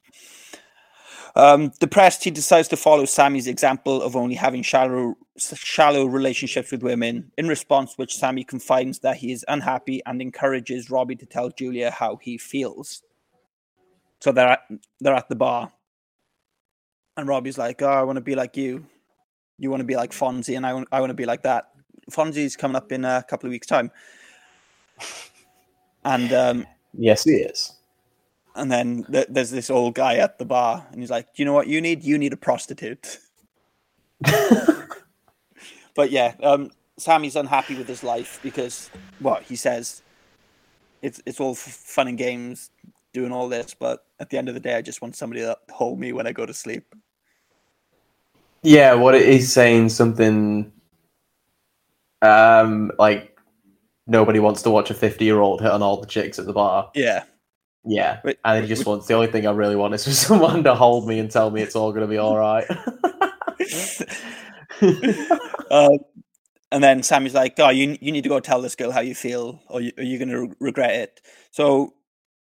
Um, 1.34 1.72
depressed, 1.80 2.24
he 2.24 2.30
decides 2.30 2.68
to 2.68 2.76
follow 2.76 3.06
Sammy's 3.06 3.46
example 3.46 4.02
of 4.02 4.16
only 4.16 4.34
having 4.34 4.62
shallow, 4.62 5.14
shallow 5.38 6.04
relationships 6.04 6.70
with 6.70 6.82
women. 6.82 7.32
In 7.38 7.48
response, 7.48 7.96
which 7.96 8.16
Sammy 8.16 8.44
confides 8.44 8.98
that 8.98 9.16
he 9.16 9.32
is 9.32 9.44
unhappy 9.48 10.02
and 10.04 10.20
encourages 10.20 10.90
Robbie 10.90 11.16
to 11.16 11.26
tell 11.26 11.48
Julia 11.48 11.90
how 11.90 12.16
he 12.16 12.36
feels. 12.36 13.02
So 14.20 14.30
they're 14.30 14.48
at, 14.48 14.60
they're 15.00 15.14
at 15.14 15.28
the 15.28 15.34
bar, 15.34 15.72
and 17.16 17.26
Robbie's 17.26 17.58
like, 17.58 17.82
"Oh, 17.82 17.88
I 17.88 18.02
want 18.02 18.16
to 18.16 18.20
be 18.20 18.34
like 18.34 18.56
you. 18.56 18.86
You 19.58 19.70
want 19.70 19.80
to 19.80 19.86
be 19.86 19.96
like 19.96 20.12
Fonzie, 20.12 20.56
and 20.56 20.66
I 20.66 20.74
want 20.74 20.88
I 20.92 21.00
want 21.00 21.10
to 21.10 21.14
be 21.14 21.26
like 21.26 21.42
that." 21.42 21.70
Fonzie's 22.10 22.56
coming 22.56 22.76
up 22.76 22.92
in 22.92 23.04
a 23.04 23.24
couple 23.28 23.48
of 23.48 23.50
weeks' 23.50 23.66
time, 23.66 23.90
and 26.04 26.32
um, 26.32 26.66
Yes, 26.94 27.24
he 27.24 27.32
is. 27.32 27.72
and 28.54 28.70
then 28.70 29.04
th- 29.10 29.28
there's 29.30 29.50
this 29.50 29.70
old 29.70 29.94
guy 29.94 30.16
at 30.16 30.38
the 30.38 30.44
bar, 30.44 30.86
and 30.90 31.00
he's 31.00 31.10
like, 31.10 31.26
"Do 31.34 31.42
you 31.42 31.44
know 31.46 31.52
what 31.52 31.68
you 31.68 31.80
need? 31.80 32.02
You 32.04 32.18
need 32.18 32.32
a 32.32 32.36
prostitute." 32.36 33.18
but 35.94 36.10
yeah, 36.10 36.34
um, 36.42 36.70
Sammy's 36.98 37.36
unhappy 37.36 37.74
with 37.76 37.88
his 37.88 38.02
life 38.02 38.40
because 38.42 38.90
what 39.18 39.44
he 39.44 39.56
says, 39.56 40.02
it's 41.02 41.20
it's 41.26 41.40
all 41.40 41.52
f- 41.52 41.58
fun 41.58 42.08
and 42.08 42.18
games 42.18 42.70
doing 43.12 43.32
all 43.32 43.48
this, 43.48 43.74
but 43.74 44.04
at 44.20 44.30
the 44.30 44.38
end 44.38 44.48
of 44.48 44.54
the 44.54 44.60
day, 44.60 44.74
I 44.74 44.82
just 44.82 45.02
want 45.02 45.16
somebody 45.16 45.42
to 45.42 45.56
hold 45.70 45.98
me 46.00 46.12
when 46.12 46.26
I 46.26 46.32
go 46.32 46.46
to 46.46 46.54
sleep. 46.54 46.94
Yeah, 48.62 48.94
what 48.94 49.14
it 49.14 49.22
is 49.28 49.52
saying 49.52 49.90
something 49.90 50.72
um 52.22 52.92
like 52.98 53.31
nobody 54.06 54.38
wants 54.38 54.62
to 54.62 54.70
watch 54.70 54.90
a 54.90 54.94
50 54.94 55.24
year 55.24 55.40
old 55.40 55.60
hit 55.60 55.70
on 55.70 55.82
all 55.82 56.00
the 56.00 56.06
chicks 56.06 56.38
at 56.38 56.46
the 56.46 56.52
bar. 56.52 56.90
Yeah, 56.94 57.24
Yeah. 57.84 58.20
Wait, 58.24 58.38
and 58.44 58.62
he 58.62 58.68
just 58.68 58.86
wants 58.86 59.06
the 59.06 59.14
only 59.14 59.28
thing 59.28 59.46
I 59.46 59.52
really 59.52 59.76
want 59.76 59.94
is 59.94 60.04
for 60.04 60.10
someone 60.10 60.64
to 60.64 60.74
hold 60.74 61.06
me 61.06 61.18
and 61.18 61.30
tell 61.30 61.50
me 61.50 61.62
it's 61.62 61.76
all 61.76 61.92
gonna 61.92 62.06
be 62.06 62.18
alright. 62.18 62.66
um, 65.70 65.98
and 66.70 66.82
then 66.82 67.02
Sammy's 67.02 67.34
like, 67.34 67.54
"Oh, 67.58 67.68
you 67.68 67.98
you 68.00 68.12
need 68.12 68.22
to 68.22 68.28
go 68.28 68.40
tell 68.40 68.62
this 68.62 68.74
girl 68.74 68.90
how 68.90 69.00
you 69.00 69.14
feel, 69.14 69.60
or 69.68 69.80
you, 69.80 69.92
are 69.98 70.02
you 70.02 70.18
going 70.18 70.30
to 70.30 70.54
regret 70.58 70.92
it?" 70.92 71.20
So, 71.50 71.94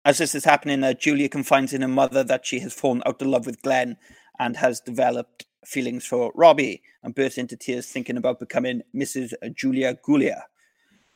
as 0.06 0.20
this 0.20 0.36
is 0.36 0.46
happening, 0.46 0.84
uh, 0.84 0.94
Julia 0.94 1.30
confides 1.30 1.74
in 1.74 1.82
her 1.82 1.88
mother 1.88 2.24
that 2.24 2.46
she 2.46 2.60
has 2.60 2.74
fallen 2.74 3.02
out 3.06 3.22
of 3.22 3.28
love 3.28 3.46
with 3.46 3.62
Glenn 3.64 3.98
and 4.40 4.58
has 4.58 4.80
developed 4.80 5.46
feelings 5.66 6.06
for 6.06 6.32
Robbie, 6.36 6.84
and 7.02 7.16
bursts 7.16 7.38
into 7.38 7.58
tears 7.58 7.88
thinking 7.88 8.18
about 8.18 8.40
becoming 8.40 8.82
Mrs. 8.96 9.34
Julia 9.56 9.96
Guglia. 9.96 10.44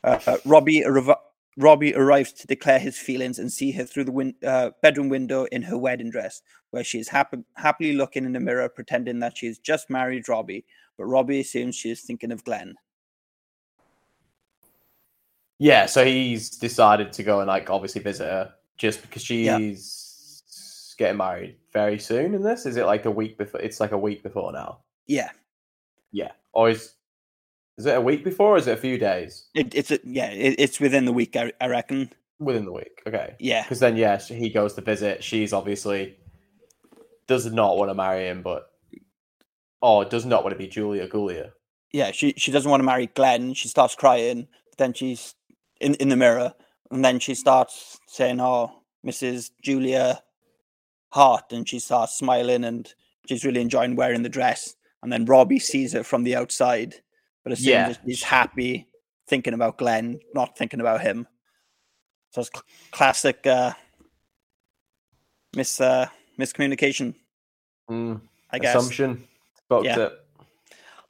Uh, 0.04 0.36
Robbie 0.44 0.84
Robbie 1.56 1.94
arrives 1.94 2.32
to 2.34 2.46
declare 2.46 2.78
his 2.78 2.96
feelings 2.96 3.38
and 3.40 3.50
see 3.52 3.72
her 3.72 3.84
through 3.84 4.04
the 4.04 4.12
win- 4.12 4.36
uh, 4.46 4.70
bedroom 4.80 5.08
window 5.08 5.44
in 5.46 5.62
her 5.62 5.76
wedding 5.76 6.08
dress, 6.10 6.40
where 6.70 6.84
she 6.84 7.00
is 7.00 7.08
happy- 7.08 7.42
happily 7.56 7.92
looking 7.94 8.24
in 8.24 8.32
the 8.32 8.38
mirror, 8.40 8.68
pretending 8.68 9.18
that 9.18 9.36
she 9.36 9.46
has 9.48 9.58
just 9.58 9.90
married 9.90 10.28
Robbie. 10.28 10.64
But 10.96 11.06
Robbie 11.06 11.40
assumes 11.40 11.74
she 11.74 11.90
is 11.90 12.00
thinking 12.02 12.30
of 12.30 12.44
Glenn. 12.44 12.76
yeah, 15.60 15.86
so 15.86 16.04
he's 16.04 16.50
decided 16.50 17.12
to 17.14 17.22
go 17.24 17.40
and 17.40 17.48
like 17.48 17.68
obviously 17.68 18.00
visit 18.00 18.26
her 18.26 18.54
just 18.76 19.02
because 19.02 19.22
she's 19.22 19.44
Yeah. 19.46 19.58
getting 20.96 21.16
married 21.16 21.56
very 21.72 21.98
soon 21.98 22.34
in 22.34 22.42
this. 22.42 22.64
Is 22.66 22.76
it 22.76 22.84
like 22.86 23.04
a 23.06 23.10
week 23.10 23.36
before 23.38 23.60
it's 23.60 23.80
like 23.80 23.90
a 23.90 23.98
week 23.98 24.22
before 24.22 24.52
now? 24.52 24.84
Yeah, 25.06 25.30
Yeah. 26.12 26.30
Or 26.52 26.70
is 26.70 26.94
is 27.78 27.86
it 27.86 27.96
a 27.96 28.00
week 28.00 28.24
before 28.24 28.54
or 28.54 28.58
is 28.58 28.66
it 28.66 28.76
a 28.76 28.80
few 28.80 28.98
days? 28.98 29.46
it, 29.54 29.74
it's 29.74 29.90
a, 29.90 29.98
yeah, 30.04 30.30
it, 30.30 30.56
it's 30.58 30.78
within 30.80 31.04
the 31.06 31.12
week, 31.12 31.36
I, 31.36 31.52
I 31.60 31.68
reckon. 31.68 32.12
Within 32.40 32.64
the 32.66 32.72
week. 32.72 33.02
Okay. 33.06 33.34
Yeah, 33.38 33.62
Because 33.62 33.80
then, 33.80 33.96
yeah, 33.96 34.18
he 34.18 34.50
goes 34.50 34.74
to 34.74 34.80
visit. 34.80 35.24
She's 35.24 35.52
obviously 35.52 36.16
does 37.26 37.46
not 37.46 37.76
want 37.76 37.90
to 37.90 37.94
marry 37.94 38.26
him, 38.28 38.42
but 38.42 38.70
oh, 39.82 40.04
does 40.04 40.24
not 40.26 40.44
want 40.44 40.54
to 40.54 40.58
be 40.58 40.66
Julia 40.68 41.08
Guglia. 41.08 41.52
yeah. 41.92 42.10
She 42.10 42.34
she 42.36 42.50
doesn't 42.52 42.70
want 42.70 42.80
to 42.80 42.86
marry 42.86 43.06
Glenn. 43.06 43.54
She 43.54 43.68
starts 43.68 43.94
crying. 43.94 44.48
But 44.70 44.78
then 44.78 44.92
she's 44.92 45.34
in 45.80 45.94
in 45.96 46.08
the 46.10 46.16
mirror, 46.16 46.54
and 46.90 47.04
then 47.04 47.18
she 47.18 47.34
starts 47.34 47.98
saying, 48.06 48.40
"Oh, 48.40 48.82
Mrs. 49.06 49.50
Julia 49.62 50.22
Hart," 51.10 51.52
and 51.52 51.68
she 51.68 51.78
starts 51.80 52.16
smiling, 52.16 52.64
and 52.64 52.92
she's 53.28 53.44
really 53.44 53.60
enjoying 53.60 53.94
wearing 53.96 54.22
the 54.22 54.28
dress. 54.28 54.74
And 55.02 55.12
then 55.12 55.24
Robbie 55.26 55.58
sees 55.60 55.92
her 55.92 56.02
from 56.02 56.22
the 56.24 56.34
outside, 56.36 56.96
but 57.44 57.52
assumes 57.52 57.66
Yeah. 57.66 57.88
that 57.88 58.00
she's 58.06 58.22
happy, 58.22 58.86
thinking 59.26 59.54
about 59.54 59.78
Glenn, 59.78 60.20
not 60.34 60.56
thinking 60.56 60.80
about 60.80 61.00
him. 61.02 61.26
So 62.30 62.40
it's 62.42 62.50
cl- 62.52 62.64
classic 62.90 63.46
uh, 63.46 63.72
mis 65.56 65.80
uh, 65.80 66.06
miscommunication. 66.38 67.14
Mm, 67.90 68.20
I 68.50 68.58
guess. 68.58 68.76
Assumption. 68.76 69.26
Fucked 69.68 69.86
Yeah. 69.86 69.98
it. 69.98 70.12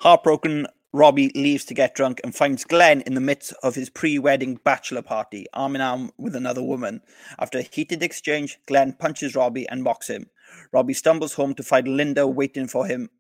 Heartbroken, 0.01 0.67
Robbie 0.93 1.31
leaves 1.35 1.65
to 1.67 1.75
get 1.75 1.95
drunk 1.95 2.21
and 2.23 2.35
finds 2.35 2.65
Glenn 2.65 3.01
in 3.03 3.15
the 3.15 3.21
midst 3.21 3.53
of 3.63 3.75
his 3.75 3.91
pre-wedding 3.91 4.57
bachelor 4.65 5.03
party, 5.03 5.47
arm 5.53 5.75
in 5.75 5.81
arm 5.81 6.13
with 6.19 6.35
another 6.37 6.63
woman. 6.63 7.03
After 7.39 7.59
a 7.59 7.63
heated 7.63 8.03
exchange, 8.03 8.59
Glenn 8.67 8.93
punches 8.93 9.35
Robbie 9.35 9.69
and 9.69 9.83
mocks 9.83 10.09
him. 10.09 10.31
Robbie 10.73 10.95
stumbles 10.95 11.35
home 11.35 11.55
to 11.55 11.63
find 11.63 11.89
Linda 11.89 12.27
waiting 12.27 12.69
for 12.69 12.87
him, 12.87 13.11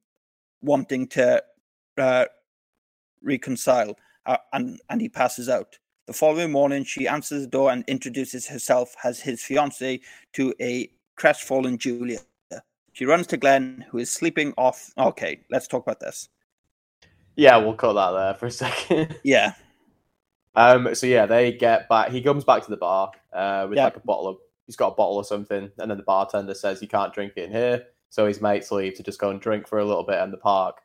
wanting 0.62 1.09
to 1.09 1.43
uh, 1.98 2.26
reconcile, 3.23 3.97
uh, 4.27 4.36
and, 4.53 4.81
and 4.90 5.01
he 5.01 5.09
passes 5.09 5.49
out. 5.49 5.78
The 6.07 6.12
following 6.12 6.53
morning, 6.53 6.85
she 6.85 7.07
answers 7.07 7.43
the 7.43 7.49
door 7.49 7.70
and 7.70 7.85
introduces 7.86 8.47
herself 8.47 8.95
as 9.05 9.20
his 9.20 9.40
fiancée 9.40 10.01
to 10.35 10.55
a 10.61 10.90
crestfallen 11.16 11.77
Julia. 11.78 12.19
She 12.93 13.05
runs 13.05 13.27
to 13.28 13.36
Glenn, 13.36 13.85
who 13.90 13.99
is 13.99 14.11
sleeping 14.11 14.55
off. 14.57 14.90
Okay, 14.99 15.40
let's 15.51 15.69
talk 15.69 15.82
about 15.82 16.01
this. 16.01 16.28
Yeah, 17.36 17.57
we'll 17.59 17.74
cut 17.74 17.93
that 17.93 18.11
there 18.12 18.35
for 18.35 18.47
a 18.47 18.51
second. 18.65 19.16
Yeah. 19.23 19.53
Um. 20.57 20.95
So 20.95 21.07
yeah, 21.07 21.27
they 21.27 21.53
get 21.53 21.89
back. 21.89 22.11
He 22.11 22.20
comes 22.23 22.43
back 22.45 22.65
to 22.65 22.70
the 22.70 22.77
bar 22.77 23.12
uh, 23.32 23.66
with 23.69 23.77
Yeah. 23.77 23.85
like 23.85 23.97
a 23.97 24.01
bottle 24.01 24.27
of. 24.28 24.39
He's 24.66 24.77
got 24.77 24.93
a 24.93 24.95
bottle 24.97 25.16
or 25.16 25.24
something, 25.24 25.70
and 25.78 25.90
then 25.90 25.97
the 25.97 26.03
bartender 26.03 26.55
says 26.55 26.82
you 26.82 26.89
can't 26.89 27.15
drink 27.15 27.35
it 27.36 27.45
in 27.45 27.53
here. 27.53 27.85
So 28.11 28.27
his 28.27 28.40
mates 28.40 28.73
leave 28.73 28.95
to 28.95 29.03
just 29.03 29.20
go 29.20 29.31
and 29.31 29.40
drink 29.40 29.69
for 29.69 29.78
a 29.78 29.85
little 29.85 30.03
bit 30.03 30.20
in 30.23 30.31
the 30.31 30.36
park. 30.36 30.81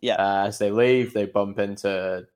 Yeah. 0.00 0.14
Uh, 0.14 0.46
as 0.46 0.58
they 0.58 0.70
leave, 0.70 1.12
they 1.12 1.26
bump 1.26 1.58
into 1.58 2.26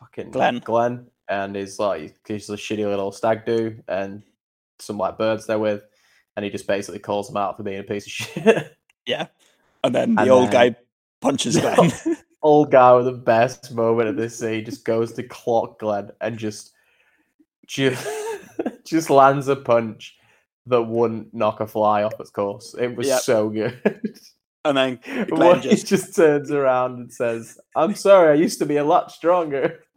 fucking 0.00 0.30
Glenn. 0.30 0.58
Glenn, 0.64 1.06
and 1.28 1.56
he's 1.56 1.78
like 1.78 2.16
he's 2.26 2.50
a 2.50 2.56
shitty 2.56 2.84
little 2.86 3.12
stag 3.12 3.44
do, 3.46 3.76
and 3.88 4.22
some 4.78 4.98
like 4.98 5.18
birds 5.18 5.46
they're 5.46 5.58
with, 5.58 5.82
and 6.36 6.44
he 6.44 6.50
just 6.50 6.66
basically 6.66 6.98
calls 6.98 7.28
them 7.28 7.36
out 7.36 7.56
for 7.56 7.62
being 7.62 7.80
a 7.80 7.82
piece 7.82 8.06
of 8.06 8.12
shit. 8.12 8.76
Yeah. 9.06 9.26
And 9.84 9.94
then 9.94 10.14
the 10.14 10.22
And 10.22 10.30
old 10.30 10.50
then- 10.50 10.72
guy 10.72 10.76
punches 11.20 11.56
Glenn. 11.60 11.90
old 12.42 12.70
guy 12.70 12.92
with 12.92 13.06
the 13.06 13.12
best 13.12 13.72
moment 13.74 14.08
of 14.08 14.16
this 14.16 14.38
scene 14.38 14.64
just 14.64 14.84
goes 14.84 15.12
to 15.14 15.22
clock 15.22 15.78
Glenn 15.80 16.10
and 16.20 16.36
just 16.38 16.72
just 17.66 18.06
just 18.84 19.10
lands 19.10 19.48
a 19.48 19.56
punch 19.56 20.16
that 20.66 20.82
wouldn't 20.82 21.32
knock 21.32 21.60
a 21.60 21.66
fly 21.66 22.02
off 22.02 22.18
its 22.20 22.30
course. 22.30 22.74
It 22.78 22.94
was 22.96 23.06
Yep. 23.08 23.20
so 23.20 23.48
good. 23.48 24.18
And 24.68 24.76
then 24.76 25.26
Glenn 25.26 25.60
he 25.60 25.70
just, 25.70 25.86
just 25.88 26.14
turns 26.16 26.50
around 26.50 26.98
and 26.98 27.12
says, 27.12 27.58
"I'm 27.74 27.94
sorry, 27.94 28.30
I 28.30 28.34
used 28.34 28.58
to 28.60 28.66
be 28.66 28.76
a 28.76 28.84
lot 28.84 29.10
stronger." 29.10 29.80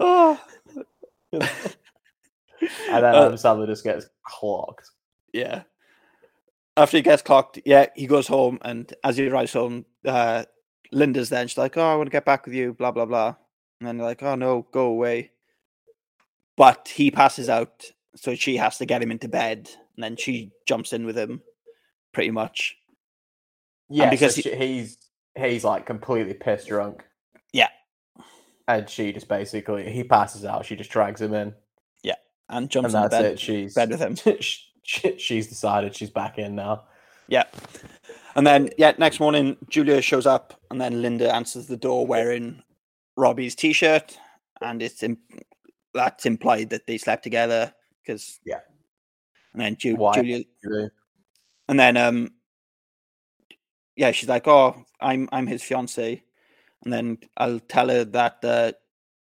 oh. 0.00 0.40
and 1.32 1.42
then 2.90 3.14
Uh, 3.14 3.36
Adam 3.44 3.66
just 3.66 3.84
gets 3.84 4.06
clocked. 4.24 4.90
Yeah. 5.32 5.62
After 6.76 6.96
he 6.96 7.02
gets 7.02 7.22
clocked, 7.22 7.58
yeah, 7.64 7.86
he 7.96 8.06
goes 8.06 8.28
home, 8.28 8.58
and 8.62 8.92
as 9.02 9.16
he 9.16 9.28
arrives 9.28 9.52
home, 9.52 9.84
uh, 10.04 10.44
Linda's 10.92 11.28
there, 11.28 11.40
and 11.40 11.50
she's 11.50 11.58
like, 11.58 11.76
"Oh, 11.76 11.82
I 11.82 11.96
want 11.96 12.06
to 12.06 12.12
get 12.12 12.24
back 12.24 12.46
with 12.46 12.54
you," 12.54 12.72
blah 12.72 12.92
blah 12.92 13.04
blah, 13.04 13.34
and 13.80 13.88
then 13.88 13.98
they're 13.98 14.06
like, 14.06 14.22
"Oh 14.22 14.36
no, 14.36 14.66
go 14.70 14.86
away." 14.86 15.32
But 16.56 16.88
he 16.88 17.10
passes 17.10 17.48
out, 17.48 17.84
so 18.14 18.34
she 18.34 18.56
has 18.56 18.78
to 18.78 18.86
get 18.86 19.02
him 19.02 19.10
into 19.10 19.28
bed, 19.28 19.70
and 19.98 20.04
then 20.04 20.14
she 20.14 20.52
jumps 20.64 20.92
in 20.92 21.04
with 21.04 21.18
him, 21.18 21.42
pretty 22.12 22.30
much. 22.30 22.76
Yeah, 23.90 24.10
because 24.10 24.36
because 24.36 24.56
he's 24.56 24.96
he's 25.36 25.64
like 25.64 25.86
completely 25.86 26.34
pissed 26.34 26.68
drunk. 26.68 27.02
Yeah. 27.52 27.66
And 28.68 28.88
she 28.88 29.12
just 29.12 29.26
basically 29.26 29.90
he 29.90 30.04
passes 30.04 30.44
out. 30.44 30.64
She 30.64 30.76
just 30.76 30.90
drags 30.90 31.20
him 31.20 31.34
in. 31.34 31.52
Yeah, 32.04 32.14
and 32.48 32.70
jumps 32.70 32.94
and 32.94 33.06
in 33.06 33.10
bed, 33.10 33.24
it. 33.24 33.40
She's 33.40 33.74
bed 33.74 33.90
with 33.90 33.98
him. 33.98 34.14
she, 34.84 35.18
she's 35.18 35.48
decided 35.48 35.96
she's 35.96 36.10
back 36.10 36.38
in 36.38 36.54
now. 36.54 36.84
Yeah. 37.26 37.44
And 38.36 38.46
then, 38.46 38.70
yeah, 38.78 38.92
next 38.98 39.18
morning, 39.18 39.56
Julia 39.68 40.00
shows 40.00 40.26
up, 40.26 40.60
and 40.70 40.80
then 40.80 41.02
Linda 41.02 41.34
answers 41.34 41.66
the 41.66 41.76
door 41.76 42.06
wearing 42.06 42.62
Robbie's 43.16 43.56
t 43.56 43.72
shirt. 43.72 44.16
And 44.60 44.80
it's 44.80 45.02
im- 45.02 45.18
that's 45.92 46.24
implied 46.24 46.70
that 46.70 46.86
they 46.86 46.98
slept 46.98 47.24
together 47.24 47.74
because, 48.00 48.38
yeah. 48.46 48.60
And 49.58 49.66
then 49.66 49.76
Ju-? 49.76 49.96
Julia, 50.14 50.44
and 51.68 51.80
then, 51.80 51.96
um, 51.96 52.30
yeah, 53.96 54.12
she's 54.12 54.28
like, 54.28 54.46
"Oh, 54.46 54.84
I'm 55.00 55.28
I'm 55.32 55.48
his 55.48 55.62
fiance," 55.64 56.22
and 56.84 56.92
then 56.92 57.18
I'll 57.36 57.58
tell 57.58 57.88
her 57.88 58.04
that 58.04 58.38
uh, 58.44 58.72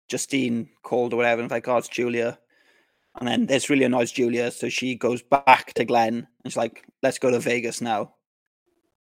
Justine 0.10 0.70
called 0.84 1.14
or 1.14 1.18
whatever, 1.18 1.42
and 1.42 1.50
it's 1.50 1.54
like, 1.54 1.68
"Oh, 1.70 1.78
it's 1.78 1.88
Julia," 1.88 2.38
and 3.18 3.28
then 3.28 3.46
this 3.46 3.70
really 3.70 3.86
annoys 3.86 4.12
Julia, 4.12 4.52
so 4.52 4.68
she 4.68 4.96
goes 4.96 5.22
back 5.24 5.74
to 5.76 5.86
Glenn 5.86 6.28
and 6.44 6.52
she's 6.52 6.58
like, 6.58 6.84
"Let's 7.02 7.18
go 7.20 7.32
to 7.32 7.40
Vegas 7.40 7.80
now." 7.80 8.16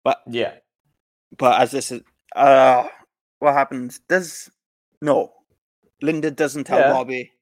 But 0.06 0.22
yeah, 0.28 0.54
but 1.38 1.60
as 1.60 1.72
this 1.72 1.92
is, 1.92 2.02
uh, 2.36 2.88
what 3.40 3.54
happens? 3.54 4.00
Does 4.08 4.50
no, 5.02 5.34
Linda 6.02 6.32
doesn't 6.32 6.64
tell 6.64 6.80
Yeah. 6.80 6.92
Robbie. 6.92 7.34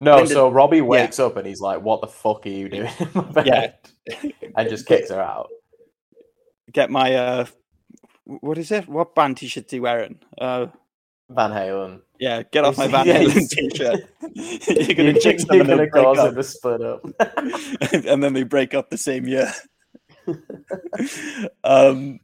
No, 0.00 0.24
so 0.24 0.50
Robbie 0.50 0.78
yeah. 0.78 0.82
wakes 0.82 1.18
up 1.18 1.36
and 1.36 1.46
he's 1.46 1.60
like, 1.60 1.82
"What 1.82 2.00
the 2.00 2.06
fuck 2.06 2.46
are 2.46 2.50
you 2.50 2.68
doing?" 2.68 2.90
in 2.98 3.08
my 3.14 3.22
bed?" 3.22 3.46
Yeah. 4.06 4.30
and 4.56 4.68
just 4.68 4.86
kicks 4.86 5.10
her 5.10 5.20
out. 5.20 5.48
Get 6.72 6.90
my 6.90 7.14
uh, 7.14 7.46
what 8.24 8.56
is 8.58 8.70
it? 8.70 8.88
What 8.88 9.14
band 9.14 9.36
t-shirt 9.36 9.66
is 9.66 9.70
he 9.70 9.80
wearing? 9.80 10.20
Uh, 10.38 10.66
Van 11.28 11.50
Halen. 11.50 12.00
Yeah, 12.18 12.42
get 12.42 12.64
off 12.64 12.78
my 12.78 12.86
Van 12.86 13.06
Yeah, 13.06 13.22
Halen 13.22 13.48
t-shirt. 13.48 14.08
You're 14.34 14.94
gonna 14.94 15.10
You're 15.10 15.20
jinx 15.20 15.44
them 15.44 15.60
and 15.60 15.68
gonna 15.68 15.82
they 15.82 15.88
cause 15.88 16.16
them 16.16 16.34
to 16.34 16.42
split 16.42 16.82
up. 16.82 17.04
and 17.92 18.22
then 18.22 18.32
they 18.32 18.42
break 18.42 18.74
up 18.74 18.90
the 18.90 18.98
same 18.98 19.26
year. 19.26 19.52
um, 21.64 22.20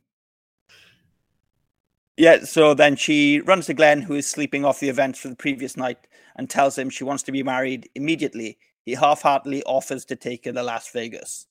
yeah, 2.16 2.44
so 2.44 2.73
then 2.74 2.97
she 2.97 3.40
runs 3.40 3.66
to 3.66 3.74
Glenn, 3.74 4.03
who 4.03 4.15
is 4.15 4.27
sleeping 4.27 4.65
off 4.65 4.81
the 4.81 4.89
events 4.89 5.19
for 5.20 5.28
the 5.28 5.36
previous 5.36 5.77
night, 5.77 5.98
and 6.37 6.49
tells 6.49 6.77
him 6.79 6.91
she 6.91 7.05
wants 7.05 7.23
to 7.25 7.33
be 7.33 7.43
married 7.43 7.89
immediately. 7.95 8.59
He 8.85 8.93
half-heartedly 8.95 9.63
offers 9.65 10.05
to 10.07 10.17
take 10.17 10.45
her 10.45 10.53
to 10.53 10.63
Las 10.63 10.89
Vegas. 10.91 11.47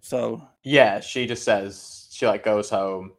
So 0.00 0.46
Yeah, 0.62 1.00
she 1.00 1.26
just 1.26 1.44
says 1.44 2.08
she 2.10 2.26
like 2.26 2.44
goes 2.44 2.70
home, 2.70 3.12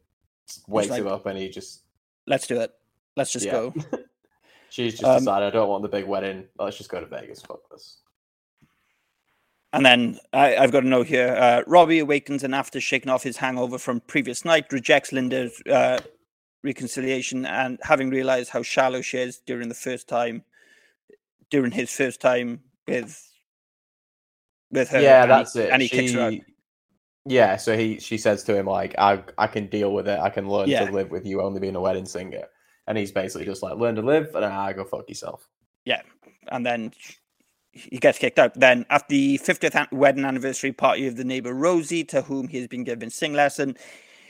wakes 0.67 0.89
like- 0.89 1.01
him 1.01 1.07
up, 1.07 1.25
and 1.25 1.37
he 1.37 1.49
just 1.49 1.81
let's 2.27 2.47
do 2.47 2.59
it. 2.61 2.71
Let's 3.15 3.31
just 3.31 3.45
Yeah. 3.45 3.51
go. 3.53 3.73
she's 4.69 4.93
just 4.93 5.03
Um, 5.03 5.19
decided 5.19 5.47
I 5.47 5.49
don't 5.51 5.69
want 5.69 5.83
the 5.83 5.89
big 5.89 6.05
wedding. 6.05 6.45
Let's 6.57 6.77
just 6.77 6.89
go 6.89 6.99
to 6.99 7.05
Vegas. 7.05 7.41
Fuck 7.41 7.69
this. 7.69 7.97
And 9.73 9.85
then 9.85 10.19
I, 10.31 10.55
I've 10.55 10.71
got 10.71 10.83
a 10.83 10.87
note 10.87 11.07
here. 11.07 11.35
Uh, 11.37 11.61
Robbie 11.67 11.99
awakens 11.99 12.43
and, 12.43 12.55
after 12.55 12.79
shaking 12.79 13.09
off 13.11 13.23
his 13.23 13.37
hangover 13.37 13.77
from 13.77 13.99
previous 14.01 14.45
night, 14.45 14.71
rejects 14.71 15.11
Linda's 15.11 15.61
uh, 15.69 15.99
reconciliation 16.65 17.45
and 17.45 17.79
having 17.83 18.09
realized 18.09 18.49
how 18.49 18.63
shallow 18.63 19.01
she 19.01 19.19
is 19.19 19.37
during 19.45 19.69
the 19.69 19.75
first 19.75 20.09
time, 20.09 20.43
during 21.49 21.71
his 21.71 21.91
first 21.91 22.19
time 22.19 22.61
with 22.87 23.21
with 24.71 24.89
her. 24.89 25.01
yeah, 25.01 25.25
that's 25.25 25.53
he, 25.53 25.61
it. 25.61 25.69
And 25.71 25.81
he 25.81 25.87
kicks 25.89 26.11
her 26.13 26.21
out. 26.21 26.33
Yeah, 27.25 27.55
so 27.57 27.77
he 27.77 27.99
she 27.99 28.17
says 28.17 28.43
to 28.43 28.55
him 28.55 28.65
like, 28.65 28.95
"I 28.97 29.23
I 29.37 29.47
can 29.47 29.67
deal 29.67 29.93
with 29.93 30.07
it. 30.07 30.19
I 30.19 30.29
can 30.29 30.49
learn 30.49 30.69
Yeah. 30.69 30.85
to 30.85 30.91
live 30.91 31.09
with 31.11 31.25
you 31.25 31.41
only 31.41 31.59
being 31.59 31.75
a 31.75 31.81
wedding 31.81 32.05
singer." 32.05 32.45
And 32.87 32.97
he's 32.97 33.11
basically 33.11 33.45
just 33.45 33.63
like, 33.63 33.77
"Learn 33.77 33.95
to 33.95 34.01
live, 34.03 34.35
and 34.35 34.45
I 34.45 34.71
uh, 34.71 34.73
go 34.73 34.83
fuck 34.83 35.09
yourself." 35.09 35.47
Yeah, 35.85 36.01
and 36.49 36.65
then 36.65 36.91
he 37.71 37.97
gets 37.97 38.19
kicked 38.19 38.39
out. 38.39 38.53
Then, 38.53 38.85
at 38.89 39.07
the 39.09 39.39
50th 39.39 39.91
wedding 39.91 40.25
anniversary 40.25 40.71
party 40.71 41.07
of 41.07 41.15
the 41.17 41.23
neighbor 41.23 41.53
Rosie, 41.53 42.03
to 42.05 42.21
whom 42.23 42.47
he 42.47 42.57
has 42.59 42.67
been 42.67 42.83
given 42.83 43.09
sing 43.09 43.33
lesson, 43.33 43.75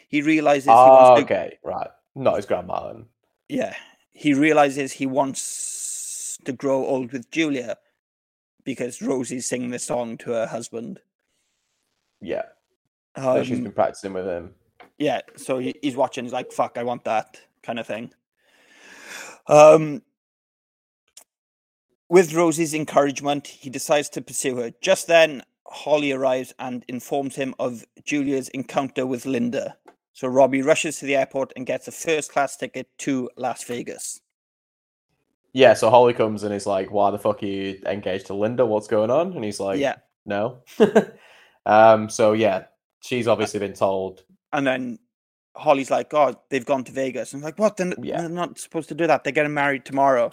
he 0.07 0.21
realizes 0.21 0.65
he 0.65 0.71
Oh, 0.71 0.87
wants 0.87 1.11
ah, 1.11 1.15
to 1.15 1.21
okay, 1.21 1.57
right. 1.63 1.89
Not 2.15 2.37
his 2.37 2.45
grandma 2.45 2.87
then. 2.93 3.05
yeah, 3.49 3.75
he 4.11 4.33
realizes 4.33 4.93
he 4.93 5.05
wants 5.05 6.37
to 6.45 6.53
grow 6.53 6.85
old 6.85 7.11
with 7.11 7.29
Julia 7.31 7.77
because 8.63 9.01
Rosie's 9.01 9.45
singing 9.47 9.71
the 9.71 9.79
song 9.79 10.17
to 10.19 10.31
her 10.31 10.47
husband. 10.47 10.99
Yeah. 12.21 12.43
so 13.17 13.43
she's 13.43 13.57
Um, 13.57 13.63
been 13.65 13.71
practicing 13.73 14.13
with 14.13 14.25
him. 14.25 14.55
Yeah, 14.97 15.21
so 15.35 15.59
he, 15.59 15.75
he's 15.81 15.95
watching. 15.95 16.23
He's 16.23 16.33
like, 16.33 16.51
"Fuck, 16.53 16.77
I 16.77 16.83
want 16.83 17.03
that," 17.03 17.39
kind 17.63 17.79
of 17.79 17.85
thing. 17.87 18.13
Um, 19.47 20.01
with 22.09 22.33
Rosie's 22.33 22.73
encouragement, 22.73 23.47
he 23.47 23.69
decides 23.69 24.09
to 24.09 24.21
pursue 24.21 24.55
her. 24.57 24.71
Just 24.81 25.07
then, 25.07 25.43
Holly 25.67 26.11
arrives 26.11 26.53
and 26.59 26.85
informs 26.87 27.35
him 27.35 27.53
of 27.59 27.83
Julia's 28.05 28.47
encounter 28.49 29.05
with 29.05 29.25
Linda. 29.25 29.77
So 30.15 30.29
Robbie 30.29 30.61
rushes 30.61 30.99
to 30.99 31.05
the 31.05 31.17
airport 31.17 31.51
and 31.57 31.65
gets 31.65 31.89
a 31.89 31.91
first-class 31.91 32.55
ticket 32.55 32.87
to 32.99 33.29
Las 33.35 33.65
Vegas. 33.65 34.21
Yeah, 35.51 35.73
so 35.73 35.89
Holly 35.89 36.13
comes 36.13 36.43
and 36.43 36.53
is 36.53 36.65
like, 36.65 36.89
"Why 36.89 37.11
the 37.11 37.19
fuck 37.19 37.43
are 37.43 37.45
you 37.45 37.81
engaged 37.85 38.27
to 38.27 38.33
Linda? 38.33 38.65
What's 38.65 38.87
going 38.87 39.11
on?" 39.11 39.33
And 39.33 39.43
he's 39.43 39.59
like, 39.59 39.77
Yeah. 39.77 39.95
no." 40.25 40.63
um, 41.65 42.09
so 42.09 42.31
yeah, 42.31 42.63
she's 43.01 43.27
obviously 43.27 43.59
been 43.59 43.73
told. 43.73 44.23
And 44.53 44.65
then 44.65 44.99
Holly's 45.53 45.91
like, 45.91 46.09
"God, 46.09 46.37
they've 46.49 46.65
gone 46.65 46.85
to 46.85 46.93
Vegas." 46.93 47.33
And 47.33 47.41
I'm 47.41 47.45
like, 47.45 47.59
"What? 47.59 47.75
They're, 47.75 47.93
they're 47.97 48.29
not 48.29 48.57
supposed 48.57 48.87
to 48.89 48.95
do 48.95 49.07
that. 49.07 49.25
They're 49.25 49.33
getting 49.33 49.53
married 49.53 49.83
tomorrow." 49.83 50.31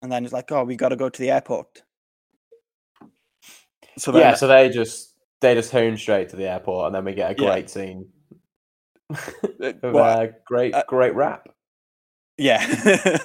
And 0.00 0.10
then 0.10 0.24
he's 0.24 0.32
like, 0.32 0.50
"Oh, 0.52 0.64
we 0.64 0.76
got 0.76 0.88
to 0.88 0.96
go 0.96 1.10
to 1.10 1.20
the 1.20 1.30
airport." 1.30 1.82
So 3.98 4.10
then, 4.10 4.22
yeah, 4.22 4.34
so 4.34 4.48
they 4.48 4.70
just 4.70 5.14
they 5.40 5.54
just 5.54 5.70
hone 5.70 5.98
straight 5.98 6.30
to 6.30 6.36
the 6.36 6.48
airport, 6.48 6.86
and 6.86 6.94
then 6.94 7.04
we 7.04 7.12
get 7.12 7.38
a 7.38 7.42
Yeah. 7.42 7.50
great 7.50 7.68
scene. 7.68 8.08
of 9.60 9.96
uh, 9.96 10.26
great, 10.44 10.74
uh, 10.74 10.84
great 10.88 11.14
rap. 11.14 11.48
Yeah. 12.36 12.64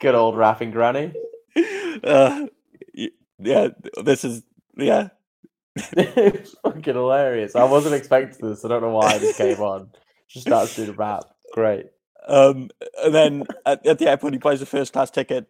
Good 0.00 0.14
old 0.14 0.36
rapping 0.36 0.70
granny. 0.70 1.12
uh, 2.04 2.46
yeah, 3.38 3.68
this 4.02 4.24
is 4.24 4.42
yeah. 4.76 5.08
it's 5.76 6.54
fucking 6.62 6.94
hilarious. 6.94 7.56
I 7.56 7.64
wasn't 7.64 7.94
expecting 7.94 8.48
this. 8.48 8.64
I 8.64 8.68
don't 8.68 8.82
know 8.82 8.90
why 8.92 9.18
this 9.18 9.36
came 9.36 9.60
on. 9.60 9.90
She 10.26 10.40
starts 10.40 10.76
doing 10.76 10.90
a 10.90 10.92
rap. 10.92 11.24
Great. 11.52 11.86
Um, 12.26 12.70
and 13.02 13.14
then 13.14 13.44
at, 13.66 13.84
at 13.86 13.98
the 13.98 14.08
airport, 14.08 14.32
he 14.34 14.38
buys 14.38 14.62
a 14.62 14.66
first 14.66 14.92
class 14.92 15.10
ticket, 15.10 15.46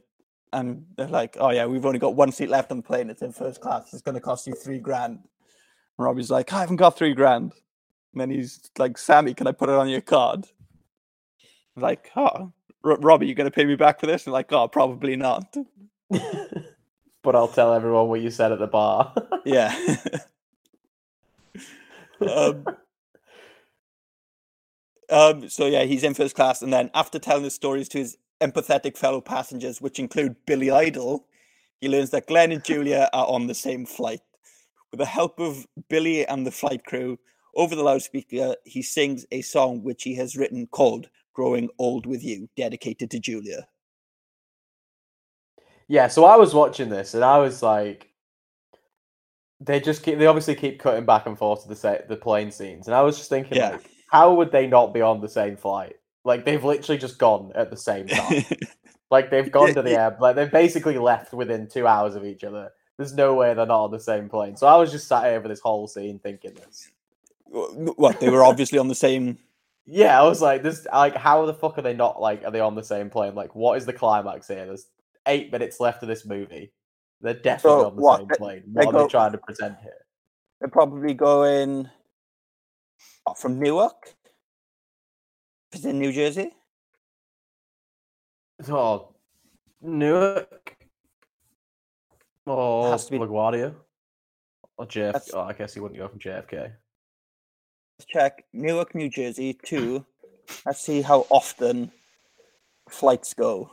and 0.52 0.86
they're 0.96 1.06
like, 1.08 1.36
"Oh 1.38 1.50
yeah, 1.50 1.66
we've 1.66 1.84
only 1.86 1.98
got 1.98 2.16
one 2.16 2.32
seat 2.32 2.48
left 2.48 2.70
on 2.70 2.78
the 2.78 2.82
plane. 2.82 3.10
It's 3.10 3.22
in 3.22 3.32
first 3.32 3.60
class. 3.60 3.92
It's 3.92 4.02
going 4.02 4.14
to 4.14 4.20
cost 4.20 4.46
you 4.46 4.54
three 4.54 4.78
grand." 4.78 5.18
And 5.98 6.04
Robbie's 6.04 6.30
like, 6.30 6.52
"I 6.52 6.60
haven't 6.60 6.76
got 6.76 6.96
three 6.96 7.14
grand." 7.14 7.52
And 8.14 8.22
then 8.22 8.30
he's 8.30 8.70
like, 8.78 8.98
"Sammy, 8.98 9.34
can 9.34 9.48
I 9.48 9.52
put 9.52 9.70
it 9.70 9.76
on 9.76 9.90
your 9.90 10.02
card?" 10.02 10.46
I'm 11.76 11.82
like, 11.82 12.10
"Oh, 12.16 12.52
R- 12.84 12.98
Robbie, 13.00 13.26
you 13.26 13.34
going 13.34 13.50
to 13.50 13.54
pay 13.54 13.66
me 13.66 13.76
back 13.76 14.00
for 14.00 14.06
this?" 14.06 14.26
And 14.26 14.32
like, 14.34 14.52
"Oh, 14.52 14.68
probably 14.68 15.16
not." 15.16 15.56
But 17.22 17.36
I'll 17.36 17.48
tell 17.48 17.74
everyone 17.74 18.08
what 18.08 18.20
you 18.20 18.30
said 18.30 18.52
at 18.52 18.58
the 18.60 18.66
bar. 18.68 19.14
Yeah. 19.46 19.74
um, 22.20 22.64
um, 25.10 25.48
so 25.50 25.66
yeah, 25.66 25.84
he's 25.84 26.04
in 26.04 26.14
first 26.14 26.36
class, 26.36 26.62
and 26.62 26.72
then 26.72 26.90
after 26.94 27.18
telling 27.18 27.44
his 27.44 27.54
stories 27.54 27.88
to 27.90 27.98
his 27.98 28.18
empathetic 28.40 28.96
fellow 28.96 29.20
passengers, 29.20 29.80
which 29.82 29.98
include 29.98 30.36
Billy 30.46 30.70
Idol, 30.70 31.26
he 31.80 31.88
learns 31.88 32.10
that 32.10 32.26
Glenn 32.26 32.52
and 32.52 32.64
Julia 32.64 33.10
are 33.12 33.26
on 33.26 33.46
the 33.48 33.54
same 33.54 33.86
flight. 33.86 34.22
With 34.90 34.98
the 35.00 35.06
help 35.06 35.40
of 35.40 35.66
Billy 35.90 36.26
and 36.26 36.46
the 36.46 36.50
flight 36.52 36.84
crew, 36.86 37.18
over 37.56 37.74
the 37.74 37.82
loudspeaker, 37.82 38.56
he 38.64 38.82
sings 38.82 39.26
a 39.30 39.42
song 39.42 39.82
which 39.82 40.02
he 40.02 40.14
has 40.16 40.36
written 40.36 40.66
called 40.68 41.08
"Growing 41.32 41.68
Old 41.78 42.06
with 42.06 42.22
You," 42.24 42.48
dedicated 42.56 43.10
to 43.12 43.18
Julia. 43.18 43.66
Yeah, 45.88 46.08
so 46.08 46.24
I 46.24 46.36
was 46.36 46.54
watching 46.54 46.88
this 46.88 47.14
and 47.14 47.22
I 47.24 47.38
was 47.38 47.62
like, 47.62 48.08
they 49.60 49.80
just 49.80 50.02
keep, 50.02 50.18
they 50.18 50.26
obviously 50.26 50.54
keep 50.54 50.78
cutting 50.80 51.04
back 51.04 51.26
and 51.26 51.36
forth 51.38 51.62
to 51.62 51.68
the 51.68 51.76
sa- 51.76 51.98
the 52.08 52.16
plane 52.16 52.50
scenes, 52.50 52.86
and 52.86 52.94
I 52.94 53.02
was 53.02 53.16
just 53.18 53.28
thinking, 53.30 53.58
Yeah. 53.58 53.70
like, 53.72 53.90
how 54.10 54.34
would 54.34 54.50
they 54.52 54.66
not 54.66 54.94
be 54.94 55.00
on 55.00 55.20
the 55.20 55.28
same 55.28 55.56
flight? 55.56 55.96
Like 56.24 56.44
they've 56.44 56.62
literally 56.64 56.98
just 56.98 57.18
gone 57.18 57.52
at 57.54 57.70
the 57.70 57.76
same 57.76 58.06
time. 58.08 58.44
like 59.10 59.30
they've 59.30 59.50
gone 59.50 59.74
to 59.74 59.82
the 59.82 59.98
air, 59.98 60.16
like 60.20 60.36
they've 60.36 60.50
basically 60.50 60.96
left 60.98 61.32
within 61.34 61.68
two 61.68 61.86
hours 61.86 62.14
of 62.14 62.24
each 62.24 62.44
other. 62.44 62.70
There's 62.96 63.14
no 63.14 63.34
way 63.34 63.52
they're 63.54 63.66
not 63.66 63.84
on 63.84 63.90
the 63.90 63.98
same 64.00 64.28
plane. 64.28 64.56
So 64.56 64.66
I 64.66 64.76
was 64.76 64.90
just 64.92 65.08
sat 65.08 65.24
here 65.24 65.42
for 65.42 65.48
this 65.48 65.60
whole 65.60 65.86
scene 65.88 66.18
thinking 66.20 66.54
this. 66.54 66.88
What 67.54 68.18
they 68.20 68.30
were 68.30 68.42
obviously 68.42 68.78
on 68.78 68.88
the 68.88 68.94
same. 68.94 69.38
Yeah, 69.86 70.18
I 70.18 70.24
was 70.24 70.40
like, 70.40 70.62
this 70.62 70.86
like 70.90 71.14
how 71.14 71.44
the 71.44 71.52
fuck 71.52 71.76
are 71.76 71.82
they 71.82 71.92
not 71.92 72.18
like 72.18 72.42
are 72.42 72.50
they 72.50 72.60
on 72.60 72.74
the 72.74 72.82
same 72.82 73.10
plane? 73.10 73.34
Like 73.34 73.54
what 73.54 73.76
is 73.76 73.84
the 73.84 73.92
climax 73.92 74.48
here? 74.48 74.64
There's 74.64 74.86
eight 75.26 75.52
minutes 75.52 75.78
left 75.78 76.02
of 76.02 76.08
this 76.08 76.24
movie. 76.24 76.72
They're 77.20 77.34
definitely 77.34 77.80
So 77.82 77.86
on 77.88 77.96
the 77.96 78.00
what, 78.00 78.18
same 78.20 78.28
they- 78.28 78.34
plane. 78.36 78.62
they 78.66 78.86
What 78.86 78.88
are 78.88 78.92
go- 78.92 79.02
they 79.04 79.10
trying 79.10 79.32
to 79.32 79.38
present 79.38 79.76
here? 79.82 80.06
They're 80.58 80.70
probably 80.70 81.12
going 81.12 81.90
what, 83.24 83.36
from 83.36 83.58
Newark. 83.60 84.14
Is 85.74 85.84
in 85.84 85.98
New 85.98 86.12
Jersey? 86.14 86.50
Oh 88.70 89.14
Newark. 89.82 90.76
Or 92.46 92.90
Has 92.90 93.04
to 93.04 93.10
be- 93.12 93.18
LaGuardia. 93.18 93.74
Or 94.78 94.86
JFK. 94.86 95.30
Oh, 95.34 95.40
I 95.42 95.52
guess 95.52 95.74
he 95.74 95.80
wouldn't 95.80 96.00
go 96.00 96.08
from 96.08 96.18
JFK. 96.20 96.72
Check 98.04 98.44
Newark, 98.52 98.94
New 98.94 99.08
Jersey. 99.08 99.58
Two. 99.64 100.04
Let's 100.66 100.80
see 100.80 101.02
how 101.02 101.26
often 101.30 101.90
flights 102.88 103.34
go. 103.34 103.70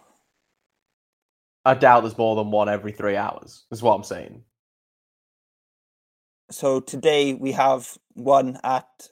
I 1.65 1.73
doubt 1.75 2.01
there's 2.01 2.17
more 2.17 2.35
than 2.35 2.49
one 2.49 2.69
every 2.69 2.91
three 2.91 3.15
hours, 3.15 3.65
is 3.71 3.83
what 3.83 3.93
I'm 3.93 4.03
saying. 4.03 4.43
So 6.49 6.79
today 6.79 7.33
we 7.33 7.51
have 7.51 7.97
one 8.13 8.59
at 8.63 9.09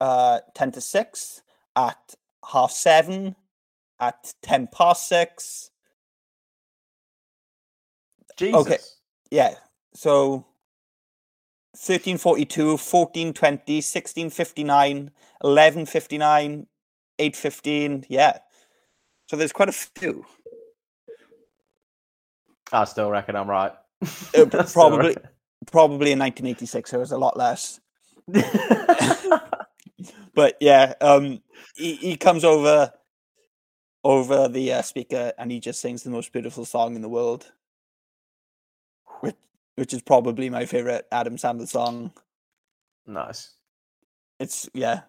uh, 0.00 0.40
ten 0.54 0.70
to 0.72 0.80
six, 0.80 1.42
at 1.76 2.14
half 2.50 2.70
seven, 2.70 3.36
at 3.98 4.32
ten 4.42 4.68
past 4.68 5.08
six. 5.08 5.70
Jesus. 8.36 8.60
Okay. 8.60 8.78
Yeah. 9.30 9.54
So 9.92 10.46
1342, 11.80 12.72
1420, 12.72 13.76
1659, 13.76 15.10
1159, 15.40 16.66
815. 17.18 18.04
Yeah. 18.10 18.38
So 19.28 19.36
there's 19.36 19.52
quite 19.52 19.70
a 19.70 19.72
few. 19.72 20.26
I 22.70 22.84
still 22.84 23.10
reckon 23.10 23.34
I'm 23.34 23.48
right. 23.48 23.72
Uh, 24.02 24.06
I 24.34 24.44
p- 24.44 24.50
still 24.50 24.64
probably, 24.64 25.16
probably 25.72 26.12
in 26.12 26.18
1986, 26.18 26.90
there 26.90 27.00
was 27.00 27.12
a 27.12 27.18
lot 27.18 27.38
less. 27.38 27.80
but 30.34 30.58
yeah, 30.60 30.92
um, 31.00 31.40
he, 31.76 31.94
he 31.94 32.16
comes 32.16 32.44
over 32.44 32.92
over 34.04 34.48
the 34.48 34.72
uh, 34.74 34.82
speaker 34.82 35.32
and 35.38 35.50
he 35.50 35.60
just 35.60 35.80
sings 35.80 36.02
the 36.02 36.10
most 36.10 36.30
beautiful 36.30 36.66
song 36.66 36.94
in 36.94 37.00
the 37.00 37.08
world, 37.08 37.52
which 39.20 39.36
which 39.80 39.94
is 39.94 40.02
probably 40.02 40.50
my 40.50 40.66
favorite 40.66 41.06
Adam 41.10 41.36
Sandler 41.36 41.66
song. 41.66 42.12
Nice. 43.06 43.54
It's 44.38 44.68
yeah. 44.74 45.00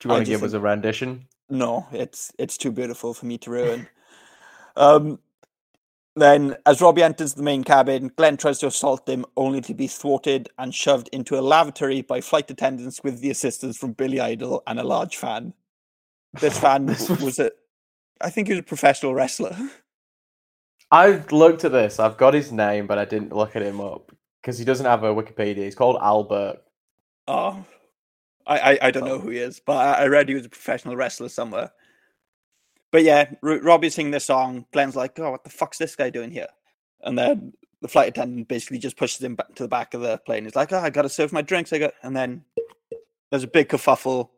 Do 0.00 0.08
you 0.08 0.10
want 0.10 0.22
I 0.22 0.24
to 0.24 0.30
give 0.32 0.42
us 0.42 0.52
a 0.52 0.58
rendition? 0.58 1.28
No, 1.48 1.86
it's 1.92 2.32
it's 2.36 2.58
too 2.58 2.72
beautiful 2.72 3.14
for 3.14 3.26
me 3.26 3.38
to 3.38 3.50
ruin. 3.50 3.88
um, 4.76 5.20
then, 6.16 6.56
as 6.66 6.80
Robbie 6.82 7.04
enters 7.04 7.34
the 7.34 7.44
main 7.44 7.62
cabin, 7.62 8.10
Glenn 8.16 8.36
tries 8.36 8.58
to 8.58 8.66
assault 8.66 9.08
him, 9.08 9.24
only 9.36 9.60
to 9.60 9.74
be 9.74 9.86
thwarted 9.86 10.48
and 10.58 10.74
shoved 10.74 11.08
into 11.12 11.38
a 11.38 11.40
lavatory 11.40 12.02
by 12.02 12.20
flight 12.20 12.50
attendants 12.50 13.04
with 13.04 13.20
the 13.20 13.30
assistance 13.30 13.76
from 13.78 13.92
Billy 13.92 14.18
Idol 14.18 14.64
and 14.66 14.80
a 14.80 14.84
large 14.84 15.18
fan. 15.18 15.54
This 16.32 16.58
fan 16.64 16.86
w- 16.86 17.24
was 17.24 17.38
a, 17.38 17.52
I 18.20 18.30
think 18.30 18.48
he 18.48 18.54
was 18.54 18.60
a 18.60 18.64
professional 18.64 19.14
wrestler. 19.14 19.56
I 20.90 21.22
looked 21.30 21.64
at 21.64 21.72
this. 21.72 22.00
I've 22.00 22.16
got 22.16 22.34
his 22.34 22.50
name, 22.50 22.86
but 22.86 22.98
I 22.98 23.04
didn't 23.04 23.34
look 23.34 23.54
at 23.54 23.62
him 23.62 23.80
up 23.80 24.12
because 24.40 24.58
he 24.58 24.64
doesn't 24.64 24.86
have 24.86 25.04
a 25.04 25.14
Wikipedia. 25.14 25.64
He's 25.64 25.74
called 25.74 25.98
Albert. 26.00 26.62
Oh, 27.28 27.64
I, 28.46 28.58
I, 28.58 28.78
I 28.82 28.90
don't 28.90 29.04
know 29.04 29.18
who 29.18 29.30
he 29.30 29.38
is, 29.38 29.60
but 29.64 29.76
I, 29.76 30.04
I 30.04 30.06
read 30.08 30.28
he 30.28 30.34
was 30.34 30.46
a 30.46 30.50
professional 30.50 30.96
wrestler 30.96 31.28
somewhere. 31.28 31.70
But 32.90 33.04
yeah, 33.04 33.30
R- 33.42 33.60
Robbie's 33.60 33.94
singing 33.94 34.10
this 34.10 34.24
song. 34.24 34.66
Glenn's 34.72 34.96
like, 34.96 35.18
"Oh, 35.20 35.30
what 35.30 35.44
the 35.44 35.50
fuck's 35.50 35.78
this 35.78 35.94
guy 35.94 36.10
doing 36.10 36.32
here?" 36.32 36.48
And 37.02 37.16
then 37.16 37.52
the 37.80 37.88
flight 37.88 38.08
attendant 38.08 38.48
basically 38.48 38.78
just 38.78 38.96
pushes 38.96 39.22
him 39.22 39.36
back 39.36 39.54
to 39.54 39.62
the 39.62 39.68
back 39.68 39.94
of 39.94 40.00
the 40.00 40.18
plane. 40.18 40.44
He's 40.44 40.56
like, 40.56 40.72
"Oh, 40.72 40.80
I 40.80 40.90
gotta 40.90 41.08
serve 41.08 41.32
my 41.32 41.42
drinks." 41.42 41.72
I 41.72 41.78
got, 41.78 41.94
and 42.02 42.16
then 42.16 42.44
there's 43.30 43.44
a 43.44 43.48
big 43.48 43.68
kerfuffle, 43.68 44.30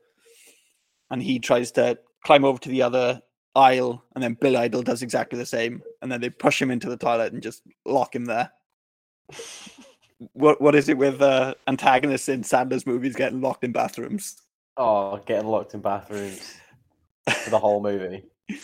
and 1.10 1.22
he 1.22 1.38
tries 1.38 1.72
to 1.72 1.98
climb 2.24 2.44
over 2.44 2.58
to 2.58 2.68
the 2.68 2.82
other 2.82 3.22
aisle, 3.54 4.02
and 4.14 4.22
then 4.22 4.34
Bill 4.34 4.56
Idol 4.56 4.82
does 4.82 5.02
exactly 5.02 5.38
the 5.38 5.46
same, 5.46 5.82
and 6.00 6.10
then 6.10 6.20
they 6.20 6.30
push 6.30 6.60
him 6.60 6.70
into 6.70 6.88
the 6.88 6.96
toilet 6.96 7.32
and 7.32 7.42
just 7.42 7.62
lock 7.84 8.14
him 8.14 8.24
there. 8.24 8.50
what 10.32 10.60
what 10.60 10.74
is 10.74 10.88
it 10.88 10.98
with 10.98 11.20
uh, 11.20 11.54
antagonists 11.66 12.28
in 12.28 12.42
Sandler's 12.42 12.86
movies 12.86 13.16
getting 13.16 13.40
locked 13.40 13.64
in 13.64 13.72
bathrooms? 13.72 14.36
Oh, 14.76 15.18
getting 15.18 15.48
locked 15.48 15.74
in 15.74 15.80
bathrooms 15.80 16.54
for 17.30 17.50
the 17.50 17.58
whole 17.58 17.82
movie. 17.82 18.24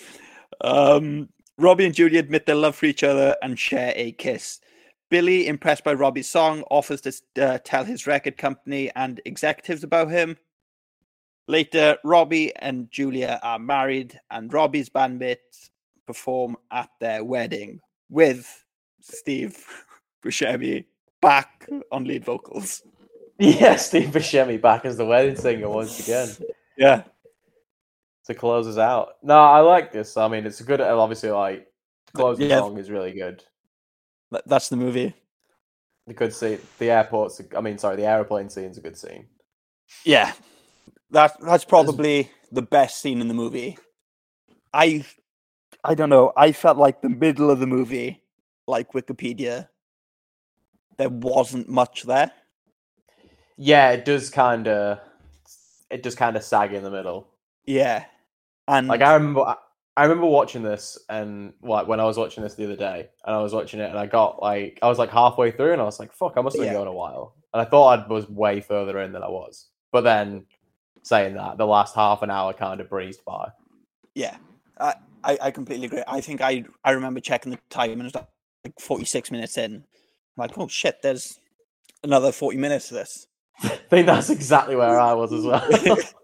Um, 0.61 1.29
Robbie 1.57 1.87
and 1.87 1.95
Julie 1.95 2.19
admit 2.19 2.47
their 2.47 2.57
love 2.57 2.75
for 2.75 2.87
each 2.87 3.05
other 3.05 3.37
and 3.43 3.57
share 3.57 3.93
a 3.95 4.11
kiss. 4.13 4.59
Billy, 5.11 5.47
impressed 5.47 5.85
by 5.85 5.95
Robbie's 5.95 6.29
song, 6.29 6.65
offers 6.71 7.01
to 7.03 7.13
uh, 7.41 7.59
tell 7.65 7.85
his 7.85 8.09
record 8.09 8.37
company 8.37 8.91
and 8.97 9.21
executives 9.25 9.85
about 9.85 10.11
him. 10.11 10.37
Later, 11.49 11.97
Robbie 12.05 12.55
and 12.57 12.91
Julia 12.91 13.41
are 13.43 13.59
married, 13.59 14.21
and 14.31 14.53
Robbie's 14.53 14.91
bandmates 14.91 15.71
perform 16.07 16.57
at 16.71 16.91
their 17.01 17.25
wedding 17.25 17.81
with 18.11 18.65
Steve 19.01 19.65
Buscemi 20.25 20.85
back 21.23 21.67
on 21.91 22.05
lead 22.05 22.25
vocals. 22.25 22.83
Yeah, 23.39 23.77
Steve 23.77 24.09
Buscemi 24.11 24.61
back 24.61 24.85
as 24.85 24.97
the 24.99 25.07
wedding 25.07 25.37
singer 25.37 25.71
once 25.71 26.01
again 26.01 26.29
Yeah, 26.77 27.05
to 28.27 28.35
close 28.35 28.67
us 28.67 28.77
out. 28.79 29.15
No, 29.23 29.39
I 29.39 29.61
like 29.61 29.91
this. 29.91 30.17
I 30.19 30.29
mean, 30.29 30.45
it's 30.45 30.61
a 30.61 30.65
good. 30.65 30.81
Obviously, 30.83 31.31
like 31.31 31.67
closing 32.15 32.51
Yeah. 32.51 32.59
song 32.59 32.77
is 32.79 32.91
really 32.91 33.13
good. 33.13 33.43
That's 34.45 34.69
the 34.69 34.77
movie. 34.77 35.15
The 36.07 36.15
good 36.15 36.35
scene. 36.35 36.59
The 36.79 36.91
airport's. 36.91 37.41
I 37.57 37.61
mean, 37.63 37.79
sorry, 37.79 37.97
the 37.97 38.07
airplane 38.07 38.51
scene's 38.51 38.77
a 38.77 38.83
good 38.83 38.99
scene. 38.99 39.29
Yeah, 40.05 40.33
that 41.11 41.37
that's 41.41 41.65
probably 41.65 42.31
the 42.53 42.63
best 42.63 43.01
scene 43.01 43.21
in 43.21 43.29
the 43.29 43.35
movie. 43.35 43.79
I 44.73 45.05
I 45.85 45.95
don't 45.95 46.11
know. 46.11 46.33
I 46.37 46.53
felt 46.53 46.77
like 46.77 47.01
the 47.03 47.09
middle 47.09 47.51
of 47.51 47.61
the 47.61 47.67
movie, 47.67 48.23
like 48.67 48.93
Wikipedia, 48.93 49.69
there 50.97 51.09
wasn't 51.09 51.69
much 51.69 52.03
there. 52.03 52.33
Yeah, 53.57 53.91
it 53.91 54.05
does 54.05 54.31
kind 54.31 54.69
of, 54.69 54.99
it 55.91 56.03
does 56.03 56.15
kind 56.15 56.37
of 56.37 56.45
sag 56.45 56.73
in 56.73 56.85
the 56.85 56.91
middle. 56.91 57.29
Yeah, 57.65 58.05
and 58.67 58.89
Like 58.89 59.03
I 59.03 59.15
remember, 59.15 59.41
I- 59.43 59.57
I 59.97 60.03
remember 60.05 60.27
watching 60.29 60.63
this 60.63 60.97
and 61.09 61.55
like 61.61 61.89
when 61.89 61.99
I 61.99 62.05
was 62.05 62.17
watching 62.17 62.45
this 62.45 62.55
the 62.55 62.65
other 62.67 62.77
day, 62.77 63.09
and 63.27 63.35
I 63.35 63.41
was 63.43 63.53
watching 63.53 63.81
it, 63.81 63.91
and 63.91 63.99
I 63.99 64.07
got 64.07 64.41
like 64.41 64.79
I 64.81 64.87
was 64.89 64.97
like 64.99 65.11
halfway 65.11 65.51
through, 65.51 65.73
and 65.73 65.83
I 65.83 65.85
was 65.85 65.99
like, 65.99 66.13
"Fuck, 66.13 66.35
I 66.37 66.41
must 66.41 66.55
have 66.57 66.61
been 66.63 66.73
Yeah. 66.73 66.79
going 66.79 66.87
a 66.89 66.93
while," 66.93 67.35
and 67.53 67.61
I 67.61 67.65
thought 67.65 67.99
I 67.99 68.07
was 68.07 68.29
way 68.29 68.61
further 68.61 69.01
in 69.01 69.11
than 69.13 69.25
I 69.25 69.29
was. 69.29 69.67
But 69.91 70.03
then, 70.03 70.47
saying 71.09 71.35
that, 71.35 71.59
the 71.59 71.67
last 71.67 71.95
half 71.95 72.23
an 72.23 72.31
hour 72.31 72.53
kind 72.53 72.81
of 72.81 72.89
breezed 72.89 73.25
by. 73.25 73.51
yeah, 74.15 74.37
I, 74.79 74.95
I 75.25 75.51
completely 75.51 75.87
agree. 75.87 76.03
I 76.07 76.21
think 76.21 76.41
I 76.41 76.65
I 76.85 76.93
remember 76.93 77.21
checking 77.21 77.51
the 77.51 77.59
time 77.71 77.93
and 77.93 78.03
it 78.03 78.05
was 78.05 78.15
like 78.15 78.29
forty 78.81 79.05
six 79.05 79.31
minutes 79.31 79.59
in. 79.59 79.75
I'm 79.75 79.83
like, 80.37 80.57
oh 80.57 80.69
shit, 80.69 81.03
there's 81.03 81.41
another 82.05 82.31
forty 82.33 82.57
minutes 82.57 82.89
to 82.89 82.95
this. 82.95 83.27
I 83.63 83.69
think 83.91 84.07
that's 84.07 84.31
exactly 84.31 84.77
where 84.77 85.01
I 85.01 85.15
was 85.15 85.33
as 85.33 85.45
well. 85.45 85.99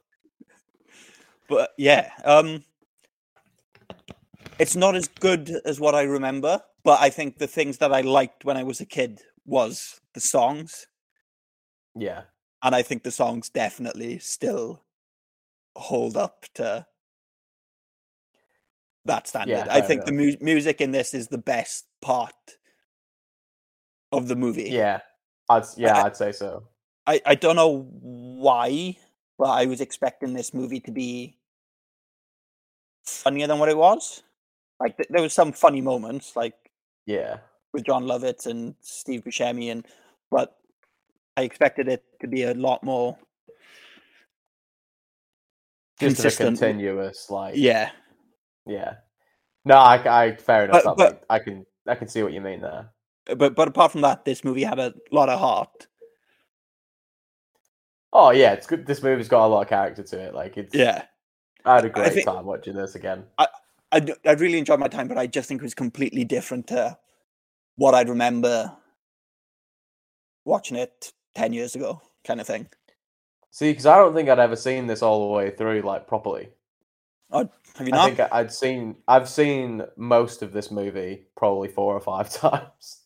But 1.49 1.73
yeah, 1.77 2.11
um, 2.25 2.65
it's 4.59 4.75
not 4.75 4.97
as 4.97 5.09
good 5.09 5.61
as 5.65 5.79
what 5.79 5.95
I 5.95 6.03
remember. 6.03 6.63
But 6.83 7.01
I 7.01 7.11
think 7.11 7.39
the 7.39 7.47
things 7.47 7.79
that 7.79 7.93
I 7.93 8.01
liked 8.01 8.45
when 8.45 8.57
I 8.57 8.63
was 8.63 8.81
a 8.81 8.87
kid 8.87 9.21
was 9.45 10.01
the 10.15 10.21
songs, 10.21 10.87
yeah, 11.95 12.23
and 12.65 12.75
I 12.75 12.83
think 12.83 13.03
the 13.05 13.11
songs 13.13 13.49
definitely 13.51 14.19
still 14.19 14.83
hold 15.77 16.17
up 16.17 16.47
to 16.55 16.87
that 19.05 19.29
standard. 19.29 19.69
I 19.69 19.81
fair 19.81 19.83
think 19.89 20.05
the 20.07 20.13
mu- 20.13 20.37
music 20.41 20.81
in 20.81 20.91
this 20.91 21.13
is 21.15 21.29
the 21.29 21.39
best 21.39 21.85
part 22.01 22.35
of 24.11 24.29
the 24.29 24.35
movie. 24.37 24.71
yeah, 24.71 25.01
I'd 25.49 25.65
yeah, 25.77 25.99
I- 25.99 26.07
I'd 26.07 26.17
say 26.17 26.33
so. 26.33 26.65
I, 27.07 27.21
I 27.27 27.35
don't 27.35 27.57
know 27.57 27.87
why, 28.01 28.97
but 29.39 29.51
I 29.51 29.67
was 29.67 29.83
expecting 29.83 30.33
this 30.33 30.55
movie 30.55 30.81
to 30.81 30.91
be 30.91 31.37
funnier 33.05 33.47
than 33.47 33.59
what 33.59 33.69
it 33.69 33.77
was. 33.77 34.23
Like 34.81 34.97
th- 34.97 35.11
there 35.11 35.21
was 35.21 35.35
some 35.35 35.53
funny 35.53 35.83
moments, 35.83 36.35
like 36.35 36.55
Yeah, 37.05 37.39
with 37.75 37.85
Jon 37.85 38.05
Lovitz 38.05 38.47
and 38.47 38.75
Steve 38.81 39.23
Buscemi, 39.23 39.71
and 39.71 39.87
but 40.31 40.57
I 41.37 41.43
expected 41.43 41.89
it 41.89 42.05
to 42.21 42.29
be 42.29 42.45
a 42.45 42.55
lot 42.55 42.83
more 42.85 43.17
just 46.01 46.19
a 46.19 46.23
consistent. 46.23 46.59
continuous 46.59 47.31
like 47.31 47.55
Yeah, 47.57 47.91
yeah. 48.67 48.95
No, 49.65 49.77
I, 49.77 50.25
I 50.25 50.37
fair 50.37 50.65
enough. 50.65 50.85
But- 50.85 50.97
but- 50.97 51.25
I 51.31 51.39
can 51.39 51.67
I 51.87 51.95
can 51.95 52.09
see 52.09 52.23
what 52.23 52.33
you 52.33 52.41
mean 52.41 52.61
there. 52.61 52.91
but 53.37 53.55
but 53.55 53.69
apart 53.69 53.93
from 53.93 54.01
that, 54.03 54.25
this 54.25 54.45
movie 54.45 54.65
had 54.65 54.79
a 54.79 54.95
lot 55.11 55.29
of 55.29 55.39
heart. 55.39 55.87
Oh 58.13 58.31
yeah, 58.31 58.53
it's 58.53 58.67
good. 58.67 58.87
This 58.87 59.03
movie's 59.03 59.29
got 59.29 59.47
a 59.47 59.49
lot 59.49 59.63
of 59.63 59.69
character 59.69 60.03
to 60.03 60.19
it. 60.21 60.35
Like 60.35 60.57
it's 60.57 60.75
Yeah, 60.75 61.05
I 61.65 61.77
had 61.77 61.85
a 61.85 61.91
great 61.91 62.13
think- 62.13 62.27
time 62.27 62.45
watching 62.47 62.75
this 62.77 62.95
again. 62.95 63.25
I 63.39 63.49
I 63.93 64.33
really 64.33 64.59
enjoyed 64.59 64.81
my 64.81 64.89
time, 64.89 65.07
but 65.09 65.19
I 65.19 65.27
just 65.29 65.49
think 65.49 65.61
it 65.61 65.65
was 65.65 65.75
completely 65.75 66.25
different 66.25 66.67
to 66.69 66.99
what 67.77 67.95
I'd 67.95 68.09
remember 68.09 68.77
watching 70.45 70.77
it 70.77 71.13
ten 71.35 71.53
years 71.53 71.75
ago, 71.75 72.01
kind 72.25 72.41
of 72.41 72.47
thing. 72.47 72.69
See, 73.51 73.71
because 73.71 73.87
I 73.87 73.97
don't 73.97 74.15
think 74.15 74.29
I'd 74.29 74.39
ever 74.39 74.57
seen 74.57 74.87
this 74.87 75.03
all 75.03 75.27
the 75.29 75.33
way 75.35 75.51
through 75.51 75.83
like 75.83 76.07
properly. 76.07 76.49
Oh, 77.31 77.49
have 77.77 77.87
you 77.89 77.95
I 77.95 77.97
not? 77.97 78.07
think 78.07 78.21
I- 78.21 78.29
I'd 78.41 78.53
seen 78.53 78.97
I've 79.09 79.29
seen 79.29 79.83
most 79.97 80.43
of 80.43 80.53
this 80.53 80.71
movie 80.71 81.27
probably 81.37 81.69
four 81.69 81.95
or 81.95 82.01
five 82.01 82.31
times. 82.33 83.03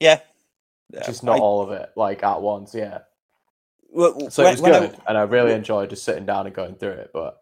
yeah, 0.00 0.20
Just 1.04 1.22
not 1.24 1.36
I- 1.38 1.40
all 1.40 1.60
of 1.62 1.70
it 1.72 1.90
like 1.96 2.22
at 2.22 2.40
once. 2.42 2.74
Yeah. 2.74 3.00
Well, 3.90 4.30
So 4.30 4.42
when- 4.44 4.52
it 4.52 4.54
was 4.56 4.62
when 4.62 4.74
I- 4.74 4.80
good, 4.80 4.98
and 5.08 5.16
I 5.18 5.22
really 5.22 5.52
enjoyed 5.52 5.90
just 5.90 6.04
sitting 6.04 6.26
down 6.26 6.46
and 6.46 6.54
going 6.54 6.74
through 6.76 6.90
it. 6.92 7.10
But 7.12 7.40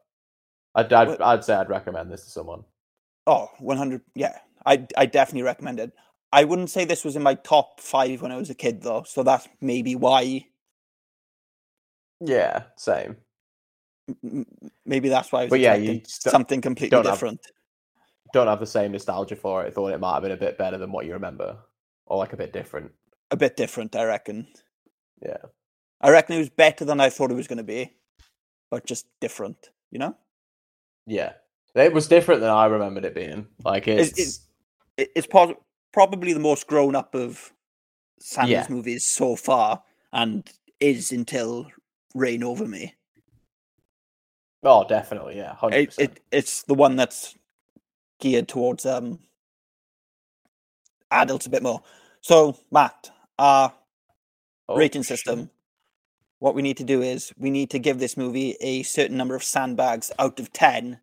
I'd 0.75 0.93
I'd, 0.93 1.09
Well- 1.09 1.23
I'd 1.23 1.45
say 1.45 1.55
I'd 1.55 1.69
recommend 1.69 2.11
this 2.11 2.25
to 2.25 2.31
someone. 2.31 2.65
Oh, 3.27 3.49
100. 3.59 4.03
Yeah, 4.15 4.39
I 4.65 4.87
I 4.97 5.07
definitely 5.07 5.43
recommend 5.43 5.81
it. 5.81 5.93
I 6.37 6.45
wouldn't 6.45 6.69
say 6.69 6.85
this 6.85 7.03
was 7.03 7.17
in 7.17 7.23
my 7.23 7.35
top 7.35 7.81
five 7.81 8.21
when 8.21 8.31
I 8.31 8.37
was 8.37 8.51
a 8.51 8.55
kid, 8.55 8.83
though. 8.83 9.05
So 9.07 9.23
that's 9.23 9.49
maybe 9.63 9.95
why. 9.97 10.47
Yeah, 12.21 12.65
same. 12.77 13.17
m- 14.23 14.47
Maybe 14.85 15.09
that's 15.09 15.33
why 15.33 15.41
I 15.41 15.43
was 15.45 15.51
But 15.51 15.61
yeah, 15.61 15.75
you 15.77 16.03
something 16.07 16.61
completely 16.61 16.91
don't 16.91 17.07
have- 17.07 17.15
different. 17.15 17.41
Don't 18.35 18.49
have 18.49 18.61
the 18.61 18.67
same 18.67 18.93
nostalgia 18.93 19.35
for 19.37 19.65
it. 19.65 19.73
Thought 19.75 19.95
it 19.95 20.01
might 20.01 20.13
have 20.15 20.23
been 20.23 20.33
a 20.33 20.37
bit 20.37 20.59
better 20.59 20.77
than 20.77 20.93
what 20.93 21.07
you 21.07 21.15
remember, 21.15 21.57
or 22.05 22.19
like 22.19 22.35
a 22.35 22.37
bit 22.37 22.53
different. 22.53 22.93
A 23.31 23.37
bit 23.37 23.57
different, 23.57 23.97
I 23.97 24.05
reckon. 24.05 24.47
Yeah. 25.23 25.39
I 26.03 26.11
reckon 26.11 26.37
it 26.37 26.41
was 26.41 26.51
better 26.51 26.85
than 26.85 27.01
I 27.01 27.09
thought 27.09 27.31
it 27.31 27.35
was 27.35 27.47
going 27.49 27.57
to 27.59 27.65
be, 27.65 27.95
but 28.71 28.85
just 28.85 29.07
different. 29.21 29.71
You 29.91 30.01
know, 30.01 30.17
Yeah, 31.07 31.33
it 31.75 31.95
was 31.95 32.09
different 32.09 32.41
than 32.43 32.51
I 32.51 32.67
remembered 32.67 33.05
it 33.07 33.15
being. 33.15 33.47
Like 33.65 33.89
it's, 33.89 34.11
It's- 34.11 34.41
it's- 34.99 35.09
it's 35.15 35.27
probably 35.97 36.35
the 36.35 36.40
most 36.40 36.66
grown 36.66 36.94
up 36.94 37.14
of 37.14 37.55
Sandler's 38.23 38.51
Yeah. 38.51 38.66
movies 38.68 39.06
so 39.06 39.35
far, 39.35 39.82
and 40.12 40.48
is 40.78 41.10
until 41.10 41.73
Reign 42.14 42.44
Over 42.44 42.66
Me. 42.68 42.94
oh, 44.62 44.86
definitely, 44.86 45.36
yeah, 45.39 45.56
it, 45.73 45.94
it 45.98 46.20
it's 46.31 46.62
the 46.64 46.74
one 46.74 46.97
that's 46.97 47.35
geared 48.20 48.48
towards 48.48 48.86
um 48.86 49.20
adults 51.10 51.47
a 51.47 51.51
bit 51.51 51.62
more. 51.62 51.82
So 52.20 52.59
Mat, 52.70 53.10
our 53.39 53.73
Oh, 54.68 54.77
rating 54.78 55.02
system. 55.02 55.51
What 56.40 56.55
we 56.55 56.62
need 56.62 56.77
to 56.78 56.85
do 56.85 57.02
is 57.02 57.32
we 57.39 57.51
need 57.51 57.70
to 57.70 57.78
give 57.78 57.98
this 57.98 58.16
movie 58.16 58.56
a 58.60 58.82
certain 58.82 59.16
number 59.16 59.35
of 59.35 59.44
sandbags 59.44 60.12
out 60.18 60.39
of 60.40 60.52
ten, 60.52 61.01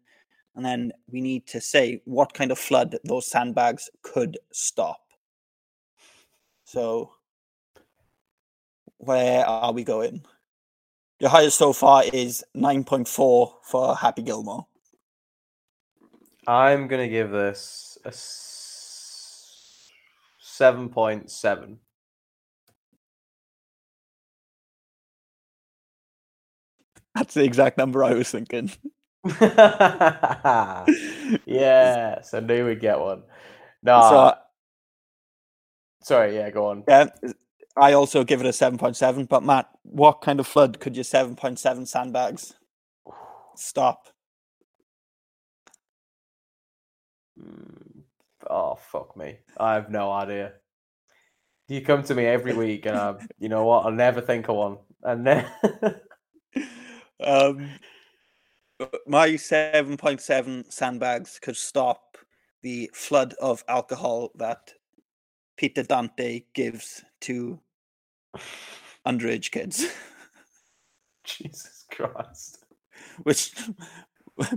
and 0.56 0.66
then 0.66 0.92
we 1.12 1.22
need 1.22 1.48
to 1.48 1.60
say 1.62 2.02
what 2.06 2.34
kind 2.34 2.52
of 2.52 2.60
flood 2.60 2.98
those 3.04 3.28
sandbags 3.28 3.90
could 4.02 4.38
stop. 4.52 5.00
So, 6.66 7.14
where 8.98 9.46
are 9.46 9.72
we 9.72 9.84
going? 9.84 10.24
Your 11.20 11.30
highest 11.30 11.58
so 11.58 11.74
far 11.74 12.04
is 12.12 12.44
nine 12.54 12.84
point 12.84 13.08
four 13.08 13.58
for 13.64 13.96
Happy 13.96 14.22
Gilmore. 14.22 14.68
I'm 16.46 16.88
gonna 16.88 17.08
give 17.08 17.32
this 17.32 17.98
a 18.04 18.12
seven 20.42 20.90
point 20.90 21.32
seven. 21.32 21.80
That's 27.16 27.34
the 27.36 27.44
exact 27.44 27.78
number 27.78 28.04
I 28.04 28.14
was 28.14 28.30
thinking. 28.32 28.72
yes, 31.46 32.34
I 32.34 32.40
knew 32.42 32.66
we'd 32.68 32.82
get 32.82 33.00
one. 33.00 33.24
No, 33.84 34.02
So 34.02 34.36
sorry, 36.04 36.36
yeah, 36.36 36.50
go 36.52 36.68
on. 36.68 36.86
yeah, 36.88 37.08
I 37.78 37.94
also 37.94 38.24
give 38.24 38.42
it 38.42 38.48
a 38.48 38.54
seven 38.54 38.78
point 38.80 38.98
seven. 38.98 39.26
But 39.26 39.44
Mat, 39.44 39.70
what 39.84 40.22
kind 40.22 40.40
of 40.40 40.48
flood 40.48 40.80
could 40.80 40.96
your 40.98 41.06
seven 41.06 41.36
point 41.36 41.60
seven 41.60 41.86
sandbags 41.86 42.56
stop? 43.56 44.08
Oh 48.50 48.76
fuck 48.92 49.18
me, 49.18 49.40
I 49.58 49.76
have 49.76 49.90
no 49.92 50.12
idea. 50.12 50.54
You 51.70 51.82
come 51.82 52.04
to 52.04 52.16
me 52.16 52.26
every 52.26 52.54
week, 52.54 52.86
and 52.88 52.98
I, 52.98 53.16
you 53.40 53.50
know 53.50 53.66
what? 53.66 53.86
I'll 53.86 53.92
never 53.94 54.22
think 54.22 54.50
of 54.50 54.58
one. 54.58 54.78
And 55.04 55.28
then, 55.28 55.48
Um, 57.20 57.80
my 59.08 59.36
seven 59.36 59.98
point 59.98 60.22
seven 60.22 60.66
sandbags 60.70 61.40
could 61.40 61.58
stop 61.58 62.18
the 62.62 62.90
flood 62.94 63.34
of 63.42 63.64
alcohol 63.68 64.32
that 64.36 64.74
Peter 65.58 65.84
Dante 65.84 66.44
gives 66.54 67.04
to 67.22 67.60
underage 69.06 69.52
kids, 69.52 69.86
Jesus 71.24 71.86
Christ. 71.92 72.66
which, 73.24 73.54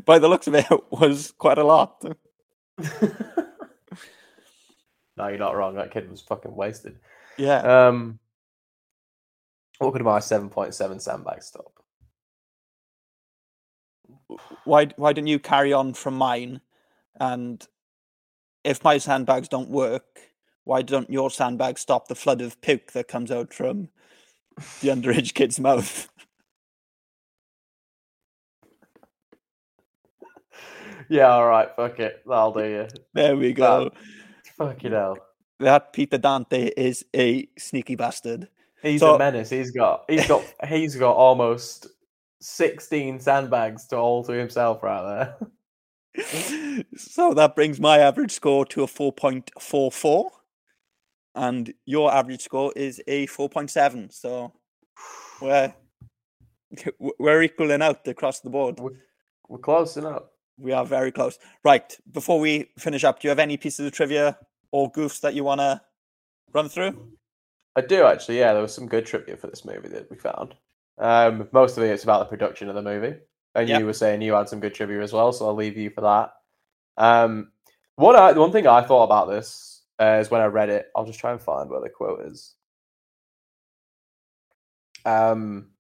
by 0.05 0.19
the 0.19 0.29
looks 0.29 0.47
of 0.47 0.55
it, 0.55 0.67
was 0.91 1.33
quite 1.39 1.59
a 1.59 1.65
lot. 1.65 2.03
No, 5.17 5.29
you're 5.29 5.39
not 5.39 5.57
wrong. 5.57 5.77
That 5.77 5.91
kid 5.91 6.11
was 6.11 6.21
fucking 6.21 6.55
wasted. 6.55 6.99
Yeah. 7.39 7.89
Um, 7.89 8.19
what 9.79 9.93
could 9.93 10.03
my 10.03 10.21
seven 10.21 10.49
point 10.49 10.75
seven 10.75 11.01
sandbag 11.01 11.43
stop? 11.43 11.76
Why 14.65 14.87
why 14.97 15.13
don't 15.13 15.27
you 15.27 15.39
carry 15.39 15.73
on 15.73 15.95
from 15.95 16.15
mine 16.15 16.61
and 17.21 17.67
if 18.65 18.83
my 18.85 18.99
sandbags 18.99 19.49
don't 19.49 19.71
work 19.71 20.05
why 20.65 20.83
don't 20.83 21.09
your 21.11 21.31
sandbags 21.31 21.81
stop 21.81 22.09
the 22.09 22.15
flood 22.15 22.41
of 22.41 22.61
puke 22.61 22.93
that 22.93 23.07
comes 23.09 23.31
out 23.31 23.53
from 23.55 23.89
the 24.81 24.89
underage 24.89 25.35
kid's 25.35 25.61
mouth 25.61 26.09
Yeah, 31.09 31.29
all 31.29 31.47
right. 31.47 31.69
Fuck 31.77 32.01
it. 32.01 32.23
That'll 32.27 32.53
do 32.53 32.65
you. 32.65 32.87
there 33.15 33.37
we 33.37 33.53
go 33.53 33.91
Fuck 34.57 34.75
Fucking 34.75 34.93
hell. 34.93 35.17
that 35.61 35.93
Peter 35.93 36.19
Dante 36.19 36.71
is 36.77 37.05
a 37.15 37.49
sneaky 37.59 37.95
bastard. 37.95 38.49
He's 38.83 39.01
So- 39.01 39.15
a 39.15 39.19
menace. 39.19 39.51
He's 39.51 39.71
got 39.71 40.05
he's 40.09 40.27
got 40.27 40.43
he's 40.67 40.97
got 40.97 41.13
almost 41.15 41.87
sixteen 42.41 43.19
sandbags 43.21 43.87
to 43.89 43.97
all 43.97 44.25
to 44.25 44.33
himself 44.33 44.83
right 44.83 45.03
there. 45.39 46.85
so 46.97 47.35
that 47.35 47.55
brings 47.55 47.79
my 47.79 47.99
average 47.99 48.33
score 48.33 48.65
to 48.65 48.83
a 48.83 48.87
4.44 48.87 50.31
and 51.35 51.75
your 51.85 52.11
average 52.11 52.41
score 52.41 52.73
is 52.75 53.03
a 53.07 53.27
4.7 53.27 54.11
so 54.11 54.51
we're 55.43 55.75
we're 57.19 57.43
equaling 57.43 57.83
out 57.83 58.09
across 58.09 58.41
the 58.41 58.49
board 58.49 58.81
We're 59.49 59.59
close 59.59 59.99
enough. 59.99 60.23
we 60.59 60.73
are 60.73 60.87
very 60.87 61.13
close 61.13 61.39
right 61.65 61.95
before 62.13 62.41
we 62.41 62.71
finish 62.79 63.05
up 63.05 63.21
do 63.21 63.27
you 63.27 63.31
have 63.31 63.39
any 63.39 63.59
pieces 63.59 63.85
of 63.87 63.93
trivia 63.93 64.39
or 64.73 64.91
goofs 64.93 65.21
that 65.21 65.35
you 65.35 65.45
want 65.45 65.61
to 65.61 65.81
run 66.55 66.71
through 66.71 67.11
I 67.77 67.83
do 67.83 68.07
actually. 68.07 68.39
Yeah, 68.39 68.55
there 68.55 68.63
was 68.63 68.75
some 68.75 68.89
good 68.89 69.05
trivia 69.05 69.37
for 69.37 69.49
this 69.49 69.67
movie 69.67 69.89
that 69.89 70.11
we 70.11 70.17
found. 70.17 70.55
Um, 70.99 71.49
most 71.53 71.77
of 71.77 71.85
it 71.85 71.91
is 71.91 72.05
about 72.05 72.21
the 72.21 72.25
production 72.37 72.69
of 72.69 72.75
the 72.75 72.83
movie, 72.83 73.17
and 73.55 73.69
Yep. 73.69 73.81
you 73.81 73.87
were 73.87 73.93
saying 73.93 74.23
you 74.23 74.33
had 74.35 74.49
some 74.49 74.61
good 74.61 74.75
trivia 74.75 75.03
as 75.03 75.13
well. 75.13 75.33
So 75.33 75.47
I'll 75.47 75.55
leave 75.55 75.77
you 75.77 75.91
for 75.91 76.01
that. 76.03 76.33
Um, 76.97 77.53
what 77.97 78.17
I, 78.17 78.33
one 78.33 78.53
thing 78.53 78.67
I 78.67 78.83
thought 78.83 79.05
about 79.05 79.29
this 79.29 79.83
uh, 80.01 80.19
is 80.21 80.31
when 80.31 80.41
I 80.41 80.47
read 80.47 80.69
it. 80.71 80.87
I'll 80.95 81.05
just 81.07 81.19
try 81.21 81.33
and 81.33 81.41
find 81.41 81.69
where 81.71 81.81
the 81.81 81.89
quote 81.91 82.27
is. 82.27 82.55
Um, 85.05 85.71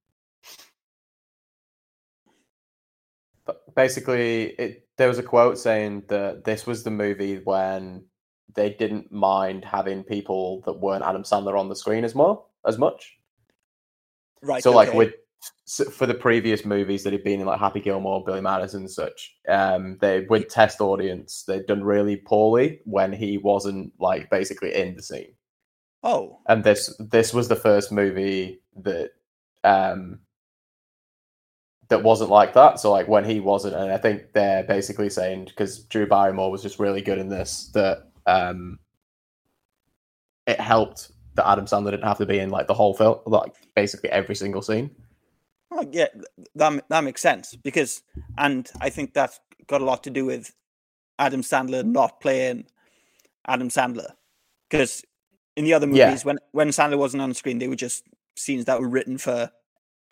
but 3.44 3.74
basically, 3.74 4.44
it 4.58 4.88
there 4.98 5.08
was 5.08 5.18
a 5.18 5.22
quote 5.22 5.58
saying 5.58 6.04
that 6.08 6.44
this 6.44 6.66
was 6.66 6.82
the 6.84 6.90
movie 6.90 7.40
when 7.44 8.04
they 8.54 8.70
didn't 8.70 9.12
mind 9.12 9.64
having 9.64 10.02
people 10.02 10.62
that 10.64 10.80
weren't 10.80 11.04
Adam 11.04 11.22
Sandler 11.22 11.58
on 11.58 11.68
the 11.68 11.76
screen 11.76 12.04
as 12.04 12.14
more 12.14 12.44
as 12.66 12.78
much. 12.78 13.15
Right 14.46 14.62
so, 14.62 14.72
like 14.72 14.92
with 14.94 15.14
for 15.92 16.06
the 16.06 16.14
previous 16.14 16.64
movies 16.64 17.02
that 17.04 17.12
had 17.12 17.24
been 17.24 17.40
in 17.40 17.46
like 17.46 17.58
Happy 17.58 17.80
Gilmore, 17.80 18.24
Billy 18.24 18.40
Madison, 18.40 18.82
and 18.82 18.90
such, 18.90 19.36
um, 19.48 19.98
they 20.00 20.20
would 20.20 20.48
test 20.48 20.80
audience 20.80 21.42
they'd 21.42 21.66
done 21.66 21.82
really 21.82 22.16
poorly 22.16 22.80
when 22.84 23.12
he 23.12 23.38
wasn't 23.38 23.92
like 23.98 24.30
basically 24.30 24.74
in 24.74 24.94
the 24.94 25.02
scene. 25.02 25.34
oh 26.02 26.38
And 26.46 26.64
this 26.64 26.94
this 26.98 27.34
was 27.34 27.48
the 27.48 27.56
first 27.56 27.92
movie 27.92 28.60
that 28.82 29.10
um 29.64 30.20
that 31.88 32.02
wasn't 32.02 32.30
like 32.30 32.54
that. 32.54 32.80
So 32.80 32.90
like 32.90 33.08
when 33.08 33.24
he 33.24 33.40
wasn't, 33.40 33.76
and 33.76 33.92
I 33.92 33.98
think 33.98 34.32
they're 34.32 34.64
basically 34.64 35.10
saying 35.10 35.46
because 35.46 35.84
Drew 35.84 36.06
Barrymore 36.06 36.50
was 36.50 36.62
just 36.62 36.78
really 36.80 37.02
good 37.02 37.18
in 37.18 37.28
this 37.28 37.70
that 37.74 38.08
um 38.26 38.78
it 40.46 40.60
helped 40.60 41.10
that 41.36 41.48
Adam 41.48 41.66
Sandler 41.66 41.90
didn't 41.92 42.04
have 42.04 42.18
to 42.18 42.26
be 42.26 42.38
in 42.38 42.50
like 42.50 42.66
the 42.66 42.74
whole 42.74 42.94
film, 42.94 43.18
like 43.26 43.52
basically 43.74 44.10
every 44.10 44.34
single 44.34 44.62
scene. 44.62 44.90
Oh, 45.70 45.86
yeah, 45.90 46.06
that 46.54 46.84
that 46.88 47.04
makes 47.04 47.20
sense 47.20 47.54
because, 47.56 48.02
and 48.38 48.70
I 48.80 48.90
think 48.90 49.14
that's 49.14 49.40
got 49.66 49.80
a 49.80 49.84
lot 49.84 50.04
to 50.04 50.10
do 50.10 50.24
with 50.24 50.54
Adam 51.18 51.42
Sandler 51.42 51.84
not 51.84 52.20
playing 52.20 52.66
Adam 53.48 53.68
Sandler 53.68 54.10
because 54.70 55.04
in 55.56 55.64
the 55.64 55.74
other 55.74 55.88
Yeah. 55.88 56.06
movies, 56.06 56.24
when 56.24 56.38
when 56.52 56.68
Sandler 56.68 56.98
wasn't 56.98 57.22
on 57.22 57.34
screen, 57.34 57.58
they 57.58 57.68
were 57.68 57.76
just 57.76 58.04
scenes 58.36 58.64
that 58.66 58.80
were 58.80 58.88
written 58.88 59.18
for 59.18 59.50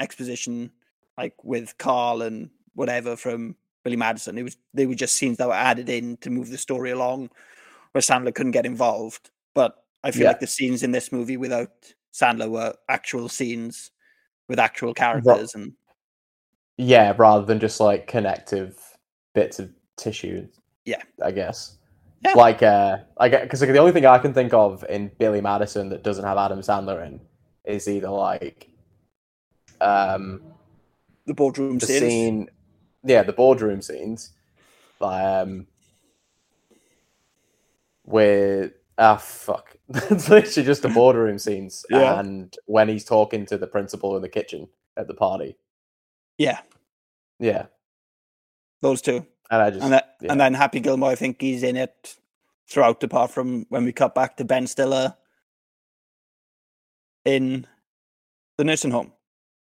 exposition, 0.01 0.73
like 1.17 1.35
with 1.45 1.77
Carl 1.79 2.23
and 2.23 2.51
whatever 2.75 3.17
from 3.17 3.55
Billy 3.85 3.97
Madison. 3.97 4.37
It 4.39 4.43
was 4.43 4.57
they 4.73 4.87
were 4.87 4.95
just 4.95 5.17
scenes 5.17 5.39
that 5.39 5.47
were 5.49 5.55
added 5.55 5.89
in 5.89 6.17
to 6.19 6.31
move 6.31 6.51
the 6.51 6.59
story 6.59 6.91
along, 6.91 7.31
where 7.93 8.03
Sandler 8.03 8.35
couldn't 8.35 8.53
get 8.53 8.67
involved. 8.67 9.31
But 9.55 9.84
I 10.05 10.11
feel 10.13 10.23
Yeah. 10.23 10.29
like 10.29 10.41
the 10.41 10.47
scenes 10.47 10.83
in 10.85 10.93
this 10.93 11.11
movie 11.11 11.37
without 11.39 11.71
Sandler 12.13 12.49
were 12.51 12.75
actual 12.89 13.29
scenes 13.29 13.91
with 14.49 14.59
actual 14.61 14.95
characters 14.95 15.55
and 15.57 15.73
Yeah, 16.77 17.15
rather 17.17 17.45
than 17.45 17.59
just 17.59 17.81
like 17.81 18.07
connective 18.07 18.79
bits 19.35 19.59
of 19.59 19.73
tissue. 19.97 20.47
Yeah. 20.85 21.03
I 21.23 21.31
guess. 21.33 21.79
Yeah. 22.23 22.35
Like, 22.35 22.63
uh, 22.63 22.99
I 23.19 23.29
get 23.29 23.43
because 23.45 23.61
the 23.61 23.79
only 23.79 23.93
thing 23.93 24.07
I 24.07 24.19
can 24.19 24.33
think 24.35 24.53
of 24.55 24.85
in 24.89 25.11
Billy 25.19 25.41
Madison 25.41 25.89
that 25.89 26.03
doesn't 26.05 26.25
have 26.25 26.37
Adam 26.39 26.61
Sandler 26.61 27.05
in 27.07 27.21
is 27.65 27.89
either 27.89 28.11
like, 28.11 28.69
um, 29.81 30.41
the 31.27 31.35
boardroom 31.35 31.79
the 31.79 31.87
scenes. 31.87 32.01
scene, 32.01 32.51
yeah, 33.03 33.23
the 33.23 33.33
boardroom 33.33 33.81
scenes, 33.83 34.33
um, 35.01 35.67
with 38.05 38.73
ah 38.99 39.17
fuck, 39.17 39.77
it's 39.89 40.29
literally 40.29 40.67
just 40.67 40.83
the 40.83 40.89
boardroom 40.89 41.39
scenes, 41.39 41.85
Yeah. 41.91 42.19
and 42.21 42.55
when 42.67 42.89
he's 42.89 43.05
talking 43.05 43.47
to 43.47 43.59
the 43.59 43.67
principal 43.67 44.17
in 44.17 44.23
the 44.23 44.29
kitchen 44.29 44.69
at 44.97 45.07
the 45.09 45.15
party, 45.15 45.57
Yeah, 46.39 46.61
yeah, 47.39 47.67
those 48.83 49.01
two. 49.03 49.27
and 49.51 49.63
I 49.63 49.71
just 49.71 49.83
and 49.83 49.93
that, 49.93 50.17
yeah. 50.21 50.33
and 50.33 50.41
then 50.41 50.55
Happy 50.55 50.81
Gilmore, 50.81 51.11
I 51.11 51.15
think 51.17 51.41
he's 51.41 51.63
in 51.63 51.77
it 51.77 52.17
throughout, 52.69 53.03
apart 53.03 53.31
from 53.31 53.67
when 53.69 53.85
we 53.85 53.93
cut 53.93 54.15
back 54.15 54.37
to 54.39 54.45
Ben 54.45 54.67
Stiller 54.67 55.15
in 57.25 57.67
the 58.59 58.65
nursing 58.65 58.91
home. 58.91 59.13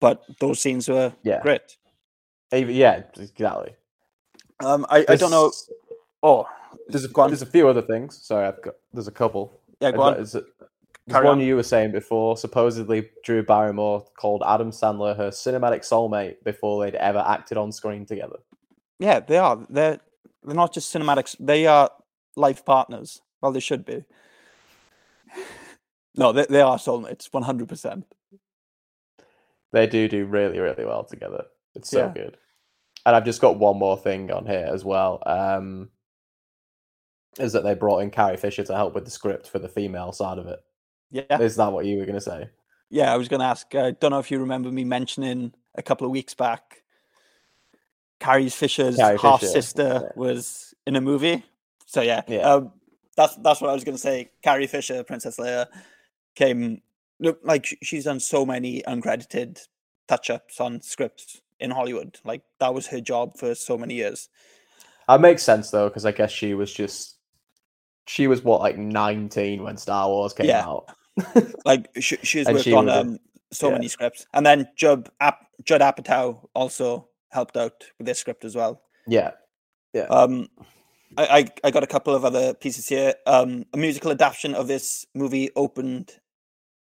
But 0.00 0.22
those 0.40 0.60
scenes 0.60 0.88
were 0.88 1.12
Yeah. 1.22 1.40
great. 1.42 1.76
Yeah, 2.52 3.02
exactly. 3.16 3.74
Um, 4.64 4.86
I, 4.88 5.04
I 5.08 5.16
don't 5.16 5.30
know. 5.30 5.52
Oh, 6.22 6.46
There's 6.88 7.04
a, 7.04 7.08
there's 7.08 7.42
a 7.42 7.46
few 7.46 7.68
other 7.68 7.82
things. 7.82 8.18
Sorry, 8.22 8.46
I've 8.46 8.60
got 8.62 8.74
there's 8.92 9.08
a 9.08 9.12
couple. 9.12 9.60
Yeah, 9.80 9.92
go 9.92 10.02
on. 10.02 10.12
A- 10.14 10.16
there's 10.16 10.36
Carry 11.08 11.24
one 11.24 11.38
on. 11.38 11.44
you 11.44 11.56
were 11.56 11.62
saying 11.62 11.92
before. 11.92 12.36
Supposedly, 12.36 13.08
Drew 13.24 13.42
Barrymore 13.42 14.04
called 14.18 14.42
Adam 14.46 14.70
Sandler 14.70 15.16
her 15.16 15.30
cinematic 15.30 15.80
soulmate 15.80 16.42
before 16.44 16.84
they'd 16.84 16.96
ever 16.96 17.24
acted 17.26 17.56
on 17.56 17.72
screen 17.72 18.04
together. 18.04 18.36
yeah, 18.98 19.20
they 19.20 19.38
are. 19.38 19.64
They're 19.70 20.00
they're 20.42 20.54
not 20.54 20.74
just 20.74 20.92
cinematics. 20.94 21.34
They 21.40 21.66
are 21.66 21.90
life 22.36 22.64
partners. 22.64 23.22
Well, 23.40 23.52
they 23.52 23.60
should 23.60 23.84
be. 23.86 24.04
No, 26.16 26.32
they, 26.32 26.46
they 26.50 26.60
are 26.60 26.76
soulmates, 26.78 27.28
one 27.32 27.44
hundred 27.44 27.68
percent. 27.68 28.04
They 29.72 29.86
do 29.86 30.08
do 30.08 30.24
really, 30.26 30.58
really 30.58 30.84
well 30.84 31.04
together. 31.04 31.44
It's 31.74 31.90
so 31.90 32.06
Yeah. 32.06 32.12
good. 32.22 32.36
And 33.06 33.14
I've 33.14 33.24
just 33.24 33.40
got 33.40 33.58
one 33.58 33.78
more 33.78 33.96
thing 33.96 34.30
on 34.32 34.44
here 34.46 34.68
as 34.70 34.84
well. 34.84 35.22
Um, 35.24 35.90
is 37.38 37.52
that 37.52 37.62
they 37.64 37.74
brought 37.74 37.98
in 37.98 38.10
Carrie 38.10 38.36
Fisher 38.36 38.64
to 38.64 38.74
help 38.74 38.94
with 38.94 39.04
the 39.04 39.10
script 39.10 39.48
for 39.48 39.58
the 39.58 39.68
female 39.68 40.12
side 40.12 40.38
of 40.38 40.46
it? 40.46 40.60
Yeah, 41.10 41.40
Is 41.40 41.56
that 41.56 41.72
what 41.72 41.86
you 41.86 41.98
were 41.98 42.04
going 42.04 42.14
to 42.16 42.20
say? 42.20 42.50
Yeah, 42.90 43.12
I 43.12 43.16
was 43.16 43.28
going 43.28 43.40
to 43.40 43.46
ask. 43.46 43.74
I 43.74 43.92
don't 43.92 44.10
know 44.10 44.18
if 44.18 44.30
you 44.30 44.38
remember 44.38 44.70
me 44.70 44.84
mentioning 44.84 45.52
a 45.74 45.82
couple 45.82 46.06
of 46.06 46.10
weeks 46.10 46.34
back. 46.34 46.82
Carrie 48.20 48.48
Fisher's 48.48 48.96
Carrie 48.96 49.18
half 49.18 49.40
Fisher, 49.40 49.52
sister 49.52 50.12
was 50.16 50.74
in 50.86 50.96
a 50.96 51.00
movie. 51.00 51.44
So 51.86 52.00
yeah, 52.00 52.22
Yeah. 52.26 52.40
um, 52.40 52.72
that's 53.16 53.36
that's 53.36 53.60
what 53.60 53.70
I 53.70 53.74
was 53.74 53.84
going 53.84 53.96
to 53.96 54.00
say. 54.00 54.30
Carrie 54.42 54.66
Fisher, 54.66 55.04
Princess 55.04 55.38
Leia, 55.38 55.66
came 56.34 56.82
look 57.20 57.40
like 57.42 57.66
she's 57.82 58.04
done 58.04 58.20
so 58.20 58.44
many 58.44 58.82
uncredited 58.82 59.60
touch 60.08 60.30
ups 60.30 60.60
on 60.60 60.80
scripts 60.80 61.40
in 61.60 61.70
Hollywood. 61.70 62.18
Like 62.24 62.42
that 62.60 62.74
was 62.74 62.86
her 62.88 63.00
job 63.00 63.36
for 63.36 63.54
so 63.54 63.78
many 63.78 63.94
years. 63.94 64.28
That 65.06 65.20
makes 65.20 65.42
sense 65.42 65.70
though, 65.70 65.88
because 65.88 66.04
I 66.04 66.12
guess 66.12 66.30
she 66.30 66.54
was 66.54 66.72
just 66.72 67.17
she 68.08 68.26
was 68.26 68.42
what 68.42 68.60
like 68.60 68.78
nineteen 68.78 69.62
when 69.62 69.76
Star 69.76 70.08
Wars 70.08 70.32
came 70.32 70.46
Yeah. 70.46 70.64
out. 70.66 70.86
Like 71.64 71.88
she, 72.00 72.16
she's 72.22 72.46
worked 72.46 72.62
she 72.64 72.72
on 72.72 72.88
um, 72.88 73.18
so 73.52 73.68
yeah. 73.68 73.74
many 73.74 73.88
scripts, 73.88 74.26
and 74.34 74.46
then 74.46 74.68
Judd 74.76 75.08
Ap- 75.20 75.46
Judd 75.64 75.80
Apatow 75.80 76.46
also 76.54 77.08
helped 77.30 77.56
out 77.56 77.84
with 77.98 78.06
this 78.06 78.18
script 78.18 78.44
as 78.44 78.54
well. 78.54 78.82
Yeah, 79.06 79.32
yeah. 79.92 80.02
Um, 80.04 80.48
I, 81.16 81.26
I 81.26 81.48
I 81.64 81.70
got 81.70 81.82
a 81.82 81.88
couple 81.88 82.14
of 82.14 82.24
other 82.24 82.54
pieces 82.54 82.88
here. 82.88 83.14
Um, 83.26 83.64
a 83.74 83.76
musical 83.76 84.10
adaptation 84.12 84.54
of 84.54 84.68
this 84.68 85.06
movie 85.14 85.50
opened 85.56 86.12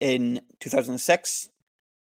in 0.00 0.40
2006, 0.60 1.48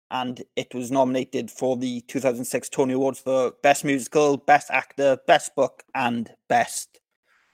and 0.09 0.43
it 0.55 0.73
was 0.73 0.91
nominated 0.91 1.51
for 1.51 1.75
the 1.77 2.01
2006 2.07 2.69
Tony 2.69 2.93
Awards 2.93 3.19
for 3.19 3.51
Best 3.61 3.83
Musical, 3.83 4.37
Best 4.37 4.71
Actor, 4.71 5.17
Best 5.27 5.55
Book, 5.55 5.83
and 5.93 6.31
Best 6.47 6.99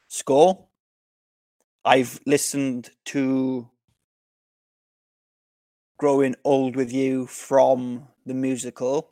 Score. 0.07 0.68
I've 1.85 2.19
listened 2.25 2.89
to 3.05 3.69
Growing 5.97 6.35
Old 6.43 6.75
with 6.75 6.91
You 6.91 7.25
from 7.27 8.07
the 8.25 8.33
musical, 8.33 9.09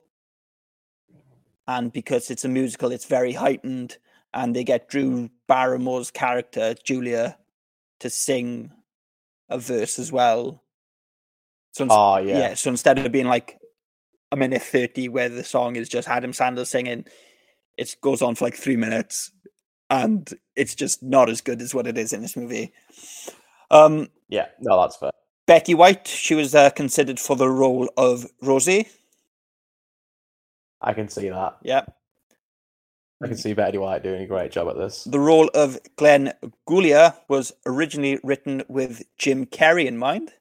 and 1.68 1.92
because 1.92 2.30
it's 2.32 2.46
a 2.46 2.50
musical, 2.50 2.92
it's 2.92 3.06
very 3.06 3.34
heightened 3.34 3.98
and 4.34 4.56
they 4.56 4.64
get 4.64 4.90
Drew 4.90 5.30
Barrymore's 5.50 6.12
character 6.12 6.76
Julia 6.84 7.38
to 8.00 8.10
sing 8.10 8.72
a 9.50 9.58
verse 9.58 9.98
as 10.00 10.12
well. 10.12 10.64
So 11.72 11.86
ins- 11.86 11.94
Oh, 11.94 12.18
yeah. 12.18 12.54
So 12.54 12.70
instead 12.70 13.00
of 13.00 13.12
being 13.12 13.28
like 13.28 13.58
a 14.32 14.36
minute 14.36 14.62
thirty 14.62 15.10
where 15.10 15.30
the 15.30 15.44
song 15.44 15.76
is 15.76 15.90
just 15.90 16.08
Adam 16.08 16.32
Sandler 16.32 16.68
singing, 16.68 17.06
it 17.78 17.96
goes 18.02 18.22
on 18.22 18.36
for 18.36 18.46
like 18.46 18.56
three 18.56 18.76
minutes, 18.76 19.32
and 19.90 20.34
it's 20.56 20.76
just 20.76 21.02
not 21.04 21.30
as 21.30 21.42
good 21.42 21.62
as 21.62 21.74
what 21.74 21.88
it 21.88 21.98
is 21.98 22.14
in 22.14 22.22
this 22.22 22.36
movie. 22.36 22.74
Um, 23.72 24.10
Yeah, 24.30 24.48
no, 24.60 24.80
that's 24.82 24.96
fair. 24.96 25.12
Betty 25.46 25.74
White, 25.74 26.08
she 26.08 26.36
was 26.36 26.54
uh, 26.54 26.70
considered 26.72 27.20
for 27.20 27.36
the 27.36 27.50
role 27.50 27.90
of 27.96 28.26
Rosie. 28.42 28.88
I 30.82 30.94
can 30.94 31.08
see 31.08 31.30
that. 31.30 31.58
Yeah. 31.64 31.86
I 33.24 33.28
can 33.28 33.38
see 33.38 33.54
Betty 33.54 33.78
White 33.78 34.04
doing 34.04 34.22
a 34.22 34.28
great 34.28 34.52
job 34.52 34.68
at 34.68 34.78
this. 34.78 35.06
The 35.06 35.20
role 35.20 35.50
of 35.56 35.80
Glenn 35.96 36.34
Guglia 36.68 37.16
was 37.30 37.52
originally 37.66 38.20
written 38.24 38.64
with 38.68 39.02
Jim 39.18 39.46
Carrey 39.48 39.86
in 39.86 39.98
mind. 39.98 40.34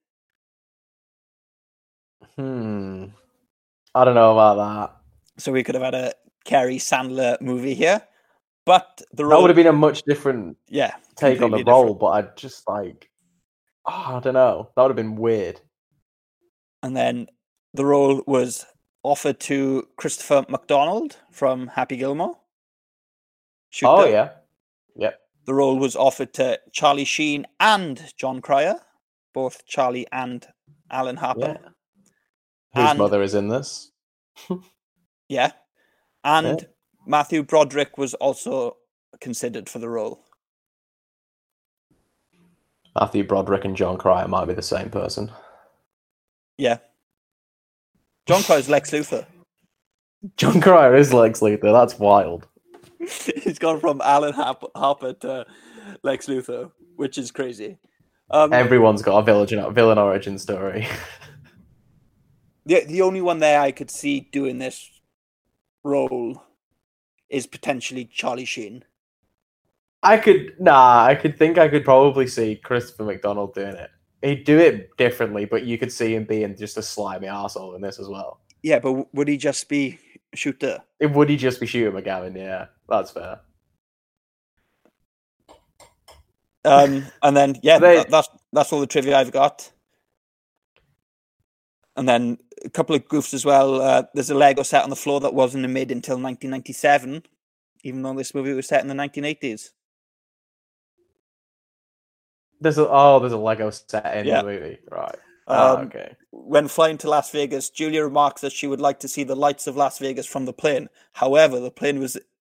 Hmm. 2.35 3.07
I 3.95 4.05
don't 4.05 4.15
know 4.15 4.33
about 4.33 4.57
that. 4.57 4.97
So 5.43 5.53
we 5.53 5.63
could 5.63 5.75
have 5.75 5.85
had 5.85 5.95
a 5.95 6.13
Carrey 6.45 6.77
Sandler 6.77 7.41
movie 7.41 7.75
here. 7.75 8.03
But 8.67 9.01
the 9.13 9.19
That 9.23 9.25
role 9.27 9.43
would 9.43 9.51
have 9.51 9.57
been 9.57 9.69
a 9.69 9.73
much 9.73 10.03
different 10.03 10.57
yeah, 10.69 10.95
take 11.17 11.41
on 11.41 11.51
the 11.53 11.59
completely 11.59 11.73
role, 11.73 11.83
different. 11.95 12.01
but 12.01 12.07
I 12.07 12.23
just 12.37 12.69
like, 12.69 13.09
oh, 13.87 14.17
I 14.17 14.21
don't 14.21 14.35
know. 14.35 14.71
That 14.75 14.83
would 14.83 14.91
have 14.91 14.97
been 14.97 15.17
weird. 15.17 15.61
And 16.83 16.97
then 16.97 17.29
the 17.75 17.85
role 17.87 18.23
was 18.27 18.67
offered 19.05 19.39
to 19.41 19.87
Christopher 19.97 20.45
McDonald 20.49 21.17
from 21.31 21.69
Happy 21.69 21.97
Gilmore. 21.97 22.37
Oh 23.85 24.05
yeah, 24.07 24.31
yep. 24.97 25.21
The 25.45 25.55
role 25.55 25.79
was 25.79 25.95
offered 25.95 26.33
to 26.35 26.59
Charlie 26.73 27.05
Sheen 27.05 27.47
and 27.61 28.13
Jon 28.17 28.41
Cryer, 28.41 28.81
both 29.33 29.65
Charlie 29.67 30.07
and 30.11 30.45
Alan 30.91 31.17
Harper. 31.17 31.59
Yeah. 31.63 31.69
Whose 32.75 32.91
And- 32.91 32.99
mother 32.99 33.23
is 33.23 33.35
in 33.35 33.49
this? 33.49 33.93
Yeah. 35.29 35.53
And 36.23 36.61
Yeah. 36.61 36.67
Matthew 37.07 37.43
Broderick 37.43 37.97
was 37.97 38.15
also 38.15 38.77
considered 39.21 39.69
for 39.69 39.79
the 39.79 39.89
role. 39.89 40.25
Matthew 42.99 43.25
Broderick 43.25 43.65
and 43.65 43.77
Jon 43.77 43.97
Cryer 43.97 44.27
might 44.27 44.47
be 44.47 44.55
the 44.55 44.63
same 44.63 44.91
person. 44.91 45.31
Yeah. 46.59 46.79
Jon 48.27 48.43
Cryer's 48.43 48.69
Lex 48.69 48.91
Luthor. 48.91 49.27
Jon 50.37 50.61
Cryer 50.61 50.97
is 50.97 51.13
Lex 51.13 51.41
Luthor. 51.41 51.73
That's 51.73 51.99
wild. 51.99 52.49
He's 52.99 53.59
gone 53.59 53.79
from 53.81 54.01
Alan 54.01 54.33
Harp- 54.33 54.71
Harper 54.75 55.13
to 55.13 55.47
Lex 56.03 56.27
Luthor, 56.27 56.73
which 56.97 57.19
is 57.19 57.31
crazy. 57.31 57.79
Um, 58.31 58.53
Everyone's 58.53 59.03
got 59.03 59.19
a 59.19 59.23
villain 59.23 59.73
villain 59.73 59.99
origin 59.99 60.39
story. 60.39 60.89
the 62.67 62.85
the 62.87 63.03
only 63.03 63.21
one 63.21 63.39
there 63.39 63.61
I 63.61 63.71
could 63.71 63.91
see 63.91 64.29
doing 64.33 64.59
this 64.59 64.91
role 65.85 66.43
is 67.31 67.47
potentially 67.47 68.05
Charlie 68.05 68.45
Sheen. 68.45 68.85
I 70.03 70.19
could 70.19 70.55
nah. 70.61 71.05
I 71.05 71.15
could 71.15 71.37
think 71.39 71.59
I 71.59 71.69
could 71.69 71.85
probably 71.85 72.27
see 72.27 72.57
Christopher 72.57 73.05
McDonald 73.05 73.55
doing 73.55 73.75
it. 73.75 73.91
He'd 74.23 74.45
do 74.45 74.59
it 74.59 74.97
differently, 74.97 75.45
but 75.45 75.65
you 75.65 75.79
could 75.79 75.93
see 75.93 76.15
him 76.15 76.25
being 76.25 76.57
just 76.57 76.77
a 76.77 76.83
slimy 76.83 77.27
asshole 77.29 77.75
in 77.75 77.83
this 77.83 77.99
as 77.99 78.09
well. 78.09 78.41
Yeah, 78.63 78.79
but 78.79 79.13
would 79.15 79.29
he 79.29 79.37
just 79.37 79.69
be 79.69 79.99
shooter? 80.35 80.79
It, 81.01 81.13
would 81.13 81.29
he 81.29 81.37
just 81.37 81.61
be 81.61 81.67
shooting 81.67 81.93
McGavin? 82.01 82.37
Yeah, 82.37 82.67
that's 82.89 83.11
fair. 83.11 83.41
Um, 86.65 87.05
and 87.23 87.37
then 87.37 87.57
yeah, 87.63 87.79
They- 87.81 87.97
that, 87.97 88.11
that's 88.11 88.29
that's 88.53 88.73
all 88.73 88.81
the 88.81 88.87
trivia 88.87 89.17
I've 89.19 89.33
got. 89.33 89.71
And 91.97 92.09
then 92.09 92.39
a 92.67 92.71
couple 92.71 92.95
of 92.97 93.07
goofs 93.09 93.33
as 93.33 93.45
well. 93.45 93.81
Uh, 93.81 94.03
there's 94.15 94.31
a 94.31 94.35
Lego 94.35 94.63
set 94.63 94.85
on 94.85 94.91
the 94.91 94.97
floor 94.97 95.21
that 95.21 95.35
wasn't 95.35 95.69
made 95.71 95.91
until 95.91 96.17
1997, 96.17 97.23
even 97.85 98.03
though 98.03 98.15
this 98.15 98.35
movie 98.35 98.53
was 98.53 98.67
set 98.69 98.83
in 98.83 98.89
the 98.89 98.95
1980s. 98.95 99.71
There's 102.61 102.79
a 102.79 102.89
oh, 102.89 103.19
there's 103.21 103.33
a 103.33 103.39
Lego 103.39 103.71
set 103.71 104.17
in 104.17 104.27
Yeah. 104.27 104.43
the 104.43 104.49
movie, 104.49 104.79
right? 104.91 105.15
Ah, 105.47 105.77
Um, 105.77 105.87
okay. 105.87 106.17
When 106.33 106.69
flying 106.69 106.99
to 106.99 107.11
Las 107.11 107.31
Vegas, 107.31 107.71
Julia 107.71 108.03
remarks 108.03 108.41
that 108.41 108.53
she 108.53 108.67
would 108.67 108.81
like 108.81 108.99
to 109.01 109.09
see 109.09 109.25
the 109.25 109.37
lights 109.37 109.67
of 109.67 109.77
Las 109.77 109.99
Vegas 109.99 110.27
from 110.27 110.45
the 110.47 110.53
plane. 110.53 110.89
However, 111.13 111.61
the 111.61 111.71
plane 111.71 112.01
was 112.01 112.17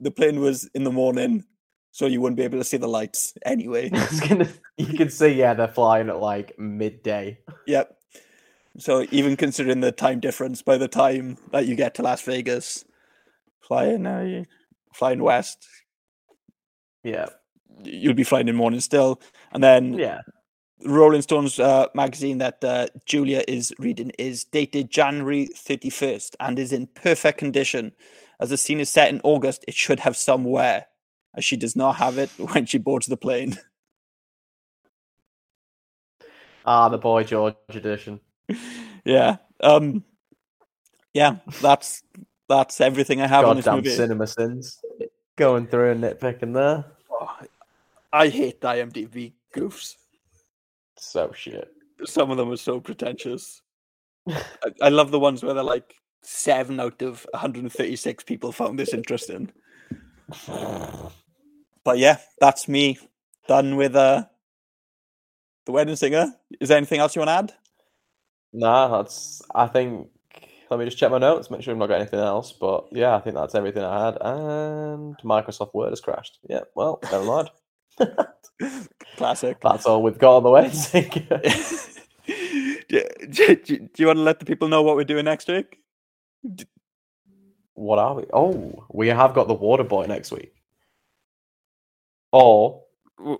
the 0.00 0.10
plane 0.10 0.40
was 0.40 0.66
in 0.74 0.84
the 0.84 0.92
morning, 0.92 1.44
so 1.90 2.06
you 2.06 2.20
wouldn't 2.20 2.36
be 2.36 2.44
able 2.44 2.58
to 2.58 2.64
see 2.64 2.76
the 2.76 2.86
lights 2.88 3.34
anyway. 3.44 3.88
Gonna, 4.28 4.48
you 4.76 4.86
can 4.96 5.10
see, 5.10 5.28
yeah, 5.30 5.54
they're 5.54 5.66
flying 5.68 6.08
at 6.10 6.20
like 6.20 6.58
midday. 6.58 7.38
Yep. 7.66 7.96
So 8.78 9.06
even 9.10 9.36
considering 9.36 9.80
the 9.80 9.92
time 9.92 10.20
difference, 10.20 10.62
by 10.62 10.78
the 10.78 10.88
time 10.88 11.38
that 11.52 11.66
you 11.66 11.76
get 11.76 11.94
to 11.96 12.02
Las 12.02 12.22
Vegas, 12.22 12.84
flying 13.60 14.06
uh, 14.06 14.44
flying 14.94 15.22
west, 15.22 15.66
Yeah, 17.04 17.28
you'll 17.84 18.14
be 18.14 18.24
flying 18.24 18.48
in 18.48 18.54
the 18.54 18.58
morning 18.58 18.80
still. 18.80 19.20
And 19.52 19.62
then 19.62 19.94
yeah. 19.94 20.20
Rolling 20.84 21.22
Stones 21.22 21.58
uh, 21.60 21.88
magazine 21.94 22.38
that 22.38 22.64
uh, 22.64 22.86
Julia 23.06 23.42
is 23.48 23.72
reading 23.78 24.12
is 24.18 24.44
dated 24.44 24.90
January 24.90 25.48
31st 25.54 26.36
and 26.40 26.58
is 26.58 26.72
in 26.72 26.88
perfect 26.88 27.38
condition. 27.38 27.92
As 28.40 28.50
the 28.50 28.56
scene 28.56 28.80
is 28.80 28.90
set 28.90 29.10
in 29.10 29.20
August, 29.24 29.64
it 29.68 29.74
should 29.74 30.00
have 30.00 30.16
some 30.16 30.44
wear, 30.44 30.86
as 31.36 31.44
she 31.44 31.56
does 31.56 31.76
not 31.76 31.96
have 31.96 32.18
it 32.18 32.30
when 32.38 32.66
she 32.66 32.78
boards 32.78 33.06
the 33.06 33.16
plane. 33.18 33.58
Ah, 36.64 36.88
the 36.88 36.98
Boy 36.98 37.24
George 37.24 37.56
edition. 37.70 38.20
yeah. 39.04 39.36
Um. 39.60 40.04
Yeah, 41.12 41.36
that's 41.60 42.02
that's 42.48 42.80
everything 42.80 43.20
I 43.20 43.26
have 43.26 43.44
on 43.44 43.56
this 43.56 43.64
Goddamn 43.64 43.84
movie. 43.84 43.96
cinema 43.96 44.26
sins. 44.26 44.80
Going 45.36 45.66
through 45.66 45.92
and 45.92 46.04
nitpicking 46.04 46.52
there. 46.52 46.84
I 48.12 48.28
hate 48.28 48.60
the 48.60 48.68
IMDb 48.68 49.32
goofs. 49.54 49.94
So 50.96 51.32
shit. 51.34 51.72
Some 52.04 52.30
of 52.30 52.36
them 52.36 52.50
are 52.50 52.56
so 52.56 52.80
pretentious. 52.80 53.62
I, 54.28 54.72
I 54.82 54.88
love 54.88 55.10
the 55.10 55.20
ones 55.20 55.42
where 55.42 55.54
they're 55.54 55.62
like 55.62 55.94
seven 56.22 56.80
out 56.80 57.00
of 57.02 57.26
136 57.32 58.24
people 58.24 58.52
found 58.52 58.78
this 58.78 58.92
interesting. 58.92 59.50
But 61.84 61.98
yeah, 61.98 62.18
that's 62.40 62.68
me 62.68 62.98
done 63.48 63.76
with 63.76 63.96
uh 63.96 64.24
the 65.66 65.72
wedding 65.72 65.96
singer. 65.96 66.26
Is 66.60 66.68
there 66.68 66.78
anything 66.78 67.00
else 67.00 67.14
you 67.14 67.20
want 67.20 67.28
to 67.28 67.54
add? 67.54 67.59
Nah, 68.52 68.98
that's. 69.02 69.42
I 69.54 69.66
think. 69.68 70.08
Let 70.70 70.80
me 70.80 70.86
just 70.86 70.98
check 70.98 71.10
my 71.12 71.18
notes, 71.18 71.50
make 71.50 71.62
sure 71.62 71.72
I've 71.74 71.78
not 71.78 71.88
got 71.88 72.00
anything 72.00 72.20
else. 72.20 72.52
But 72.52 72.86
yeah, 72.92 73.16
I 73.16 73.20
think 73.20 73.36
that's 73.36 73.54
everything 73.54 73.84
I 73.84 74.06
had. 74.06 74.18
And 74.20 75.16
Microsoft 75.24 75.74
Word 75.74 75.90
has 75.90 76.00
crashed. 76.00 76.38
Yeah, 76.48 76.62
well, 76.76 77.00
never 77.10 77.24
mind. 77.24 77.50
Classic. 79.16 79.58
That's 79.62 79.86
all 79.86 80.02
we've 80.02 80.18
got 80.18 80.38
on 80.38 80.44
the 80.44 80.70
singer. 80.70 81.42
do, 82.88 83.04
do- 83.30 83.56
do- 83.56 83.78
do 83.78 83.90
you 83.98 84.06
want 84.08 84.18
to 84.18 84.22
let 84.22 84.40
the 84.40 84.46
people 84.46 84.68
know 84.68 84.82
what 84.82 84.96
we're 84.96 85.04
doing 85.04 85.26
next 85.26 85.48
week? 85.48 85.78
what 87.74 87.98
are 87.98 88.14
we? 88.16 88.24
Oh, 88.32 88.86
we 88.92 89.08
have 89.08 89.34
got 89.34 89.48
the 89.48 89.54
Water 89.54 89.84
Boy 89.84 90.06
next 90.06 90.32
week. 90.32 90.54
Or 92.32 92.84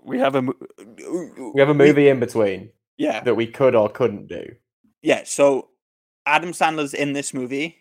We 0.05 0.19
have 0.19 0.35
a 0.35 0.41
we 0.41 1.59
have 1.61 1.69
a 1.69 1.73
movie 1.75 2.09
in 2.09 2.19
between 2.19 2.71
yeah 2.97 3.23
that 3.23 3.35
we 3.35 3.47
could 3.47 3.75
or 3.75 3.89
couldn't 3.89 4.27
do. 4.27 4.55
Yeah. 5.01 5.23
So 5.25 5.69
Adam 6.25 6.51
Sandler's 6.51 6.93
in 6.93 7.13
this 7.13 7.33
movie 7.33 7.77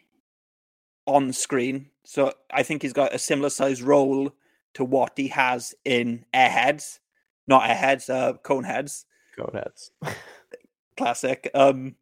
on 1.06 1.32
screen, 1.32 1.90
so 2.04 2.32
I 2.52 2.62
think 2.62 2.82
he's 2.82 2.92
got 2.92 3.14
a 3.14 3.18
similar 3.18 3.50
size 3.50 3.82
role 3.82 4.32
to 4.74 4.84
what 4.84 5.12
he 5.16 5.28
has 5.28 5.74
in 5.84 6.24
Airheads, 6.34 7.00
not 7.48 7.62
Airheads, 7.62 8.08
uh, 8.08 8.34
Coneheads. 8.44 9.04
Coneheads. 9.38 9.90
classic. 10.96 11.50
Um, 11.54 11.96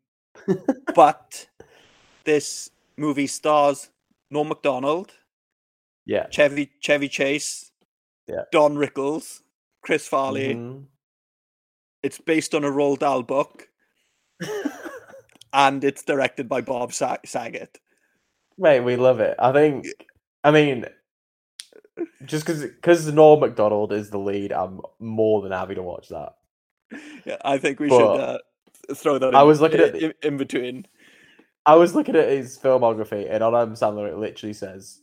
but 0.94 1.46
this 2.24 2.70
movie 2.96 3.26
stars 3.26 3.90
Norm 4.30 4.48
Macdonald, 4.48 5.12
Yeah. 6.04 6.28
Chevy 6.30 6.70
Chevy 6.80 7.08
Chase, 7.08 7.70
Yeah. 8.26 8.42
Don 8.52 8.76
Rickles, 8.76 9.40
Chris 9.82 10.06
Farley. 10.06 10.54
Mhm. 10.54 10.86
It's 12.02 12.18
based 12.20 12.54
on 12.54 12.64
a 12.64 12.68
Roald 12.70 12.98
Dahl 13.00 13.22
book, 13.22 13.68
and 15.52 15.84
it's 15.84 16.02
directed 16.02 16.48
by 16.48 16.60
Bob 16.60 16.92
Sa- 16.92 17.18
Saget. 17.24 17.78
Mate, 18.58 18.80
we 18.80 18.96
love 18.96 19.20
it. 19.20 19.36
I 19.38 19.52
think. 19.52 19.86
I 20.44 20.50
mean, 20.50 20.86
just 22.24 22.46
because 22.46 22.62
because 22.62 23.12
Norm 23.12 23.40
Macdonald 23.40 23.92
is 23.92 24.10
the 24.10 24.18
lead, 24.18 24.52
I'm 24.52 24.80
more 24.98 25.42
than 25.42 25.52
happy 25.52 25.74
to 25.74 25.82
watch 25.82 26.08
that. 26.08 26.34
Yeah, 27.24 27.36
I 27.44 27.58
think 27.58 27.80
we 27.80 27.88
But 27.88 27.98
should 27.98 28.20
uh, 28.20 28.38
throw 28.94 29.18
that. 29.18 29.34
I 29.34 29.42
in, 29.42 29.46
was 29.46 29.60
looking 29.60 29.80
at 29.80 29.94
in, 29.96 30.14
in 30.22 30.36
between. 30.36 30.86
I 31.66 31.74
was 31.74 31.94
looking 31.94 32.16
at 32.16 32.28
his 32.28 32.58
filmography, 32.58 33.30
and 33.30 33.44
on 33.44 33.54
Adam 33.54 33.74
Sandler, 33.74 34.08
it 34.08 34.16
literally 34.16 34.54
says, 34.54 35.00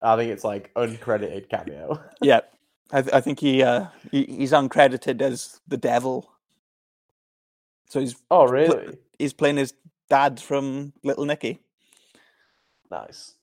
I 0.00 0.16
think 0.16 0.32
it's 0.32 0.44
like 0.44 0.72
uncredited 0.74 1.50
cameo. 1.50 2.02
Yeah, 2.22 2.40
I, 2.90 3.02
th- 3.02 3.14
I 3.14 3.20
think 3.20 3.40
he, 3.40 3.62
uh, 3.62 3.86
he 4.10 4.24
he's 4.24 4.52
uncredited 4.52 5.20
as 5.20 5.60
the 5.68 5.76
devil. 5.76 6.30
So 7.90 8.00
he's 8.00 8.16
oh, 8.30 8.46
pl- 8.46 8.52
really? 8.52 8.98
He's 9.18 9.32
playing 9.32 9.56
his 9.56 9.74
dad 10.10 10.40
from 10.40 10.92
Little 11.04 11.24
Nicky. 11.24 11.60
Nice. 12.90 13.34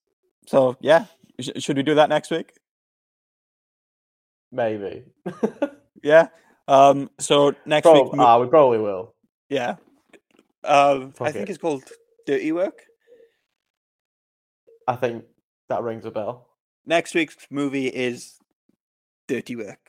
So 0.47 0.77
yeah, 0.79 1.05
sh- 1.39 1.49
should 1.59 1.77
we 1.77 1.83
do 1.83 1.95
that 1.95 2.09
next 2.09 2.31
week? 2.31 2.53
Maybe. 4.51 5.05
Yeah. 6.05 6.27
Um, 6.67 7.09
so 7.19 7.55
next 7.65 7.87
week, 7.87 8.07
ah, 8.19 8.39
we 8.39 8.47
probably 8.47 8.77
will. 8.77 9.15
yeah. 9.49 9.77
Um, 10.63 11.13
I 11.19 11.31
think 11.31 11.49
it. 11.49 11.49
it's 11.49 11.57
called 11.57 11.83
Dirty 12.27 12.51
Work. 12.51 12.83
I 14.87 14.95
think 14.95 15.25
that 15.69 15.81
rings 15.81 16.05
a 16.05 16.11
bell. 16.11 16.47
Next 16.85 17.15
week's 17.15 17.35
movie 17.49 17.87
is 17.87 18.37
Dirty 19.27 19.55
Work, 19.55 19.79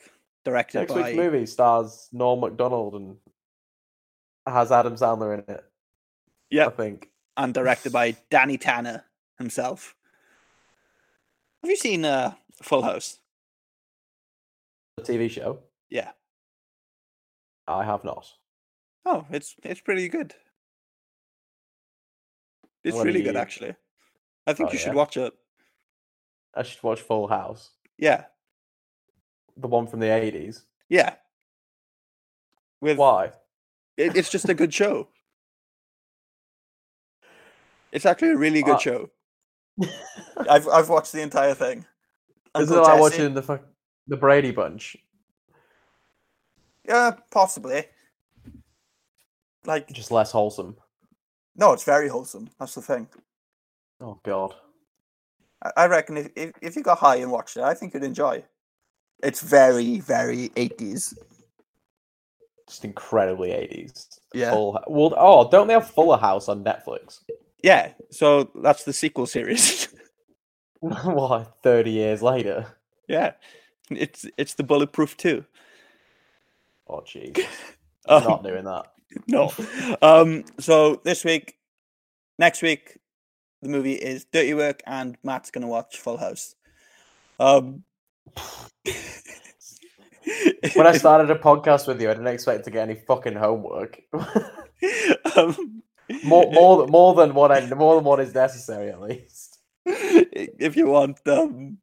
directed 0.45 0.79
Next 0.81 0.95
by 0.95 1.03
week's 1.03 1.17
movie 1.17 1.45
stars 1.47 2.09
Norm 2.13 2.41
Macdonald 2.41 2.95
and 2.95 3.17
has 4.47 4.73
Adam 4.73 4.95
Sandler 4.95 5.35
in 5.35 5.55
it. 5.55 5.65
Yeah, 6.51 6.67
I 6.67 6.71
think. 6.71 7.11
and 7.37 7.53
directed 7.55 7.93
by 7.93 8.17
Danny 8.31 8.59
Tanner 8.59 9.05
himself. 9.39 9.95
Have 11.63 11.71
you 11.71 11.77
seen 11.77 12.05
uh, 12.05 12.35
Full 12.63 12.83
House? 12.83 13.19
The 14.97 15.03
TV 15.03 15.31
show. 15.31 15.61
Yeah. 15.91 16.11
I 17.69 17.85
have 17.85 18.05
not. 18.05 18.27
Oh, 19.05 19.27
it's 19.31 19.55
it's 19.63 19.81
pretty 19.81 20.09
good. 20.09 20.35
It's 22.85 22.97
What 22.97 23.07
really 23.07 23.23
good, 23.23 23.37
actually. 23.37 23.75
I 24.47 24.53
think 24.53 24.69
Oh, 24.69 24.73
you 24.73 24.79
should 24.79 24.89
yeah? 24.89 24.95
watch 24.95 25.17
it. 25.17 25.33
I 26.55 26.63
should 26.63 26.83
watch 26.83 27.01
Full 27.01 27.27
House. 27.27 27.71
Yeah, 27.99 28.25
The 29.57 29.67
one 29.69 29.87
from 29.87 30.01
the 30.01 30.13
eighties. 30.13 30.65
yeah. 30.89 31.15
With 32.81 32.99
Why? 32.99 33.33
it, 33.97 34.15
it's 34.17 34.31
just 34.31 34.49
a 34.51 34.55
good 34.55 34.73
show. 34.73 35.09
It's 37.97 38.05
actually 38.05 38.33
a 38.33 38.37
really 38.37 38.63
good 38.63 38.75
Uh, 38.75 38.79
show. 38.79 39.11
I've 40.51 40.69
I've 40.69 40.91
watched 40.91 41.13
the 41.13 41.23
entire 41.23 41.55
thing. 41.55 41.87
Is 42.59 42.71
it 42.71 42.75
like 42.77 43.01
watching 43.01 43.33
the 43.33 43.43
fuck 43.43 43.63
the 44.07 44.19
Brady 44.19 44.51
Bunch? 44.51 44.99
Yeah, 46.87 47.13
possibly. 47.31 47.87
Like 49.65 49.89
Just 49.89 50.11
less 50.11 50.31
wholesome. 50.31 50.77
no, 51.57 51.73
it's 51.73 51.85
very 51.85 52.09
wholesome. 52.09 52.51
That's 52.61 52.75
the 52.75 52.83
thing. 52.83 53.09
Oh 54.03 54.21
god. 54.23 54.55
I- 55.65 55.73
I 55.79 55.87
reckon 55.87 56.19
if, 56.19 56.29
if 56.37 56.53
if 56.61 56.77
you 56.77 56.83
got 56.83 56.99
high 56.99 57.17
and 57.17 57.33
watched 57.33 57.57
it, 57.57 57.63
I 57.63 57.73
think 57.73 57.95
you'd 57.95 58.05
enjoy. 58.05 58.45
It's 59.23 59.41
very 59.41 60.01
very 60.01 60.51
eighties. 60.57 61.15
Just 62.69 62.85
incredibly 62.85 63.53
eighties. 63.53 64.07
Yeah. 64.35 64.51
Full, 64.51 64.79
well, 64.87 65.15
oh, 65.17 65.49
don't 65.51 65.67
they 65.67 65.73
have 65.73 65.89
Fuller 65.91 66.19
House 66.19 66.51
on 66.51 66.63
Netflix? 66.63 67.21
Yeah, 67.67 67.95
so 68.13 68.49
that's 68.63 68.85
the 68.85 68.93
sequel 68.93 69.27
series. 69.27 69.89
what? 70.79 71.53
Thirty 71.65 71.91
years 71.91 72.23
later. 72.23 72.65
yeah, 73.09 73.33
it's 73.91 74.25
it's 74.39 74.55
the 74.55 74.63
bulletproof 74.63 75.17
too. 75.17 75.45
Oh 76.89 77.01
jeez. 77.01 77.45
Um, 78.09 78.23
Not 78.23 78.45
doing 78.45 78.63
that. 78.67 78.87
no. 79.27 79.53
Um. 80.01 80.45
So 80.61 81.01
this 81.03 81.25
week, 81.25 81.57
next 82.39 82.63
week, 82.63 82.99
the 83.63 83.69
movie 83.69 83.95
is 83.95 84.27
Dirty 84.27 84.55
Work, 84.55 84.81
and 84.87 85.19
Mat's 85.25 85.51
gonna 85.51 85.67
watch 85.67 85.99
Full 85.99 86.17
House. 86.17 86.55
Um. 87.41 87.83
When 90.77 90.87
I 90.87 90.93
started 90.97 91.33
a 91.33 91.35
podcast 91.35 91.89
with 91.89 92.01
you, 92.01 92.09
I 92.11 92.15
didn't 92.15 92.29
expect 92.29 92.65
to 92.67 92.71
get 92.71 92.89
any 92.89 93.01
fucking 93.09 93.35
homework. 93.35 94.01
um, 95.37 95.83
more, 96.25 96.51
more, 96.53 96.83
than- 96.83 96.91
more 96.91 97.15
than 97.15 97.35
what 97.35 97.53
I, 97.53 97.67
more 97.75 97.97
than 97.97 98.05
what 98.05 98.21
is 98.21 98.35
necessary, 98.35 98.91
at 98.91 99.01
least. 99.01 99.59
if 99.85 100.77
you 100.77 100.87
want, 100.89 101.21
um, 101.29 101.79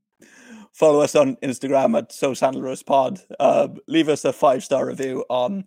follow 0.73 1.01
us 1.01 1.15
on 1.15 1.35
Instagram 1.37 1.97
at 1.97 2.11
So 2.11 2.31
Sandlerous 2.31 2.85
Pod. 2.85 3.19
Um, 3.39 3.77
leave 3.87 4.09
us 4.09 4.25
a 4.25 4.33
five 4.33 4.63
star 4.63 4.85
review 4.85 5.25
on 5.29 5.65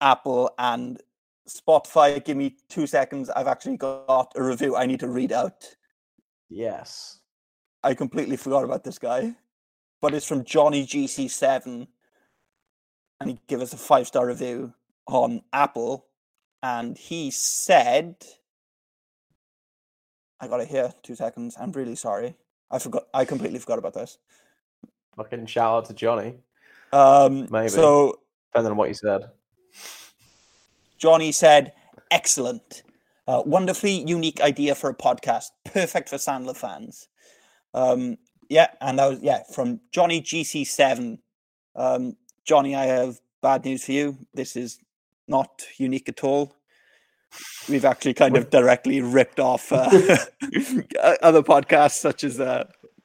Apple 0.00 0.50
and 0.58 1.00
Spotify. 1.48 2.24
Give 2.24 2.36
me 2.36 2.56
two 2.68 2.86
seconds. 2.86 3.30
I've 3.30 3.48
actually 3.48 3.76
got 3.76 4.32
a 4.36 4.42
review 4.42 4.76
I 4.76 4.86
need 4.86 5.00
to 5.00 5.08
read 5.08 5.32
out. 5.32 5.64
Yes. 6.48 7.18
I 7.82 7.94
completely 7.94 8.36
forgot 8.36 8.62
about 8.64 8.84
this 8.84 8.98
guy, 8.98 9.34
but 10.00 10.14
it's 10.14 10.26
from 10.26 10.44
Johnny 10.44 10.86
GC7, 10.86 11.88
and 13.20 13.30
he 13.30 13.38
gave 13.48 13.60
us 13.60 13.72
a 13.72 13.76
five 13.76 14.06
star 14.06 14.26
review 14.28 14.72
on 15.08 15.42
Apple, 15.52 16.06
and 16.62 16.96
he 16.96 17.30
said, 17.30 18.16
"I 20.40 20.48
got 20.48 20.60
it 20.60 20.68
here. 20.68 20.92
Two 21.02 21.14
seconds. 21.14 21.56
I'm 21.60 21.72
really 21.72 21.96
sorry. 21.96 22.36
I 22.70 22.78
forgot. 22.78 23.04
I 23.12 23.24
completely 23.24 23.58
forgot 23.58 23.78
about 23.78 23.94
this. 23.94 24.18
Fucking 25.16 25.46
shout 25.46 25.74
out 25.76 25.84
to 25.86 25.94
Johnny. 25.94 26.36
Um, 26.92 27.48
Maybe. 27.50 27.68
So 27.68 28.20
Depending 28.52 28.72
on 28.72 28.76
what 28.76 28.88
you 28.88 28.94
said. 28.94 29.30
Johnny 30.98 31.32
said, 31.32 31.72
"Excellent, 32.10 32.82
uh, 33.26 33.42
wonderfully 33.44 34.04
unique 34.06 34.40
idea 34.40 34.74
for 34.74 34.90
a 34.90 34.94
podcast. 34.94 35.46
Perfect 35.64 36.08
for 36.08 36.16
Sandler 36.16 36.56
fans." 36.56 37.08
Um, 37.74 38.18
yeah, 38.48 38.68
and 38.80 38.98
that 38.98 39.08
was 39.08 39.20
yeah 39.20 39.42
from 39.52 39.80
Johnny 39.90 40.20
GC7. 40.20 41.18
Um, 41.74 42.16
Johnny, 42.44 42.76
I 42.76 42.84
have 42.84 43.20
bad 43.40 43.64
news 43.64 43.84
for 43.84 43.92
you. 43.92 44.18
This 44.34 44.56
is 44.56 44.78
not 45.28 45.62
unique 45.78 46.08
at 46.08 46.22
all. 46.24 46.54
We've 47.68 47.84
actually 47.84 48.14
kind 48.14 48.36
of 48.36 48.50
directly 48.50 49.00
ripped 49.00 49.40
off 49.40 49.72
uh, 49.72 49.88
other 51.22 51.42
podcasts 51.42 51.96
such 51.98 52.24
as 52.24 52.38
uh, 52.38 52.64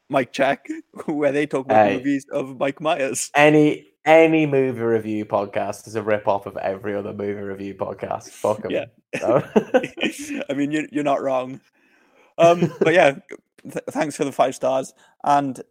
Mike 0.09 0.33
Check, 0.33 0.67
where 1.05 1.31
they 1.31 1.45
talk 1.45 1.65
about 1.65 1.87
Hey. 1.87 1.97
movies 1.97 2.25
of 2.31 2.57
Mike 2.59 2.81
Myers. 2.81 3.31
Any 3.35 3.87
any 4.05 4.45
movie 4.45 4.79
review 4.81 5.25
podcast 5.25 5.85
is 5.87 5.95
a 5.95 6.01
rip 6.01 6.27
off 6.27 6.45
of 6.45 6.55
every 6.57 6.95
other 6.95 7.13
movie 7.13 7.33
review 7.41 7.75
podcast. 7.75 8.29
Fuck 8.29 8.63
'em. 8.65 8.71
Yeah. 8.71 8.85
So- 9.19 9.43
I 10.49 10.53
mean, 10.53 10.71
you're, 10.71 10.85
you're 10.91 11.03
not 11.03 11.21
wrong. 11.21 11.59
Um, 12.37 12.73
but 12.79 12.93
yeah, 12.93 13.15
th- 13.63 13.83
thanks 13.91 14.15
for 14.15 14.23
the 14.25 14.31
five 14.31 14.55
stars. 14.55 14.93
And 15.25 15.61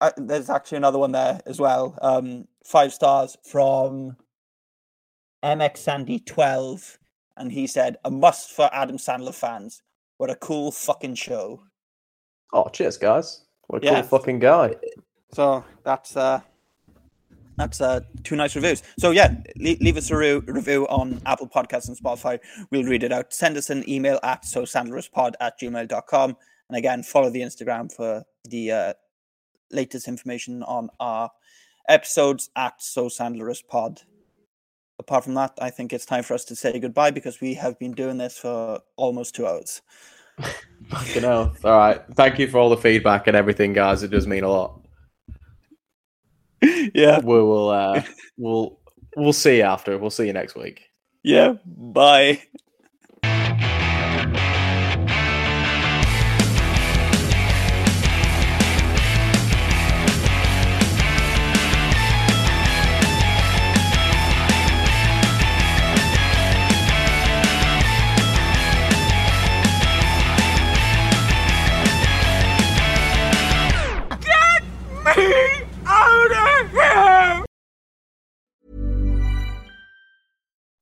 uh, 0.00 0.10
there's 0.16 0.50
actually 0.50 0.78
another 0.78 0.98
one 0.98 1.12
there 1.12 1.40
as 1.46 1.60
well. 1.60 1.96
Um, 2.02 2.46
five 2.64 2.92
stars 2.92 3.36
from 3.44 4.16
MX 5.42 5.76
Sandy 5.78 6.18
12. 6.20 6.98
And 7.36 7.50
he 7.50 7.66
said, 7.66 7.96
a 8.04 8.10
must 8.10 8.50
for 8.52 8.68
Adam 8.72 8.98
Sandler 8.98 9.34
fans. 9.34 9.82
What 10.18 10.30
a 10.30 10.36
cool 10.36 10.70
fucking 10.70 11.14
show. 11.16 11.62
oh, 12.52 12.68
cheers, 12.68 12.96
guys. 12.98 13.44
What 13.68 13.82
a 13.82 13.86
Yeah. 13.86 14.00
cool 14.02 14.18
fucking 14.18 14.38
guy. 14.38 14.74
So 15.32 15.64
that's 15.82 16.14
uh 16.16 16.40
that's 17.56 17.80
uh 17.80 18.00
two 18.22 18.36
nice 18.36 18.54
reviews. 18.54 18.82
So 18.98 19.10
yeah, 19.10 19.34
leave, 19.56 19.80
leave 19.80 19.96
us 19.96 20.10
a 20.10 20.16
re- 20.16 20.34
review 20.46 20.86
on 20.88 21.20
Apple 21.24 21.48
Podcasts 21.48 21.88
and 21.88 21.96
Spotify. 21.96 22.38
We'll 22.70 22.84
read 22.84 23.02
it 23.02 23.12
out. 23.12 23.32
Send 23.32 23.56
us 23.56 23.70
an 23.70 23.88
email 23.88 24.18
at 24.22 24.44
so 24.44 24.62
sandlerouspod 24.62 25.32
at 25.40 25.58
gmail.com. 25.58 26.36
And 26.68 26.76
again, 26.76 27.02
follow 27.02 27.30
the 27.30 27.40
Instagram 27.40 27.90
for 27.90 28.24
the 28.44 28.70
uh, 28.72 28.92
latest 29.70 30.06
information 30.08 30.62
on 30.64 30.90
our 31.00 31.30
episodes 31.88 32.50
at 32.56 32.74
so 32.82 33.06
sandlerouspod. 33.08 34.02
Apart 35.02 35.24
from 35.24 35.34
that, 35.34 35.58
I 35.60 35.68
think 35.68 35.92
it's 35.92 36.06
time 36.06 36.22
for 36.22 36.34
us 36.34 36.44
to 36.44 36.54
say 36.54 36.78
goodbye 36.78 37.10
because 37.10 37.40
we 37.40 37.54
have 37.54 37.76
been 37.80 37.90
doing 37.90 38.18
this 38.18 38.38
for 38.38 38.78
almost 38.94 39.34
two 39.34 39.48
hours. 39.48 39.82
Fucking 40.90 41.22
hell. 41.22 41.56
All 41.64 41.76
right. 41.76 42.00
Thank 42.14 42.38
you 42.38 42.46
for 42.46 42.58
all 42.58 42.70
the 42.70 42.76
feedback 42.76 43.26
and 43.26 43.36
everything, 43.36 43.72
guys. 43.72 44.04
It 44.04 44.12
does 44.12 44.28
mean 44.28 44.44
a 44.44 44.48
lot. 44.48 44.78
Yeah. 46.94 47.18
We 47.18 47.42
will. 47.42 47.70
Uh, 47.70 48.02
we'll. 48.36 48.78
We'll 49.16 49.32
see 49.32 49.56
you 49.56 49.64
after. 49.64 49.98
We'll 49.98 50.10
see 50.10 50.28
you 50.28 50.32
next 50.32 50.54
week. 50.54 50.82
Yeah. 51.24 51.54
Bye. 51.66 52.40